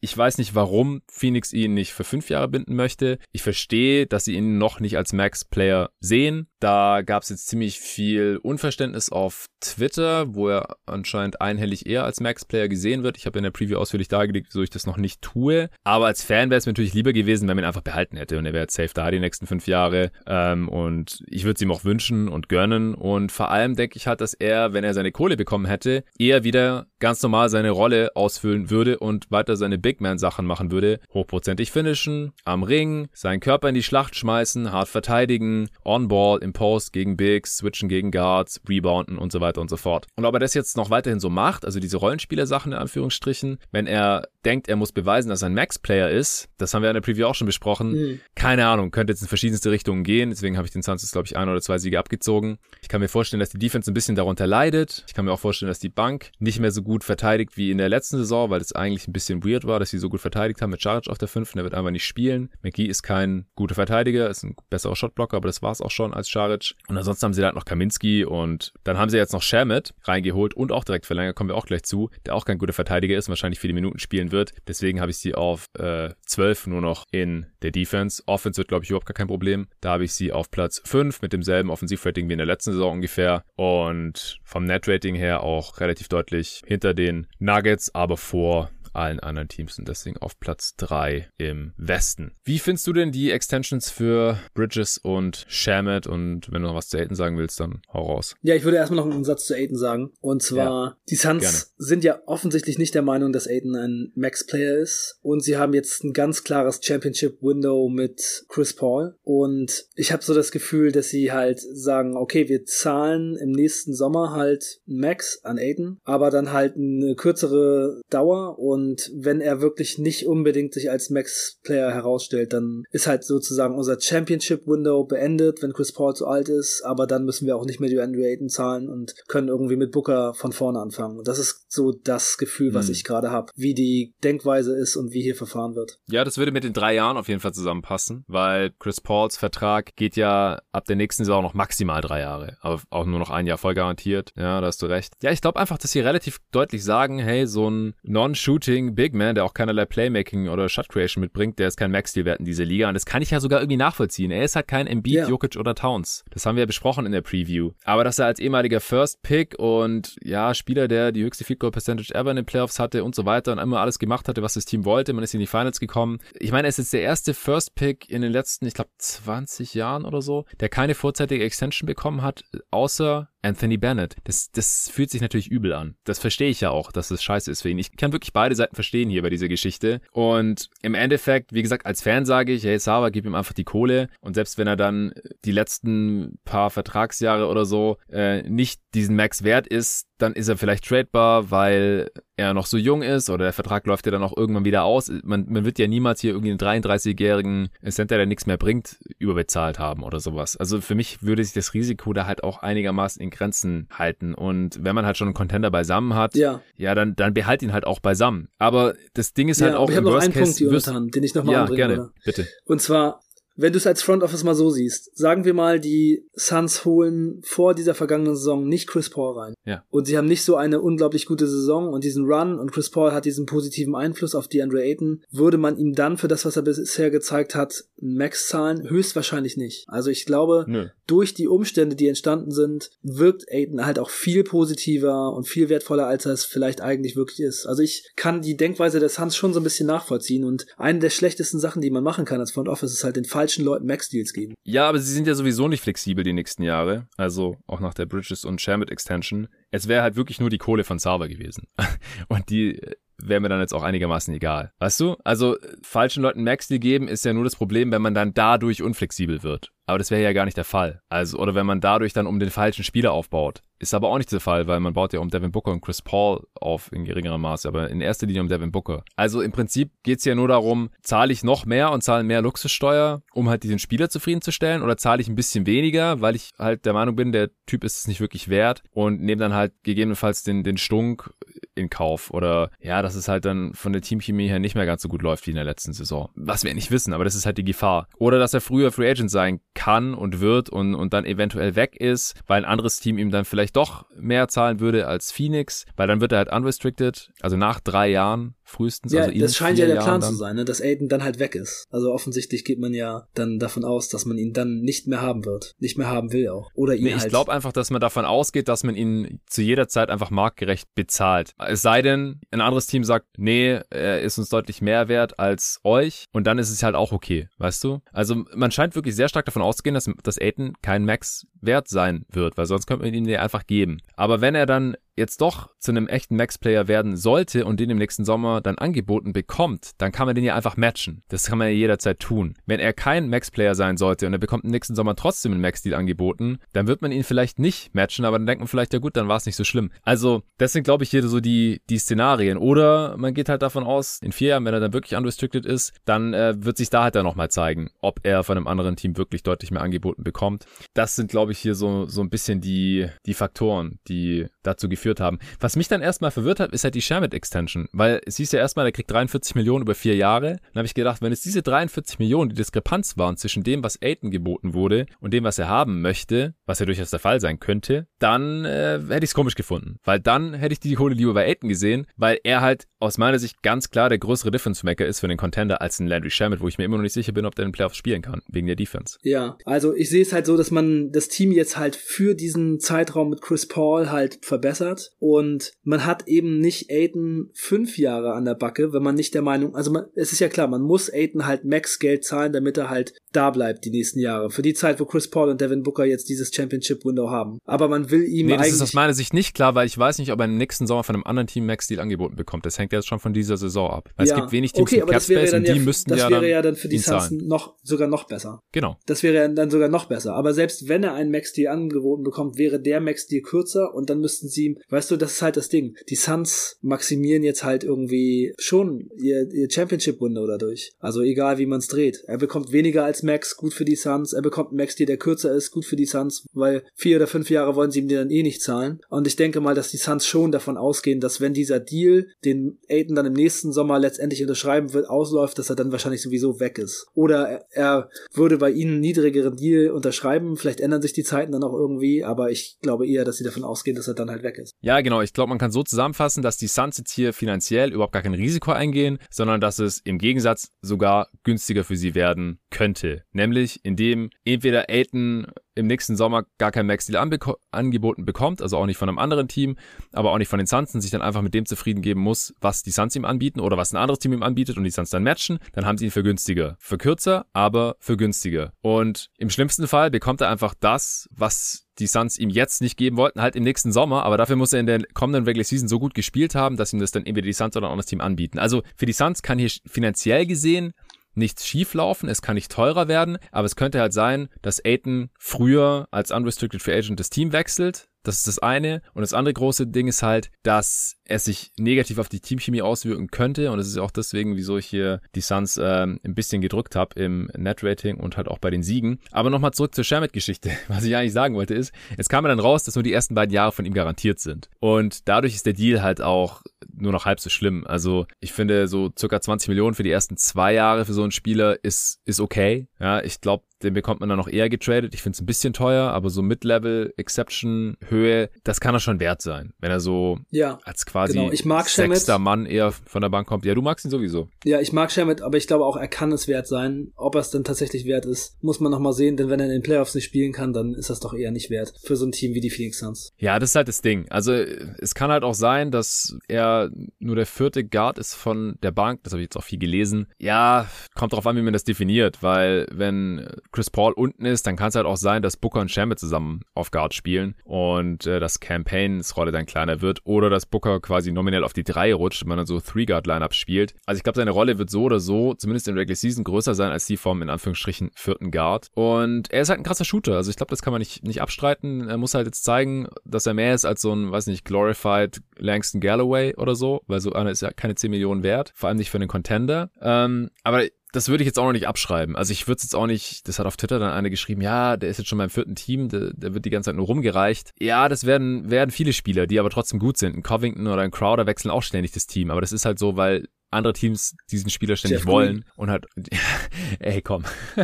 ich 0.01 0.17
weiß 0.17 0.37
nicht, 0.37 0.55
warum 0.55 1.01
Phoenix 1.09 1.53
ihn 1.53 1.73
nicht 1.73 1.93
für 1.93 2.03
5 2.03 2.29
Jahre 2.29 2.47
binden 2.47 2.75
möchte. 2.75 3.19
Ich 3.31 3.43
verstehe, 3.43 4.07
dass 4.07 4.25
sie 4.25 4.35
ihn 4.35 4.57
noch 4.57 4.79
nicht 4.79 4.97
als 4.97 5.13
Max-Player 5.13 5.91
sehen. 5.99 6.47
Da 6.63 7.01
gab 7.01 7.23
es 7.23 7.29
jetzt 7.29 7.47
ziemlich 7.47 7.81
viel 7.81 8.39
Unverständnis 8.41 9.09
auf 9.09 9.47
Twitter, 9.59 10.33
wo 10.33 10.47
er 10.47 10.77
anscheinend 10.85 11.41
einhellig 11.41 11.85
eher 11.85 12.05
als 12.05 12.21
Max-Player 12.21 12.69
gesehen 12.69 13.03
wird. 13.03 13.17
Ich 13.17 13.25
habe 13.25 13.37
in 13.37 13.43
der 13.43 13.51
Preview 13.51 13.77
ausführlich 13.77 14.07
dargelegt, 14.07 14.47
wieso 14.49 14.63
ich 14.63 14.69
das 14.69 14.87
noch 14.87 14.95
nicht 14.95 15.21
tue. 15.21 15.69
Aber 15.83 16.05
als 16.05 16.23
Fan 16.23 16.49
wäre 16.49 16.59
es 16.59 16.65
mir 16.65 16.69
natürlich 16.69 16.93
lieber 16.93 17.11
gewesen, 17.11 17.49
wenn 17.49 17.57
man 17.57 17.65
ihn 17.65 17.67
einfach 17.67 17.81
behalten 17.81 18.15
hätte 18.15 18.37
und 18.37 18.45
er 18.45 18.53
wäre 18.53 18.67
safe 18.69 18.91
da 18.93 19.11
die 19.11 19.19
nächsten 19.19 19.45
fünf 19.45 19.67
Jahre. 19.67 20.11
Ähm, 20.25 20.69
und 20.69 21.21
ich 21.27 21.43
würde 21.43 21.55
es 21.55 21.61
ihm 21.61 21.69
auch 21.69 21.83
wünschen 21.83 22.29
und 22.29 22.47
gönnen. 22.47 22.93
Und 22.95 23.33
vor 23.33 23.51
allem 23.51 23.75
denke 23.75 23.97
ich 23.97 24.07
halt, 24.07 24.21
dass 24.21 24.33
er, 24.33 24.71
wenn 24.71 24.85
er 24.85 24.93
seine 24.93 25.11
Kohle 25.11 25.35
bekommen 25.35 25.65
hätte, 25.65 26.05
eher 26.17 26.45
wieder 26.45 26.87
ganz 26.99 27.21
normal 27.21 27.49
seine 27.49 27.71
Rolle 27.71 28.11
ausfüllen 28.15 28.69
würde 28.69 28.99
und 28.99 29.29
weiter 29.29 29.57
seine 29.57 29.77
Big 29.77 29.99
Man-Sachen 29.99 30.45
machen 30.45 30.71
würde. 30.71 31.01
Hochprozentig 31.13 31.73
finishen, 31.73 32.31
am 32.45 32.63
Ring, 32.63 33.09
seinen 33.11 33.41
Körper 33.41 33.67
in 33.67 33.75
die 33.75 33.83
Schlacht 33.83 34.15
schmeißen, 34.15 34.71
hart 34.71 34.87
verteidigen, 34.87 35.67
On-Ball, 35.83 36.41
im 36.41 36.52
Post 36.53 36.93
gegen 36.93 37.17
Bigs, 37.17 37.57
switchen 37.57 37.89
gegen 37.89 38.11
Guards, 38.11 38.61
rebounden 38.67 39.17
und 39.17 39.31
so 39.31 39.41
weiter 39.41 39.61
und 39.61 39.69
so 39.69 39.77
fort. 39.77 40.07
Und 40.15 40.25
ob 40.25 40.33
er 40.35 40.39
das 40.39 40.53
jetzt 40.53 40.77
noch 40.77 40.89
weiterhin 40.89 41.19
so 41.19 41.29
macht, 41.29 41.65
also 41.65 41.79
diese 41.79 41.97
Rollenspieler-Sachen 41.97 42.71
in 42.71 42.77
Anführungsstrichen, 42.77 43.57
wenn 43.71 43.87
er 43.87 44.27
denkt, 44.45 44.67
er 44.67 44.75
muss 44.75 44.91
beweisen, 44.91 45.29
dass 45.29 45.41
er 45.41 45.49
ein 45.49 45.53
Max-Player 45.53 46.09
ist. 46.09 46.49
Das 46.57 46.73
haben 46.73 46.81
wir 46.81 46.89
in 46.89 46.95
der 46.95 47.01
Preview 47.01 47.25
auch 47.25 47.35
schon 47.35 47.47
besprochen. 47.47 47.91
Mhm. 47.91 48.19
Keine 48.35 48.65
Ahnung, 48.65 48.91
könnte 48.91 49.11
jetzt 49.11 49.21
in 49.21 49.27
verschiedenste 49.27 49.71
Richtungen 49.71 50.03
gehen. 50.03 50.29
Deswegen 50.29 50.57
habe 50.57 50.67
ich 50.67 50.73
den 50.73 50.81
Suns 50.81 51.03
glaube 51.11 51.27
ich, 51.27 51.37
ein 51.37 51.49
oder 51.49 51.61
zwei 51.61 51.77
Siege 51.77 51.99
abgezogen. 51.99 52.57
Ich 52.81 52.87
kann 52.87 53.01
mir 53.01 53.07
vorstellen, 53.07 53.39
dass 53.39 53.49
die 53.49 53.59
Defense 53.59 53.89
ein 53.91 53.93
bisschen 53.93 54.15
darunter 54.15 54.47
leidet. 54.47 55.03
Ich 55.07 55.13
kann 55.13 55.25
mir 55.25 55.31
auch 55.31 55.39
vorstellen, 55.39 55.69
dass 55.69 55.79
die 55.79 55.89
Bank 55.89 56.31
nicht 56.39 56.59
mehr 56.59 56.71
so 56.71 56.81
gut 56.81 57.03
verteidigt 57.03 57.57
wie 57.57 57.71
in 57.71 57.77
der 57.77 57.89
letzten 57.89 58.17
Saison, 58.17 58.49
weil 58.49 58.61
es 58.61 58.73
eigentlich 58.73 59.07
ein 59.07 59.13
bisschen 59.13 59.43
weird 59.43 59.65
war, 59.65 59.79
dass 59.79 59.89
sie 59.89 59.97
so 59.97 60.09
gut 60.09 60.21
verteidigt 60.21 60.61
haben 60.61 60.71
mit 60.71 60.81
Charge 60.81 61.09
auf 61.09 61.17
der 61.17 61.27
5. 61.27 61.53
Der 61.53 61.63
wird 61.63 61.73
einfach 61.73 61.91
nicht 61.91 62.05
spielen. 62.05 62.49
McGee 62.61 62.85
ist 62.85 63.03
kein 63.03 63.45
guter 63.55 63.75
Verteidiger, 63.75 64.29
ist 64.29 64.43
ein 64.43 64.55
besserer 64.69 64.95
Shotblocker, 64.95 65.37
aber 65.37 65.47
das 65.47 65.61
war 65.61 65.71
es 65.71 65.81
auch 65.81 65.91
schon 65.91 66.13
als 66.13 66.29
Charic. 66.29 66.73
Und 66.87 66.97
ansonsten 66.97 67.25
haben 67.25 67.33
sie 67.33 67.43
halt 67.43 67.55
noch 67.55 67.65
Kaminski 67.65 68.25
und 68.25 68.73
dann 68.83 68.97
haben 68.97 69.09
sie 69.09 69.17
jetzt 69.17 69.33
noch 69.33 69.41
Shamit 69.41 69.93
reingeholt 70.03 70.53
und 70.53 70.71
auch 70.71 70.83
direkt 70.83 71.05
verlängert, 71.05 71.35
kommen 71.35 71.49
wir 71.49 71.55
auch 71.55 71.65
gleich 71.65 71.83
zu, 71.83 72.09
der 72.25 72.35
auch 72.35 72.45
kein 72.45 72.57
guter 72.57 72.73
Verteidiger 72.73 73.17
ist, 73.17 73.29
wahrscheinlich 73.29 73.59
viele 73.59 73.73
Minuten 73.73 73.99
spielen 73.99 74.31
wird. 74.33 74.53
Deswegen 74.67 74.99
habe 74.99 75.11
ich 75.11 75.17
sie 75.17 75.33
auf 75.33 75.69
äh, 75.79 76.09
12 76.25 76.67
nur 76.67 76.81
noch 76.81 77.05
in 77.11 77.45
der 77.61 77.71
Defense. 77.71 78.21
Offense 78.25 78.57
wird, 78.57 78.67
glaube 78.67 78.83
ich, 78.83 78.89
überhaupt 78.89 79.05
gar 79.05 79.13
kein 79.13 79.27
Problem. 79.27 79.67
Da 79.79 79.91
habe 79.91 80.03
ich 80.03 80.13
sie 80.13 80.33
auf 80.33 80.51
Platz 80.51 80.81
5 80.83 81.21
mit 81.21 81.31
demselben 81.31 81.69
Offensivrating 81.69 82.27
wie 82.27 82.33
in 82.33 82.39
der 82.39 82.47
letzten 82.47 82.73
Saison 82.73 82.95
ungefähr. 82.95 83.45
Und 83.55 84.39
vom 84.43 84.65
Net-Rating 84.65 85.15
her 85.15 85.43
auch 85.43 85.79
relativ 85.79 86.09
deutlich 86.09 86.61
hinter 86.65 86.93
den 86.93 87.27
Nuggets, 87.39 87.95
aber 87.95 88.17
vor 88.17 88.69
allen 88.95 89.19
anderen 89.19 89.47
Teams 89.47 89.77
und 89.79 89.87
deswegen 89.87 90.17
auf 90.17 90.39
Platz 90.39 90.75
3 90.77 91.29
im 91.37 91.73
Westen. 91.77 92.31
Wie 92.43 92.59
findest 92.59 92.87
du 92.87 92.93
denn 92.93 93.11
die 93.11 93.31
Extensions 93.31 93.89
für 93.89 94.37
Bridges 94.53 94.97
und 94.97 95.45
Shamit? 95.47 96.07
Und 96.07 96.51
wenn 96.51 96.61
du 96.61 96.67
noch 96.67 96.75
was 96.75 96.89
zu 96.89 96.97
Aiden 96.97 97.15
sagen 97.15 97.37
willst, 97.37 97.59
dann 97.59 97.81
hau 97.91 98.03
raus. 98.03 98.35
Ja, 98.41 98.55
ich 98.55 98.63
würde 98.63 98.77
erstmal 98.77 99.05
noch 99.05 99.13
einen 99.13 99.23
Satz 99.23 99.45
zu 99.45 99.55
Aiden 99.55 99.77
sagen. 99.77 100.11
Und 100.21 100.43
zwar, 100.43 100.85
ja, 100.85 100.97
die 101.09 101.15
Suns 101.15 101.41
gerne. 101.41 101.57
sind 101.77 102.03
ja 102.03 102.21
offensichtlich 102.25 102.77
nicht 102.77 102.95
der 102.95 103.01
Meinung, 103.01 103.33
dass 103.33 103.47
Aiden 103.47 103.75
ein 103.75 104.11
Max-Player 104.15 104.77
ist. 104.77 105.19
Und 105.21 105.41
sie 105.43 105.57
haben 105.57 105.73
jetzt 105.73 106.03
ein 106.03 106.13
ganz 106.13 106.43
klares 106.43 106.79
Championship-Window 106.83 107.89
mit 107.89 108.45
Chris 108.49 108.75
Paul. 108.75 109.15
Und 109.23 109.85
ich 109.95 110.11
habe 110.11 110.23
so 110.23 110.33
das 110.33 110.51
Gefühl, 110.51 110.91
dass 110.91 111.09
sie 111.09 111.31
halt 111.31 111.59
sagen, 111.59 112.15
okay, 112.17 112.49
wir 112.49 112.65
zahlen 112.65 113.35
im 113.37 113.51
nächsten 113.51 113.93
Sommer 113.93 114.31
halt 114.31 114.81
Max 114.85 115.43
an 115.43 115.57
Aiden, 115.57 115.99
aber 116.03 116.29
dann 116.29 116.51
halt 116.51 116.75
eine 116.75 117.15
kürzere 117.15 118.01
Dauer 118.09 118.59
und 118.59 118.82
und 118.83 119.11
wenn 119.15 119.39
er 119.39 119.61
wirklich 119.61 119.97
nicht 119.97 120.27
unbedingt 120.27 120.73
sich 120.73 120.91
als 120.91 121.09
Max-Player 121.09 121.91
herausstellt, 121.91 122.51
dann 122.51 122.83
ist 122.91 123.07
halt 123.07 123.23
sozusagen 123.23 123.75
unser 123.75 123.99
Championship-Window 123.99 125.05
beendet, 125.05 125.61
wenn 125.61 125.71
Chris 125.71 125.93
Paul 125.93 126.15
zu 126.15 126.27
alt 126.27 126.49
ist. 126.49 126.81
Aber 126.83 127.07
dann 127.07 127.23
müssen 127.23 127.47
wir 127.47 127.55
auch 127.55 127.65
nicht 127.65 127.79
mehr 127.79 127.89
die 127.89 127.99
Andrew 127.99 128.21
Ayton 128.21 128.49
zahlen 128.49 128.89
und 128.89 129.15
können 129.27 129.47
irgendwie 129.47 129.77
mit 129.77 129.91
Booker 129.91 130.33
von 130.33 130.51
vorne 130.51 130.79
anfangen. 130.79 131.17
Und 131.17 131.27
das 131.27 131.39
ist 131.39 131.65
so 131.69 131.91
das 131.91 132.37
Gefühl, 132.37 132.73
was 132.73 132.87
hm. 132.87 132.91
ich 132.91 133.03
gerade 133.03 133.31
habe, 133.31 133.51
wie 133.55 133.73
die 133.73 134.13
Denkweise 134.23 134.77
ist 134.77 134.95
und 134.97 135.13
wie 135.13 135.21
hier 135.21 135.35
verfahren 135.35 135.75
wird. 135.75 135.97
Ja, 136.07 136.25
das 136.25 136.37
würde 136.37 136.51
mit 136.51 136.65
den 136.65 136.73
drei 136.73 136.93
Jahren 136.93 137.17
auf 137.17 137.29
jeden 137.29 137.39
Fall 137.39 137.53
zusammenpassen, 137.53 138.25
weil 138.27 138.71
Chris 138.79 138.99
Pauls 138.99 139.37
Vertrag 139.37 139.95
geht 139.95 140.17
ja 140.17 140.61
ab 140.71 140.85
der 140.85 140.97
nächsten 140.97 141.23
Saison 141.23 141.41
noch 141.41 141.53
maximal 141.53 142.01
drei 142.01 142.19
Jahre, 142.19 142.57
aber 142.61 142.81
auch 142.89 143.05
nur 143.05 143.19
noch 143.19 143.29
ein 143.29 143.47
Jahr 143.47 143.57
voll 143.57 143.75
garantiert. 143.75 144.33
Ja, 144.35 144.59
da 144.59 144.67
hast 144.67 144.81
du 144.81 144.87
recht. 144.87 145.13
Ja, 145.21 145.31
ich 145.31 145.41
glaube 145.41 145.59
einfach, 145.59 145.77
dass 145.77 145.91
sie 145.91 146.01
relativ 146.01 146.39
deutlich 146.51 146.83
sagen, 146.83 147.19
hey, 147.19 147.47
so 147.47 147.69
ein 147.69 147.93
Non-Shooting 148.03 148.72
Shooting 148.73 148.95
Big 148.95 149.13
Man, 149.13 149.35
der 149.35 149.45
auch 149.45 149.53
keinerlei 149.53 149.85
Playmaking 149.85 150.49
oder 150.49 150.67
Shot 150.67 150.89
Creation 150.89 151.21
mitbringt, 151.21 151.59
der 151.59 151.67
ist 151.67 151.77
kein 151.77 151.91
Max-Deal 151.91 152.25
wert 152.25 152.39
in 152.39 152.45
dieser 152.45 152.65
Liga. 152.65 152.87
Und 152.87 152.95
das 152.95 153.05
kann 153.05 153.21
ich 153.21 153.29
ja 153.29 153.39
sogar 153.39 153.59
irgendwie 153.59 153.77
nachvollziehen. 153.77 154.31
Er 154.31 154.43
ist 154.43 154.55
halt 154.55 154.67
kein 154.67 154.87
Embiid, 154.87 155.13
yeah. 155.13 155.29
Jokic 155.29 155.57
oder 155.57 155.75
Towns. 155.75 156.25
Das 156.31 156.47
haben 156.47 156.55
wir 156.55 156.61
ja 156.61 156.65
besprochen 156.65 157.05
in 157.05 157.11
der 157.11 157.21
Preview. 157.21 157.73
Aber 157.83 158.03
dass 158.03 158.17
er 158.17 158.25
als 158.25 158.39
ehemaliger 158.39 158.79
First 158.79 159.21
Pick 159.21 159.59
und 159.59 160.15
ja, 160.23 160.55
Spieler, 160.55 160.87
der 160.87 161.11
die 161.11 161.23
höchste 161.23 161.43
Field 161.43 161.59
Goal 161.59 161.71
Percentage 161.71 162.15
ever 162.15 162.31
in 162.31 162.37
den 162.37 162.45
Playoffs 162.45 162.79
hatte 162.79 163.03
und 163.03 163.13
so 163.13 163.27
weiter 163.27 163.51
und 163.51 163.59
immer 163.59 163.79
alles 163.79 163.99
gemacht 163.99 164.27
hatte, 164.27 164.41
was 164.41 164.55
das 164.55 164.65
Team 164.65 164.85
wollte. 164.85 165.13
Man 165.13 165.23
ist 165.23 165.35
in 165.35 165.39
die 165.39 165.45
Finals 165.45 165.79
gekommen. 165.79 166.17
Ich 166.39 166.51
meine, 166.51 166.65
er 166.67 166.69
ist 166.69 166.79
jetzt 166.79 166.93
der 166.93 167.01
erste 167.01 167.35
First 167.35 167.75
Pick 167.75 168.09
in 168.09 168.23
den 168.23 168.31
letzten, 168.31 168.65
ich 168.65 168.73
glaube, 168.73 168.89
20 168.97 169.75
Jahren 169.75 170.03
oder 170.03 170.23
so, 170.23 170.45
der 170.59 170.69
keine 170.69 170.95
vorzeitige 170.95 171.43
Extension 171.43 171.85
bekommen 171.85 172.23
hat, 172.23 172.43
außer 172.71 173.29
Anthony 173.43 173.77
Bennett. 173.77 174.15
Das, 174.23 174.51
das 174.51 174.89
fühlt 174.89 175.11
sich 175.11 175.21
natürlich 175.21 175.49
übel 175.49 175.73
an. 175.73 175.95
Das 176.05 176.19
verstehe 176.19 176.49
ich 176.49 176.61
ja 176.61 176.71
auch, 176.71 176.91
dass 176.91 177.05
es 177.05 177.17
das 177.17 177.23
scheiße 177.23 177.51
ist 177.51 177.61
für 177.61 177.69
ihn. 177.69 177.77
Ich 177.77 177.95
kann 177.95 178.11
wirklich 178.11 178.33
beide 178.33 178.55
Seiten 178.55 178.75
verstehen 178.75 179.09
hier 179.09 179.21
bei 179.21 179.29
dieser 179.29 179.47
Geschichte. 179.47 180.01
Und 180.11 180.69
im 180.81 180.95
Endeffekt, 180.95 181.53
wie 181.53 181.61
gesagt, 181.61 181.85
als 181.85 182.01
Fan 182.01 182.25
sage 182.25 182.53
ich, 182.53 182.63
hey 182.63 182.79
Sava, 182.79 183.09
gib 183.09 183.25
ihm 183.25 183.35
einfach 183.35 183.53
die 183.53 183.63
Kohle. 183.63 184.09
Und 184.21 184.33
selbst 184.33 184.57
wenn 184.57 184.67
er 184.67 184.77
dann 184.77 185.13
die 185.45 185.51
letzten 185.51 186.39
paar 186.45 186.69
Vertragsjahre 186.69 187.47
oder 187.47 187.65
so 187.65 187.97
äh, 188.09 188.41
nicht 188.43 188.81
diesen 188.93 189.15
Max 189.15 189.43
wert 189.43 189.67
ist, 189.67 190.07
dann 190.23 190.33
ist 190.33 190.47
er 190.47 190.57
vielleicht 190.57 190.87
tradebar, 190.87 191.51
weil 191.51 192.09
er 192.37 192.53
noch 192.53 192.65
so 192.65 192.77
jung 192.77 193.03
ist 193.03 193.29
oder 193.29 193.43
der 193.43 193.53
Vertrag 193.53 193.85
läuft 193.85 194.05
ja 194.05 194.11
dann 194.11 194.23
auch 194.23 194.35
irgendwann 194.35 194.63
wieder 194.63 194.85
aus. 194.85 195.11
Man, 195.23 195.45
man 195.49 195.65
wird 195.65 195.77
ja 195.77 195.87
niemals 195.87 196.21
hier 196.21 196.31
irgendwie 196.31 196.49
einen 196.49 196.59
33-jährigen 196.59 197.69
Center, 197.89 198.15
der 198.15 198.25
nichts 198.25 198.45
mehr 198.45 198.57
bringt, 198.57 198.97
überbezahlt 199.19 199.79
haben 199.79 200.01
oder 200.01 200.21
sowas. 200.21 200.55
Also 200.55 200.79
für 200.79 200.95
mich 200.95 201.21
würde 201.23 201.43
sich 201.43 201.53
das 201.53 201.73
Risiko 201.73 202.13
da 202.13 202.25
halt 202.25 202.43
auch 202.43 202.59
einigermaßen 202.59 203.21
in 203.21 203.31
Grenzen 203.31 203.87
halten. 203.91 204.33
Und 204.33 204.81
wenn 204.81 204.95
man 204.95 205.05
halt 205.05 205.17
schon 205.17 205.27
einen 205.27 205.35
Contender 205.35 205.69
beisammen 205.69 206.15
hat, 206.15 206.35
ja, 206.35 206.61
ja 206.77 206.95
dann, 206.95 207.15
dann 207.15 207.33
behalt 207.33 207.61
ihn 207.61 207.73
halt 207.73 207.85
auch 207.85 207.99
beisammen. 207.99 208.47
Aber 208.57 208.93
das 209.13 209.33
Ding 209.33 209.49
ist 209.49 209.59
ja, 209.59 209.67
halt 209.67 209.75
auch. 209.75 209.89
Ich 209.89 209.97
habe 209.97 210.09
noch 210.09 210.21
einen 210.21 210.31
Punkt, 210.31 210.57
Jonathan, 210.57 211.09
den 211.09 211.23
ich 211.23 211.35
nochmal 211.35 211.53
ja, 211.53 211.61
anbringe. 211.63 211.77
Gerne, 211.77 211.93
oder? 211.95 212.11
bitte. 212.23 212.47
Und 212.65 212.81
zwar, 212.81 213.19
wenn 213.55 213.73
du 213.73 213.77
es 213.77 213.87
als 213.87 214.01
Front 214.01 214.23
Office 214.23 214.43
mal 214.43 214.55
so 214.55 214.69
siehst, 214.69 215.15
sagen 215.17 215.45
wir 215.45 215.53
mal, 215.53 215.79
die 215.79 216.25
Suns 216.33 216.85
holen 216.85 217.41
vor 217.43 217.75
dieser 217.75 217.93
vergangenen 217.93 218.35
Saison 218.35 218.67
nicht 218.67 218.87
Chris 218.87 219.09
Paul 219.09 219.37
rein. 219.37 219.53
Ja. 219.65 219.83
Und 219.89 220.05
sie 220.05 220.17
haben 220.17 220.27
nicht 220.27 220.43
so 220.43 220.55
eine 220.55 220.81
unglaublich 220.81 221.25
gute 221.25 221.47
Saison 221.47 221.93
und 221.93 222.03
diesen 222.03 222.25
Run 222.25 222.57
und 222.59 222.71
Chris 222.71 222.89
Paul 222.89 223.11
hat 223.11 223.25
diesen 223.25 223.45
positiven 223.45 223.95
Einfluss 223.95 224.35
auf 224.35 224.47
die 224.47 224.61
Andre 224.61 224.83
Ayton. 224.83 225.23
Würde 225.31 225.57
man 225.57 225.77
ihm 225.77 225.93
dann 225.93 226.17
für 226.17 226.27
das, 226.27 226.45
was 226.45 226.55
er 226.55 226.63
bisher 226.63 227.11
gezeigt 227.11 227.53
hat, 227.55 227.85
Max 228.01 228.47
zahlen? 228.47 228.89
Höchstwahrscheinlich 228.89 229.55
nicht. 229.55 229.85
Also 229.87 230.09
ich 230.09 230.25
glaube, 230.25 230.65
Nö. 230.67 230.87
durch 231.05 231.33
die 231.33 231.47
Umstände, 231.47 231.95
die 231.95 232.07
entstanden 232.07 232.51
sind, 232.51 232.89
wirkt 233.03 233.45
Ayton 233.47 233.85
halt 233.85 233.99
auch 233.99 234.09
viel 234.09 234.43
positiver 234.43 235.33
und 235.33 235.47
viel 235.47 235.69
wertvoller, 235.69 236.07
als 236.07 236.25
er 236.25 236.33
es 236.33 236.45
vielleicht 236.45 236.81
eigentlich 236.81 237.15
wirklich 237.15 237.39
ist. 237.41 237.67
Also 237.67 237.83
ich 237.83 238.11
kann 238.15 238.41
die 238.41 238.57
Denkweise 238.57 238.99
des 238.99 239.15
Suns 239.15 239.35
schon 239.35 239.53
so 239.53 239.59
ein 239.59 239.63
bisschen 239.63 239.87
nachvollziehen 239.87 240.43
und 240.43 240.65
eine 240.77 240.99
der 240.99 241.11
schlechtesten 241.11 241.59
Sachen, 241.59 241.81
die 241.81 241.91
man 241.91 242.03
machen 242.03 242.25
kann 242.25 242.39
als 242.39 242.51
Front 242.51 242.67
Office, 242.67 242.93
ist 242.93 243.03
halt 243.03 243.15
den 243.15 243.25
Fall 243.25 243.42
falschen 243.43 243.65
Leuten 243.65 243.85
Max-Deals 243.87 244.31
geben. 244.31 244.53
Ja, 244.63 244.87
aber 244.87 244.99
sie 244.99 245.13
sind 245.13 245.27
ja 245.27 245.35
sowieso 245.35 245.67
nicht 245.67 245.81
flexibel 245.81 246.23
die 246.23 246.31
nächsten 246.31 246.63
Jahre. 246.63 247.07
Also 247.17 247.57
auch 247.67 247.81
nach 247.81 247.93
der 247.93 248.05
Bridges 248.05 248.45
und 248.45 248.61
Shamit 248.61 248.89
Extension. 248.89 249.49
Es 249.69 249.87
wäre 249.87 250.01
halt 250.01 250.15
wirklich 250.15 250.39
nur 250.39 250.49
die 250.49 250.57
Kohle 250.57 250.85
von 250.85 250.97
Sava 250.97 251.27
gewesen. 251.27 251.67
und 252.29 252.49
die 252.49 252.79
wäre 253.17 253.39
mir 253.39 253.49
dann 253.49 253.59
jetzt 253.59 253.73
auch 253.73 253.83
einigermaßen 253.83 254.33
egal. 254.33 254.71
Weißt 254.79 254.99
du? 254.99 255.15
Also 255.23 255.57
falschen 255.81 256.23
Leuten 256.23 256.43
Max-Deal 256.43 256.79
geben 256.79 257.07
ist 257.07 257.25
ja 257.25 257.33
nur 257.33 257.43
das 257.43 257.55
Problem, 257.55 257.91
wenn 257.91 258.01
man 258.01 258.13
dann 258.13 258.33
dadurch 258.33 258.81
unflexibel 258.81 259.43
wird. 259.43 259.71
Aber 259.85 259.97
das 259.97 260.11
wäre 260.11 260.23
ja 260.23 260.31
gar 260.31 260.45
nicht 260.45 260.55
der 260.55 260.63
Fall. 260.63 261.01
Also, 261.09 261.37
oder 261.37 261.55
wenn 261.55 261.65
man 261.65 261.81
dadurch 261.81 262.13
dann 262.13 262.25
um 262.25 262.39
den 262.39 262.51
falschen 262.51 262.85
Spieler 262.85 263.11
aufbaut. 263.11 263.61
Ist 263.79 263.93
aber 263.93 264.07
auch 264.07 264.17
nicht 264.17 264.31
der 264.31 264.39
Fall, 264.39 264.65
weil 264.67 264.79
man 264.79 264.93
baut 264.93 265.11
ja 265.11 265.19
um 265.19 265.29
Devin 265.29 265.51
Booker 265.51 265.71
und 265.71 265.81
Chris 265.81 266.01
Paul 266.01 266.47
auf 266.53 266.89
in 266.93 267.03
geringerem 267.03 267.41
Maße, 267.41 267.67
aber 267.67 267.89
in 267.89 267.99
erster 267.99 268.25
Linie 268.25 268.41
um 268.41 268.47
Devin 268.47 268.71
Booker. 268.71 269.03
Also 269.17 269.41
im 269.41 269.51
Prinzip 269.51 269.91
geht's 270.03 270.23
ja 270.23 270.35
nur 270.35 270.47
darum, 270.47 270.89
zahle 271.01 271.33
ich 271.33 271.43
noch 271.43 271.65
mehr 271.65 271.91
und 271.91 272.01
zahle 272.01 272.23
mehr 272.23 272.41
Luxussteuer, 272.41 273.23
um 273.33 273.49
halt 273.49 273.63
diesen 273.63 273.79
Spieler 273.79 274.09
zufriedenzustellen, 274.09 274.83
oder 274.83 274.95
zahle 274.95 275.21
ich 275.21 275.27
ein 275.27 275.35
bisschen 275.35 275.65
weniger, 275.65 276.21
weil 276.21 276.37
ich 276.37 276.51
halt 276.57 276.85
der 276.85 276.93
Meinung 276.93 277.17
bin, 277.17 277.33
der 277.33 277.49
Typ 277.65 277.83
ist 277.83 277.97
es 277.97 278.07
nicht 278.07 278.21
wirklich 278.21 278.47
wert 278.47 278.83
und 278.91 279.21
nehme 279.21 279.41
dann 279.41 279.53
halt 279.53 279.73
gegebenenfalls 279.83 280.43
den, 280.43 280.63
den 280.63 280.77
Stunk 280.77 281.33
in 281.75 281.89
Kauf. 281.89 282.31
Oder 282.31 282.69
ja, 282.79 283.01
dass 283.01 283.15
es 283.15 283.27
halt 283.27 283.45
dann 283.45 283.73
von 283.73 283.93
der 283.93 284.01
Teamchemie 284.01 284.47
her 284.47 284.59
nicht 284.59 284.75
mehr 284.75 284.85
ganz 284.85 285.01
so 285.01 285.09
gut 285.09 285.21
läuft 285.21 285.47
wie 285.47 285.51
in 285.51 285.55
der 285.55 285.65
letzten 285.65 285.93
Saison. 285.93 286.29
Was 286.35 286.63
wir 286.63 286.73
nicht 286.73 286.91
wissen, 286.91 287.13
aber 287.13 287.23
das 287.23 287.35
ist 287.35 287.45
halt 287.45 287.57
die 287.57 287.63
Gefahr. 287.63 288.07
Oder 288.17 288.39
dass 288.39 288.53
er 288.53 288.61
früher 288.61 288.91
Free 288.91 289.09
Agent 289.09 289.31
sein 289.31 289.59
kann 289.73 290.13
und 290.13 290.39
wird 290.39 290.69
und, 290.69 290.95
und 290.95 291.13
dann 291.13 291.25
eventuell 291.25 291.75
weg 291.75 291.95
ist, 291.95 292.35
weil 292.47 292.63
ein 292.63 292.69
anderes 292.69 292.99
Team 292.99 293.17
ihm 293.17 293.31
dann 293.31 293.45
vielleicht 293.45 293.75
doch 293.75 294.05
mehr 294.15 294.47
zahlen 294.47 294.79
würde 294.79 295.07
als 295.07 295.31
Phoenix, 295.31 295.85
weil 295.95 296.07
dann 296.07 296.21
wird 296.21 296.31
er 296.31 296.39
halt 296.39 296.51
unrestricted, 296.51 297.31
also 297.41 297.57
nach 297.57 297.79
drei 297.79 298.09
Jahren 298.09 298.55
frühestens. 298.63 299.13
Ja, 299.13 299.23
also 299.23 299.39
das 299.39 299.55
scheint 299.55 299.77
ja 299.77 299.85
der 299.85 300.01
Plan 300.01 300.21
zu 300.21 300.33
sein, 300.35 300.55
ne? 300.55 300.65
dass 300.65 300.81
Aiden 300.81 301.09
dann 301.09 301.23
halt 301.23 301.39
weg 301.39 301.55
ist. 301.55 301.85
Also 301.89 302.11
offensichtlich 302.11 302.65
geht 302.65 302.79
man 302.79 302.93
ja 302.93 303.27
dann 303.33 303.59
davon 303.59 303.83
aus, 303.83 304.09
dass 304.09 304.25
man 304.25 304.37
ihn 304.37 304.53
dann 304.53 304.81
nicht 304.81 305.07
mehr 305.07 305.21
haben 305.21 305.45
wird, 305.45 305.73
nicht 305.79 305.97
mehr 305.97 306.07
haben 306.07 306.31
will 306.31 306.49
auch. 306.49 306.69
Oder 306.73 306.95
ihn 306.95 307.05
nee, 307.05 307.13
halt 307.13 307.23
Ich 307.23 307.29
glaube 307.29 307.51
einfach, 307.51 307.73
dass 307.73 307.89
man 307.89 308.01
davon 308.01 308.25
ausgeht, 308.25 308.67
dass 308.67 308.83
man 308.83 308.95
ihn 308.95 309.39
zu 309.47 309.61
jeder 309.61 309.87
Zeit 309.87 310.09
einfach 310.09 310.31
marktgerecht 310.31 310.93
bezahlt. 310.95 311.53
Es 311.57 311.81
sei 311.81 312.01
denn, 312.01 312.41
ein 312.51 312.61
anderes 312.61 312.87
Team 312.87 313.03
sagt, 313.03 313.27
nee, 313.37 313.79
er 313.89 314.21
ist 314.21 314.37
uns 314.37 314.49
deutlich 314.49 314.81
mehr 314.81 315.07
wert 315.07 315.39
als 315.39 315.79
euch 315.83 316.25
und 316.31 316.45
dann 316.45 316.57
ist 316.57 316.69
es 316.69 316.83
halt 316.83 316.95
auch 316.95 317.11
okay, 317.11 317.47
weißt 317.57 317.83
du? 317.83 318.01
Also 318.11 318.43
man 318.55 318.71
scheint 318.71 318.95
wirklich 318.95 319.15
sehr 319.15 319.29
stark 319.29 319.45
davon 319.45 319.61
auszugehen, 319.61 319.93
dass, 319.93 320.09
dass 320.23 320.39
Aiden 320.39 320.73
kein 320.81 321.05
Max 321.05 321.45
wert 321.61 321.87
sein 321.87 322.25
wird, 322.29 322.57
weil 322.57 322.65
sonst 322.65 322.87
könnte 322.87 323.05
man 323.05 323.13
ihn 323.13 323.25
dir 323.25 323.41
einfach 323.41 323.65
geben. 323.65 323.99
Aber 324.15 324.41
wenn 324.41 324.55
er 324.55 324.65
dann 324.65 324.95
jetzt 325.15 325.41
doch 325.41 325.69
zu 325.79 325.91
einem 325.91 326.07
echten 326.07 326.35
Max-Player 326.35 326.87
werden 326.87 327.17
sollte 327.17 327.65
und 327.65 327.79
den 327.79 327.89
im 327.89 327.97
nächsten 327.97 328.25
Sommer 328.25 328.61
dann 328.61 328.77
angeboten 328.77 329.33
bekommt, 329.33 329.91
dann 329.97 330.11
kann 330.11 330.25
man 330.25 330.35
den 330.35 330.43
ja 330.43 330.55
einfach 330.55 330.77
matchen. 330.77 331.23
Das 331.27 331.47
kann 331.47 331.57
man 331.57 331.67
ja 331.67 331.73
jederzeit 331.73 332.19
tun. 332.19 332.55
Wenn 332.65 332.79
er 332.79 332.93
kein 332.93 333.29
Max-Player 333.29 333.75
sein 333.75 333.97
sollte 333.97 334.25
und 334.25 334.33
er 334.33 334.39
bekommt 334.39 334.63
im 334.63 334.71
nächsten 334.71 334.95
Sommer 334.95 335.15
trotzdem 335.15 335.51
einen 335.51 335.61
Max-Deal 335.61 335.95
angeboten, 335.95 336.59
dann 336.71 336.87
wird 336.87 337.01
man 337.01 337.11
ihn 337.11 337.23
vielleicht 337.23 337.59
nicht 337.59 337.93
matchen, 337.93 338.25
aber 338.25 338.37
dann 338.37 338.47
denkt 338.47 338.61
man 338.61 338.67
vielleicht, 338.67 338.93
ja 338.93 338.99
gut, 338.99 339.17
dann 339.17 339.27
war 339.27 339.37
es 339.37 339.45
nicht 339.45 339.55
so 339.55 339.63
schlimm. 339.63 339.91
Also, 340.01 340.43
das 340.57 340.73
sind, 340.73 340.83
glaube 340.83 341.03
ich, 341.03 341.09
hier 341.09 341.27
so 341.27 341.39
die, 341.39 341.81
die 341.89 341.97
Szenarien. 341.97 342.57
Oder 342.57 343.15
man 343.17 343.33
geht 343.33 343.49
halt 343.49 343.61
davon 343.61 343.83
aus, 343.83 344.19
in 344.21 344.31
vier 344.31 344.49
Jahren, 344.49 344.65
wenn 344.65 344.73
er 344.73 344.79
dann 344.79 344.93
wirklich 344.93 345.15
unrestricted 345.15 345.65
ist, 345.65 345.93
dann 346.05 346.33
äh, 346.33 346.53
wird 346.57 346.77
sich 346.77 346.89
da 346.89 347.03
halt 347.03 347.15
dann 347.15 347.25
nochmal 347.25 347.49
zeigen, 347.49 347.89
ob 348.01 348.19
er 348.23 348.43
von 348.43 348.57
einem 348.57 348.67
anderen 348.67 348.95
Team 348.95 349.17
wirklich 349.17 349.43
deutlich 349.43 349.71
mehr 349.71 349.81
angeboten 349.81 350.23
bekommt. 350.23 350.65
Das 350.93 351.15
sind, 351.15 351.29
glaube 351.29 351.51
ich, 351.51 351.59
hier 351.59 351.75
so, 351.75 352.05
so 352.05 352.21
ein 352.21 352.29
bisschen 352.29 352.61
die, 352.61 353.07
die 353.25 353.33
Faktoren, 353.33 353.99
die 354.07 354.47
dazu 354.63 354.89
geführt 354.89 355.19
haben. 355.19 355.39
Was 355.59 355.75
mich 355.75 355.87
dann 355.87 356.01
erstmal 356.01 356.31
verwirrt 356.31 356.59
hat, 356.59 356.71
ist 356.71 356.83
halt 356.83 356.95
die 356.95 357.01
Shamit 357.01 357.33
Extension, 357.33 357.87
weil 357.91 358.21
es 358.25 358.37
hieß 358.37 358.51
ja 358.51 358.59
erstmal, 358.59 358.85
der 358.85 358.91
kriegt 358.91 359.11
43 359.11 359.55
Millionen 359.55 359.83
über 359.83 359.95
vier 359.95 360.15
Jahre. 360.15 360.57
Dann 360.73 360.79
habe 360.79 360.85
ich 360.85 360.93
gedacht, 360.93 361.21
wenn 361.21 361.31
es 361.31 361.41
diese 361.41 361.61
43 361.61 362.19
Millionen 362.19 362.49
die 362.49 362.55
Diskrepanz 362.55 363.17
waren 363.17 363.37
zwischen 363.37 363.63
dem, 363.63 363.83
was 363.83 364.01
Aiton 364.01 364.31
geboten 364.31 364.73
wurde 364.73 365.05
und 365.19 365.33
dem, 365.33 365.43
was 365.43 365.59
er 365.59 365.67
haben 365.67 366.01
möchte, 366.01 366.55
was 366.65 366.79
ja 366.79 366.85
durchaus 366.85 367.09
der 367.09 367.19
Fall 367.19 367.39
sein 367.39 367.59
könnte, 367.59 368.07
dann 368.19 368.65
äh, 368.65 368.99
hätte 369.07 369.25
ich 369.25 369.31
es 369.31 369.33
komisch 369.33 369.55
gefunden, 369.55 369.97
weil 370.03 370.19
dann 370.19 370.53
hätte 370.53 370.73
ich 370.73 370.79
die 370.79 370.95
Kohle 370.95 371.15
lieber 371.15 371.33
bei 371.33 371.45
Aiton 371.45 371.69
gesehen, 371.69 372.07
weil 372.17 372.39
er 372.43 372.61
halt 372.61 372.87
aus 372.99 373.17
meiner 373.17 373.39
Sicht 373.39 373.61
ganz 373.63 373.89
klar 373.89 374.09
der 374.09 374.17
größere 374.17 374.49
Difference 374.49 374.83
Maker 374.83 375.05
ist 375.05 375.19
für 375.19 375.27
den 375.27 375.37
Contender 375.37 375.81
als 375.81 375.99
ein 375.99 376.07
Landry 376.07 376.31
Shamit, 376.31 376.61
wo 376.61 376.67
ich 376.67 376.77
mir 376.77 376.85
immer 376.85 376.97
noch 376.97 377.03
nicht 377.03 377.13
sicher 377.13 377.33
bin, 377.33 377.45
ob 377.45 377.55
der 377.55 377.65
in 377.65 377.69
den 377.69 377.73
Playoffs 377.73 377.97
spielen 377.97 378.21
kann, 378.21 378.41
wegen 378.47 378.67
der 378.67 378.75
Defense. 378.75 379.17
Ja, 379.23 379.57
also 379.65 379.93
ich 379.93 380.09
sehe 380.09 380.21
es 380.21 380.31
halt 380.31 380.45
so, 380.45 380.55
dass 380.55 380.71
man 380.71 381.11
das 381.11 381.27
Team 381.27 381.51
jetzt 381.51 381.77
halt 381.77 381.95
für 381.95 382.33
diesen 382.33 382.79
Zeitraum 382.79 383.29
mit 383.29 383.41
Chris 383.41 383.67
Paul 383.67 384.09
halt 384.09 384.39
verbessert 384.53 385.11
und 385.17 385.73
man 385.83 386.05
hat 386.05 386.27
eben 386.27 386.59
nicht 386.59 386.91
Aiden 386.91 387.49
fünf 387.55 387.97
Jahre 387.97 388.33
an 388.33 388.45
der 388.45 388.53
Backe, 388.53 388.93
wenn 388.93 389.01
man 389.01 389.15
nicht 389.15 389.33
der 389.33 389.41
Meinung, 389.41 389.73
also 389.75 389.91
man, 389.91 390.05
es 390.15 390.31
ist 390.31 390.39
ja 390.39 390.47
klar, 390.47 390.67
man 390.67 390.83
muss 390.83 391.11
Aiden 391.11 391.47
halt 391.47 391.65
Max 391.65 391.97
Geld 391.97 392.23
zahlen, 392.23 392.53
damit 392.53 392.77
er 392.77 392.89
halt 392.91 393.13
da 393.31 393.49
bleibt 393.49 393.83
die 393.85 393.89
nächsten 393.89 394.19
Jahre. 394.19 394.51
Für 394.51 394.61
die 394.61 394.73
Zeit, 394.73 394.99
wo 394.99 395.05
Chris 395.05 395.27
Paul 395.27 395.49
und 395.49 395.59
Devin 395.59 395.81
Booker 395.81 396.05
jetzt 396.05 396.29
dieses 396.29 396.53
Championship 396.53 397.03
Window 397.03 397.31
haben. 397.31 397.57
Aber 397.65 397.87
man 397.87 398.11
will 398.11 398.23
ihm 398.23 398.47
nee, 398.47 398.57
das 398.57 398.71
ist 398.71 398.81
aus 398.81 398.93
meiner 398.93 399.13
Sicht 399.13 399.33
nicht 399.33 399.55
klar, 399.55 399.73
weil 399.75 399.87
ich 399.87 399.97
weiß 399.97 400.19
nicht, 400.19 400.31
ob 400.31 400.39
er 400.39 400.45
im 400.45 400.57
nächsten 400.57 400.85
Sommer 400.85 401.03
von 401.03 401.15
einem 401.15 401.23
anderen 401.23 401.47
Team 401.47 401.65
Max 401.65 401.87
Deal 401.87 401.99
angeboten 401.99 402.35
bekommt. 402.35 402.65
Das 402.65 402.77
hängt 402.77 402.91
jetzt 402.91 403.07
schon 403.07 403.19
von 403.19 403.33
dieser 403.33 403.57
Saison 403.57 403.89
ab. 403.89 404.09
Weil 404.15 404.27
ja. 404.27 404.35
es 404.35 404.39
gibt 404.39 404.51
wenig 404.51 404.73
Teams 404.73 404.87
okay, 404.87 404.99
mit 404.99 405.09
Capspace 405.09 405.53
und 405.53 405.67
die 405.67 405.71
ja, 405.71 405.79
müssten 405.79 406.11
das 406.11 406.19
ja 406.19 406.29
wäre 406.29 406.41
dann 406.41 406.49
ja 406.49 406.61
dann 406.61 406.75
für 406.75 406.87
die 406.87 406.99
Suns 406.99 407.31
noch 407.31 407.75
sogar 407.81 408.07
noch 408.07 408.25
besser. 408.25 408.61
Genau. 408.71 408.97
Das 409.07 409.23
wäre 409.23 409.35
ja 409.35 409.47
dann 409.47 409.71
sogar 409.71 409.89
noch 409.89 410.05
besser. 410.05 410.35
Aber 410.35 410.53
selbst 410.53 410.87
wenn 410.87 411.03
er 411.03 411.15
einen 411.15 411.31
Max 411.31 411.53
Deal 411.53 411.73
angeboten 411.73 412.23
bekommt, 412.23 412.57
wäre 412.57 412.79
der 412.79 413.01
Max 413.01 413.25
Deal 413.25 413.41
kürzer 413.41 413.93
und 413.95 414.09
dann 414.09 414.19
müssten 414.19 414.42
sie 414.49 414.65
ihm, 414.65 414.77
weißt 414.89 415.11
du, 415.11 415.17
das 415.17 415.33
ist 415.33 415.41
halt 415.41 415.57
das 415.57 415.69
Ding. 415.69 415.95
Die 416.09 416.15
Suns 416.15 416.77
maximieren 416.81 417.43
jetzt 417.43 417.63
halt 417.63 417.83
irgendwie 417.83 418.53
schon 418.57 419.09
ihr, 419.17 419.51
ihr 419.51 419.69
Championship 419.69 420.21
Window 420.21 420.47
dadurch. 420.47 420.93
Also 420.99 421.21
egal 421.21 421.57
wie 421.57 421.65
man 421.65 421.79
es 421.79 421.87
dreht. 421.87 422.23
Er 422.27 422.37
bekommt 422.37 422.71
weniger 422.71 423.03
als 423.03 423.23
Max, 423.23 423.57
gut 423.57 423.73
für 423.73 423.85
die 423.85 423.95
Suns. 423.95 424.33
Er 424.33 424.41
bekommt 424.41 424.71
Max 424.71 424.95
Deal, 424.95 425.07
der 425.07 425.17
kürzer 425.17 425.53
ist, 425.53 425.71
gut 425.71 425.85
für 425.85 425.95
die 425.95 426.05
Suns, 426.05 426.45
weil 426.53 426.83
vier 426.95 427.17
oder 427.17 427.27
fünf 427.27 427.49
Jahre 427.49 427.75
wollen 427.75 427.91
sie 427.91 427.99
ihm 427.99 428.07
dann 428.07 428.29
eh 428.29 428.43
nicht 428.43 428.61
zahlen. 428.61 429.01
Und 429.09 429.27
ich 429.27 429.35
denke 429.35 429.61
mal, 429.61 429.75
dass 429.75 429.91
die 429.91 429.97
Suns 429.97 430.25
schon 430.25 430.51
davon 430.51 430.77
ausgehen, 430.77 431.19
dass 431.19 431.41
wenn 431.41 431.53
dieser 431.53 431.79
Deal, 431.79 432.27
den 432.45 432.79
Aiden 432.89 433.15
dann 433.15 433.25
im 433.25 433.33
nächsten 433.33 433.71
Sommer 433.71 433.99
letztendlich 433.99 434.41
unterschreiben 434.41 434.93
wird, 434.93 435.09
ausläuft, 435.09 435.59
dass 435.59 435.69
er 435.69 435.75
dann 435.75 435.91
wahrscheinlich 435.91 436.21
sowieso 436.21 436.59
weg 436.59 436.77
ist. 436.77 437.07
Oder 437.13 437.65
er 437.71 438.09
würde 438.33 438.57
bei 438.57 438.71
ihnen 438.71 438.93
einen 438.93 439.01
niedrigeren 439.01 439.55
Deal 439.55 439.91
unterschreiben. 439.91 440.57
Vielleicht 440.57 440.79
ändern 440.79 441.01
sich 441.01 441.13
die 441.13 441.23
Zeiten 441.23 441.51
dann 441.51 441.63
auch 441.63 441.73
irgendwie, 441.73 442.23
aber 442.23 442.51
ich 442.51 442.77
glaube 442.81 443.07
eher, 443.07 443.25
dass 443.25 443.37
sie 443.37 443.43
davon 443.43 443.63
ausgehen, 443.63 443.95
dass 443.95 444.07
er 444.07 444.13
dann 444.13 444.29
halt 444.33 444.43
weg 444.43 444.57
ist. 444.57 444.73
Ja, 444.81 445.01
genau. 445.01 445.21
Ich 445.21 445.33
glaube, 445.33 445.49
man 445.49 445.57
kann 445.57 445.71
so 445.71 445.83
zusammenfassen, 445.83 446.43
dass 446.43 446.57
die 446.57 446.67
Suns 446.67 446.97
jetzt 446.97 447.11
hier 447.11 447.33
finanziell 447.33 447.91
überhaupt 447.91 448.13
gar 448.13 448.21
kein 448.21 448.33
Risiko 448.33 448.71
eingehen, 448.71 449.19
sondern 449.29 449.61
dass 449.61 449.79
es 449.79 449.99
im 449.99 450.17
Gegensatz 450.17 450.71
sogar 450.81 451.29
günstiger 451.43 451.83
für 451.83 451.95
sie 451.95 452.15
werden 452.15 452.59
könnte. 452.69 453.23
Nämlich 453.31 453.79
indem 453.83 454.29
entweder 454.45 454.89
Aiden 454.89 455.47
im 455.75 455.87
nächsten 455.87 456.15
Sommer 456.15 456.43
gar 456.57 456.71
kein 456.71 456.85
Max-Deal 456.85 457.29
angeboten 457.71 458.25
bekommt, 458.25 458.61
also 458.61 458.77
auch 458.77 458.85
nicht 458.85 458.97
von 458.97 459.09
einem 459.09 459.19
anderen 459.19 459.47
Team, 459.47 459.77
aber 460.11 460.31
auch 460.31 460.37
nicht 460.37 460.47
von 460.47 460.59
den 460.59 460.67
Suns 460.67 460.93
und 460.93 461.01
sich 461.01 461.11
dann 461.11 461.21
einfach 461.21 461.41
mit 461.41 461.53
dem 461.53 461.65
zufrieden 461.65 462.01
geben 462.01 462.21
muss, 462.21 462.53
was 462.61 462.83
die 462.83 462.91
Suns 462.91 463.15
ihm 463.15 463.25
anbieten 463.25 463.59
oder 463.59 463.77
was 463.77 463.93
ein 463.93 463.97
anderes 463.97 464.19
Team 464.19 464.33
ihm 464.33 464.43
anbietet 464.43 464.77
und 464.77 464.83
die 464.83 464.91
Suns 464.91 465.09
dann 465.09 465.23
matchen, 465.23 465.59
dann 465.73 465.85
haben 465.85 465.97
sie 465.97 466.05
ihn 466.05 466.11
für 466.11 466.23
günstiger. 466.23 466.75
Für 466.79 466.97
kürzer, 466.97 467.45
aber 467.53 467.95
für 467.99 468.17
günstiger. 468.17 468.73
Und 468.81 469.29
im 469.37 469.49
schlimmsten 469.49 469.87
Fall 469.87 470.11
bekommt 470.11 470.41
er 470.41 470.49
einfach 470.49 470.73
das, 470.79 471.27
was 471.31 471.87
die 471.99 472.07
Suns 472.07 472.37
ihm 472.37 472.49
jetzt 472.49 472.81
nicht 472.81 472.97
geben 472.97 473.17
wollten, 473.17 473.41
halt 473.41 473.55
im 473.55 473.63
nächsten 473.63 473.91
Sommer, 473.91 474.23
aber 474.23 474.37
dafür 474.37 474.55
muss 474.55 474.73
er 474.73 474.79
in 474.79 474.87
der 474.87 475.03
kommenden 475.13 475.45
Regular 475.45 475.63
Season 475.63 475.87
so 475.87 475.99
gut 475.99 476.13
gespielt 476.13 476.55
haben, 476.55 476.75
dass 476.75 476.93
ihm 476.93 476.99
das 476.99 477.11
dann 477.11 477.25
entweder 477.25 477.45
die 477.45 477.53
Suns 477.53 477.77
oder 477.77 477.87
ein 477.87 477.91
anderes 477.91 478.07
Team 478.07 478.21
anbieten. 478.21 478.59
Also 478.59 478.81
für 478.95 479.05
die 479.05 479.13
Suns 479.13 479.41
kann 479.41 479.59
hier 479.59 479.69
finanziell 479.85 480.45
gesehen 480.45 480.93
nichts 481.35 481.67
schieflaufen, 481.67 482.29
es 482.29 482.41
kann 482.41 482.55
nicht 482.55 482.71
teurer 482.71 483.07
werden, 483.07 483.37
aber 483.51 483.65
es 483.65 483.75
könnte 483.75 483.99
halt 483.99 484.13
sein, 484.13 484.49
dass 484.61 484.83
Aiton 484.83 485.29
früher 485.37 486.07
als 486.11 486.31
Unrestricted 486.31 486.81
Free 486.81 486.97
Agent 486.97 487.19
das 487.19 487.29
Team 487.29 487.51
wechselt, 487.51 488.07
das 488.23 488.37
ist 488.37 488.47
das 488.47 488.59
eine. 488.59 489.01
Und 489.13 489.21
das 489.21 489.33
andere 489.33 489.53
große 489.53 489.87
Ding 489.87 490.07
ist 490.07 490.23
halt, 490.23 490.49
dass 490.63 491.17
es 491.25 491.45
sich 491.45 491.71
negativ 491.77 492.17
auf 492.17 492.29
die 492.29 492.39
Teamchemie 492.39 492.81
auswirken 492.81 493.27
könnte. 493.27 493.71
Und 493.71 493.77
das 493.77 493.87
ist 493.87 493.97
auch 493.97 494.11
deswegen, 494.11 494.55
wieso 494.55 494.77
ich 494.77 494.85
hier 494.85 495.21
die 495.35 495.41
Suns 495.41 495.79
ähm, 495.81 496.19
ein 496.23 496.35
bisschen 496.35 496.61
gedrückt 496.61 496.95
habe 496.95 497.19
im 497.19 497.49
Net-Rating 497.55 498.17
und 498.17 498.37
halt 498.37 498.47
auch 498.47 498.59
bei 498.59 498.69
den 498.69 498.83
Siegen. 498.83 499.19
Aber 499.31 499.49
nochmal 499.49 499.71
zurück 499.71 499.95
zur 499.95 500.03
Shermet-Geschichte. 500.03 500.71
Was 500.87 501.03
ich 501.03 501.15
eigentlich 501.15 501.33
sagen 501.33 501.55
wollte 501.55 501.73
ist, 501.73 501.93
es 502.17 502.29
kam 502.29 502.43
mir 502.43 502.49
dann 502.49 502.59
raus, 502.59 502.83
dass 502.83 502.95
nur 502.95 503.03
die 503.03 503.13
ersten 503.13 503.35
beiden 503.35 503.53
Jahre 503.53 503.71
von 503.71 503.85
ihm 503.85 503.93
garantiert 503.93 504.39
sind. 504.39 504.69
Und 504.79 505.27
dadurch 505.27 505.55
ist 505.55 505.65
der 505.65 505.73
Deal 505.73 506.01
halt 506.01 506.21
auch 506.21 506.61
nur 506.95 507.11
noch 507.11 507.25
halb 507.25 507.39
so 507.39 507.49
schlimm. 507.49 507.85
Also 507.87 508.25
ich 508.39 508.53
finde, 508.53 508.87
so 508.87 509.11
circa 509.17 509.41
20 509.41 509.69
Millionen 509.69 509.95
für 509.95 510.03
die 510.03 510.11
ersten 510.11 510.37
zwei 510.37 510.73
Jahre 510.73 511.05
für 511.05 511.13
so 511.13 511.23
einen 511.23 511.31
Spieler 511.31 511.83
ist, 511.83 512.19
ist 512.25 512.39
okay. 512.39 512.87
Ja, 512.99 513.21
ich 513.21 513.41
glaube, 513.41 513.63
den 513.83 513.93
bekommt 513.93 514.19
man 514.19 514.29
dann 514.29 514.37
noch 514.37 514.47
eher 514.47 514.69
getradet. 514.69 515.13
Ich 515.13 515.21
finde 515.21 515.35
es 515.35 515.41
ein 515.41 515.45
bisschen 515.45 515.73
teuer, 515.73 516.11
aber 516.11 516.29
so 516.29 516.41
Mid-Level, 516.41 517.13
Exception, 517.17 517.97
Höhe, 518.07 518.49
das 518.63 518.79
kann 518.79 518.95
er 518.95 518.99
schon 518.99 519.19
wert 519.19 519.41
sein, 519.41 519.73
wenn 519.79 519.91
er 519.91 519.99
so 519.99 520.39
ja, 520.51 520.79
als 520.83 521.05
quasi 521.05 521.33
genau. 521.33 521.51
ich 521.51 521.65
mag 521.65 521.87
sechster 521.87 522.39
Mann 522.39 522.65
eher 522.65 522.91
von 522.91 523.21
der 523.21 523.29
Bank 523.29 523.47
kommt. 523.47 523.65
Ja, 523.65 523.75
du 523.75 523.81
magst 523.81 524.05
ihn 524.05 524.11
sowieso. 524.11 524.49
Ja, 524.63 524.79
ich 524.79 524.93
mag 524.93 525.11
Shamit, 525.11 525.41
aber 525.41 525.57
ich 525.57 525.67
glaube 525.67 525.85
auch, 525.85 525.97
er 525.97 526.07
kann 526.07 526.31
es 526.31 526.47
wert 526.47 526.67
sein. 526.67 527.11
Ob 527.15 527.35
er 527.35 527.41
es 527.41 527.51
dann 527.51 527.63
tatsächlich 527.63 528.05
wert 528.05 528.25
ist, 528.25 528.57
muss 528.61 528.79
man 528.79 528.91
nochmal 528.91 529.13
sehen, 529.13 529.37
denn 529.37 529.49
wenn 529.49 529.59
er 529.59 529.65
in 529.67 529.71
den 529.71 529.83
Playoffs 529.83 530.15
nicht 530.15 530.25
spielen 530.25 530.53
kann, 530.53 530.73
dann 530.73 530.93
ist 530.93 531.09
das 531.09 531.19
doch 531.19 531.33
eher 531.33 531.51
nicht 531.51 531.69
wert 531.69 531.93
für 532.03 532.15
so 532.15 532.25
ein 532.25 532.31
Team 532.31 532.53
wie 532.53 532.61
die 532.61 532.69
Phoenix 532.69 532.99
Suns. 532.99 533.31
Ja, 533.37 533.59
das 533.59 533.71
ist 533.71 533.75
halt 533.75 533.87
das 533.87 534.01
Ding. 534.01 534.25
Also 534.29 534.53
es 534.53 535.15
kann 535.15 535.31
halt 535.31 535.43
auch 535.43 535.53
sein, 535.53 535.91
dass 535.91 536.37
er 536.47 536.89
nur 537.19 537.35
der 537.35 537.45
vierte 537.45 537.83
Guard 537.83 538.17
ist 538.17 538.33
von 538.33 538.77
der 538.83 538.91
Bank. 538.91 539.21
Das 539.23 539.33
habe 539.33 539.41
ich 539.41 539.47
jetzt 539.47 539.57
auch 539.57 539.63
viel 539.63 539.79
gelesen. 539.79 540.27
Ja, 540.39 540.87
kommt 541.15 541.33
darauf 541.33 541.47
an, 541.47 541.55
wie 541.55 541.61
man 541.61 541.73
das 541.73 541.83
definiert, 541.83 542.41
weil 542.41 542.87
wenn 542.91 543.47
Chris 543.73 543.89
Paul 543.89 544.13
unten 544.13 544.45
ist, 544.45 544.65
dann 544.67 544.75
kann 544.75 544.89
es 544.89 544.95
halt 544.95 545.05
auch 545.05 545.17
sein, 545.17 545.41
dass 545.41 545.57
Booker 545.57 545.81
und 545.81 545.91
Shamit 545.91 546.19
zusammen 546.19 546.61
auf 546.75 546.91
Guard 546.91 547.13
spielen 547.13 547.55
und 547.65 548.25
äh, 548.25 548.39
dass 548.39 548.59
Campaigns 548.59 549.35
Rolle 549.35 549.51
dann 549.51 549.65
kleiner 549.65 550.01
wird 550.01 550.21
oder 550.23 550.49
dass 550.49 550.65
Booker 550.65 551.01
quasi 551.01 551.31
nominell 551.31 551.63
auf 551.63 551.73
die 551.73 551.83
drei 551.83 552.13
rutscht 552.13 552.43
und 552.43 552.49
man 552.49 552.57
dann 552.57 552.67
so 552.67 552.79
Three-Guard-Lineups 552.79 553.55
spielt. 553.55 553.95
Also 554.05 554.17
ich 554.17 554.23
glaube, 554.23 554.37
seine 554.37 554.51
Rolle 554.51 554.77
wird 554.77 554.89
so 554.89 555.03
oder 555.03 555.19
so, 555.19 555.53
zumindest 555.55 555.87
in 555.87 555.97
Regular 555.97 556.15
Season, 556.15 556.43
größer 556.43 556.75
sein 556.75 556.91
als 556.91 557.05
die 557.05 557.17
vom 557.17 557.41
in 557.41 557.49
Anführungsstrichen 557.49 558.11
vierten 558.15 558.51
Guard. 558.51 558.89
Und 558.93 559.51
er 559.51 559.61
ist 559.61 559.69
halt 559.69 559.79
ein 559.79 559.83
krasser 559.83 560.05
Shooter. 560.05 560.35
Also 560.35 560.51
ich 560.51 560.55
glaube, 560.55 560.69
das 560.69 560.81
kann 560.81 560.93
man 560.93 560.99
nicht, 560.99 561.23
nicht 561.23 561.41
abstreiten. 561.41 562.07
Er 562.07 562.17
muss 562.17 562.35
halt 562.35 562.45
jetzt 562.45 562.63
zeigen, 562.63 563.07
dass 563.25 563.47
er 563.47 563.55
mehr 563.55 563.73
ist 563.73 563.85
als 563.85 564.01
so 564.01 564.13
ein, 564.13 564.31
weiß 564.31 564.47
nicht, 564.47 564.65
glorified 564.65 565.41
Langston 565.57 565.99
Galloway 565.99 566.55
oder 566.55 566.75
so, 566.75 567.01
weil 567.07 567.19
so 567.19 567.33
einer 567.33 567.51
ist 567.51 567.61
ja 567.61 567.71
keine 567.71 567.95
10 567.95 568.11
Millionen 568.11 568.43
wert, 568.43 568.71
vor 568.75 568.89
allem 568.89 568.97
nicht 568.97 569.09
für 569.09 569.17
einen 569.17 569.27
Contender. 569.27 569.89
Ähm, 570.01 570.49
aber 570.63 570.83
das 571.13 571.29
würde 571.29 571.43
ich 571.43 571.45
jetzt 571.45 571.59
auch 571.59 571.65
noch 571.65 571.73
nicht 571.73 571.87
abschreiben. 571.87 572.35
Also 572.35 572.51
ich 572.51 572.67
würde 572.67 572.77
es 572.77 572.83
jetzt 572.83 572.95
auch 572.95 573.05
nicht, 573.05 573.47
das 573.47 573.59
hat 573.59 573.67
auf 573.67 573.77
Twitter 573.77 573.99
dann 573.99 574.11
eine 574.11 574.31
geschrieben, 574.31 574.61
ja, 574.61 574.97
der 574.97 575.09
ist 575.09 575.19
jetzt 575.19 575.27
schon 575.27 575.37
beim 575.37 575.51
vierten 575.51 575.75
Team, 575.75 576.09
der, 576.09 576.31
der 576.33 576.55
wird 576.55 576.65
die 576.65 576.71
ganze 576.71 576.89
Zeit 576.89 576.95
nur 576.95 577.05
rumgereicht. 577.05 577.71
Ja, 577.79 578.09
das 578.09 578.25
werden, 578.25 578.71
werden 578.71 578.89
viele 578.89 579.13
Spieler, 579.13 579.45
die 579.45 579.59
aber 579.59 579.69
trotzdem 579.69 579.99
gut 579.99 580.17
sind. 580.17 580.35
Ein 580.35 580.43
Covington 580.43 580.87
oder 580.87 581.03
ein 581.03 581.11
Crowder 581.11 581.45
wechseln 581.45 581.69
auch 581.69 581.83
ständig 581.83 582.11
das 582.13 582.25
Team, 582.25 582.49
aber 582.49 582.61
das 582.61 582.71
ist 582.71 582.85
halt 582.85 582.97
so, 582.97 583.15
weil 583.15 583.47
andere 583.73 583.93
Teams 583.93 584.35
diesen 584.51 584.69
Spieler 584.69 584.95
ständig 584.95 585.19
Jeff 585.19 585.27
wollen 585.27 585.61
Green. 585.61 585.65
und 585.75 585.89
hat, 585.89 586.05
ey, 586.99 587.21
komm. 587.21 587.43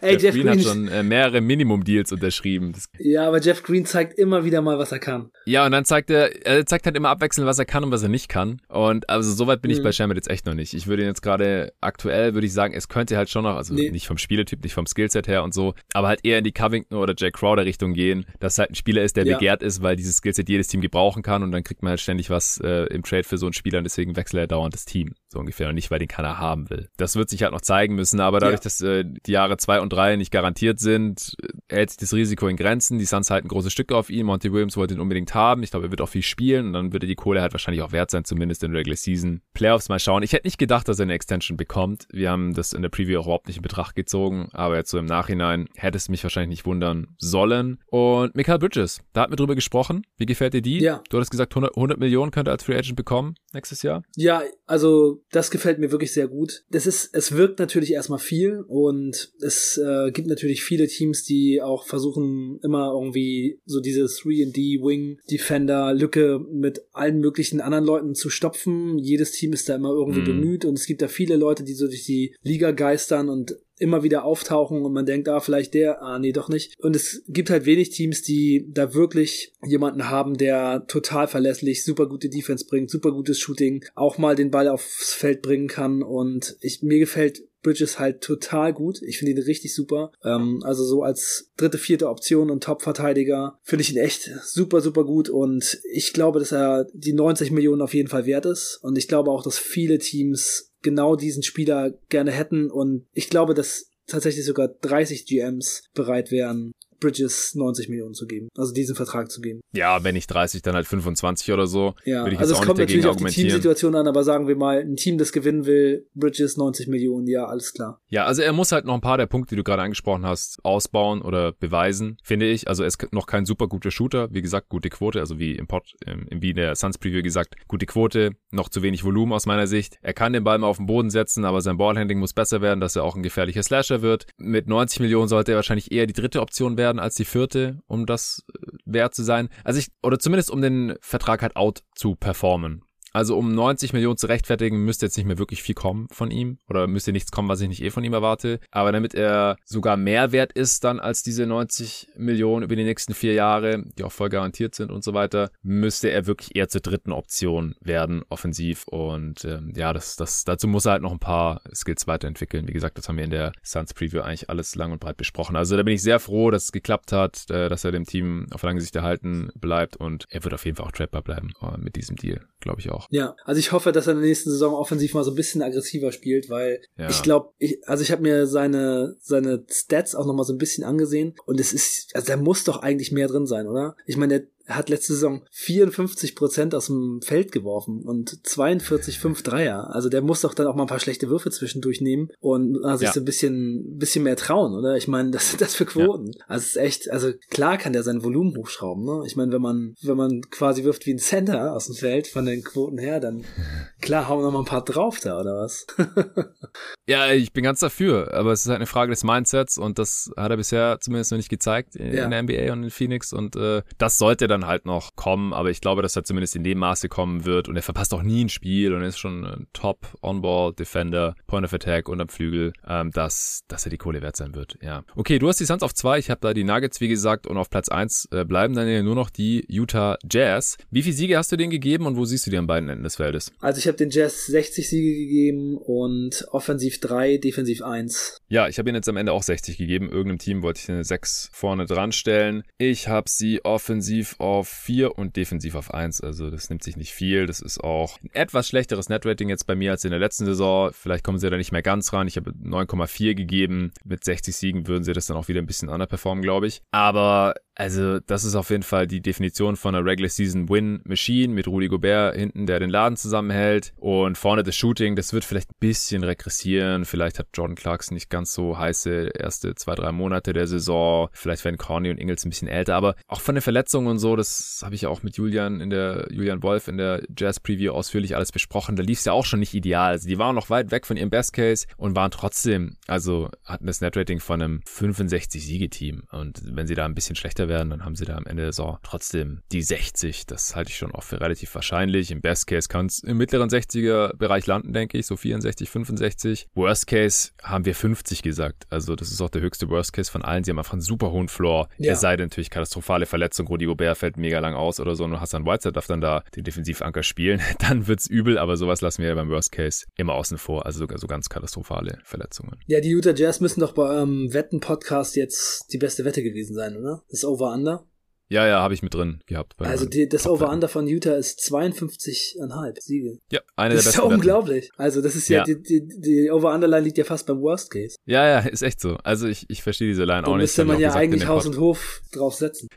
ey, 0.00 0.12
Jeff, 0.12 0.22
Jeff 0.22 0.34
Green, 0.34 0.46
Green 0.46 0.58
hat 0.58 0.62
schon 0.62 0.88
äh, 0.88 1.02
mehrere 1.02 1.40
Minimum-Deals 1.40 2.12
unterschrieben. 2.12 2.72
Das 2.72 2.88
ja, 2.98 3.26
aber 3.26 3.40
Jeff 3.40 3.62
Green 3.62 3.86
zeigt 3.86 4.18
immer 4.18 4.44
wieder 4.44 4.62
mal, 4.62 4.78
was 4.78 4.92
er 4.92 4.98
kann. 4.98 5.30
Ja, 5.46 5.66
und 5.66 5.72
dann 5.72 5.84
zeigt 5.84 6.10
er, 6.10 6.46
er 6.46 6.66
zeigt 6.66 6.86
halt 6.86 6.96
immer 6.96 7.08
abwechselnd, 7.08 7.46
was 7.46 7.58
er 7.58 7.64
kann 7.64 7.84
und 7.84 7.90
was 7.90 8.02
er 8.02 8.08
nicht 8.08 8.28
kann. 8.28 8.60
Und 8.68 9.08
also 9.08 9.32
soweit 9.32 9.62
bin 9.62 9.70
mhm. 9.70 9.78
ich 9.78 9.82
bei 9.82 9.92
Shamit 9.92 10.16
jetzt 10.16 10.30
echt 10.30 10.46
noch 10.46 10.54
nicht. 10.54 10.74
Ich 10.74 10.86
würde 10.86 11.04
jetzt 11.04 11.22
gerade 11.22 11.72
aktuell, 11.80 12.34
würde 12.34 12.46
ich 12.46 12.52
sagen, 12.52 12.74
es 12.74 12.88
könnte 12.88 13.16
halt 13.16 13.30
schon 13.30 13.44
noch, 13.44 13.56
also 13.56 13.74
nee. 13.74 13.90
nicht 13.90 14.06
vom 14.06 14.18
Spieletyp, 14.18 14.62
nicht 14.62 14.74
vom 14.74 14.86
Skillset 14.86 15.28
her 15.28 15.42
und 15.42 15.54
so, 15.54 15.74
aber 15.94 16.08
halt 16.08 16.20
eher 16.24 16.38
in 16.38 16.44
die 16.44 16.52
Covington 16.52 16.98
oder 16.98 17.14
Jack 17.16 17.34
Crowder 17.34 17.64
Richtung 17.64 17.94
gehen, 17.94 18.26
dass 18.38 18.58
halt 18.58 18.70
ein 18.70 18.74
Spieler 18.74 19.02
ist, 19.02 19.16
der 19.16 19.26
ja. 19.26 19.36
begehrt 19.36 19.62
ist, 19.62 19.82
weil 19.82 19.96
dieses 19.96 20.16
Skillset 20.16 20.48
jedes 20.48 20.68
Team 20.68 20.80
gebrauchen 20.80 21.22
kann 21.22 21.42
und 21.42 21.52
dann 21.52 21.64
kriegt 21.64 21.82
man 21.82 21.90
halt 21.90 22.00
ständig 22.00 22.30
was 22.30 22.60
äh, 22.62 22.84
im 22.86 23.02
Trade 23.02 23.24
für 23.24 23.38
so 23.38 23.46
einen 23.46 23.52
Spieler 23.52 23.78
und 23.78 23.84
deswegen 23.84 24.16
wechselt 24.16 24.49
er 24.50 24.56
dauernd 24.56 24.74
das 24.74 24.84
Team. 24.84 25.14
So 25.28 25.38
ungefähr. 25.38 25.68
Und 25.68 25.76
nicht, 25.76 25.90
weil 25.90 26.00
den 26.00 26.08
keiner 26.08 26.38
haben 26.38 26.70
will. 26.70 26.88
Das 26.96 27.14
wird 27.14 27.30
sich 27.30 27.42
halt 27.42 27.52
noch 27.52 27.60
zeigen 27.60 27.94
müssen. 27.94 28.18
Aber 28.20 28.40
dadurch, 28.40 28.60
ja. 28.60 28.64
dass 28.64 28.80
äh, 28.80 29.04
die 29.04 29.32
Jahre 29.32 29.56
zwei 29.56 29.80
und 29.80 29.92
drei 29.92 30.16
nicht 30.16 30.32
garantiert 30.32 30.80
sind, 30.80 31.36
hält 31.68 31.90
sich 31.90 31.98
das 31.98 32.12
Risiko 32.12 32.48
in 32.48 32.56
Grenzen. 32.56 32.98
Die 32.98 33.04
Suns 33.04 33.30
halten 33.30 33.48
große 33.48 33.70
Stücke 33.70 33.96
auf 33.96 34.10
ihn. 34.10 34.26
Monty 34.26 34.52
Williams 34.52 34.76
wollte 34.76 34.94
ihn 34.94 35.00
unbedingt 35.00 35.34
haben. 35.34 35.62
Ich 35.62 35.70
glaube, 35.70 35.86
er 35.86 35.90
wird 35.90 36.00
auch 36.00 36.08
viel 36.08 36.22
spielen. 36.22 36.66
Und 36.66 36.72
dann 36.72 36.92
würde 36.92 37.06
die 37.06 37.14
Kohle 37.14 37.42
halt 37.42 37.52
wahrscheinlich 37.52 37.82
auch 37.82 37.92
wert 37.92 38.10
sein, 38.10 38.24
zumindest 38.24 38.64
in 38.64 38.74
Regular 38.74 38.96
Season. 38.96 39.40
Playoffs 39.54 39.88
mal 39.88 40.00
schauen. 40.00 40.24
Ich 40.24 40.32
hätte 40.32 40.46
nicht 40.46 40.58
gedacht, 40.58 40.88
dass 40.88 40.98
er 40.98 41.04
eine 41.04 41.14
Extension 41.14 41.56
bekommt. 41.56 42.06
Wir 42.10 42.30
haben 42.30 42.54
das 42.54 42.72
in 42.72 42.82
der 42.82 42.88
Preview 42.88 43.20
auch 43.20 43.26
überhaupt 43.26 43.46
nicht 43.46 43.56
in 43.56 43.62
Betracht 43.62 43.94
gezogen. 43.94 44.48
Aber 44.52 44.76
jetzt 44.76 44.90
so 44.90 44.98
im 44.98 45.06
Nachhinein 45.06 45.68
hätte 45.76 45.96
es 45.96 46.08
mich 46.08 46.24
wahrscheinlich 46.24 46.50
nicht 46.50 46.66
wundern 46.66 47.06
sollen. 47.18 47.78
Und 47.86 48.34
Michael 48.34 48.58
Bridges, 48.58 49.00
da 49.12 49.22
hatten 49.22 49.32
wir 49.32 49.36
drüber 49.36 49.54
gesprochen. 49.54 50.02
Wie 50.16 50.26
gefällt 50.26 50.54
dir 50.54 50.62
die? 50.62 50.80
Ja. 50.80 51.02
Du 51.08 51.18
hattest 51.18 51.30
gesagt, 51.30 51.52
100, 51.52 51.76
100 51.76 52.00
Millionen 52.00 52.32
könnte 52.32 52.50
er 52.50 52.54
als 52.54 52.64
Free 52.64 52.76
Agent 52.76 52.96
bekommen 52.96 53.36
nächstes 53.52 53.82
Jahr. 53.82 54.02
Ja, 54.16 54.39
also 54.66 55.22
das 55.30 55.50
gefällt 55.50 55.78
mir 55.78 55.90
wirklich 55.90 56.00
wirklich 56.00 56.12
sehr 56.12 56.28
gut. 56.28 56.64
Das 56.70 56.86
ist, 56.86 57.10
es 57.14 57.32
wirkt 57.32 57.58
natürlich 57.58 57.92
erstmal 57.92 58.18
viel 58.18 58.64
und 58.66 59.32
es 59.40 59.78
äh, 59.78 60.10
gibt 60.12 60.28
natürlich 60.28 60.62
viele 60.62 60.86
Teams, 60.86 61.24
die 61.24 61.60
auch 61.62 61.86
versuchen, 61.86 62.58
immer 62.62 62.92
irgendwie 62.92 63.58
so 63.66 63.80
diese 63.80 64.04
3D 64.04 64.82
Wing 64.82 65.18
Defender 65.30 65.92
Lücke 65.92 66.40
mit 66.50 66.82
allen 66.92 67.20
möglichen 67.20 67.60
anderen 67.60 67.84
Leuten 67.84 68.14
zu 68.14 68.30
stopfen. 68.30 68.98
Jedes 68.98 69.32
Team 69.32 69.52
ist 69.52 69.68
da 69.68 69.76
immer 69.76 69.90
irgendwie 69.90 70.20
mhm. 70.20 70.40
bemüht 70.40 70.64
und 70.64 70.78
es 70.78 70.86
gibt 70.86 71.02
da 71.02 71.08
viele 71.08 71.36
Leute, 71.36 71.64
die 71.64 71.74
so 71.74 71.86
durch 71.86 72.04
die 72.04 72.34
Liga 72.42 72.70
geistern 72.72 73.28
und 73.28 73.56
immer 73.80 74.02
wieder 74.02 74.24
auftauchen 74.24 74.84
und 74.84 74.92
man 74.92 75.06
denkt, 75.06 75.28
ah, 75.28 75.40
vielleicht 75.40 75.74
der, 75.74 76.02
ah, 76.02 76.18
nee, 76.18 76.32
doch 76.32 76.48
nicht. 76.48 76.78
Und 76.78 76.94
es 76.94 77.22
gibt 77.28 77.50
halt 77.50 77.64
wenig 77.64 77.90
Teams, 77.90 78.22
die 78.22 78.66
da 78.68 78.94
wirklich 78.94 79.52
jemanden 79.66 80.10
haben, 80.10 80.36
der 80.36 80.84
total 80.86 81.28
verlässlich, 81.28 81.84
super 81.84 82.06
gute 82.08 82.28
Defense 82.28 82.66
bringt, 82.66 82.90
super 82.90 83.10
gutes 83.12 83.40
Shooting, 83.40 83.84
auch 83.94 84.18
mal 84.18 84.36
den 84.36 84.50
Ball 84.50 84.68
aufs 84.68 85.14
Feld 85.14 85.42
bringen 85.42 85.68
kann 85.68 86.02
und 86.02 86.56
ich, 86.60 86.82
mir 86.82 86.98
gefällt 86.98 87.42
Bridges 87.62 87.98
halt 87.98 88.22
total 88.22 88.72
gut. 88.72 89.02
Ich 89.02 89.18
finde 89.18 89.32
ihn 89.32 89.42
richtig 89.42 89.74
super. 89.74 90.12
Ähm, 90.24 90.60
also 90.64 90.84
so 90.84 91.02
als 91.02 91.50
dritte, 91.56 91.78
vierte 91.78 92.08
Option 92.08 92.50
und 92.50 92.64
Top-Verteidiger 92.64 93.58
finde 93.62 93.82
ich 93.82 93.92
ihn 93.92 93.98
echt 93.98 94.30
super, 94.44 94.80
super 94.80 95.04
gut. 95.04 95.28
Und 95.28 95.78
ich 95.92 96.12
glaube, 96.12 96.38
dass 96.38 96.52
er 96.52 96.86
die 96.92 97.12
90 97.12 97.50
Millionen 97.50 97.82
auf 97.82 97.94
jeden 97.94 98.08
Fall 98.08 98.26
wert 98.26 98.46
ist. 98.46 98.78
Und 98.82 98.96
ich 98.96 99.08
glaube 99.08 99.30
auch, 99.30 99.42
dass 99.42 99.58
viele 99.58 99.98
Teams 99.98 100.69
genau 100.82 101.16
diesen 101.16 101.42
Spieler 101.42 101.92
gerne 102.08 102.30
hätten. 102.30 102.70
Und 102.70 103.06
ich 103.12 103.28
glaube, 103.28 103.54
dass 103.54 103.90
tatsächlich 104.06 104.44
sogar 104.44 104.68
30 104.68 105.26
GMs 105.26 105.84
bereit 105.94 106.30
wären, 106.30 106.72
Bridges 107.00 107.54
90 107.54 107.88
Millionen 107.88 108.14
zu 108.14 108.26
geben, 108.26 108.48
also 108.56 108.72
diesen 108.72 108.94
Vertrag 108.94 109.30
zu 109.30 109.40
geben. 109.40 109.60
Ja, 109.72 110.04
wenn 110.04 110.14
nicht 110.14 110.28
30, 110.28 110.62
dann 110.62 110.74
halt 110.74 110.86
25 110.86 111.52
oder 111.52 111.66
so. 111.66 111.94
Ja, 112.04 112.22
würde 112.22 112.34
ich 112.34 112.40
also 112.40 112.54
es 112.54 112.60
kommt 112.60 112.78
natürlich 112.78 113.06
auf 113.06 113.16
die 113.16 113.24
Teamsituation 113.24 113.94
an, 113.94 114.06
aber 114.06 114.24
sagen 114.24 114.46
wir 114.46 114.56
mal, 114.56 114.80
ein 114.80 114.96
Team, 114.96 115.18
das 115.18 115.32
gewinnen 115.32 115.66
will, 115.66 116.06
Bridges 116.14 116.56
90 116.56 116.88
Millionen, 116.88 117.26
ja, 117.26 117.46
alles 117.46 117.72
klar. 117.72 118.00
Ja, 118.08 118.26
also 118.26 118.42
er 118.42 118.52
muss 118.52 118.72
halt 118.72 118.84
noch 118.84 118.94
ein 118.94 119.00
paar 119.00 119.18
der 119.18 119.26
Punkte, 119.26 119.54
die 119.54 119.56
du 119.56 119.64
gerade 119.64 119.82
angesprochen 119.82 120.26
hast, 120.26 120.64
ausbauen 120.64 121.22
oder 121.22 121.52
beweisen, 121.52 122.18
finde 122.22 122.46
ich. 122.46 122.68
Also 122.68 122.82
er 122.82 122.88
ist 122.88 123.12
noch 123.12 123.26
kein 123.26 123.46
super 123.46 123.66
guter 123.68 123.90
Shooter, 123.90 124.28
wie 124.32 124.42
gesagt, 124.42 124.68
gute 124.68 124.88
Quote, 124.88 125.20
also 125.20 125.38
wie 125.38 125.56
im 125.56 125.66
Pod, 125.66 125.94
im, 126.06 126.26
wie 126.42 126.50
in 126.50 126.56
der 126.56 126.74
Suns 126.76 126.98
Preview 126.98 127.22
gesagt, 127.22 127.56
gute 127.68 127.86
Quote, 127.86 128.32
noch 128.50 128.68
zu 128.68 128.82
wenig 128.82 129.04
Volumen 129.04 129.32
aus 129.32 129.46
meiner 129.46 129.66
Sicht. 129.66 129.98
Er 130.02 130.12
kann 130.12 130.32
den 130.32 130.44
Ball 130.44 130.58
mal 130.58 130.66
auf 130.66 130.76
den 130.76 130.86
Boden 130.86 131.10
setzen, 131.10 131.44
aber 131.44 131.60
sein 131.60 131.76
Ballhandling 131.76 132.18
muss 132.18 132.32
besser 132.32 132.60
werden, 132.60 132.80
dass 132.80 132.96
er 132.96 133.04
auch 133.04 133.16
ein 133.16 133.22
gefährlicher 133.22 133.62
Slasher 133.62 134.02
wird. 134.02 134.26
Mit 134.36 134.68
90 134.68 135.00
Millionen 135.00 135.28
sollte 135.28 135.52
er 135.52 135.56
wahrscheinlich 135.56 135.92
eher 135.92 136.06
die 136.06 136.12
dritte 136.12 136.40
Option 136.40 136.76
werden 136.76 136.89
als 136.98 137.14
die 137.14 137.24
vierte, 137.24 137.82
um 137.86 138.06
das 138.06 138.44
äh, 138.52 138.66
wert 138.84 139.14
zu 139.14 139.22
sein. 139.22 139.48
Also 139.64 139.78
ich, 139.78 139.88
oder 140.02 140.18
zumindest 140.18 140.50
um 140.50 140.60
den 140.60 140.96
Vertrag 141.00 141.42
halt 141.42 141.56
out 141.56 141.82
zu 141.94 142.16
performen. 142.16 142.82
Also 143.12 143.36
um 143.36 143.54
90 143.54 143.92
Millionen 143.92 144.16
zu 144.16 144.26
rechtfertigen, 144.26 144.84
müsste 144.84 145.06
jetzt 145.06 145.16
nicht 145.16 145.26
mehr 145.26 145.38
wirklich 145.38 145.62
viel 145.62 145.74
kommen 145.74 146.08
von 146.10 146.30
ihm 146.30 146.58
oder 146.68 146.86
müsste 146.86 147.12
nichts 147.12 147.30
kommen, 147.30 147.48
was 147.48 147.60
ich 147.60 147.68
nicht 147.68 147.82
eh 147.82 147.90
von 147.90 148.04
ihm 148.04 148.12
erwarte. 148.12 148.60
Aber 148.70 148.92
damit 148.92 149.14
er 149.14 149.56
sogar 149.64 149.96
mehr 149.96 150.32
wert 150.32 150.52
ist 150.52 150.84
dann 150.84 151.00
als 151.00 151.22
diese 151.22 151.46
90 151.46 152.08
Millionen 152.16 152.64
über 152.64 152.76
die 152.76 152.84
nächsten 152.84 153.14
vier 153.14 153.34
Jahre, 153.34 153.84
die 153.98 154.04
auch 154.04 154.12
voll 154.12 154.28
garantiert 154.28 154.74
sind 154.74 154.90
und 154.90 155.02
so 155.02 155.14
weiter, 155.14 155.50
müsste 155.62 156.10
er 156.10 156.26
wirklich 156.26 156.54
eher 156.54 156.68
zur 156.68 156.80
dritten 156.80 157.12
Option 157.12 157.74
werden, 157.80 158.22
offensiv. 158.28 158.86
Und 158.88 159.44
ähm, 159.44 159.72
ja, 159.74 159.92
das, 159.92 160.16
das, 160.16 160.44
dazu 160.44 160.68
muss 160.68 160.86
er 160.86 160.92
halt 160.92 161.02
noch 161.02 161.12
ein 161.12 161.18
paar 161.18 161.62
Skills 161.74 162.06
weiterentwickeln. 162.06 162.68
Wie 162.68 162.72
gesagt, 162.72 162.98
das 162.98 163.08
haben 163.08 163.16
wir 163.16 163.24
in 163.24 163.30
der 163.30 163.52
Suns 163.62 163.94
Preview 163.94 164.20
eigentlich 164.20 164.48
alles 164.50 164.74
lang 164.74 164.92
und 164.92 165.00
breit 165.00 165.16
besprochen. 165.16 165.56
Also 165.56 165.76
da 165.76 165.82
bin 165.82 165.94
ich 165.94 166.02
sehr 166.02 166.20
froh, 166.20 166.50
dass 166.50 166.64
es 166.64 166.72
geklappt 166.72 167.12
hat, 167.12 167.50
äh, 167.50 167.68
dass 167.68 167.84
er 167.84 167.92
dem 167.92 168.04
Team 168.04 168.46
auf 168.52 168.62
lange 168.62 168.80
Sicht 168.80 168.94
erhalten 168.96 169.50
bleibt 169.54 169.96
und 169.96 170.26
er 170.30 170.44
wird 170.44 170.54
auf 170.54 170.64
jeden 170.64 170.76
Fall 170.76 170.86
auch 170.86 170.92
trapper 170.92 171.22
bleiben 171.22 171.52
äh, 171.62 171.78
mit 171.78 171.96
diesem 171.96 172.16
Deal, 172.16 172.40
glaube 172.60 172.80
ich 172.80 172.90
auch. 172.90 172.99
Ja, 173.10 173.36
also 173.44 173.58
ich 173.58 173.72
hoffe, 173.72 173.92
dass 173.92 174.06
er 174.06 174.12
in 174.12 174.20
der 174.20 174.28
nächsten 174.28 174.50
Saison 174.50 174.74
offensiv 174.74 175.14
mal 175.14 175.24
so 175.24 175.32
ein 175.32 175.36
bisschen 175.36 175.62
aggressiver 175.62 176.12
spielt, 176.12 176.50
weil 176.50 176.80
ja. 176.98 177.08
ich 177.08 177.22
glaube, 177.22 177.52
ich, 177.58 177.78
also 177.86 178.02
ich 178.02 178.12
habe 178.12 178.22
mir 178.22 178.46
seine 178.46 179.16
seine 179.20 179.64
Stats 179.70 180.14
auch 180.14 180.26
noch 180.26 180.34
mal 180.34 180.44
so 180.44 180.52
ein 180.52 180.58
bisschen 180.58 180.84
angesehen 180.84 181.34
und 181.46 181.60
es 181.60 181.72
ist, 181.72 182.14
also 182.14 182.26
da 182.26 182.36
muss 182.36 182.64
doch 182.64 182.78
eigentlich 182.82 183.12
mehr 183.12 183.28
drin 183.28 183.46
sein, 183.46 183.66
oder? 183.66 183.96
Ich 184.06 184.16
meine, 184.16 184.40
der 184.40 184.48
er 184.70 184.76
hat 184.76 184.88
letzte 184.88 185.14
Saison 185.14 185.42
54 185.50 186.36
Prozent 186.36 186.76
aus 186.76 186.86
dem 186.86 187.20
Feld 187.22 187.50
geworfen 187.50 188.02
und 188.04 188.46
42 188.46 189.18
5 189.18 189.42
Dreier. 189.42 189.92
Also 189.92 190.08
der 190.08 190.22
muss 190.22 190.42
doch 190.42 190.54
dann 190.54 190.68
auch 190.68 190.76
mal 190.76 190.84
ein 190.84 190.88
paar 190.88 191.00
schlechte 191.00 191.28
Würfe 191.28 191.50
zwischendurch 191.50 192.00
nehmen 192.00 192.28
und 192.38 192.78
äh, 192.84 192.96
sich 192.96 193.08
ja. 193.08 193.12
so 193.12 193.20
ein 193.20 193.24
bisschen, 193.24 193.98
bisschen 193.98 194.22
mehr 194.22 194.36
trauen, 194.36 194.72
oder? 194.74 194.96
Ich 194.96 195.08
meine, 195.08 195.30
das 195.32 195.50
sind 195.50 195.60
das 195.60 195.74
für 195.74 195.86
Quoten. 195.86 196.28
Ja. 196.28 196.44
Also 196.46 196.62
es 196.62 196.70
ist 196.70 196.76
echt, 196.76 197.10
also 197.10 197.32
klar 197.50 197.78
kann 197.78 197.92
der 197.92 198.04
sein 198.04 198.22
Volumen 198.22 198.56
hochschrauben, 198.56 199.04
ne? 199.04 199.24
Ich 199.26 199.34
meine, 199.34 199.50
wenn 199.50 199.60
man, 199.60 199.94
wenn 200.02 200.16
man 200.16 200.40
quasi 200.50 200.84
wirft 200.84 201.04
wie 201.06 201.14
ein 201.14 201.18
Center 201.18 201.74
aus 201.74 201.86
dem 201.86 201.96
Feld 201.96 202.28
von 202.28 202.46
den 202.46 202.62
Quoten 202.62 202.98
her, 202.98 203.18
dann 203.18 203.44
klar 204.00 204.28
hauen 204.28 204.38
wir 204.38 204.44
noch 204.44 204.52
mal 204.52 204.60
ein 204.60 204.66
paar 204.66 204.84
drauf 204.84 205.18
da, 205.18 205.40
oder 205.40 205.56
was? 205.56 205.84
ja, 207.08 207.32
ich 207.32 207.52
bin 207.52 207.64
ganz 207.64 207.80
dafür, 207.80 208.32
aber 208.34 208.52
es 208.52 208.62
ist 208.62 208.68
halt 208.68 208.76
eine 208.76 208.86
Frage 208.86 209.10
des 209.10 209.24
Mindsets 209.24 209.78
und 209.78 209.98
das 209.98 210.30
hat 210.36 210.52
er 210.52 210.56
bisher 210.56 210.98
zumindest 211.00 211.32
noch 211.32 211.38
nicht 211.38 211.48
gezeigt 211.48 211.96
in, 211.96 212.14
ja. 212.14 212.24
in 212.24 212.30
der 212.30 212.42
NBA 212.44 212.72
und 212.72 212.84
in 212.84 212.90
Phoenix 212.90 213.32
und 213.32 213.56
äh, 213.56 213.82
das 213.98 214.16
sollte 214.16 214.46
dann 214.46 214.59
dann 214.60 214.68
halt 214.68 214.86
noch 214.86 215.16
kommen, 215.16 215.52
aber 215.52 215.70
ich 215.70 215.80
glaube, 215.80 216.02
dass 216.02 216.16
er 216.16 216.24
zumindest 216.24 216.56
in 216.56 216.64
dem 216.64 216.78
Maße 216.78 217.08
kommen 217.08 217.44
wird 217.44 217.68
und 217.68 217.76
er 217.76 217.82
verpasst 217.82 218.14
auch 218.14 218.22
nie 218.22 218.44
ein 218.44 218.48
Spiel 218.48 218.92
und 218.92 219.02
ist 219.02 219.18
schon 219.18 219.44
ein 219.44 219.66
Top 219.72 220.06
On-Ball 220.22 220.72
Defender, 220.72 221.34
Point 221.46 221.64
of 221.64 221.72
Attack 221.72 222.08
und 222.08 222.20
am 222.20 222.28
Flügel, 222.28 222.72
ähm, 222.86 223.10
dass, 223.10 223.62
dass 223.68 223.86
er 223.86 223.90
die 223.90 223.96
Kohle 223.96 224.22
wert 224.22 224.36
sein 224.36 224.54
wird. 224.54 224.78
Ja. 224.82 225.04
Okay, 225.16 225.38
du 225.38 225.48
hast 225.48 225.60
die 225.60 225.64
Suns 225.64 225.82
auf 225.82 225.94
zwei, 225.94 226.18
ich 226.18 226.30
habe 226.30 226.40
da 226.40 226.54
die 226.54 226.64
Nuggets, 226.64 227.00
wie 227.00 227.08
gesagt, 227.08 227.46
und 227.46 227.56
auf 227.56 227.70
Platz 227.70 227.88
eins 227.88 228.28
äh, 228.32 228.44
bleiben 228.44 228.74
dann 228.74 228.88
ja 228.88 229.02
nur 229.02 229.14
noch 229.14 229.30
die 229.30 229.64
Utah 229.68 230.18
Jazz. 230.30 230.76
Wie 230.90 231.02
viele 231.02 231.16
Siege 231.16 231.36
hast 231.36 231.52
du 231.52 231.56
denen 231.56 231.70
gegeben 231.70 232.06
und 232.06 232.16
wo 232.16 232.24
siehst 232.24 232.46
du 232.46 232.50
die 232.50 232.58
an 232.58 232.66
beiden 232.66 232.88
Enden 232.88 233.04
des 233.04 233.16
Feldes? 233.16 233.52
Also 233.60 233.78
ich 233.78 233.86
habe 233.86 233.96
den 233.96 234.10
Jazz 234.10 234.46
60 234.46 234.88
Siege 234.88 235.14
gegeben 235.14 235.76
und 235.76 236.46
offensiv 236.50 237.00
3, 237.00 237.38
defensiv 237.38 237.82
1. 237.82 238.38
Ja, 238.48 238.68
ich 238.68 238.78
habe 238.78 238.88
ihnen 238.88 238.96
jetzt 238.96 239.08
am 239.08 239.16
Ende 239.16 239.32
auch 239.32 239.42
60 239.42 239.78
gegeben. 239.78 240.08
Irgendeinem 240.08 240.38
Team 240.38 240.62
wollte 240.62 240.80
ich 240.82 240.90
eine 240.90 241.04
6 241.04 241.50
vorne 241.52 241.86
dran 241.86 242.12
stellen. 242.12 242.62
Ich 242.78 243.08
habe 243.08 243.28
sie 243.28 243.64
offensiv 243.64 244.34
auf 244.38 244.49
4 244.62 245.18
und 245.18 245.36
defensiv 245.36 245.74
auf 245.74 245.92
1. 245.92 246.20
Also 246.20 246.50
das 246.50 246.70
nimmt 246.70 246.82
sich 246.82 246.96
nicht 246.96 247.12
viel. 247.12 247.46
Das 247.46 247.60
ist 247.60 247.82
auch 247.82 248.18
ein 248.22 248.30
etwas 248.32 248.68
schlechteres 248.68 249.08
Netrating 249.08 249.48
jetzt 249.48 249.66
bei 249.66 249.74
mir 249.74 249.92
als 249.92 250.04
in 250.04 250.10
der 250.10 250.20
letzten 250.20 250.44
Saison. 250.44 250.90
Vielleicht 250.92 251.24
kommen 251.24 251.38
sie 251.38 251.50
da 251.50 251.56
nicht 251.56 251.72
mehr 251.72 251.82
ganz 251.82 252.12
ran. 252.12 252.28
Ich 252.28 252.36
habe 252.36 252.50
9,4 252.52 253.34
gegeben. 253.34 253.92
Mit 254.04 254.24
60 254.24 254.54
Siegen 254.54 254.86
würden 254.86 255.04
sie 255.04 255.12
das 255.12 255.26
dann 255.26 255.36
auch 255.36 255.48
wieder 255.48 255.60
ein 255.60 255.66
bisschen 255.66 255.88
underperformen, 255.88 256.42
glaube 256.42 256.66
ich. 256.66 256.82
Aber 256.90 257.54
also, 257.80 258.20
das 258.20 258.44
ist 258.44 258.56
auf 258.56 258.68
jeden 258.68 258.82
Fall 258.82 259.06
die 259.06 259.22
Definition 259.22 259.74
von 259.74 259.94
einer 259.94 260.04
Regular 260.04 260.28
Season 260.28 260.68
Win 260.68 261.00
Machine 261.04 261.54
mit 261.54 261.66
Rudy 261.66 261.88
Gobert 261.88 262.36
hinten, 262.36 262.66
der 262.66 262.78
den 262.78 262.90
Laden 262.90 263.16
zusammenhält. 263.16 263.94
Und 263.96 264.36
vorne 264.36 264.62
das 264.62 264.76
Shooting, 264.76 265.16
das 265.16 265.32
wird 265.32 265.46
vielleicht 265.46 265.70
ein 265.70 265.76
bisschen 265.80 266.22
regressieren. 266.22 267.06
Vielleicht 267.06 267.38
hat 267.38 267.46
Jordan 267.54 267.76
Clarkson 267.76 268.14
nicht 268.14 268.28
ganz 268.28 268.52
so 268.52 268.76
heiße 268.76 269.30
erste 269.34 269.74
zwei, 269.76 269.94
drei 269.94 270.12
Monate 270.12 270.52
der 270.52 270.66
Saison. 270.66 271.30
Vielleicht 271.32 271.64
werden 271.64 271.78
Corny 271.78 272.10
und 272.10 272.18
Ingles 272.18 272.44
ein 272.44 272.50
bisschen 272.50 272.68
älter. 272.68 272.96
Aber 272.96 273.14
auch 273.28 273.40
von 273.40 273.54
den 273.54 273.62
Verletzungen 273.62 274.08
und 274.08 274.18
so, 274.18 274.36
das 274.36 274.82
habe 274.84 274.94
ich 274.94 275.00
ja 275.00 275.08
auch 275.08 275.22
mit 275.22 275.38
Julian 275.38 275.80
in 275.80 275.88
der, 275.88 276.26
Julian 276.30 276.62
Wolf 276.62 276.86
in 276.86 276.98
der 276.98 277.22
Jazz 277.34 277.60
Preview 277.60 277.92
ausführlich 277.92 278.36
alles 278.36 278.52
besprochen. 278.52 278.94
Da 278.94 279.02
lief 279.02 279.20
es 279.20 279.24
ja 279.24 279.32
auch 279.32 279.46
schon 279.46 279.60
nicht 279.60 279.72
ideal. 279.72 280.10
Also, 280.10 280.28
die 280.28 280.36
waren 280.36 280.54
noch 280.54 280.68
weit 280.68 280.90
weg 280.90 281.06
von 281.06 281.16
ihrem 281.16 281.30
Best 281.30 281.54
Case 281.54 281.86
und 281.96 282.14
waren 282.14 282.30
trotzdem, 282.30 282.98
also 283.06 283.48
hatten 283.64 283.86
das 283.86 284.02
Netrating 284.02 284.38
von 284.38 284.60
einem 284.60 284.80
65-Siege-Team. 284.80 286.24
Und 286.30 286.60
wenn 286.76 286.86
sie 286.86 286.94
da 286.94 287.06
ein 287.06 287.14
bisschen 287.14 287.36
schlechter 287.36 287.69
werden, 287.70 287.88
dann 287.88 288.04
haben 288.04 288.16
sie 288.16 288.26
da 288.26 288.36
am 288.36 288.44
Ende 288.44 288.64
der 288.64 288.72
Saison 288.72 288.98
trotzdem 289.02 289.62
die 289.72 289.80
60. 289.80 290.44
Das 290.44 290.76
halte 290.76 290.90
ich 290.90 290.98
schon 290.98 291.12
auch 291.12 291.22
für 291.22 291.40
relativ 291.40 291.74
wahrscheinlich. 291.74 292.30
Im 292.30 292.42
Best 292.42 292.66
Case 292.66 292.88
kann 292.88 293.06
es 293.06 293.20
im 293.20 293.38
mittleren 293.38 293.70
60er 293.70 294.36
Bereich 294.36 294.66
landen, 294.66 294.92
denke 294.92 295.16
ich, 295.16 295.24
so 295.24 295.36
64, 295.36 295.88
65. 295.88 296.68
Worst 296.74 297.06
Case 297.06 297.52
haben 297.62 297.86
wir 297.86 297.94
50 297.94 298.42
gesagt. 298.42 298.86
Also 298.90 299.16
das 299.16 299.30
ist 299.30 299.40
auch 299.40 299.48
der 299.48 299.62
höchste 299.62 299.88
Worst 299.88 300.12
Case 300.12 300.30
von 300.30 300.42
allen. 300.42 300.64
Sie 300.64 300.70
haben 300.70 300.78
einfach 300.78 300.92
einen 300.92 301.00
super 301.00 301.30
hohen 301.30 301.48
Floor. 301.48 301.88
Ja. 301.96 302.12
Es 302.12 302.20
sei 302.20 302.36
denn 302.36 302.48
natürlich 302.48 302.68
katastrophale 302.68 303.24
Verletzung. 303.24 303.66
Rudi 303.68 303.86
Gobert 303.86 304.18
fällt 304.18 304.36
mega 304.36 304.58
lang 304.58 304.74
aus 304.74 305.00
oder 305.00 305.14
so 305.14 305.24
und 305.24 305.40
Hassan 305.40 305.64
Whiteside 305.64 305.92
darf 305.92 306.06
dann 306.06 306.20
da 306.20 306.42
den 306.54 306.64
Defensivanker 306.64 307.22
spielen. 307.22 307.60
Dann 307.78 308.06
wird's 308.06 308.26
übel, 308.26 308.58
aber 308.58 308.76
sowas 308.76 309.00
lassen 309.00 309.22
wir 309.22 309.30
ja 309.30 309.34
beim 309.34 309.48
Worst 309.48 309.72
Case 309.72 310.06
immer 310.16 310.34
außen 310.34 310.58
vor. 310.58 310.86
Also 310.86 310.98
sogar 310.98 311.18
so 311.18 311.26
ganz 311.26 311.48
katastrophale 311.48 312.18
Verletzungen. 312.24 312.78
Ja, 312.86 313.00
die 313.00 313.10
Utah 313.10 313.34
Jazz 313.34 313.60
müssen 313.60 313.80
doch 313.80 313.92
bei 313.92 314.02
eurem 314.02 314.52
Wetten-Podcast 314.52 315.36
jetzt 315.36 315.92
die 315.92 315.98
beste 315.98 316.24
Wette 316.24 316.42
gewesen 316.42 316.74
sein, 316.74 316.96
oder? 316.96 317.22
Das 317.30 317.44
Over-Under? 317.60 318.04
Ja, 318.52 318.66
ja, 318.66 318.80
habe 318.80 318.94
ich 318.94 319.02
mit 319.04 319.14
drin 319.14 319.38
gehabt. 319.46 319.74
Also 319.78 320.06
die, 320.06 320.28
das 320.28 320.44
Over-Under 320.44 320.88
von 320.88 321.06
Utah 321.06 321.36
ist 321.36 321.60
52,5 321.72 322.96
Siege. 323.00 323.38
Ja, 323.52 323.60
eine 323.76 323.94
das 323.94 324.02
der 324.02 324.08
besten. 324.10 324.22
ist 324.24 324.28
ja 324.28 324.34
unglaublich. 324.34 324.90
Also 324.96 325.22
das 325.22 325.36
ist 325.36 325.48
ja, 325.48 325.58
Ja. 325.58 325.64
die, 325.64 325.80
die, 325.80 326.08
die 326.20 326.50
Over-Under-Line 326.50 327.04
liegt 327.04 327.18
ja 327.18 327.22
fast 327.22 327.46
beim 327.46 327.60
Worst 327.60 327.92
Case. 327.92 328.16
Ja, 328.26 328.48
ja, 328.48 328.58
ist 328.58 328.82
echt 328.82 329.00
so. 329.00 329.18
Also 329.22 329.46
ich, 329.46 329.66
ich 329.70 329.84
verstehe 329.84 330.08
diese 330.08 330.24
Line 330.24 330.42
Da 330.42 330.48
auch 330.48 330.56
nicht. 330.56 330.62
müsste 330.62 330.82
Hab 330.82 330.86
ich 330.88 330.92
man 330.94 331.00
ja 331.00 331.08
gesagt 331.10 331.22
eigentlich 331.24 331.46
Haus 331.46 331.66
und 331.66 331.78
Hof 331.78 332.22
drauf 332.32 332.54
setzen. 332.56 332.88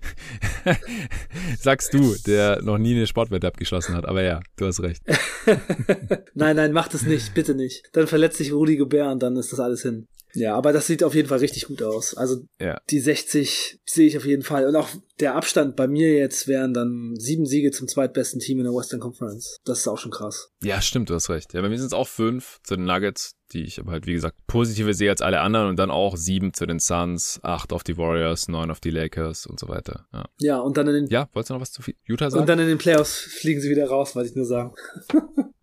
Sagst 1.59 1.93
du, 1.93 2.15
der 2.25 2.63
noch 2.63 2.79
nie 2.79 2.95
eine 2.95 3.05
Sportwette 3.05 3.45
abgeschlossen 3.45 3.93
hat. 3.95 4.05
Aber 4.05 4.23
ja, 4.23 4.39
du 4.55 4.65
hast 4.65 4.81
recht. 4.81 5.03
nein, 6.33 6.55
nein, 6.55 6.71
mach 6.71 6.87
das 6.87 7.03
nicht, 7.03 7.33
bitte 7.35 7.53
nicht. 7.53 7.83
Dann 7.93 8.07
verletzt 8.07 8.37
sich 8.37 8.51
Rudi 8.51 8.77
Gobert 8.77 9.11
und 9.11 9.21
dann 9.21 9.37
ist 9.37 9.51
das 9.53 9.59
alles 9.59 9.83
hin. 9.83 10.07
Ja, 10.35 10.55
aber 10.55 10.73
das 10.73 10.87
sieht 10.87 11.03
auf 11.03 11.13
jeden 11.15 11.27
Fall 11.29 11.39
richtig 11.39 11.67
gut 11.67 11.83
aus. 11.83 12.15
Also 12.15 12.43
Ja. 12.59 12.81
die 12.89 12.99
60 12.99 13.79
sehe 13.85 14.07
ich 14.07 14.17
auf 14.17 14.25
jeden 14.25 14.41
Fall. 14.43 14.65
Und 14.67 14.75
auch 14.75 14.89
der 15.19 15.35
Abstand 15.35 15.75
bei 15.75 15.87
mir 15.87 16.13
jetzt 16.13 16.47
wären 16.47 16.73
dann 16.73 17.15
sieben 17.17 17.45
Siege 17.45 17.71
zum 17.71 17.87
zweitbesten 17.87 18.39
Team 18.39 18.57
in 18.59 18.63
der 18.65 18.73
Western 18.73 18.99
Conference. 18.99 19.57
Das 19.63 19.79
ist 19.79 19.87
auch 19.87 19.97
schon 19.99 20.11
krass. 20.11 20.49
Ja, 20.63 20.81
stimmt, 20.81 21.09
du 21.09 21.13
hast 21.15 21.29
recht. 21.29 21.53
Ja, 21.53 21.61
bei 21.61 21.69
mir 21.69 21.77
sind 21.77 21.87
es 21.87 21.93
auch 21.93 22.07
fünf 22.07 22.59
zu 22.63 22.75
den 22.75 22.85
Nuggets, 22.85 23.35
die 23.53 23.63
ich 23.63 23.79
aber 23.79 23.91
halt, 23.91 24.07
wie 24.07 24.13
gesagt, 24.13 24.37
positiver 24.47 24.93
sehe 24.93 25.09
als 25.09 25.21
alle 25.21 25.41
anderen 25.41 25.69
und 25.69 25.77
dann 25.77 25.91
auch 25.91 26.17
sieben 26.17 26.53
zu 26.53 26.65
den 26.65 26.79
Suns, 26.79 27.39
acht 27.43 27.73
auf 27.73 27.83
die 27.83 27.97
Warriors, 27.97 28.47
neun 28.47 28.71
auf 28.71 28.79
die 28.79 28.91
Lakers 28.91 29.45
und 29.45 29.59
so 29.59 29.67
weiter. 29.67 30.07
Ja, 30.13 30.25
Ja, 30.39 30.59
und 30.59 30.77
dann 30.77 30.87
in 30.87 30.93
den, 30.93 31.07
ja 31.07 31.27
wolltest 31.33 31.49
du 31.49 31.53
noch 31.55 31.61
was 31.61 31.71
zu 31.71 31.81
Utah 32.05 32.29
sagen? 32.29 32.41
und 32.41 32.49
dann 32.49 32.59
in 32.59 32.67
den 32.67 32.77
Playoffs 32.77 33.17
fliegen 33.17 33.61
sie 33.61 33.69
wieder 33.69 33.87
raus, 33.87 34.15
wollte 34.15 34.29
ich 34.29 34.35
nur 34.35 34.45
sagen. 34.45 34.73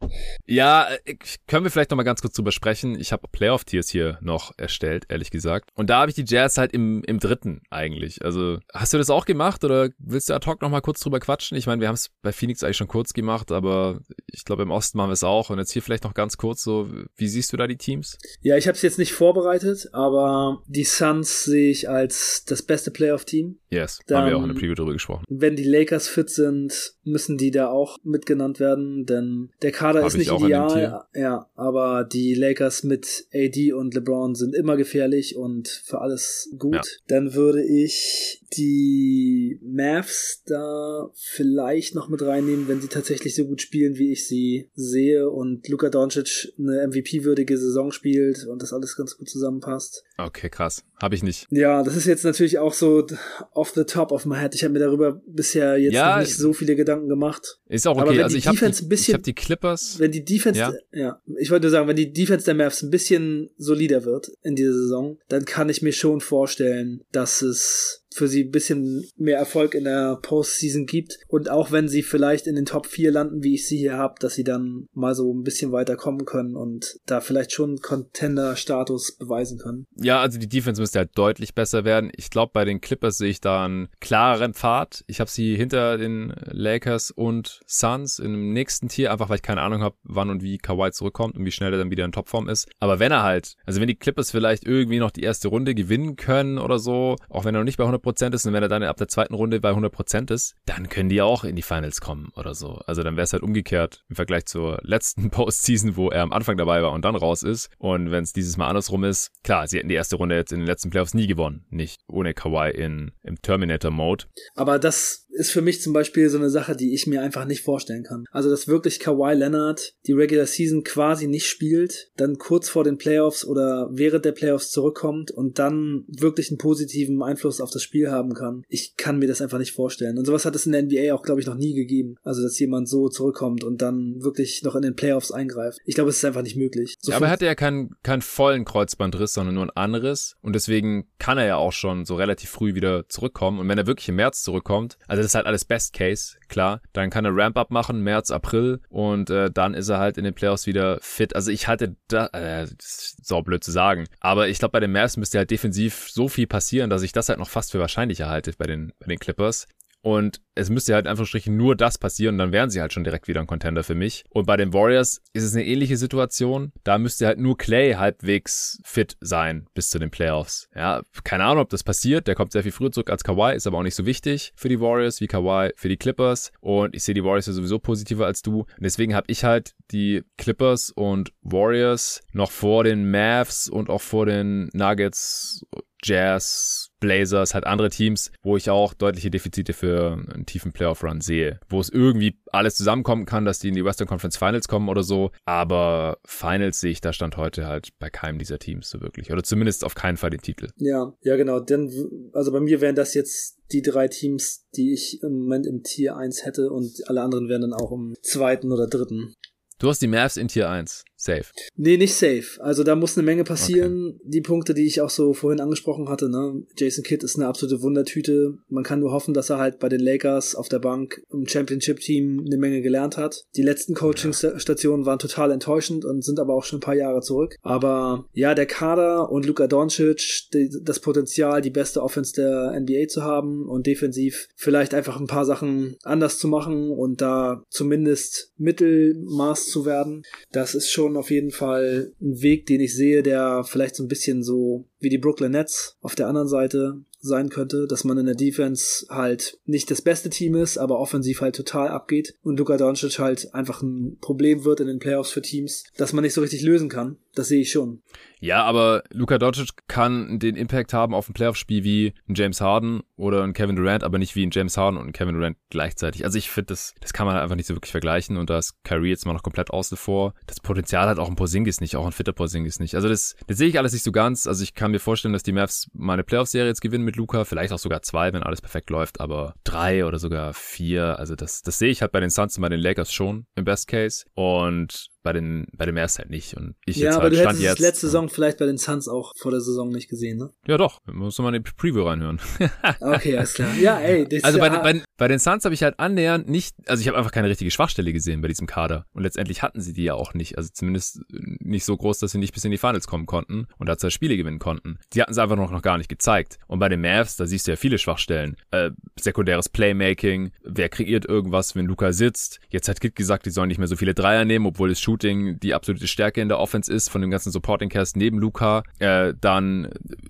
Ja, 0.47 0.89
äh, 1.05 1.17
können 1.47 1.65
wir 1.65 1.71
vielleicht 1.71 1.91
noch 1.91 1.97
mal 1.97 2.03
ganz 2.03 2.23
kurz 2.23 2.35
drüber 2.35 2.53
sprechen. 2.53 2.99
Ich 2.99 3.13
habe 3.13 3.29
Playoff-Tiers 3.31 3.89
hier 3.89 4.19
noch 4.21 4.53
erstellt, 4.57 5.07
ehrlich 5.09 5.31
gesagt. 5.31 5.71
Und 5.75 5.91
da 5.91 6.01
habe 6.01 6.11
ich 6.11 6.17
die 6.17 6.25
Jazz 6.27 6.59
halt 6.59 6.73
im, 6.73 7.03
im 7.05 7.19
dritten 7.19 7.63
eigentlich. 7.71 8.25
Also 8.25 8.59
hast 8.73 8.93
du 8.93 8.99
das 8.99 9.11
auch 9.11 9.25
gemacht 9.25 9.65
oder 9.65 9.91
willst 9.99 10.29
du 10.29 10.35
ad 10.35 10.47
hoc 10.47 10.63
noch 10.63 10.71
mal 10.71 10.81
kurz 10.81 11.01
drüber 11.01 11.21
quatschen? 11.21 11.57
Ich 11.57 11.67
meine, 11.67 11.81
wir 11.81 11.89
haben 11.89 11.95
es 11.95 12.11
bei 12.23 12.33
Phoenix 12.33 12.63
eigentlich 12.63 12.79
schon 12.79 12.89
kurz 12.89 13.13
gemacht, 13.13 13.53
aber 13.53 14.01
ich 14.27 14.45
glaube, 14.45 14.63
im 14.63 14.71
Osten 14.71 14.99
machen 14.99 15.11
wir 15.11 15.15
es 15.15 15.25
auch. 15.25 15.51
Und 15.51 15.59
jetzt 15.59 15.73
hier 15.73 15.83
vielleicht 15.83 16.05
noch 16.05 16.15
ganz 16.15 16.37
kurz 16.37 16.63
so, 16.63 16.89
wie 17.17 17.29
siehst 17.29 17.53
du 17.53 17.57
da 17.57 17.67
die 17.67 17.77
Teams? 17.81 18.17
Ja, 18.43 18.57
ich 18.57 18.67
habe 18.69 18.77
es 18.77 18.83
jetzt 18.83 18.99
nicht 18.99 19.13
vorbereitet, 19.13 19.89
aber 19.93 20.63
die 20.67 20.85
Suns 20.85 21.45
sehe 21.45 21.71
ich 21.71 21.89
als 21.89 22.45
das 22.47 22.63
beste 22.63 22.91
Playoff-Team. 22.91 23.59
Yes, 23.71 23.99
Dann- 24.07 24.19
haben 24.19 24.29
wir 24.31 24.37
auch 24.37 24.43
in 24.43 24.49
der 24.49 24.55
Preview 24.55 24.75
drüber 24.75 24.93
gesprochen. 24.93 25.25
Wenn 25.29 25.57
die 25.57 25.65
Lakers 25.65 26.09
fit 26.09 26.31
sind, 26.31 26.95
müssen 27.11 27.37
die 27.37 27.51
da 27.51 27.69
auch 27.69 27.99
mitgenannt 28.03 28.61
werden, 28.61 29.05
denn 29.07 29.51
der 29.63 29.73
Kader 29.73 30.01
Hab 30.01 30.09
ist 30.09 30.15
ich 30.15 30.31
nicht 30.31 30.41
ideal. 30.41 31.05
Ja, 31.15 31.51
aber 31.55 32.05
die 32.05 32.35
Lakers 32.35 32.85
mit 32.85 33.27
AD 33.35 33.73
und 33.73 33.95
LeBron 33.95 34.35
sind 34.35 34.55
immer 34.55 34.77
gefährlich 34.77 35.37
und 35.37 35.69
für 35.69 36.01
alles 36.01 36.51
gut. 36.59 36.75
Ja. 36.75 36.83
Dann 37.09 37.35
würde 37.35 37.65
ich 37.65 38.43
die 38.57 39.61
Mavs 39.63 40.43
da 40.47 41.11
vielleicht 41.15 41.95
noch 41.95 42.09
mit 42.09 42.23
reinnehmen, 42.23 42.69
wenn 42.69 42.81
sie 42.81 42.89
tatsächlich 42.89 43.35
so 43.35 43.47
gut 43.47 43.63
spielen, 43.63 43.97
wie 43.97 44.13
ich 44.13 44.27
sie 44.27 44.71
sehe 44.75 45.31
und 45.31 45.69
Luka 45.69 45.89
Doncic 45.89 46.53
eine 46.59 46.87
MVP-würdige 46.89 47.57
Saison 47.57 47.93
spielt 47.93 48.47
und 48.47 48.63
das 48.63 48.73
alles 48.73 48.97
ganz 48.97 49.17
gut 49.17 49.29
zusammenpasst. 49.29 50.05
Okay, 50.19 50.49
krass. 50.49 50.85
Habe 51.01 51.15
ich 51.15 51.23
nicht. 51.23 51.47
Ja, 51.51 51.83
das 51.83 51.97
ist 51.97 52.05
jetzt 52.07 52.25
natürlich 52.25 52.59
auch 52.59 52.75
so 52.75 53.07
off 53.53 53.71
the 53.75 53.85
top 53.85 54.13
of 54.13 54.27
my 54.27 54.37
head. 54.37 54.55
Ich 54.55 54.63
habe 54.65 54.73
mir 54.75 54.81
darüber 54.81 55.21
bisher 55.27 55.79
jetzt 55.79 55.95
Ja, 55.95 56.17
noch 56.17 56.21
nicht 56.27 56.37
so 56.37 56.53
viele 56.53 56.77
Gedanken 56.77 57.09
gemacht. 57.09 57.59
Ist 57.69 57.87
auch 57.87 57.97
Aber 57.97 58.09
okay. 58.09 58.19
wenn 58.19 58.25
Also 58.25 58.35
die 58.35 58.39
ich 58.41 58.47
habe 58.47 58.57
Defense 58.57 58.81
die, 58.81 58.87
ein 58.87 58.89
bisschen- 58.91 59.11
ich 59.13 59.15
hab 59.15 59.23
die 59.23 59.35
Clippers. 59.35 59.99
Wenn 59.99 60.13
die 60.13 60.25
Defense, 60.25 60.61
Ja. 60.61 60.73
ja. 60.93 61.23
ich 61.39 61.51
wollte 61.51 61.65
nur 61.65 61.71
sagen, 61.71 61.89
wenn 61.89 61.97
die 61.97 62.13
Defense 62.13 62.45
der 62.45 62.55
Mavs 62.55 62.83
ein 62.83 62.91
bisschen 62.91 63.49
solider 63.57 64.05
wird 64.05 64.31
in 64.43 64.55
dieser 64.57 64.75
Saison, 64.75 65.19
dann 65.29 65.45
kann 65.47 65.69
ich 65.71 65.81
mir 65.81 65.93
schon 65.93 66.21
vorstellen, 66.21 67.03
dass 67.13 67.41
es 67.43 68.00
für 68.13 68.29
sie 68.29 68.45
ein 68.45 68.51
bisschen 68.51 69.05
mehr 69.17 69.39
Erfolg 69.39 69.75
in 69.75 69.85
der 69.85 70.19
Postseason 70.23 70.87
gibt. 70.87 71.19
Und 71.29 71.51
auch 71.51 71.73
wenn 71.73 71.89
sie 71.89 72.03
vielleicht 72.03 72.47
in 72.47 72.57
den 72.57 72.65
Top 72.65 72.87
4 72.87 73.13
landen, 73.13 73.43
wie 73.43 73.55
ich 73.55 73.67
sie 73.67 73.79
hier 73.79 73.97
habe, 73.97 74.15
dass 74.21 74.35
sie 74.35 74.45
dann 74.45 74.89
mal 74.93 75.15
so 75.15 75.33
ein 75.33 75.43
bisschen 75.43 75.73
weiter 75.73 75.97
kommen 75.97 76.25
können 76.25 76.57
und 76.57 76.99
da 77.07 77.21
vielleicht 77.21 77.53
schon 77.53 77.79
Contender-Status 77.79 79.17
beweisen 79.19 79.59
können. 79.59 79.87
Ja, 79.97 80.21
also 80.21 80.39
die 80.39 80.49
Defense 80.49 80.81
müsste 80.81 80.99
halt 80.99 81.11
deutlich 81.15 81.55
besser 81.55 81.85
werden. 81.85 82.11
Ich 82.17 82.31
glaube, 82.31 82.53
bei 82.53 82.65
den 82.65 82.81
Clippers 82.81 83.19
sehe 83.19 83.31
ich 83.31 83.41
da 83.41 83.65
einen 83.65 83.89
klareren 84.01 84.55
Pfad. 84.55 85.05
Ich 85.07 85.21
habe 85.21 85.31
sie 85.31 85.57
hinter 85.57 85.99
den 85.99 86.35
Lakers 86.47 87.11
und 87.11 87.61
Suns 87.67 88.19
im 88.19 88.53
nächsten 88.53 88.89
Tier, 88.89 89.13
einfach 89.13 89.29
weil 89.29 89.37
ich 89.37 89.43
keine 89.43 89.63
Ahnung 89.63 89.83
habe, 89.83 89.97
wann 90.03 90.31
und 90.31 90.43
wie 90.43 90.59
Kawhi 90.59 90.91
zurückkommt 90.93 91.37
und 91.37 91.45
wie 91.45 91.51
schnell 91.51 91.73
er 91.73 91.79
dann 91.79 91.91
wieder 91.91 92.05
in 92.05 92.13
Topform 92.13 92.49
ist. 92.49 92.69
Aber 92.81 92.99
wenn 92.99 93.13
er 93.13 93.23
halt, 93.23 93.55
also 93.65 93.81
wenn 93.81 93.89
die 93.89 93.97
Clippers 93.97 94.31
vielleicht 94.31 94.67
irgendwie 94.67 94.99
noch 94.99 95.11
die 95.11 95.23
erste 95.23 95.49
Runde 95.49 95.75
gewinnen 95.75 96.17
können 96.17 96.59
oder 96.59 96.79
so, 96.79 97.17
auch 97.29 97.45
wenn 97.45 97.55
er 97.55 97.61
noch 97.61 97.65
nicht 97.65 97.79
bei 97.79 97.85
100% 97.85 98.00
ist 98.05 98.47
und 98.47 98.53
wenn 98.53 98.63
er 98.63 98.69
dann 98.69 98.83
ab 98.83 98.97
der 98.97 99.09
zweiten 99.09 99.35
Runde 99.35 99.61
bei 99.61 99.71
100% 99.71 100.33
ist, 100.33 100.55
dann 100.67 100.89
können 100.89 101.09
die 101.09 101.23
auch 101.23 101.45
in 101.45 101.57
die 101.57 101.63
Finals 101.63 102.01
kommen 102.01 102.31
oder 102.37 102.55
so. 102.55 102.81
Also 102.87 103.03
dann 103.03 103.17
wäre 103.17 103.25
es 103.25 103.33
halt 103.33 103.43
umgekehrt 103.43 104.05
im 104.09 104.17
Vergleich 104.17 104.47
zur 104.47 104.81
letzten 104.83 105.31
Postseason, 105.31 105.97
wo 105.97 106.11
er 106.11 106.23
am 106.23 106.33
Anfang 106.33 106.57
dabei 106.57 106.83
war 106.83 106.93
und 106.93 107.05
dann 107.05 107.17
raus 107.17 107.43
ist. 107.43 107.71
Und 107.79 108.11
wenn 108.11 108.25
es 108.25 108.33
dieses 108.33 108.57
Mal 108.57 108.69
andersrum 108.69 109.05
ist, 109.05 109.31
klar, 109.43 109.67
sie 109.67 109.79
hätten 109.79 109.89
die 109.89 109.95
erste 109.95 110.17
Runde 110.17 110.37
jetzt 110.37 110.53
in 110.53 110.61
den 110.61 110.67
letzten 110.67 110.91
Playoffs 110.91 111.15
nie 111.15 111.27
gewonnen. 111.27 111.65
Nicht 111.71 112.01
ohne 112.09 112.35
Kawhi 112.35 112.71
in, 112.71 113.13
im 113.23 113.41
Terminator-Mode. 113.41 114.27
Aber 114.55 114.79
das 114.79 115.27
ist 115.33 115.51
für 115.51 115.63
mich 115.63 115.81
zum 115.81 115.93
Beispiel 115.93 116.29
so 116.29 116.39
eine 116.39 116.51
Sache, 116.51 116.77
die 116.77 116.95
ich 116.95 117.07
mir 117.07 117.23
einfach 117.23 117.45
nicht 117.45 117.63
vorstellen 117.63 118.05
kann. 118.05 118.25
Also, 118.31 118.51
dass 118.51 118.69
wirklich 118.69 119.01
Kawhi 119.01 119.35
Leonard 119.35 119.95
die 120.07 120.13
Regular 120.13 120.47
Season 120.47 120.83
quasi 120.83 121.27
nicht 121.27 121.47
spielt, 121.47 122.11
dann 122.17 122.39
kurz 122.39 122.69
vor 122.69 122.85
den 122.85 122.99
Playoffs 122.99 123.45
oder 123.45 123.89
während 123.93 124.25
der 124.25 124.33
Playoffs 124.33 124.71
zurückkommt 124.71 125.31
und 125.31 125.59
dann 125.59 126.05
wirklich 126.09 126.51
einen 126.51 126.59
positiven 126.59 127.23
Einfluss 127.23 127.61
auf 127.61 127.71
das 127.71 127.83
Spiel 127.83 128.11
haben 128.11 128.35
kann. 128.35 128.63
Ich 128.69 128.97
kann 128.97 129.19
mir 129.19 129.29
das 129.29 129.41
einfach 129.41 129.59
nicht 129.59 129.73
vorstellen. 129.73 130.19
Und 130.19 130.25
sowas 130.25 130.45
hat 130.45 130.55
es 130.55 130.67
in 130.67 130.73
der 130.73 130.83
NBA 130.83 131.15
auch, 131.15 131.23
glaube 131.23 131.41
ich, 131.41 131.47
noch 131.47 131.57
nie 131.57 131.75
gegeben. 131.75 132.17
Also, 132.23 132.43
dass 132.43 132.59
jemand 132.59 132.89
so 132.89 133.09
zurückkommt 133.09 133.65
und 133.65 133.83
dann 133.83 134.17
wirklich 134.23 134.63
noch 134.63 134.75
in 134.75 134.83
den 134.83 134.97
Playoffs 134.97 135.31
eingreift. 135.31 135.79
Ich 135.85 135.95
glaube, 135.95 136.11
es 136.11 136.17
ist 136.17 136.25
einfach 136.25 136.43
nicht 136.43 136.57
möglich. 136.57 136.97
So 137.01 137.13
ja, 137.13 137.17
aber 137.17 137.27
er 137.27 137.33
hatte 137.33 137.47
ja 137.47 137.55
keinen 137.55 137.91
keinen 138.03 138.23
vollen 138.23 138.65
Kreuzbandriss, 138.65 139.35
sondern 139.35 139.55
nur 139.55 139.65
ein 139.65 139.71
anderes. 139.71 140.37
Und 140.43 140.55
deswegen 140.55 141.09
kann 141.19 141.39
er 141.39 141.47
ja 141.47 141.57
auch 141.57 141.73
schon 141.73 142.05
so 142.05 142.17
relativ 142.17 142.51
früh 142.51 142.75
wieder 142.75 143.09
zurückkommen. 143.09 143.59
Und 143.59 143.69
wenn 143.69 143.79
er 143.79 143.87
wirklich 143.87 144.09
im 144.09 144.17
März 144.17 144.43
zurückkommt, 144.43 144.99
also 145.07 145.20
das 145.21 145.27
ist 145.27 145.35
halt 145.35 145.47
alles 145.47 145.65
Best 145.65 145.93
Case, 145.93 146.37
klar, 146.49 146.81
dann 146.93 147.11
kann 147.11 147.25
er 147.25 147.37
Ramp-Up 147.37 147.71
machen, 147.71 148.01
März, 148.03 148.31
April. 148.31 148.81
Und 148.89 149.31
äh, 149.31 149.51
dann 149.51 149.75
ist 149.75 149.89
er 149.89 149.99
halt 149.99 150.19
in 150.19 150.25
den 150.25 150.35
Playoffs 150.35 150.67
wieder 150.67 150.99
fit. 151.01 151.35
Also 151.37 151.51
ich 151.51 151.69
halte 151.69 151.97
da, 152.09 152.27
äh, 152.29 152.67
sau 152.79 153.43
blöd 153.43 153.63
zu 153.63 153.71
sagen. 153.71 154.07
Aber 154.21 154.49
ich 154.49 154.59
glaube, 154.59 154.73
bei 154.73 154.81
den 154.81 154.93
Mavs 154.93 155.17
müsste 155.17 155.39
halt 155.39 155.51
defensiv 155.51 156.09
so 156.11 156.29
viel 156.29 156.47
passieren, 156.47 156.91
dass 156.91 157.03
ich 157.03 157.13
das 157.13 157.29
halt 157.29 157.39
noch 157.39 157.51
fast 157.51 157.73
für 157.73 157.79
wahrscheinlicher 157.79 158.29
halte 158.29 158.53
bei 158.57 158.67
den, 158.67 158.93
bei 158.99 159.07
den 159.07 159.19
Clippers. 159.19 159.67
Und 160.03 160.41
es 160.55 160.71
müsste 160.71 160.95
halt 160.95 161.07
einfach 161.07 161.27
Strichen 161.27 161.57
nur 161.57 161.77
das 161.77 161.99
passieren, 161.99 162.39
dann 162.39 162.53
wären 162.53 162.71
sie 162.71 162.81
halt 162.81 162.93
schon 162.93 163.05
direkt 163.05 163.29
wieder 163.29 163.41
ein 163.41 163.47
Contender 163.47 163.83
für 163.85 163.95
mich. 163.95 164.25
Und 164.31 164.47
bei 164.47 164.57
den 164.57 164.73
Warriors 164.73 165.23
ist 165.33 165.45
es 165.45 165.55
eine 165.55 165.65
ähnliche 165.65 165.97
Situation. 165.97 166.73
Da 166.85 166.99
müsste 166.99 167.27
halt 167.27 167.39
nur 167.39 167.57
Clay 167.57 167.95
halbwegs 167.95 168.81
fit 168.85 169.17
sein 169.21 169.67
bis 169.75 169.91
zu 169.91 169.99
den 169.99 170.11
Playoffs. 170.11 170.69
Ja, 170.75 171.03
keine 171.25 171.45
Ahnung, 171.45 171.63
ob 171.63 171.71
das 171.71 171.85
passiert. 171.85 172.27
Der 172.27 172.35
kommt 172.35 172.53
sehr 172.53 172.63
viel 172.63 172.73
früher 172.73 172.93
zurück 172.93 173.11
als 173.11 173.25
Kawhi, 173.25 173.55
ist 173.55 173.67
aber 173.67 173.79
auch 173.79 173.83
nicht 173.83 173.95
so 173.95 174.07
wichtig 174.07 174.53
für 174.57 174.69
die 174.69 174.81
Warriors 174.81 175.21
wie 175.21 175.27
Kawhi 175.27 175.73
für 175.77 175.89
die 175.89 175.97
Clippers. 175.97 176.53
Und 176.61 176.95
ich 176.95 177.05
sehe 177.05 177.15
die 177.15 177.25
Warriors 177.25 177.47
ja 177.47 177.53
sowieso 177.53 177.79
positiver 177.79 178.27
als 178.27 178.43
du. 178.43 178.61
Und 178.61 178.83
deswegen 178.83 179.15
habe 179.15 179.27
ich 179.29 179.45
halt 179.45 179.75
die 179.91 180.23
Clippers 180.37 180.91
und 180.91 181.33
Warriors 181.43 182.21
noch 182.33 182.51
vor 182.51 182.85
den 182.85 183.11
Mavs 183.11 183.69
und 183.69 183.91
auch 183.91 184.03
vor 184.03 184.27
den 184.27 184.71
Nuggets 184.73 185.65
Jazz, 186.03 186.80
Blazers, 187.01 187.55
halt 187.55 187.67
andere 187.67 187.91
Teams, 187.91 188.31
wo 188.43 188.57
ich 188.57 188.71
auch 188.71 188.95
deutliche 188.95 189.31
Defizite 189.31 189.73
für 189.73 190.13
einen 190.13 190.47
tiefen 190.47 190.73
Playoff-Run 190.73 191.21
sehe. 191.21 191.59
Wo 191.69 191.81
es 191.81 191.89
irgendwie 191.89 192.39
alles 192.53 192.77
zusammenkommen 192.77 193.27
kann, 193.27 193.45
dass 193.45 193.59
die 193.59 193.69
in 193.69 193.75
die 193.75 193.85
Western 193.85 194.07
Conference 194.07 194.37
Finals 194.37 194.69
kommen 194.69 194.89
oder 194.89 195.03
so. 195.03 195.31
Aber 195.45 196.19
Finals 196.25 196.81
sehe 196.81 196.93
ich 196.93 197.01
da 197.01 197.13
Stand 197.13 197.37
heute 197.37 197.67
halt 197.67 197.89
bei 197.99 198.11
keinem 198.11 198.39
dieser 198.39 198.59
Teams 198.59 198.89
so 198.91 199.01
wirklich. 199.01 199.33
Oder 199.33 199.43
zumindest 199.43 199.85
auf 199.85 199.95
keinen 199.95 200.17
Fall 200.17 200.31
den 200.31 200.43
Titel. 200.43 200.69
Ja, 200.77 201.15
ja, 201.23 201.37
genau. 201.37 201.61
Denn, 201.61 202.31
also 202.33 202.53
bei 202.53 202.61
mir 202.61 202.81
wären 202.81 202.95
das 202.95 203.15
jetzt 203.15 203.59
die 203.73 203.83
drei 203.83 204.09
Teams, 204.09 204.67
die 204.77 204.93
ich 204.93 205.23
im 205.23 205.41
Moment 205.41 205.67
im 205.67 205.83
Tier 205.83 206.17
1 206.17 206.45
hätte 206.45 206.71
und 206.71 206.91
alle 207.07 207.23
anderen 207.23 207.49
wären 207.49 207.63
dann 207.63 207.73
auch 207.73 207.93
im 207.93 208.15
zweiten 208.23 208.73
oder 208.73 208.87
dritten. 208.87 209.35
Du 209.79 209.89
hast 209.89 210.03
die 210.03 210.09
Mavs 210.09 210.37
in 210.37 210.49
Tier 210.49 210.69
1. 210.69 211.05
Safe. 211.21 211.45
Nee, 211.77 211.99
nicht 211.99 212.15
safe. 212.15 212.47
Also 212.61 212.83
da 212.83 212.97
muss 212.97 213.19
eine 213.19 213.27
Menge 213.27 213.45
passieren. 213.45 214.19
Die 214.25 214.41
Punkte, 214.41 214.73
die 214.73 214.87
ich 214.87 215.03
auch 215.03 215.11
so 215.11 215.35
vorhin 215.35 215.61
angesprochen 215.61 216.09
hatte, 216.09 216.31
ne? 216.31 216.63
Jason 216.79 217.05
Kidd 217.05 217.23
ist 217.23 217.37
eine 217.37 217.47
absolute 217.47 217.83
Wundertüte. 217.83 218.55
Man 218.71 218.85
kann 218.85 219.01
nur 219.01 219.13
hoffen, 219.13 219.35
dass 219.35 219.51
er 219.51 219.59
halt 219.59 219.79
bei 219.81 219.91
den 219.91 220.01
Lakers 220.01 220.55
auf 220.55 220.71
der 220.71 220.79
Bank 220.79 221.23
im 221.31 221.47
Championship-Team 221.47 222.45
eine 222.47 222.57
Menge 222.57 222.81
gelernt 222.81 223.19
hat. 223.19 223.45
Die 223.55 223.63
letzten 223.63 223.93
Coaching-Stationen 223.93 225.05
waren 225.05 225.19
total 225.19 225.51
enttäuschend 225.51 226.07
und 226.07 226.25
sind 226.25 226.41
aber 226.41 226.55
auch 226.55 226.65
schon 226.65 226.79
ein 226.79 226.83
paar 226.83 226.97
Jahre 226.97 227.21
zurück. 227.21 227.57
Aber 227.61 228.25
ja, 228.33 228.55
der 228.55 228.67
Kader 228.67 229.31
und 229.31 229.45
Luka 229.45 229.67
Doncic, 229.67 230.49
die, 230.55 230.71
das 230.83 231.01
Potenzial, 231.01 231.61
die 231.61 231.69
beste 231.69 232.03
Offense 232.03 232.33
der 232.33 232.81
NBA 232.81 233.09
zu 233.09 233.23
haben 233.23 233.69
und 233.69 233.87
defensiv 233.87 234.49
vielleicht 234.57 234.95
einfach 234.95 235.21
ein 235.21 235.27
paar 235.27 235.45
Sachen 235.45 235.97
anders 236.03 236.39
zu 236.39 236.49
machen 236.49 236.91
und 236.91 237.21
da 237.21 237.63
zumindest 237.69 238.55
Mittelmaß 238.57 239.67
zu 239.67 239.85
werden, 239.85 240.23
das 240.53 240.75
ist 240.75 240.91
schon 240.91 241.10
auf 241.17 241.31
jeden 241.31 241.51
Fall 241.51 242.13
ein 242.21 242.43
Weg, 242.43 242.67
den 242.67 242.81
ich 242.81 242.95
sehe, 242.95 243.23
der 243.23 243.65
vielleicht 243.65 243.97
so 243.97 244.03
ein 244.03 244.09
bisschen 244.09 244.43
so 244.43 244.85
wie 244.99 245.09
die 245.09 245.19
Brooklyn 245.19 245.53
Nets 245.53 245.97
auf 246.01 246.15
der 246.15 246.29
anderen 246.29 246.49
Seite 246.49 247.01
sein 247.21 247.51
könnte, 247.51 247.87
dass 247.87 248.05
man 248.05 248.19
in 248.19 248.27
der 248.27 248.35
Defense 248.35 249.07
halt 249.09 249.59
nicht 249.67 249.91
das 249.91 250.03
beste 250.03 250.31
Team 250.31 250.55
ist, 250.55 250.79
aber 250.79 250.99
offensiv 250.99 251.41
halt 251.41 251.55
total 251.55 251.89
abgeht 251.89 252.35
und 252.43 252.59
Luka 252.59 252.77
Doncic 252.77 253.19
halt 253.19 253.55
einfach 253.55 253.83
ein 253.83 254.17
Problem 254.21 254.65
wird 254.65 254.81
in 254.81 254.87
den 254.87 254.99
Playoffs 254.99 255.31
für 255.31 255.43
Teams, 255.43 255.85
dass 255.97 256.13
man 256.13 256.25
nicht 256.25 256.35
so 256.35 256.41
richtig 256.41 256.63
lösen 256.63 256.89
kann. 256.89 257.17
Das 257.35 257.49
sehe 257.49 257.61
ich 257.61 257.71
schon. 257.71 258.03
Ja, 258.41 258.65
aber 258.65 259.05
Luka 259.13 259.39
Doncic 259.39 259.69
kann 259.87 260.39
den 260.39 260.57
Impact 260.57 260.95
haben 260.95 261.15
auf 261.15 261.29
ein 261.29 261.35
Playoff-Spiel 261.35 261.85
wie 261.85 262.15
ein 262.27 262.35
James 262.35 262.61
Harden 262.61 263.03
oder 263.17 263.43
ein 263.43 263.53
Kevin 263.53 263.77
Durant, 263.77 264.03
aber 264.03 264.19
nicht 264.19 264.35
wie 264.35 264.45
ein 264.45 264.51
James 264.51 264.79
Harden 264.79 264.99
und 264.99 265.09
ein 265.09 265.13
Kevin 265.13 265.35
Durant 265.35 265.59
gleichzeitig. 265.69 266.25
Also 266.25 266.39
ich 266.39 266.51
finde, 266.51 266.69
das, 266.69 266.95
das 267.01 267.13
kann 267.13 267.27
man 267.27 267.37
einfach 267.37 267.57
nicht 267.57 267.67
so 267.67 267.75
wirklich 267.75 267.93
vergleichen 267.93 268.39
und 268.39 268.49
da 268.49 268.59
ist 268.59 268.83
Kyrie 268.83 269.11
jetzt 269.11 269.27
mal 269.27 269.35
noch 269.35 269.43
komplett 269.43 269.71
außen 269.71 269.97
vor. 269.97 270.33
Das 270.47 270.59
Potenzial 270.61 271.07
hat 271.07 271.19
auch 271.19 271.29
ein 271.29 271.37
Porzingis 271.37 271.81
nicht, 271.83 271.97
auch 271.97 272.07
ein 272.07 272.13
fitter 272.13 272.33
Porzingis 272.33 272.81
nicht. 272.81 272.95
Also 272.95 273.09
das, 273.09 273.37
das 273.47 273.59
sehe 273.59 273.69
ich 273.69 273.79
alles 273.79 273.93
nicht 273.93 274.05
so 274.05 274.13
ganz. 274.13 274.47
Also 274.47 274.63
ich 274.63 274.75
kann 274.75 274.91
mir 274.91 275.01
vorstellen, 275.01 275.35
dass 275.35 275.43
die 275.43 275.53
Mavs 275.53 275.91
mal 275.93 276.15
eine 276.15 276.25
Playoff-Serie 276.25 276.69
jetzt 276.69 276.81
gewinnen 276.81 277.05
mit 277.05 277.17
Luka, 277.17 277.45
vielleicht 277.45 277.75
auch 277.75 277.79
sogar 277.79 278.01
zwei, 278.01 278.33
wenn 278.33 278.43
alles 278.43 278.63
perfekt 278.63 278.89
läuft, 278.89 279.21
aber 279.21 279.55
drei 279.65 280.07
oder 280.07 280.19
sogar 280.19 280.55
vier, 280.55 281.19
also 281.19 281.37
das, 281.37 281.61
das 281.61 281.79
sehe 281.79 281.91
ich 281.91 282.01
halt 282.01 282.13
bei 282.13 282.21
den 282.21 282.31
Suns 282.31 282.57
und 282.57 282.63
bei 282.63 282.71
den 282.71 282.81
Lakers 282.81 283.13
schon 283.13 283.47
im 283.55 283.65
Best 283.65 283.87
Case 283.87 284.25
und 284.35 285.11
bei 285.23 285.33
den, 285.33 285.67
bei 285.77 285.87
den 285.87 285.95
Mavs 285.95 286.19
halt 286.19 286.31
nicht. 286.31 286.55
Und 286.55 286.75
ich 286.87 286.97
ja, 286.97 287.07
jetzt 287.07 287.15
aber 287.17 287.25
halt 287.25 287.33
du 287.33 287.37
stand 287.37 287.49
hättest 287.51 287.63
jetzt. 287.65 287.73
es 287.75 287.81
letzte 287.81 288.07
Saison 288.07 288.29
vielleicht 288.29 288.59
bei 288.59 288.67
den 288.67 288.79
Suns 288.79 289.09
auch 289.09 289.33
vor 289.39 289.51
der 289.51 289.61
Saison 289.61 289.91
nicht 289.91 290.09
gesehen, 290.09 290.39
ne? 290.39 290.51
Ja, 290.67 290.79
doch. 290.79 291.01
Muss 291.07 291.39
mal 291.39 291.55
in 291.55 291.63
die 291.63 291.71
Preview 291.73 292.03
reinhören. 292.05 292.41
Okay, 293.01 293.37
alles 293.37 293.55
klar. 293.55 293.75
Ja, 293.81 293.99
ey, 294.01 294.27
das 294.29 294.45
Also 294.45 294.59
bei, 294.59 294.67
ja, 294.69 294.83
den- 294.83 294.83
bei, 295.01 295.05
bei 295.17 295.29
den 295.29 295.39
Suns 295.39 295.65
habe 295.65 295.75
ich 295.75 295.83
halt 295.83 295.99
annähernd 295.99 296.49
nicht, 296.49 296.75
also 296.87 297.01
ich 297.01 297.09
habe 297.09 297.19
einfach 297.19 297.33
keine 297.33 297.49
richtige 297.49 297.71
Schwachstelle 297.71 298.13
gesehen 298.13 298.41
bei 298.41 298.49
diesem 298.49 298.67
Kader. 298.67 299.07
Und 299.13 299.23
letztendlich 299.23 299.63
hatten 299.63 299.81
sie 299.81 299.93
die 299.93 300.05
ja 300.05 300.15
auch 300.15 300.35
nicht. 300.35 300.57
Also 300.57 300.71
zumindest 300.73 301.21
nicht 301.31 301.85
so 301.85 301.97
groß, 301.97 302.19
dass 302.19 302.33
sie 302.33 302.39
nicht 302.39 302.55
bis 302.55 302.65
in 302.65 302.71
die 302.71 302.79
Finals 302.79 303.07
kommen 303.07 303.27
konnten 303.27 303.67
und 303.79 303.89
da 303.89 303.97
zwei 303.99 304.11
Spiele 304.11 304.37
gewinnen 304.37 304.59
konnten. 304.59 304.99
Die 305.13 305.21
hatten 305.23 305.33
sie 305.35 305.43
einfach 305.43 305.57
noch, 305.57 305.71
noch 305.71 305.83
gar 305.83 305.99
nicht 305.99 306.09
gezeigt. 306.09 306.59
Und 306.67 306.79
bei 306.79 306.89
den 306.89 307.01
Mavs, 307.01 307.37
da 307.37 307.47
siehst 307.47 307.67
du 307.67 307.73
ja 307.73 307.77
viele 307.77 307.99
Schwachstellen. 307.99 308.57
Äh, 308.71 308.91
sekundäres 309.19 309.69
Playmaking, 309.69 310.53
wer 310.65 310.89
kreiert 310.89 311.25
irgendwas, 311.27 311.75
wenn 311.77 311.87
Luca 311.87 312.13
sitzt. 312.13 312.61
Jetzt 312.69 312.89
hat 312.89 313.01
Kid 313.01 313.17
gesagt, 313.17 313.47
die 313.47 313.51
sollen 313.51 313.69
nicht 313.69 313.79
mehr 313.79 313.89
so 313.89 313.97
viele 313.97 314.15
Dreier 314.15 314.45
nehmen, 314.45 314.67
obwohl 314.67 314.89
das 314.89 315.01
Shooting 315.11 315.59
die 315.59 315.75
absolute 315.75 316.07
Stärke 316.07 316.41
in 316.41 316.49
der 316.49 316.59
Offense 316.59 316.93
ist 316.93 317.09
von 317.09 317.21
dem 317.21 317.31
ganzen 317.31 317.51
Supporting 317.51 317.89
Cast 317.89 318.17
neben 318.17 318.39
Luca. 318.39 318.85
Äh, 319.01 319.35
dann 319.41 319.89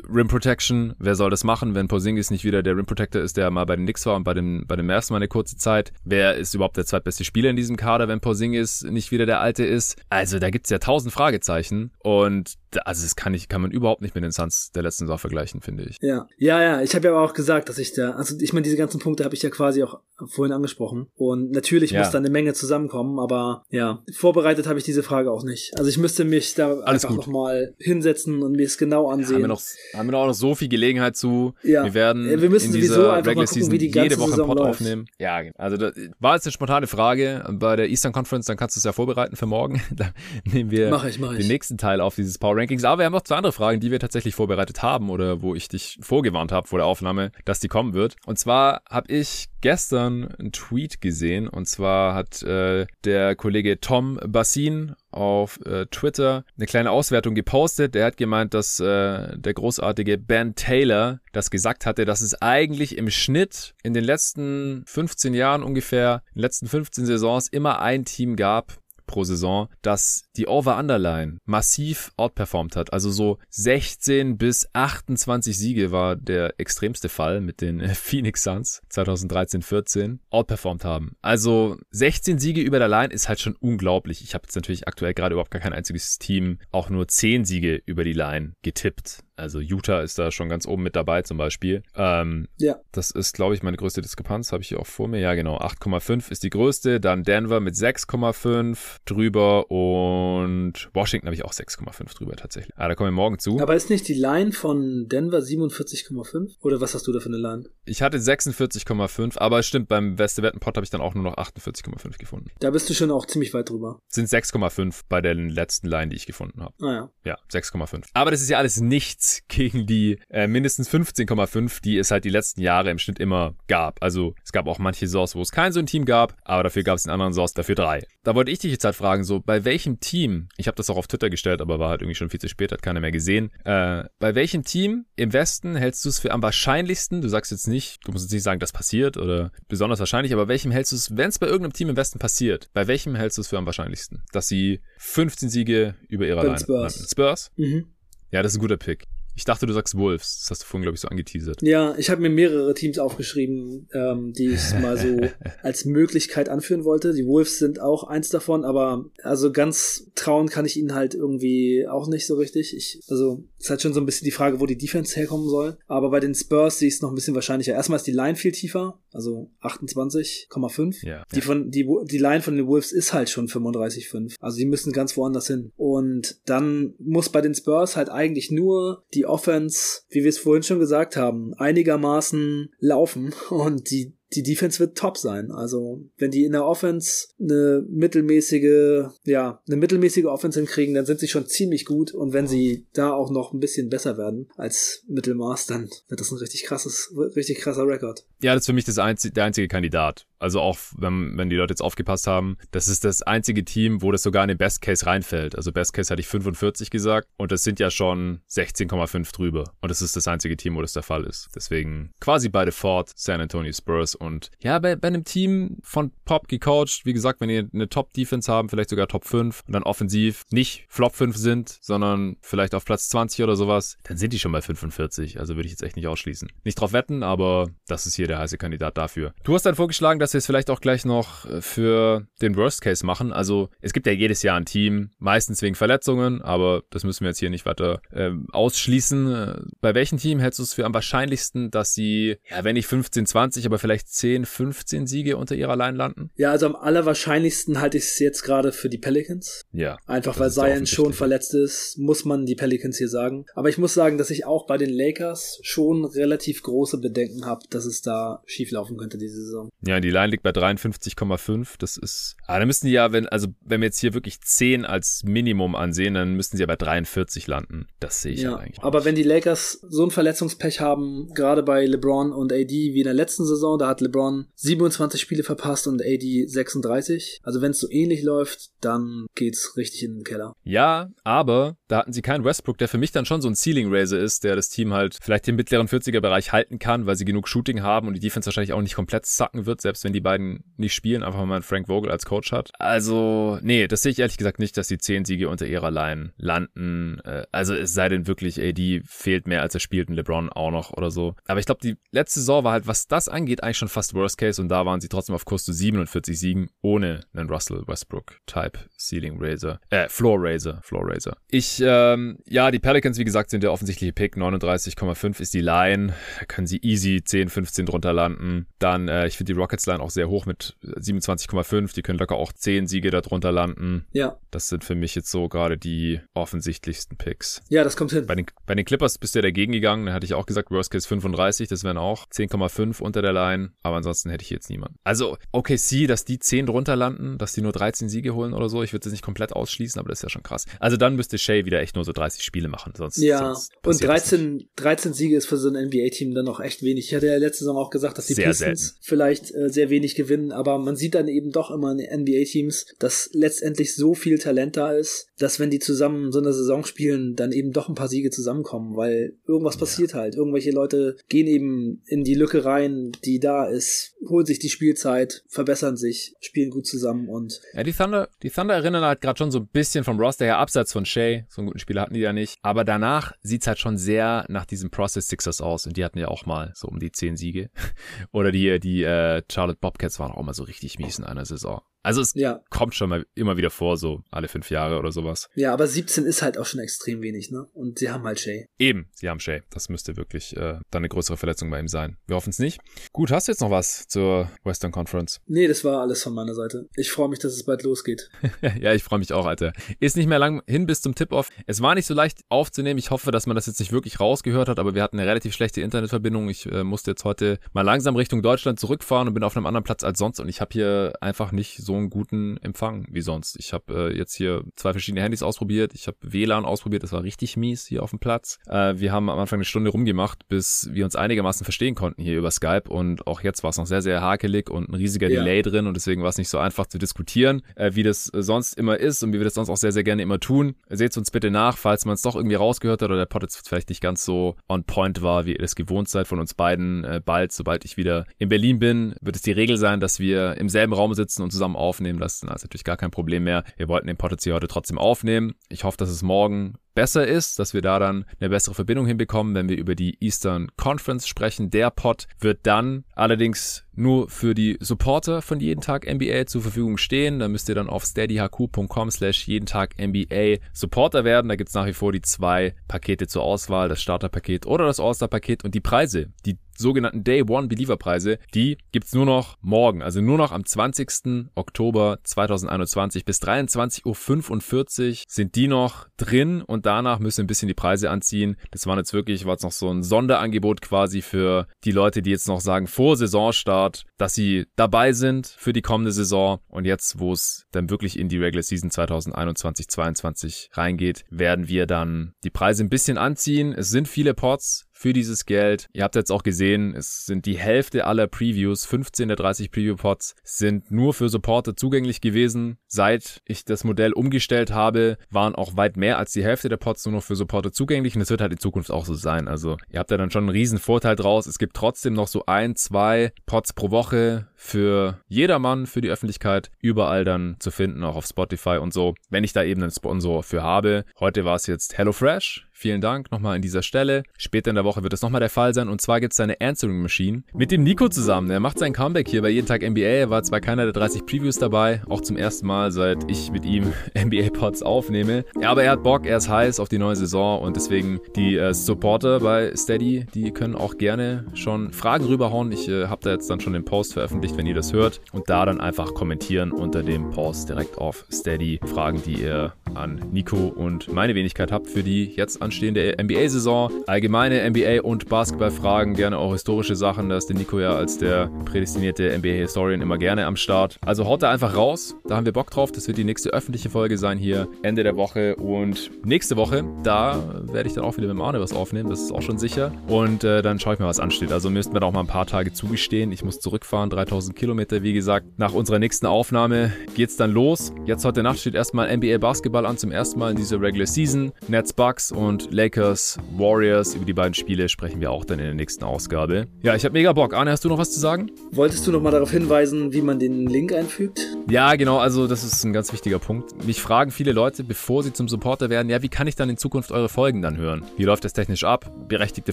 Rim 0.08 0.28
Protection, 0.28 0.94
wer 0.98 1.14
soll 1.14 1.28
das 1.28 1.44
machen, 1.44 1.74
wenn 1.74 1.88
Porzingis 1.88 2.30
nicht 2.30 2.44
wieder 2.44 2.62
der 2.62 2.76
Rim 2.76 2.86
Protector 2.86 3.20
ist, 3.20 3.36
der 3.36 3.50
mal 3.50 3.66
bei 3.66 3.76
den 3.76 3.84
Knicks 3.84 4.06
war 4.06 4.16
und 4.16 4.24
bei 4.24 4.32
den, 4.32 4.66
bei 4.66 4.76
den 4.76 4.86
Mavs 4.86 5.10
mal 5.10 5.16
eine 5.16 5.28
kurze 5.28 5.56
Zeit? 5.56 5.92
Wer 6.04 6.36
ist 6.36 6.54
überhaupt 6.54 6.78
der 6.78 6.86
zweitbeste 6.86 7.24
Spieler 7.24 7.50
in 7.50 7.56
diesem 7.56 7.76
Kader, 7.76 8.08
wenn 8.08 8.20
Porzingis 8.20 8.82
nicht 8.82 9.10
wieder 9.10 9.26
der 9.26 9.40
alte 9.40 9.64
ist? 9.64 10.02
Also 10.08 10.38
da 10.38 10.48
gibt's 10.48 10.70
ja 10.70 10.78
tausend 10.78 11.12
Fragezeichen 11.12 11.90
und 11.98 12.54
also 12.84 13.02
das 13.02 13.16
kann 13.16 13.34
ich, 13.34 13.48
kann 13.48 13.60
man 13.60 13.70
überhaupt 13.70 14.02
nicht 14.02 14.14
mit 14.14 14.24
den 14.24 14.30
Suns 14.32 14.70
der 14.72 14.82
letzten 14.82 15.04
Saison 15.06 15.18
vergleichen, 15.18 15.60
finde 15.60 15.84
ich. 15.84 15.96
Ja, 16.00 16.26
ja, 16.38 16.62
ja. 16.62 16.82
Ich 16.82 16.94
habe 16.94 17.06
ja 17.08 17.14
aber 17.14 17.24
auch 17.24 17.32
gesagt, 17.34 17.68
dass 17.68 17.78
ich 17.78 17.92
da, 17.92 18.12
also 18.12 18.36
ich 18.40 18.52
meine, 18.52 18.64
diese 18.64 18.76
ganzen 18.76 19.00
Punkte 19.00 19.24
habe 19.24 19.34
ich 19.34 19.42
ja 19.42 19.50
quasi 19.50 19.82
auch 19.82 20.00
vorhin 20.28 20.52
angesprochen. 20.52 21.06
Und 21.16 21.50
natürlich 21.52 21.90
Ja. 21.92 22.00
muss 22.00 22.10
da 22.10 22.18
eine 22.18 22.30
Menge 22.30 22.52
zusammenkommen, 22.54 23.18
aber 23.18 23.64
ja, 23.70 24.02
vorbereitet 24.14 24.66
habe 24.66 24.78
ich 24.78 24.84
diese 24.84 25.02
Frage 25.02 25.30
auch 25.32 25.44
nicht. 25.44 25.72
Also 25.78 25.88
ich 25.88 25.98
müsste 25.98 26.24
mich 26.24 26.54
da 26.54 26.74
Alles 26.80 27.04
einfach 27.04 27.16
nochmal 27.16 27.74
hinsetzen 27.78 28.42
und 28.42 28.52
mir 28.52 28.66
es 28.66 28.76
genau 28.78 29.08
ansehen. 29.10 29.36
Haben 29.36 29.42
wir 29.42 29.48
noch, 29.48 29.62
haben 29.94 30.06
wir 30.08 30.12
noch 30.12 30.32
so 30.34 30.54
viel 30.54 30.68
Gelegenheit 30.68 31.16
zu. 31.16 31.54
Ja. 31.62 31.84
Wir 31.84 31.94
werden 31.94 32.28
Ja, 32.30 32.40
wir 32.40 32.50
müssen 32.50 32.66
in 32.66 32.72
sowieso 32.72 32.94
dieser 32.94 33.12
einfach 33.12 33.12
mal 33.12 33.16
Regular 33.30 33.46
gucken, 33.46 33.54
Season 33.54 33.72
wie 33.72 33.78
die 33.78 33.90
ganze 33.90 34.04
jede 34.10 34.16
Woche 34.18 34.24
einen 34.24 34.32
Saison 34.32 34.46
Pod 34.48 34.58
läuft. 34.58 34.70
aufnehmen. 34.80 35.06
Ja, 35.18 35.40
also 35.56 35.76
das 35.76 35.94
war 36.18 36.34
jetzt 36.34 36.46
eine 36.46 36.52
spontane 36.52 36.86
Frage 36.86 37.44
bei 37.52 37.76
der 37.76 37.88
Eastern 37.88 38.12
Conference, 38.12 38.46
dann 38.46 38.56
kannst 38.56 38.76
du 38.76 38.80
es 38.80 38.84
ja 38.84 38.92
vorbereiten 38.92 39.36
für 39.36 39.46
morgen. 39.46 39.80
da 39.96 40.10
nehmen 40.44 40.70
wir 40.70 40.90
Mach 40.90 41.04
ich, 41.06 41.18
mach 41.18 41.32
ich. 41.32 41.38
den 41.38 41.48
nächsten 41.48 41.78
Teil 41.78 42.00
auf 42.00 42.14
dieses 42.14 42.36
Power 42.38 42.56
Rankings. 42.60 42.84
Aber 42.84 43.00
wir 43.00 43.06
haben 43.06 43.12
noch 43.12 43.22
zwei 43.22 43.36
andere 43.36 43.52
Fragen, 43.52 43.80
die 43.80 43.90
wir 43.90 43.98
tatsächlich 43.98 44.34
vorbereitet 44.34 44.82
haben 44.82 45.10
oder 45.10 45.42
wo 45.42 45.54
ich 45.54 45.68
dich 45.68 45.98
vorgewarnt 46.00 46.52
habe 46.52 46.68
vor 46.68 46.78
der 46.78 46.86
Aufnahme, 46.86 47.32
dass 47.44 47.60
die 47.60 47.68
kommen 47.68 47.94
wird. 47.94 48.16
Und 48.26 48.38
zwar 48.38 48.82
habe 48.88 49.12
ich 49.12 49.48
gestern 49.60 50.28
einen 50.38 50.52
Tweet 50.52 51.00
gesehen 51.00 51.48
und 51.48 51.68
zwar 51.68 52.14
hat 52.14 52.42
äh, 52.42 52.86
der 53.04 53.36
Kollege 53.36 53.80
Tom 53.80 54.18
Bassin 54.26 54.94
auf 55.10 55.58
äh, 55.66 55.86
Twitter 55.86 56.44
eine 56.56 56.66
kleine 56.66 56.90
Auswertung 56.90 57.34
gepostet. 57.34 57.94
Der 57.94 58.06
hat 58.06 58.16
gemeint, 58.16 58.54
dass 58.54 58.80
äh, 58.80 59.36
der 59.36 59.54
großartige 59.54 60.18
Ben 60.18 60.54
Taylor 60.54 61.20
das 61.32 61.50
gesagt 61.50 61.86
hatte, 61.86 62.04
dass 62.04 62.20
es 62.20 62.40
eigentlich 62.40 62.96
im 62.96 63.10
Schnitt 63.10 63.74
in 63.82 63.94
den 63.94 64.04
letzten 64.04 64.84
15 64.86 65.34
Jahren 65.34 65.62
ungefähr, 65.62 66.22
in 66.30 66.36
den 66.36 66.42
letzten 66.42 66.68
15 66.68 67.06
Saisons 67.06 67.48
immer 67.48 67.80
ein 67.80 68.04
Team 68.04 68.36
gab, 68.36 68.78
pro 69.10 69.24
Saison, 69.24 69.68
dass 69.82 70.22
die 70.36 70.46
Over-Underline 70.46 71.38
massiv 71.44 72.12
outperformt 72.16 72.76
hat. 72.76 72.92
Also 72.92 73.10
so 73.10 73.38
16 73.50 74.38
bis 74.38 74.68
28 74.72 75.58
Siege 75.58 75.90
war 75.90 76.14
der 76.14 76.54
extremste 76.58 77.08
Fall 77.08 77.40
mit 77.40 77.60
den 77.60 77.80
Phoenix 77.94 78.44
Suns 78.44 78.82
2013-14 78.92 80.18
outperformt 80.30 80.84
haben. 80.84 81.16
Also 81.22 81.76
16 81.90 82.38
Siege 82.38 82.60
über 82.60 82.78
der 82.78 82.88
Line 82.88 83.12
ist 83.12 83.28
halt 83.28 83.40
schon 83.40 83.56
unglaublich. 83.56 84.22
Ich 84.22 84.34
habe 84.34 84.44
jetzt 84.46 84.54
natürlich 84.54 84.86
aktuell 84.86 85.12
gerade 85.12 85.32
überhaupt 85.32 85.50
gar 85.50 85.60
kein 85.60 85.72
einziges 85.72 86.18
Team 86.20 86.58
auch 86.70 86.88
nur 86.88 87.08
10 87.08 87.44
Siege 87.44 87.82
über 87.86 88.04
die 88.04 88.12
Line 88.12 88.52
getippt. 88.62 89.24
Also 89.40 89.60
Utah 89.60 90.00
ist 90.02 90.18
da 90.18 90.30
schon 90.30 90.48
ganz 90.48 90.66
oben 90.66 90.82
mit 90.82 90.94
dabei 90.96 91.22
zum 91.22 91.36
Beispiel. 91.38 91.82
Ähm, 91.96 92.46
Ja. 92.58 92.76
das 92.92 93.10
ist, 93.10 93.34
glaube 93.34 93.54
ich, 93.54 93.62
meine 93.62 93.76
größte 93.76 94.02
Diskrepanz. 94.02 94.52
Habe 94.52 94.62
ich 94.62 94.68
hier 94.68 94.78
auch 94.80 94.86
vor 94.86 95.08
mir. 95.08 95.18
Ja, 95.20 95.34
genau. 95.34 95.58
8,5 95.58 96.30
ist 96.30 96.42
die 96.42 96.50
größte. 96.50 97.00
Dann 97.00 97.22
Denver 97.24 97.60
mit 97.60 97.74
6,5 97.74 98.98
drüber. 99.06 99.70
Und 99.70 100.90
Washington 100.94 101.26
habe 101.26 101.34
ich 101.34 101.44
auch 101.44 101.52
6,5 101.52 102.14
drüber 102.16 102.36
tatsächlich. 102.36 102.74
Ah, 102.76 102.88
da 102.88 102.94
kommen 102.94 103.08
wir 103.08 103.12
morgen 103.12 103.38
zu. 103.38 103.58
Aber 103.60 103.74
ist 103.74 103.90
nicht 103.90 104.06
die 104.08 104.14
Line 104.14 104.52
von 104.52 105.08
Denver 105.08 105.38
47,5? 105.38 106.56
Oder 106.60 106.80
was 106.80 106.94
hast 106.94 107.06
du 107.06 107.12
da 107.12 107.20
für 107.20 107.28
eine 107.28 107.38
Line? 107.38 107.64
Ich 107.84 108.02
hatte 108.02 108.18
46,5. 108.18 109.38
Aber 109.38 109.58
es 109.58 109.66
stimmt, 109.66 109.88
beim 109.88 110.16
Beste 110.16 110.42
Wetten 110.42 110.60
Pot 110.60 110.76
habe 110.76 110.84
ich 110.84 110.90
dann 110.90 111.00
auch 111.00 111.14
nur 111.14 111.24
noch 111.24 111.36
48,5 111.36 112.18
gefunden. 112.18 112.50
Da 112.60 112.70
bist 112.70 112.88
du 112.90 112.94
schon 112.94 113.10
auch 113.10 113.26
ziemlich 113.26 113.54
weit 113.54 113.70
drüber. 113.70 114.00
Sind 114.08 114.28
6,5 114.28 115.02
bei 115.08 115.20
der 115.20 115.34
letzten 115.34 115.86
Line, 115.88 116.08
die 116.08 116.16
ich 116.16 116.26
gefunden 116.26 116.62
habe. 116.62 116.74
Naja. 116.78 117.10
Ja, 117.24 117.38
6,5. 117.52 118.04
Aber 118.14 118.30
das 118.30 118.40
ist 118.42 118.50
ja 118.50 118.58
alles 118.58 118.80
nichts 118.80 119.29
gegen 119.48 119.86
die 119.86 120.18
äh, 120.28 120.46
mindestens 120.46 120.90
15,5, 120.90 121.82
die 121.82 121.98
es 121.98 122.10
halt 122.10 122.24
die 122.24 122.30
letzten 122.30 122.60
Jahre 122.60 122.90
im 122.90 122.98
Schnitt 122.98 123.18
immer 123.18 123.54
gab. 123.66 124.02
Also 124.02 124.34
es 124.44 124.52
gab 124.52 124.66
auch 124.66 124.78
manche 124.78 125.06
Saisons, 125.06 125.34
wo 125.34 125.42
es 125.42 125.52
kein 125.52 125.72
so 125.72 125.80
ein 125.80 125.86
Team 125.86 126.04
gab, 126.04 126.36
aber 126.44 126.62
dafür 126.62 126.82
gab 126.82 126.96
es 126.96 127.04
in 127.04 127.10
anderen 127.10 127.32
Saisons 127.32 127.54
dafür 127.54 127.74
drei. 127.74 128.02
Da 128.22 128.34
wollte 128.34 128.50
ich 128.50 128.58
dich 128.58 128.72
jetzt 128.72 128.84
halt 128.84 128.96
fragen, 128.96 129.24
so 129.24 129.40
bei 129.40 129.64
welchem 129.64 130.00
Team, 130.00 130.48
ich 130.56 130.66
habe 130.66 130.76
das 130.76 130.90
auch 130.90 130.96
auf 130.96 131.06
Twitter 131.06 131.30
gestellt, 131.30 131.60
aber 131.60 131.78
war 131.78 131.90
halt 131.90 132.02
irgendwie 132.02 132.16
schon 132.16 132.30
viel 132.30 132.40
zu 132.40 132.48
spät, 132.48 132.72
hat 132.72 132.82
keiner 132.82 133.00
mehr 133.00 133.12
gesehen, 133.12 133.50
äh, 133.64 134.04
bei 134.18 134.34
welchem 134.34 134.64
Team 134.64 135.06
im 135.16 135.32
Westen 135.32 135.76
hältst 135.76 136.04
du 136.04 136.08
es 136.08 136.18
für 136.18 136.32
am 136.32 136.42
wahrscheinlichsten, 136.42 137.20
du 137.20 137.28
sagst 137.28 137.50
jetzt 137.50 137.68
nicht, 137.68 138.06
du 138.06 138.12
musst 138.12 138.24
jetzt 138.24 138.32
nicht 138.32 138.42
sagen, 138.42 138.60
das 138.60 138.72
passiert 138.72 139.16
oder 139.16 139.52
besonders 139.68 139.98
wahrscheinlich, 139.98 140.32
aber 140.32 140.48
welchem 140.48 140.70
hältst 140.70 140.92
du 140.92 140.96
es, 140.96 141.16
wenn 141.16 141.28
es 141.28 141.38
bei 141.38 141.46
irgendeinem 141.46 141.72
Team 141.72 141.88
im 141.88 141.96
Westen 141.96 142.18
passiert, 142.18 142.70
bei 142.72 142.86
welchem 142.86 143.14
hältst 143.14 143.38
du 143.38 143.42
es 143.42 143.48
für 143.48 143.58
am 143.58 143.66
wahrscheinlichsten? 143.66 144.22
Dass 144.32 144.48
sie 144.48 144.80
15 144.98 145.48
Siege 145.48 145.94
über 146.08 146.26
ihrer 146.26 146.42
Beim 146.42 146.46
Line 146.46 146.60
Spurs. 146.60 147.08
Spurs? 147.10 147.50
Mhm. 147.56 147.86
Ja, 148.30 148.42
das 148.42 148.52
ist 148.52 148.58
ein 148.58 148.60
guter 148.60 148.76
Pick. 148.76 149.04
Ich 149.34 149.44
dachte, 149.44 149.66
du 149.66 149.72
sagst 149.72 149.96
Wolves. 149.96 150.40
Das 150.40 150.50
hast 150.50 150.62
du 150.62 150.66
vorhin, 150.66 150.82
glaube 150.82 150.96
ich, 150.96 151.00
so 151.00 151.08
angeteasert. 151.08 151.62
Ja, 151.62 151.94
ich 151.96 152.10
habe 152.10 152.20
mir 152.20 152.30
mehrere 152.30 152.74
Teams 152.74 152.98
aufgeschrieben, 152.98 153.88
ähm, 153.92 154.32
die 154.32 154.48
ich 154.48 154.74
mal 154.80 154.96
so 154.96 155.20
als 155.62 155.84
Möglichkeit 155.84 156.48
anführen 156.48 156.84
wollte. 156.84 157.14
Die 157.14 157.26
Wolves 157.26 157.58
sind 157.58 157.80
auch 157.80 158.04
eins 158.04 158.28
davon, 158.28 158.64
aber 158.64 159.06
also 159.22 159.52
ganz 159.52 160.10
trauen 160.14 160.48
kann 160.48 160.66
ich 160.66 160.76
ihnen 160.76 160.94
halt 160.94 161.14
irgendwie 161.14 161.86
auch 161.88 162.08
nicht 162.08 162.26
so 162.26 162.36
richtig. 162.36 162.76
Ich, 162.76 163.00
also 163.08 163.44
ist 163.58 163.70
halt 163.70 163.82
schon 163.82 163.92
so 163.92 164.00
ein 164.00 164.06
bisschen 164.06 164.24
die 164.24 164.30
Frage, 164.30 164.60
wo 164.60 164.66
die 164.66 164.78
Defense 164.78 165.14
herkommen 165.16 165.48
soll. 165.48 165.78
Aber 165.86 166.10
bei 166.10 166.20
den 166.20 166.34
Spurs 166.34 166.78
sehe 166.78 166.88
ich 166.88 166.94
es 166.94 167.02
noch 167.02 167.10
ein 167.10 167.14
bisschen 167.14 167.34
wahrscheinlicher. 167.34 167.72
Erstmal 167.72 167.96
ist 167.96 168.06
die 168.06 168.12
Line 168.12 168.36
viel 168.36 168.52
tiefer, 168.52 169.00
also 169.12 169.50
28,5. 169.62 171.06
Ja. 171.06 171.24
Die 171.34 171.40
von 171.40 171.70
die 171.70 171.86
die 172.04 172.18
Line 172.18 172.42
von 172.42 172.56
den 172.56 172.66
Wolves 172.66 172.92
ist 172.92 173.12
halt 173.12 173.30
schon 173.30 173.48
35,5. 173.48 174.34
Also 174.40 174.58
die 174.58 174.66
müssen 174.66 174.92
ganz 174.92 175.16
woanders 175.16 175.46
hin. 175.46 175.72
Und 175.76 176.40
dann 176.46 176.94
muss 176.98 177.28
bei 177.28 177.40
den 177.40 177.54
Spurs 177.54 177.96
halt 177.96 178.08
eigentlich 178.08 178.50
nur 178.50 179.04
die 179.14 179.19
Offense, 179.26 180.02
wie 180.08 180.22
wir 180.22 180.28
es 180.28 180.38
vorhin 180.38 180.62
schon 180.62 180.78
gesagt 180.78 181.16
haben, 181.16 181.54
einigermaßen 181.54 182.70
laufen 182.78 183.34
und 183.50 183.90
die 183.90 184.14
die 184.34 184.42
Defense 184.42 184.78
wird 184.78 184.96
top 184.96 185.16
sein. 185.16 185.50
Also, 185.50 186.04
wenn 186.16 186.30
die 186.30 186.44
in 186.44 186.52
der 186.52 186.64
Offense 186.64 187.28
eine 187.40 187.84
mittelmäßige, 187.88 189.10
ja, 189.24 189.60
eine 189.66 189.76
mittelmäßige 189.76 190.26
Offense 190.26 190.60
hinkriegen, 190.60 190.94
dann 190.94 191.06
sind 191.06 191.20
sie 191.20 191.28
schon 191.28 191.46
ziemlich 191.46 191.84
gut. 191.84 192.12
Und 192.12 192.32
wenn 192.32 192.46
sie 192.46 192.86
da 192.92 193.12
auch 193.12 193.30
noch 193.30 193.52
ein 193.52 193.60
bisschen 193.60 193.88
besser 193.88 194.18
werden 194.18 194.48
als 194.56 195.02
Mittelmaß, 195.08 195.66
dann 195.66 195.90
wird 196.08 196.20
das 196.20 196.30
ein 196.30 196.38
richtig 196.38 196.64
krasses, 196.64 197.12
richtig 197.34 197.58
krasser 197.58 197.86
Rekord. 197.86 198.24
Ja, 198.42 198.54
das 198.54 198.62
ist 198.62 198.66
für 198.66 198.72
mich 198.72 198.84
das 198.84 198.98
einzige, 198.98 199.34
der 199.34 199.44
einzige 199.44 199.68
Kandidat. 199.68 200.26
Also 200.40 200.60
auch, 200.60 200.78
wenn, 200.96 201.36
wenn 201.36 201.50
die 201.50 201.56
Leute 201.56 201.72
jetzt 201.72 201.82
aufgepasst 201.82 202.26
haben, 202.26 202.56
das 202.72 202.88
ist 202.88 203.04
das 203.04 203.22
einzige 203.22 203.64
Team, 203.64 204.02
wo 204.02 204.10
das 204.10 204.22
sogar 204.22 204.42
in 204.42 204.48
den 204.48 204.58
Best 204.58 204.80
Case 204.82 205.06
reinfällt. 205.06 205.54
Also 205.54 205.70
Best 205.70 205.92
Case 205.92 206.10
hatte 206.10 206.20
ich 206.20 206.28
45 206.28 206.90
gesagt 206.90 207.28
und 207.36 207.52
das 207.52 207.62
sind 207.62 207.78
ja 207.78 207.90
schon 207.90 208.40
16,5 208.50 209.32
drüber. 209.32 209.72
Und 209.80 209.90
das 209.90 210.02
ist 210.02 210.16
das 210.16 210.26
einzige 210.26 210.56
Team, 210.56 210.74
wo 210.76 210.80
das 210.80 210.94
der 210.94 211.02
Fall 211.02 211.24
ist. 211.24 211.48
Deswegen 211.54 212.10
quasi 212.20 212.48
bei 212.48 212.64
Default 212.64 213.12
San 213.14 213.40
Antonio 213.40 213.72
Spurs 213.72 214.14
Und 214.14 214.50
ja, 214.60 214.78
bei, 214.78 214.96
bei 214.96 215.08
einem 215.08 215.24
Team 215.24 215.78
von 215.82 216.10
Pop 216.24 216.48
gecoacht, 216.48 217.02
wie 217.04 217.12
gesagt, 217.12 217.40
wenn 217.40 217.50
ihr 217.50 217.68
eine 217.72 217.88
Top-Defense 217.88 218.50
haben, 218.50 218.68
vielleicht 218.68 218.90
sogar 218.90 219.08
Top 219.08 219.26
5 219.26 219.62
und 219.66 219.74
dann 219.74 219.82
offensiv 219.82 220.44
nicht 220.50 220.86
Flop 220.88 221.14
5 221.14 221.36
sind, 221.36 221.78
sondern 221.82 222.36
vielleicht 222.40 222.74
auf 222.74 222.84
Platz 222.84 223.08
20 223.10 223.44
oder 223.44 223.56
sowas, 223.56 223.98
dann 224.04 224.16
sind 224.16 224.32
die 224.32 224.38
schon 224.38 224.52
bei 224.52 224.62
45. 224.62 225.38
Also 225.38 225.56
würde 225.56 225.66
ich 225.66 225.72
jetzt 225.72 225.82
echt 225.82 225.96
nicht 225.96 226.06
ausschließen. 226.06 226.50
Nicht 226.64 226.80
drauf 226.80 226.92
wetten, 226.92 227.22
aber 227.22 227.68
das 227.86 228.06
ist 228.06 228.14
hier 228.14 228.26
der 228.26 228.38
heiße 228.38 228.56
Kandidat 228.56 228.96
dafür. 228.96 229.34
Du 229.44 229.54
hast 229.54 229.66
dann 229.66 229.74
vorgeschlagen, 229.74 230.18
dass 230.20 230.29
wir 230.32 230.38
es 230.38 230.46
vielleicht 230.46 230.70
auch 230.70 230.80
gleich 230.80 231.04
noch 231.04 231.46
äh, 231.46 231.60
für 231.60 232.26
den 232.40 232.56
Worst 232.56 232.82
Case 232.82 233.04
machen. 233.04 233.32
Also 233.32 233.68
es 233.80 233.92
gibt 233.92 234.06
ja 234.06 234.12
jedes 234.12 234.42
Jahr 234.42 234.56
ein 234.56 234.64
Team, 234.64 235.10
meistens 235.18 235.62
wegen 235.62 235.74
Verletzungen, 235.74 236.42
aber 236.42 236.82
das 236.90 237.04
müssen 237.04 237.22
wir 237.22 237.28
jetzt 237.28 237.38
hier 237.38 237.50
nicht 237.50 237.66
weiter 237.66 238.00
äh, 238.10 238.30
ausschließen. 238.52 239.32
Äh, 239.32 239.60
bei 239.80 239.94
welchem 239.94 240.18
Team 240.18 240.38
hältst 240.38 240.58
du 240.58 240.62
es 240.62 240.74
für 240.74 240.84
am 240.84 240.94
wahrscheinlichsten, 240.94 241.70
dass 241.70 241.94
sie, 241.94 242.36
ja, 242.48 242.64
wenn 242.64 242.74
nicht 242.74 242.86
15, 242.86 243.26
20, 243.26 243.66
aber 243.66 243.78
vielleicht 243.78 244.08
10, 244.08 244.44
15 244.44 245.06
Siege 245.06 245.36
unter 245.36 245.54
ihrer 245.54 245.76
Line 245.76 245.96
landen? 245.96 246.30
Ja, 246.36 246.50
also 246.50 246.66
am 246.66 246.76
allerwahrscheinlichsten 246.76 247.80
halte 247.80 247.98
ich 247.98 248.04
es 248.04 248.18
jetzt 248.18 248.42
gerade 248.42 248.72
für 248.72 248.88
die 248.88 248.98
Pelicans. 248.98 249.66
Ja. 249.72 249.98
Einfach 250.06 250.38
weil 250.38 250.50
Zion 250.50 250.86
schon 250.86 251.12
verletzt 251.12 251.54
ist, 251.54 251.98
muss 251.98 252.24
man 252.24 252.46
die 252.46 252.54
Pelicans 252.54 252.98
hier 252.98 253.08
sagen. 253.08 253.46
Aber 253.54 253.68
ich 253.68 253.78
muss 253.78 253.94
sagen, 253.94 254.18
dass 254.18 254.30
ich 254.30 254.44
auch 254.44 254.66
bei 254.66 254.78
den 254.78 254.90
Lakers 254.90 255.60
schon 255.62 256.04
relativ 256.04 256.62
große 256.62 256.98
Bedenken 256.98 257.46
habe, 257.46 257.62
dass 257.70 257.84
es 257.84 258.02
da 258.02 258.42
schieflaufen 258.46 258.96
könnte 258.96 259.18
diese 259.18 259.42
Saison. 259.42 259.70
Ja, 259.86 260.00
die 260.00 260.10
Line 260.20 260.30
liegt 260.30 260.42
bei 260.42 260.50
53,5. 260.50 261.74
Das 261.78 261.96
ist, 261.96 262.36
ah, 262.46 262.58
da 262.58 262.66
müssten 262.66 262.86
die 262.86 262.92
ja, 262.92 263.12
wenn, 263.12 263.28
also 263.28 263.48
wenn 263.60 263.80
wir 263.80 263.86
jetzt 263.86 263.98
hier 263.98 264.14
wirklich 264.14 264.40
10 264.40 264.84
als 264.84 265.22
Minimum 265.24 265.74
ansehen, 265.74 266.14
dann 266.14 266.34
müssten 266.34 266.56
sie 266.56 266.62
ja 266.62 266.66
bei 266.66 266.76
43 266.76 267.46
landen. 267.46 267.86
Das 268.00 268.22
sehe 268.22 268.32
ich 268.32 268.42
ja, 268.42 268.52
ja 268.52 268.56
eigentlich. 268.56 268.82
Aber 268.82 269.04
wenn 269.04 269.14
die 269.14 269.22
Lakers 269.22 269.80
so 269.88 270.04
ein 270.04 270.10
Verletzungspech 270.10 270.80
haben, 270.80 271.32
gerade 271.34 271.62
bei 271.62 271.84
LeBron 271.84 272.32
und 272.32 272.52
AD 272.52 272.68
wie 272.68 272.98
in 272.98 273.04
der 273.04 273.14
letzten 273.14 273.46
Saison, 273.46 273.78
da 273.78 273.88
hat 273.88 274.00
LeBron 274.00 274.46
27 274.54 275.20
Spiele 275.20 275.42
verpasst 275.42 275.86
und 275.86 276.02
AD 276.02 276.46
36. 276.46 277.40
Also 277.42 277.62
wenn 277.62 277.72
es 277.72 277.80
so 277.80 277.90
ähnlich 277.90 278.22
läuft, 278.22 278.70
dann 278.80 279.26
geht's 279.34 279.76
richtig 279.76 280.04
in 280.04 280.14
den 280.16 280.24
Keller. 280.24 280.54
Ja, 280.64 281.10
aber 281.24 281.76
da 281.90 281.98
hatten 281.98 282.12
sie 282.12 282.22
keinen 282.22 282.44
Westbrook, 282.44 282.78
der 282.78 282.86
für 282.86 282.98
mich 282.98 283.10
dann 283.10 283.26
schon 283.26 283.42
so 283.42 283.48
ein 283.48 283.56
Ceiling 283.56 283.92
Raiser 283.92 284.18
ist, 284.18 284.44
der 284.44 284.54
das 284.54 284.68
Team 284.68 284.94
halt 284.94 285.18
vielleicht 285.20 285.48
den 285.48 285.56
mittleren 285.56 285.88
40er 285.88 286.20
Bereich 286.20 286.52
halten 286.52 286.78
kann, 286.78 287.06
weil 287.06 287.16
sie 287.16 287.24
genug 287.24 287.48
Shooting 287.48 287.82
haben 287.82 288.06
und 288.06 288.14
die 288.14 288.20
Defense 288.20 288.46
wahrscheinlich 288.46 288.72
auch 288.72 288.80
nicht 288.80 288.94
komplett 288.94 289.26
sacken 289.26 289.66
wird, 289.66 289.80
selbst 289.80 290.04
wenn 290.04 290.12
die 290.12 290.20
beiden 290.20 290.62
nicht 290.76 290.94
spielen, 290.94 291.24
einfach 291.24 291.44
man 291.44 291.62
Frank 291.62 291.88
Vogel 291.88 292.12
als 292.12 292.26
Coach 292.26 292.52
hat. 292.52 292.70
Also, 292.78 293.58
nee, 293.62 293.88
das 293.88 294.02
sehe 294.02 294.12
ich 294.12 294.20
ehrlich 294.20 294.38
gesagt 294.38 294.60
nicht, 294.60 294.76
dass 294.76 294.86
die 294.86 294.98
10 294.98 295.24
Siege 295.24 295.48
unter 295.48 295.66
ihrer 295.66 295.90
Line 295.90 296.32
landen. 296.36 297.18
Äh, 297.24 297.46
also 297.50 297.74
es 297.74 297.92
sei 297.92 298.08
denn 298.08 298.28
wirklich, 298.28 298.60
AD 298.60 299.02
fehlt 299.04 299.48
mehr 299.48 299.62
als 299.62 299.74
er 299.74 299.80
spielt 299.80 300.08
und 300.08 300.14
LeBron 300.14 300.48
auch 300.50 300.70
noch 300.70 300.92
oder 300.92 301.10
so. 301.10 301.34
Aber 301.46 301.58
ich 301.58 301.66
glaube, 301.66 301.80
die 301.82 301.96
letzte 302.12 302.38
Saison 302.38 302.62
war 302.62 302.72
halt, 302.72 302.86
was 302.86 303.08
das 303.08 303.28
angeht, 303.28 303.64
eigentlich 303.64 303.78
schon 303.78 303.88
fast 303.88 304.14
Worst 304.14 304.38
Case 304.38 304.62
und 304.62 304.68
da 304.68 304.86
waren 304.86 305.00
sie 305.00 305.08
trotzdem 305.08 305.34
auf 305.34 305.44
Kurs 305.44 305.64
zu 305.64 305.72
47 305.72 306.38
Siegen 306.38 306.70
ohne 306.82 307.22
einen 307.32 307.50
Russell 307.50 307.82
Westbrook 307.86 308.38
Type 308.46 308.78
Ceiling 308.96 309.38
Raiser, 309.40 309.80
äh, 309.90 310.08
Floor 310.08 310.38
Raiser, 310.40 310.80
Floor 310.82 311.08
Raiser. 311.08 311.36
Ich, 311.48 311.79
ähm, 311.84 312.38
ja, 312.48 312.70
die 312.70 312.78
Pelicans, 312.78 313.18
wie 313.18 313.24
gesagt, 313.24 313.50
sind 313.50 313.62
der 313.62 313.72
offensichtliche 313.72 314.12
Pick. 314.12 314.36
39,5 314.36 315.40
ist 315.40 315.54
die 315.54 315.60
Line. 315.60 316.14
Da 316.38 316.44
können 316.46 316.66
sie 316.66 316.78
easy 316.82 317.22
10, 317.24 317.48
15 317.48 317.86
drunter 317.86 318.12
landen. 318.12 318.66
Dann, 318.78 319.08
äh, 319.08 319.26
ich 319.26 319.36
finde 319.36 319.52
die 319.52 319.58
Rockets 319.58 319.86
Line 319.86 320.00
auch 320.00 320.10
sehr 320.10 320.28
hoch 320.28 320.46
mit 320.46 320.76
27,5. 320.82 321.94
Die 321.94 322.02
können 322.02 322.18
locker 322.18 322.36
auch 322.36 322.52
10 322.52 322.86
Siege 322.86 323.10
darunter 323.10 323.52
landen. 323.52 324.06
Ja. 324.12 324.38
Das 324.50 324.68
sind 324.68 324.84
für 324.84 324.94
mich 324.94 325.14
jetzt 325.14 325.30
so 325.30 325.48
gerade 325.48 325.78
die 325.78 326.20
offensichtlichsten 326.34 327.16
Picks. 327.16 327.62
Ja, 327.68 327.84
das 327.84 327.96
kommt 327.96 328.12
hin. 328.12 328.26
Bei 328.26 328.34
den, 328.34 328.46
bei 328.66 328.74
den 328.74 328.84
Clippers 328.84 329.18
bist 329.18 329.34
du 329.34 329.38
ja 329.38 329.42
dagegen 329.42 329.72
gegangen. 329.72 330.06
Da 330.06 330.12
hatte 330.12 330.26
ich 330.26 330.34
auch 330.34 330.46
gesagt, 330.46 330.70
Worst 330.70 330.90
Case 330.90 331.06
35. 331.06 331.68
Das 331.68 331.84
wären 331.84 331.98
auch 331.98 332.26
10,5 332.26 333.00
unter 333.00 333.22
der 333.22 333.32
Line. 333.32 333.72
Aber 333.82 333.96
ansonsten 333.96 334.30
hätte 334.30 334.42
ich 334.42 334.50
jetzt 334.50 334.70
niemanden. 334.70 334.98
Also, 335.04 335.38
OKC, 335.52 336.06
dass 336.06 336.24
die 336.24 336.38
10 336.38 336.66
drunter 336.66 336.96
landen, 336.96 337.38
dass 337.38 337.52
die 337.52 337.62
nur 337.62 337.72
13 337.72 338.08
Siege 338.08 338.34
holen 338.34 338.52
oder 338.52 338.68
so. 338.68 338.82
Ich 338.82 338.92
würde 338.92 339.08
es 339.08 339.12
nicht 339.12 339.24
komplett 339.24 339.52
ausschließen, 339.52 339.98
aber 339.98 340.08
das 340.08 340.18
ist 340.18 340.22
ja 340.24 340.28
schon 340.28 340.42
krass. 340.42 340.66
Also 340.78 340.96
dann 340.96 341.16
müsste 341.16 341.38
Shea 341.38 341.62
wieder 341.70 341.80
echt 341.80 341.94
nur 341.94 342.04
so 342.04 342.12
30 342.12 342.42
Spiele 342.42 342.68
machen. 342.68 342.92
Sonst, 342.96 343.18
ja, 343.18 343.54
sonst 343.54 343.72
und 343.84 344.02
13, 344.02 344.68
13 344.76 345.12
Siege 345.12 345.36
ist 345.36 345.46
für 345.46 345.56
so 345.56 345.68
ein 345.68 345.86
NBA-Team 345.86 346.34
dann 346.34 346.44
noch 346.44 346.60
echt 346.60 346.82
wenig. 346.82 347.08
Ich 347.08 347.14
hatte 347.14 347.26
ja 347.26 347.36
letzte 347.36 347.64
Saison 347.64 347.76
auch 347.76 347.90
gesagt, 347.90 348.18
dass 348.18 348.26
die 348.26 348.34
Sehr 348.34 348.48
Pistons 348.48 348.80
selten. 348.80 348.98
vielleicht 349.02 349.54
äh, 349.54 349.68
sehr 349.68 349.90
wenig 349.90 350.14
gewinnen, 350.14 350.52
aber 350.52 350.78
man 350.78 350.96
sieht 350.96 351.14
dann 351.14 351.28
eben 351.28 351.50
doch 351.52 351.70
immer 351.70 351.92
in 351.92 352.22
NBA-Teams, 352.22 352.86
dass 352.98 353.30
letztendlich 353.32 353.94
so 353.94 354.14
viel 354.14 354.38
Talent 354.38 354.76
da 354.76 354.92
ist, 354.92 355.28
dass 355.38 355.60
wenn 355.60 355.70
die 355.70 355.78
zusammen 355.78 356.32
so 356.32 356.40
eine 356.40 356.52
Saison 356.52 356.84
spielen, 356.84 357.36
dann 357.36 357.52
eben 357.52 357.72
doch 357.72 357.88
ein 357.88 357.94
paar 357.94 358.08
Siege 358.08 358.30
zusammenkommen, 358.30 358.96
weil 358.96 359.36
irgendwas 359.46 359.76
passiert 359.76 360.14
halt. 360.14 360.34
Irgendwelche 360.34 360.70
Leute 360.70 361.16
gehen 361.28 361.46
eben 361.46 362.02
in 362.06 362.24
die 362.24 362.34
Lücke 362.34 362.64
rein, 362.64 363.12
die 363.24 363.38
da 363.38 363.66
ist, 363.66 364.14
holen 364.28 364.46
sich 364.46 364.58
die 364.58 364.68
Spielzeit, 364.68 365.44
verbessern 365.48 365.96
sich, 365.96 366.34
spielen 366.40 366.70
gut 366.70 366.86
zusammen 366.86 367.28
und 367.28 367.60
Ja, 367.74 367.82
die 367.82 367.92
Thunder, 367.92 368.28
die 368.42 368.50
Thunder 368.50 368.74
erinnern 368.74 369.04
halt 369.04 369.20
gerade 369.20 369.38
schon 369.38 369.50
so 369.50 369.60
ein 369.60 369.68
bisschen 369.68 370.04
vom 370.04 370.18
Roster 370.18 370.44
her, 370.44 370.58
abseits 370.58 370.92
von 370.92 371.04
Shea. 371.04 371.42
So 371.48 371.59
einen 371.60 371.68
guten 371.68 371.78
Spieler 371.78 372.02
hatten 372.02 372.14
die 372.14 372.20
ja 372.20 372.32
nicht. 372.32 372.58
Aber 372.62 372.84
danach 372.84 373.32
sieht's 373.42 373.66
halt 373.66 373.78
schon 373.78 373.96
sehr 373.96 374.44
nach 374.48 374.66
diesem 374.66 374.90
Process 374.90 375.28
Sixers 375.28 375.60
aus. 375.60 375.86
Und 375.86 375.96
die 375.96 376.04
hatten 376.04 376.18
ja 376.18 376.28
auch 376.28 376.46
mal 376.46 376.72
so 376.74 376.88
um 376.88 376.98
die 376.98 377.12
10 377.12 377.36
Siege. 377.36 377.70
Oder 378.32 378.52
die, 378.52 378.80
die 378.80 379.02
äh, 379.02 379.42
Charlotte 379.50 379.78
Bobcats 379.80 380.18
waren 380.18 380.32
auch 380.32 380.42
mal 380.42 380.54
so 380.54 380.64
richtig 380.64 380.98
mies 380.98 381.18
in 381.18 381.24
einer 381.24 381.44
Saison. 381.44 381.82
Also 382.02 382.20
es 382.22 382.32
ja. 382.34 382.60
kommt 382.70 382.94
schon 382.94 383.10
mal 383.10 383.26
immer 383.34 383.56
wieder 383.56 383.70
vor, 383.70 383.96
so 383.96 384.22
alle 384.30 384.48
fünf 384.48 384.70
Jahre 384.70 384.98
oder 384.98 385.12
sowas. 385.12 385.48
Ja, 385.54 385.72
aber 385.72 385.86
17 385.86 386.24
ist 386.24 386.42
halt 386.42 386.56
auch 386.56 386.66
schon 386.66 386.80
extrem 386.80 387.20
wenig, 387.22 387.50
ne? 387.50 387.66
Und 387.74 387.98
sie 387.98 388.10
haben 388.10 388.24
halt 388.24 388.40
Shay. 388.40 388.66
Eben, 388.78 389.08
sie 389.12 389.28
haben 389.28 389.40
Shay. 389.40 389.62
Das 389.70 389.88
müsste 389.88 390.16
wirklich 390.16 390.56
äh, 390.56 390.78
dann 390.90 391.00
eine 391.00 391.08
größere 391.08 391.36
Verletzung 391.36 391.70
bei 391.70 391.78
ihm 391.78 391.88
sein. 391.88 392.16
Wir 392.26 392.36
hoffen 392.36 392.50
es 392.50 392.58
nicht. 392.58 392.80
Gut, 393.12 393.30
hast 393.30 393.48
du 393.48 393.52
jetzt 393.52 393.60
noch 393.60 393.70
was 393.70 394.06
zur 394.08 394.50
Western 394.64 394.92
Conference? 394.92 395.40
Nee, 395.46 395.68
das 395.68 395.84
war 395.84 396.00
alles 396.00 396.22
von 396.22 396.34
meiner 396.34 396.54
Seite. 396.54 396.88
Ich 396.96 397.10
freue 397.10 397.28
mich, 397.28 397.38
dass 397.38 397.52
es 397.52 397.64
bald 397.64 397.82
losgeht. 397.82 398.30
ja, 398.80 398.94
ich 398.94 399.02
freue 399.02 399.18
mich 399.18 399.32
auch, 399.32 399.44
Alter. 399.44 399.72
Ist 399.98 400.16
nicht 400.16 400.26
mehr 400.26 400.38
lang 400.38 400.62
hin 400.66 400.86
bis 400.86 401.02
zum 401.02 401.14
Tip-Off. 401.14 401.50
Es 401.66 401.82
war 401.82 401.94
nicht 401.94 402.06
so 402.06 402.14
leicht 402.14 402.40
aufzunehmen. 402.48 402.98
Ich 402.98 403.10
hoffe, 403.10 403.30
dass 403.30 403.46
man 403.46 403.56
das 403.56 403.66
jetzt 403.66 403.80
nicht 403.80 403.92
wirklich 403.92 404.20
rausgehört 404.20 404.68
hat, 404.68 404.78
aber 404.78 404.94
wir 404.94 405.02
hatten 405.02 405.18
eine 405.18 405.28
relativ 405.28 405.54
schlechte 405.54 405.82
Internetverbindung. 405.82 406.48
Ich 406.48 406.64
äh, 406.66 406.82
musste 406.82 407.10
jetzt 407.10 407.24
heute 407.24 407.58
mal 407.72 407.82
langsam 407.82 408.16
Richtung 408.16 408.40
Deutschland 408.40 408.80
zurückfahren 408.80 409.28
und 409.28 409.34
bin 409.34 409.42
auf 409.42 409.56
einem 409.56 409.66
anderen 409.66 409.84
Platz 409.84 410.02
als 410.02 410.18
sonst 410.18 410.40
und 410.40 410.48
ich 410.48 410.60
habe 410.60 410.70
hier 410.72 411.12
einfach 411.20 411.52
nicht 411.52 411.78
so 411.78 411.89
einen 411.96 412.10
guten 412.10 412.56
Empfang 412.58 413.06
wie 413.10 413.20
sonst. 413.20 413.56
Ich 413.58 413.72
habe 413.72 414.10
äh, 414.10 414.16
jetzt 414.16 414.34
hier 414.34 414.64
zwei 414.76 414.92
verschiedene 414.92 415.22
Handys 415.22 415.42
ausprobiert. 415.42 415.92
Ich 415.94 416.06
habe 416.06 416.16
WLAN 416.22 416.64
ausprobiert. 416.64 417.02
Das 417.02 417.12
war 417.12 417.22
richtig 417.22 417.56
mies 417.56 417.86
hier 417.86 418.02
auf 418.02 418.10
dem 418.10 418.18
Platz. 418.18 418.58
Äh, 418.66 418.94
wir 418.98 419.12
haben 419.12 419.28
am 419.28 419.38
Anfang 419.38 419.58
eine 419.58 419.64
Stunde 419.64 419.90
rumgemacht, 419.90 420.48
bis 420.48 420.88
wir 420.92 421.04
uns 421.04 421.16
einigermaßen 421.16 421.64
verstehen 421.64 421.94
konnten 421.94 422.22
hier 422.22 422.38
über 422.38 422.50
Skype. 422.50 422.88
Und 422.88 423.26
auch 423.26 423.42
jetzt 423.42 423.62
war 423.62 423.70
es 423.70 423.76
noch 423.76 423.86
sehr, 423.86 424.02
sehr 424.02 424.20
hakelig 424.20 424.70
und 424.70 424.88
ein 424.88 424.94
riesiger 424.94 425.28
Ja. 425.28 425.40
Delay 425.40 425.62
drin. 425.62 425.86
Und 425.86 425.94
deswegen 425.94 426.22
war 426.22 426.28
es 426.28 426.38
nicht 426.38 426.48
so 426.48 426.58
einfach 426.58 426.86
zu 426.86 426.98
diskutieren, 426.98 427.62
äh, 427.76 427.90
wie 427.94 428.02
das 428.02 428.32
äh, 428.32 428.42
sonst 428.42 428.74
immer 428.74 428.98
ist 428.98 429.22
und 429.22 429.32
wie 429.32 429.38
wir 429.38 429.44
das 429.44 429.54
sonst 429.54 429.70
auch 429.70 429.76
sehr, 429.76 429.92
sehr 429.92 430.04
gerne 430.04 430.22
immer 430.22 430.40
tun. 430.40 430.74
Seht 430.88 431.16
uns 431.16 431.30
bitte 431.30 431.50
nach, 431.50 431.76
falls 431.76 432.04
man 432.04 432.14
es 432.14 432.22
doch 432.22 432.36
irgendwie 432.36 432.56
rausgehört 432.56 433.02
hat 433.02 433.08
oder 433.08 433.18
der 433.18 433.26
Pod 433.26 433.42
jetzt 433.42 433.68
vielleicht 433.68 433.88
nicht 433.88 434.00
ganz 434.00 434.24
so 434.24 434.56
on 434.68 434.84
point 434.84 435.22
war, 435.22 435.46
wie 435.46 435.52
ihr 435.52 435.60
es 435.62 435.74
gewohnt 435.74 436.08
seid 436.08 436.26
von 436.26 436.38
uns 436.38 436.54
beiden. 436.54 437.04
Äh, 437.04 437.20
bald, 437.24 437.52
sobald 437.52 437.84
ich 437.84 437.96
wieder 437.96 438.26
in 438.38 438.48
Berlin 438.48 438.78
bin, 438.78 439.14
wird 439.20 439.36
es 439.36 439.42
die 439.42 439.52
Regel 439.52 439.76
sein, 439.76 440.00
dass 440.00 440.20
wir 440.20 440.56
im 440.56 440.68
selben 440.68 440.92
Raum 440.92 441.14
sitzen 441.14 441.42
und 441.42 441.50
zusammen 441.50 441.76
aufnehmen. 441.80 442.18
Das 442.18 442.34
ist 442.34 442.44
natürlich 442.44 442.84
gar 442.84 442.96
kein 442.96 443.10
Problem 443.10 443.44
mehr. 443.44 443.64
Wir 443.76 443.88
wollten 443.88 444.06
den 444.06 444.16
hier 444.44 444.54
heute 444.54 444.68
trotzdem 444.68 444.98
aufnehmen. 444.98 445.54
Ich 445.68 445.84
hoffe, 445.84 445.96
dass 445.96 446.08
es 446.10 446.22
morgen 446.22 446.74
besser 446.94 447.26
ist, 447.26 447.58
dass 447.58 447.74
wir 447.74 447.82
da 447.82 447.98
dann 447.98 448.24
eine 448.38 448.50
bessere 448.50 448.74
Verbindung 448.74 449.06
hinbekommen, 449.06 449.54
wenn 449.54 449.68
wir 449.68 449.78
über 449.78 449.94
die 449.94 450.16
Eastern 450.20 450.68
Conference 450.76 451.26
sprechen. 451.26 451.70
Der 451.70 451.90
Pod 451.90 452.26
wird 452.40 452.60
dann 452.64 453.04
allerdings 453.14 453.84
nur 454.00 454.28
für 454.28 454.54
die 454.54 454.78
Supporter 454.80 455.42
von 455.42 455.60
jeden 455.60 455.80
Tag 455.80 456.10
NBA 456.10 456.46
zur 456.46 456.62
Verfügung 456.62 456.96
stehen. 456.96 457.38
Da 457.38 457.48
müsst 457.48 457.68
ihr 457.68 457.74
dann 457.74 457.88
auf 457.88 458.04
steadyhq.com 458.04 459.10
slash 459.10 459.46
jeden 459.46 459.66
Tag 459.66 459.94
NBA 460.00 460.56
Supporter 460.72 461.24
werden. 461.24 461.48
Da 461.48 461.56
gibt's 461.56 461.74
nach 461.74 461.86
wie 461.86 461.92
vor 461.92 462.12
die 462.12 462.22
zwei 462.22 462.74
Pakete 462.88 463.26
zur 463.26 463.42
Auswahl, 463.42 463.88
das 463.88 464.00
Starterpaket 464.00 464.66
oder 464.66 464.86
das 464.86 465.00
All-Star-Paket 465.00 465.64
und 465.64 465.74
die 465.74 465.80
Preise, 465.80 466.32
die 466.46 466.56
sogenannten 466.80 467.24
Day 467.24 467.42
One 467.46 467.68
Believer 467.68 467.96
Preise, 467.96 468.38
die 468.54 468.78
gibt's 468.90 469.12
nur 469.12 469.26
noch 469.26 469.58
morgen, 469.60 470.02
also 470.02 470.20
nur 470.20 470.38
noch 470.38 470.50
am 470.50 470.64
20. 470.64 471.50
Oktober 471.54 472.18
2021 472.24 473.24
bis 473.24 473.42
23.45 473.42 475.08
Uhr 475.10 475.16
sind 475.28 475.54
die 475.56 475.68
noch 475.68 476.08
drin 476.16 476.62
und 476.62 476.79
danach 476.86 477.18
müssen 477.18 477.38
wir 477.38 477.44
ein 477.44 477.46
bisschen 477.46 477.68
die 477.68 477.74
Preise 477.74 478.10
anziehen. 478.10 478.56
Das 478.70 478.86
waren 478.86 478.98
jetzt 478.98 479.12
wirklich, 479.12 479.44
war 479.44 479.54
jetzt 479.54 479.62
noch 479.62 479.72
so 479.72 479.90
ein 479.90 480.02
Sonderangebot 480.02 480.80
quasi 480.80 481.22
für 481.22 481.66
die 481.84 481.92
Leute, 481.92 482.22
die 482.22 482.30
jetzt 482.30 482.48
noch 482.48 482.60
sagen 482.60 482.86
vor 482.86 483.16
Saisonstart, 483.16 484.04
dass 484.18 484.34
sie 484.34 484.66
dabei 484.76 485.12
sind 485.12 485.46
für 485.46 485.72
die 485.72 485.82
kommende 485.82 486.12
Saison 486.12 486.60
und 486.68 486.84
jetzt, 486.84 487.18
wo 487.18 487.32
es 487.32 487.66
dann 487.72 487.90
wirklich 487.90 488.18
in 488.18 488.28
die 488.28 488.38
Regular 488.38 488.62
Season 488.62 488.90
2021-22 488.90 490.76
reingeht, 490.76 491.24
werden 491.30 491.68
wir 491.68 491.86
dann 491.86 492.34
die 492.44 492.50
Preise 492.50 492.84
ein 492.84 492.90
bisschen 492.90 493.18
anziehen. 493.18 493.72
Es 493.72 493.90
sind 493.90 494.08
viele 494.08 494.34
Pots, 494.34 494.86
für 495.00 495.14
dieses 495.14 495.46
Geld. 495.46 495.88
Ihr 495.94 496.04
habt 496.04 496.14
jetzt 496.14 496.30
auch 496.30 496.42
gesehen, 496.42 496.94
es 496.94 497.24
sind 497.24 497.46
die 497.46 497.56
Hälfte 497.56 498.04
aller 498.04 498.26
Previews, 498.26 498.84
15 498.84 499.28
der 499.28 499.36
30 499.38 499.70
Preview-Pods 499.70 500.34
sind 500.42 500.90
nur 500.90 501.14
für 501.14 501.30
Supporter 501.30 501.74
zugänglich 501.74 502.20
gewesen. 502.20 502.76
Seit 502.86 503.40
ich 503.46 503.64
das 503.64 503.82
Modell 503.84 504.12
umgestellt 504.12 504.72
habe, 504.72 505.16
waren 505.30 505.54
auch 505.54 505.74
weit 505.78 505.96
mehr 505.96 506.18
als 506.18 506.32
die 506.32 506.44
Hälfte 506.44 506.68
der 506.68 506.76
Pods 506.76 507.06
nur 507.06 507.14
noch 507.14 507.22
für 507.22 507.34
Supporter 507.34 507.72
zugänglich 507.72 508.14
und 508.14 508.20
es 508.20 508.28
wird 508.28 508.42
halt 508.42 508.52
in 508.52 508.58
Zukunft 508.58 508.90
auch 508.90 509.06
so 509.06 509.14
sein. 509.14 509.48
Also 509.48 509.78
ihr 509.90 510.00
habt 510.00 510.10
ja 510.10 510.18
dann 510.18 510.30
schon 510.30 510.44
einen 510.44 510.50
riesen 510.50 510.78
Vorteil 510.78 511.16
draus. 511.16 511.46
Es 511.46 511.58
gibt 511.58 511.74
trotzdem 511.74 512.12
noch 512.12 512.28
so 512.28 512.44
ein, 512.44 512.76
zwei 512.76 513.32
Pods 513.46 513.72
pro 513.72 513.90
Woche 513.90 514.48
für 514.54 515.18
jedermann, 515.28 515.86
für 515.86 516.02
die 516.02 516.10
Öffentlichkeit, 516.10 516.70
überall 516.82 517.24
dann 517.24 517.56
zu 517.58 517.70
finden, 517.70 518.04
auch 518.04 518.16
auf 518.16 518.26
Spotify 518.26 518.76
und 518.76 518.92
so, 518.92 519.14
wenn 519.30 519.44
ich 519.44 519.54
da 519.54 519.62
eben 519.62 519.80
einen 519.80 519.92
Sponsor 519.92 520.42
für 520.42 520.62
habe. 520.62 521.06
Heute 521.18 521.46
war 521.46 521.56
es 521.56 521.66
jetzt 521.66 521.96
HelloFresh. 521.96 522.66
Vielen 522.80 523.02
Dank 523.02 523.30
nochmal 523.30 523.56
an 523.56 523.60
dieser 523.60 523.82
Stelle. 523.82 524.22
Später 524.38 524.70
in 524.70 524.74
der 524.74 524.86
Woche 524.86 525.02
wird 525.02 525.12
es 525.12 525.20
nochmal 525.20 525.40
der 525.40 525.50
Fall 525.50 525.74
sein. 525.74 525.90
Und 525.90 526.00
zwar 526.00 526.18
gibt 526.18 526.32
es 526.32 526.40
eine 526.40 526.62
Answering 526.62 527.02
Machine 527.02 527.42
mit 527.52 527.72
dem 527.72 527.82
Nico 527.82 528.08
zusammen. 528.08 528.48
Er 528.48 528.58
macht 528.58 528.78
sein 528.78 528.94
Comeback 528.94 529.28
hier 529.28 529.42
bei 529.42 529.50
Jeden 529.50 529.66
Tag 529.66 529.82
NBA. 529.82 530.00
Er 530.00 530.30
war 530.30 530.42
zwar 530.44 530.62
keiner 530.62 530.84
der 530.84 530.94
30 530.94 531.26
Previews 531.26 531.58
dabei, 531.58 532.00
auch 532.08 532.22
zum 532.22 532.38
ersten 532.38 532.66
Mal, 532.66 532.90
seit 532.90 533.30
ich 533.30 533.52
mit 533.52 533.66
ihm 533.66 533.92
NBA-Pods 534.18 534.82
aufnehme. 534.82 535.44
Aber 535.62 535.84
er 535.84 535.90
hat 535.90 536.02
Bock, 536.02 536.24
er 536.24 536.38
ist 536.38 536.48
heiß 536.48 536.80
auf 536.80 536.88
die 536.88 536.96
neue 536.96 537.16
Saison 537.16 537.60
und 537.60 537.76
deswegen 537.76 538.18
die 538.34 538.56
äh, 538.56 538.72
Supporter 538.72 539.40
bei 539.40 539.76
Steady, 539.76 540.24
die 540.34 540.50
können 540.50 540.74
auch 540.74 540.96
gerne 540.96 541.44
schon 541.52 541.92
Fragen 541.92 542.24
rüberhauen. 542.24 542.72
Ich 542.72 542.88
äh, 542.88 543.08
habe 543.08 543.20
da 543.22 543.32
jetzt 543.32 543.50
dann 543.50 543.60
schon 543.60 543.74
den 543.74 543.84
Post 543.84 544.14
veröffentlicht, 544.14 544.56
wenn 544.56 544.64
ihr 544.64 544.74
das 544.74 544.94
hört. 544.94 545.20
Und 545.32 545.50
da 545.50 545.66
dann 545.66 545.82
einfach 545.82 546.14
kommentieren 546.14 546.72
unter 546.72 547.02
dem 547.02 547.28
Post 547.28 547.68
direkt 547.68 547.98
auf 547.98 548.24
Steady. 548.32 548.80
Fragen, 548.86 549.22
die 549.22 549.42
ihr 549.42 549.74
an 549.94 550.24
Nico 550.32 550.56
und 550.56 551.12
meine 551.12 551.34
Wenigkeit 551.34 551.72
habt 551.72 551.86
für 551.86 552.02
die 552.02 552.24
jetzt 552.24 552.62
anstehende 552.70 553.16
NBA-Saison. 553.20 553.90
Allgemeine 554.06 554.64
NBA- 554.64 555.00
und 555.00 555.28
Basketball-Fragen, 555.28 556.14
gerne 556.14 556.38
auch 556.38 556.52
historische 556.52 556.94
Sachen. 556.94 557.28
Da 557.28 557.36
ist 557.36 557.46
der 557.46 557.56
Nico 557.56 557.80
ja 557.80 557.96
als 557.96 558.16
der 558.16 558.48
prädestinierte 558.64 559.36
NBA-Historian 559.36 560.00
immer 560.00 560.18
gerne 560.18 560.46
am 560.46 560.54
Start. 560.54 560.96
Also 561.04 561.26
haut 561.26 561.42
da 561.42 561.50
einfach 561.50 561.74
raus. 561.74 562.14
Da 562.28 562.36
haben 562.36 562.46
wir 562.46 562.52
Bock 562.52 562.70
drauf. 562.70 562.92
Das 562.92 563.08
wird 563.08 563.18
die 563.18 563.24
nächste 563.24 563.50
öffentliche 563.50 563.90
Folge 563.90 564.18
sein 564.18 564.38
hier 564.38 564.68
Ende 564.82 565.02
der 565.02 565.16
Woche. 565.16 565.56
Und 565.56 566.12
nächste 566.24 566.56
Woche, 566.56 566.84
da 567.02 567.42
werde 567.72 567.88
ich 567.88 567.94
dann 567.96 568.04
auch 568.04 568.16
wieder 568.16 568.28
mit 568.28 568.36
dem 568.36 568.40
Arne 568.40 568.60
was 568.60 568.72
aufnehmen. 568.72 569.10
Das 569.10 569.20
ist 569.20 569.32
auch 569.32 569.42
schon 569.42 569.58
sicher. 569.58 569.90
Und 570.06 570.44
äh, 570.44 570.62
dann 570.62 570.78
schaue 570.78 570.94
ich 570.94 571.00
mal, 571.00 571.08
was 571.08 571.18
ansteht. 571.18 571.50
Also 571.50 571.70
müssten 571.70 571.92
wir 571.92 571.98
da 571.98 572.06
auch 572.06 572.12
mal 572.12 572.20
ein 572.20 572.28
paar 572.28 572.46
Tage 572.46 572.72
zugestehen. 572.72 573.32
Ich 573.32 573.42
muss 573.42 573.58
zurückfahren, 573.58 574.10
3000 574.10 574.54
Kilometer, 574.54 575.02
wie 575.02 575.12
gesagt. 575.12 575.58
Nach 575.58 575.74
unserer 575.74 575.98
nächsten 575.98 576.26
Aufnahme 576.26 576.92
geht's 577.16 577.36
dann 577.36 577.50
los. 577.50 577.92
Jetzt 578.06 578.24
heute 578.24 578.44
Nacht 578.44 578.60
steht 578.60 578.76
erstmal 578.76 579.14
NBA 579.16 579.38
Basketball 579.38 579.86
an 579.86 579.98
zum 579.98 580.12
ersten 580.12 580.38
Mal 580.38 580.52
in 580.52 580.56
dieser 580.56 580.80
Regular 580.80 581.08
Season. 581.08 581.50
Nets 581.66 581.92
Bucks 581.92 582.30
und 582.30 582.59
Lakers 582.70 583.38
Warriors. 583.56 584.14
Über 584.14 584.24
die 584.24 584.32
beiden 584.32 584.54
Spiele 584.54 584.88
sprechen 584.88 585.20
wir 585.20 585.30
auch 585.30 585.44
dann 585.44 585.58
in 585.58 585.64
der 585.64 585.74
nächsten 585.74 586.04
Ausgabe. 586.04 586.66
Ja, 586.82 586.94
ich 586.94 587.04
habe 587.04 587.12
mega 587.12 587.32
Bock. 587.32 587.54
Arne, 587.54 587.70
hast 587.70 587.84
du 587.84 587.88
noch 587.88 587.98
was 587.98 588.12
zu 588.12 588.20
sagen? 588.20 588.50
Wolltest 588.72 589.06
du 589.06 589.12
noch 589.12 589.22
mal 589.22 589.30
darauf 589.30 589.50
hinweisen, 589.50 590.12
wie 590.12 590.22
man 590.22 590.38
den 590.38 590.66
Link 590.66 590.92
einfügt? 590.92 591.40
Ja, 591.68 591.94
genau. 591.96 592.18
Also 592.18 592.46
das 592.46 592.64
ist 592.64 592.84
ein 592.84 592.92
ganz 592.92 593.12
wichtiger 593.12 593.38
Punkt. 593.38 593.84
Mich 593.86 594.00
fragen 594.00 594.30
viele 594.30 594.52
Leute, 594.52 594.84
bevor 594.84 595.22
sie 595.22 595.32
zum 595.32 595.48
Supporter 595.48 595.90
werden, 595.90 596.08
ja, 596.08 596.22
wie 596.22 596.28
kann 596.28 596.46
ich 596.46 596.56
dann 596.56 596.68
in 596.68 596.76
Zukunft 596.76 597.12
eure 597.12 597.28
Folgen 597.28 597.62
dann 597.62 597.76
hören? 597.76 598.02
Wie 598.16 598.24
läuft 598.24 598.44
das 598.44 598.52
technisch 598.52 598.84
ab? 598.84 599.10
Berechtigte 599.28 599.72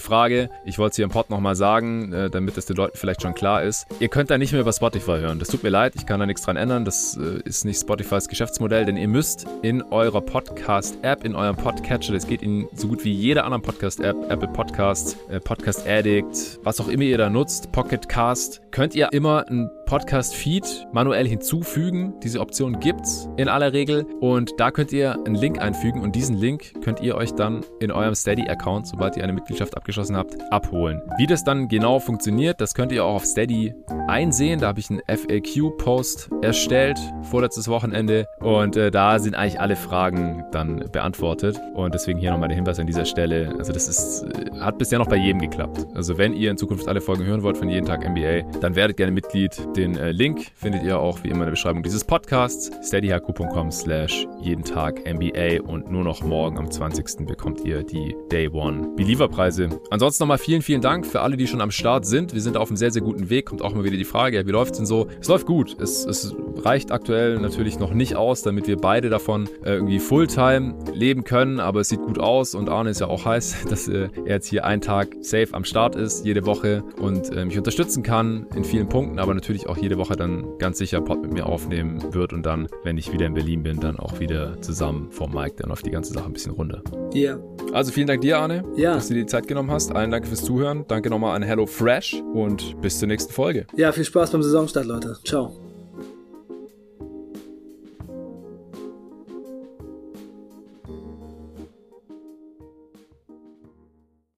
Frage. 0.00 0.50
Ich 0.64 0.78
wollte 0.78 0.90
es 0.90 0.96
hier 0.96 1.04
im 1.04 1.10
Pod 1.10 1.30
nochmal 1.30 1.56
sagen, 1.56 2.12
äh, 2.12 2.30
damit 2.30 2.56
es 2.56 2.66
den 2.66 2.76
Leuten 2.76 2.96
vielleicht 2.96 3.22
schon 3.22 3.34
klar 3.34 3.62
ist. 3.62 3.86
Ihr 4.00 4.08
könnt 4.08 4.30
da 4.30 4.38
nicht 4.38 4.52
mehr 4.52 4.60
über 4.60 4.72
Spotify 4.72 5.18
hören. 5.18 5.38
Das 5.38 5.48
tut 5.48 5.62
mir 5.62 5.70
leid, 5.70 5.94
ich 5.96 6.06
kann 6.06 6.20
da 6.20 6.26
nichts 6.26 6.42
dran 6.42 6.56
ändern. 6.56 6.84
Das 6.84 7.16
äh, 7.16 7.40
ist 7.44 7.64
nicht 7.64 7.80
Spotifys 7.80 8.28
Geschäftsmodell, 8.28 8.84
denn 8.84 8.96
ihr 8.96 9.08
müsst 9.08 9.46
in 9.62 9.82
eurer 9.82 10.20
Podcast-App, 10.20 11.24
in 11.24 11.34
eurem 11.34 11.56
Podcatcher, 11.56 12.12
das 12.12 12.26
geht 12.26 12.42
in 12.42 12.68
so 12.78 12.88
gut 12.88 13.04
wie 13.04 13.12
jeder 13.12 13.44
anderen 13.44 13.62
Podcast-App, 13.62 14.30
Apple 14.30 14.48
Podcasts, 14.48 15.16
äh, 15.30 15.40
Podcast 15.40 15.86
Addict, 15.86 16.60
was 16.62 16.80
auch 16.80 16.88
immer 16.88 17.02
ihr 17.02 17.18
da 17.18 17.28
nutzt, 17.28 17.72
Pocket 17.72 18.08
Cast, 18.08 18.60
könnt 18.70 18.94
ihr 18.94 19.08
immer 19.12 19.44
ein 19.48 19.70
Podcast-Feed 19.88 20.88
manuell 20.92 21.26
hinzufügen. 21.26 22.12
Diese 22.22 22.40
Option 22.40 22.78
gibt's 22.78 23.26
in 23.38 23.48
aller 23.48 23.72
Regel 23.72 24.04
und 24.20 24.52
da 24.58 24.70
könnt 24.70 24.92
ihr 24.92 25.16
einen 25.24 25.34
Link 25.34 25.62
einfügen 25.62 26.02
und 26.02 26.14
diesen 26.14 26.36
Link 26.36 26.74
könnt 26.82 27.00
ihr 27.00 27.16
euch 27.16 27.32
dann 27.32 27.64
in 27.80 27.90
eurem 27.90 28.14
Steady-Account, 28.14 28.86
sobald 28.86 29.16
ihr 29.16 29.24
eine 29.24 29.32
Mitgliedschaft 29.32 29.74
abgeschlossen 29.78 30.14
habt, 30.14 30.36
abholen. 30.52 31.00
Wie 31.16 31.26
das 31.26 31.42
dann 31.42 31.68
genau 31.68 32.00
funktioniert, 32.00 32.60
das 32.60 32.74
könnt 32.74 32.92
ihr 32.92 33.02
auch 33.02 33.14
auf 33.14 33.24
Steady 33.24 33.74
einsehen. 34.08 34.60
Da 34.60 34.66
habe 34.66 34.78
ich 34.78 34.90
einen 34.90 35.00
FAQ-Post 35.06 36.28
erstellt, 36.42 36.98
vorletztes 37.22 37.68
Wochenende 37.68 38.26
und 38.40 38.76
äh, 38.76 38.90
da 38.90 39.18
sind 39.18 39.36
eigentlich 39.36 39.58
alle 39.58 39.76
Fragen 39.76 40.44
dann 40.52 40.84
beantwortet 40.92 41.58
und 41.74 41.94
deswegen 41.94 42.18
hier 42.18 42.30
nochmal 42.30 42.48
der 42.48 42.56
Hinweis 42.56 42.67
an 42.76 42.86
dieser 42.86 43.04
Stelle. 43.04 43.54
Also 43.58 43.72
das 43.72 43.88
ist, 43.88 44.22
äh, 44.24 44.60
hat 44.60 44.78
bisher 44.78 44.98
noch 44.98 45.06
bei 45.06 45.16
jedem 45.16 45.40
geklappt. 45.40 45.86
Also 45.94 46.18
wenn 46.18 46.34
ihr 46.34 46.50
in 46.50 46.58
Zukunft 46.58 46.88
alle 46.88 47.00
Folgen 47.00 47.24
hören 47.24 47.42
wollt 47.42 47.56
von 47.56 47.68
jeden 47.68 47.86
Tag 47.86 48.06
NBA, 48.06 48.42
dann 48.60 48.74
werdet 48.76 48.96
gerne 48.96 49.12
Mitglied. 49.12 49.56
Den 49.76 49.96
äh, 49.96 50.10
Link 50.10 50.48
findet 50.54 50.82
ihr 50.82 50.98
auch 50.98 51.24
wie 51.24 51.28
immer 51.28 51.38
in 51.38 51.46
der 51.46 51.50
Beschreibung 51.52 51.82
dieses 51.82 52.04
Podcasts. 52.04 52.70
steadyhq.com 52.82 53.70
slash 53.70 54.26
jeden 54.42 54.64
Tag 54.64 55.00
NBA 55.10 55.62
und 55.62 55.90
nur 55.90 56.04
noch 56.04 56.22
morgen 56.22 56.58
am 56.58 56.70
20. 56.70 57.26
bekommt 57.26 57.64
ihr 57.64 57.82
die 57.82 58.14
Day 58.30 58.48
One 58.48 58.88
Believer-Preise. 58.96 59.70
Ansonsten 59.90 60.24
nochmal 60.24 60.38
vielen, 60.38 60.62
vielen 60.62 60.82
Dank 60.82 61.06
für 61.06 61.20
alle, 61.20 61.36
die 61.36 61.46
schon 61.46 61.60
am 61.60 61.70
Start 61.70 62.04
sind. 62.04 62.34
Wir 62.34 62.42
sind 62.42 62.56
auf 62.56 62.68
einem 62.68 62.76
sehr, 62.76 62.90
sehr 62.90 63.02
guten 63.02 63.30
Weg. 63.30 63.46
Kommt 63.46 63.62
auch 63.62 63.74
mal 63.74 63.84
wieder 63.84 63.96
die 63.96 64.04
Frage, 64.04 64.46
wie 64.46 64.50
läuft 64.50 64.72
es 64.72 64.78
denn 64.78 64.86
so? 64.86 65.08
Es 65.20 65.28
läuft 65.28 65.46
gut. 65.46 65.76
Es, 65.80 66.04
es 66.04 66.34
reicht 66.64 66.92
aktuell 66.92 67.38
natürlich 67.38 67.78
noch 67.78 67.94
nicht 67.94 68.16
aus, 68.16 68.42
damit 68.42 68.66
wir 68.66 68.76
beide 68.76 69.08
davon 69.08 69.48
äh, 69.64 69.74
irgendwie 69.74 69.98
Fulltime 69.98 70.74
leben 70.92 71.24
können, 71.24 71.60
aber 71.60 71.80
es 71.80 71.88
sieht 71.88 72.00
gut 72.00 72.18
aus 72.18 72.47
und 72.54 72.68
Arne 72.68 72.90
ist 72.90 73.00
ja 73.00 73.06
auch 73.06 73.24
heiß, 73.24 73.56
dass 73.68 73.88
äh, 73.88 74.08
er 74.24 74.34
jetzt 74.34 74.48
hier 74.48 74.64
einen 74.64 74.80
Tag 74.80 75.16
safe 75.20 75.48
am 75.52 75.64
Start 75.64 75.96
ist, 75.96 76.24
jede 76.24 76.46
Woche 76.46 76.82
und 77.00 77.30
äh, 77.30 77.44
mich 77.44 77.58
unterstützen 77.58 78.02
kann 78.02 78.46
in 78.54 78.64
vielen 78.64 78.88
Punkten, 78.88 79.18
aber 79.18 79.34
natürlich 79.34 79.68
auch 79.68 79.76
jede 79.76 79.98
Woche 79.98 80.16
dann 80.16 80.58
ganz 80.58 80.78
sicher 80.78 81.00
Pod 81.00 81.22
mit 81.22 81.32
mir 81.32 81.46
aufnehmen 81.46 82.14
wird 82.14 82.32
und 82.32 82.44
dann, 82.44 82.68
wenn 82.84 82.98
ich 82.98 83.12
wieder 83.12 83.26
in 83.26 83.34
Berlin 83.34 83.62
bin, 83.62 83.80
dann 83.80 83.98
auch 83.98 84.20
wieder 84.20 84.60
zusammen 84.62 85.10
vor 85.10 85.28
Mike, 85.28 85.56
dann 85.58 85.68
läuft 85.68 85.86
die 85.86 85.90
ganze 85.90 86.12
Sache 86.12 86.26
ein 86.26 86.32
bisschen 86.32 86.52
runter. 86.52 86.82
Ja. 87.12 87.36
Yeah. 87.36 87.40
Also 87.72 87.92
vielen 87.92 88.06
Dank 88.06 88.22
dir, 88.22 88.38
Arne, 88.38 88.64
ja. 88.76 88.94
dass 88.94 89.08
du 89.08 89.14
dir 89.14 89.20
die 89.20 89.26
Zeit 89.26 89.46
genommen 89.46 89.70
hast. 89.70 89.94
Allen 89.94 90.10
danke 90.10 90.28
fürs 90.28 90.44
Zuhören. 90.44 90.84
Danke 90.88 91.10
nochmal 91.10 91.36
an 91.36 91.42
Hello 91.42 91.66
Fresh 91.66 92.22
und 92.32 92.80
bis 92.80 92.98
zur 92.98 93.08
nächsten 93.08 93.32
Folge. 93.32 93.66
Ja, 93.76 93.92
viel 93.92 94.04
Spaß 94.04 94.30
beim 94.30 94.42
Saisonstart, 94.42 94.86
Leute. 94.86 95.16
Ciao. 95.24 95.67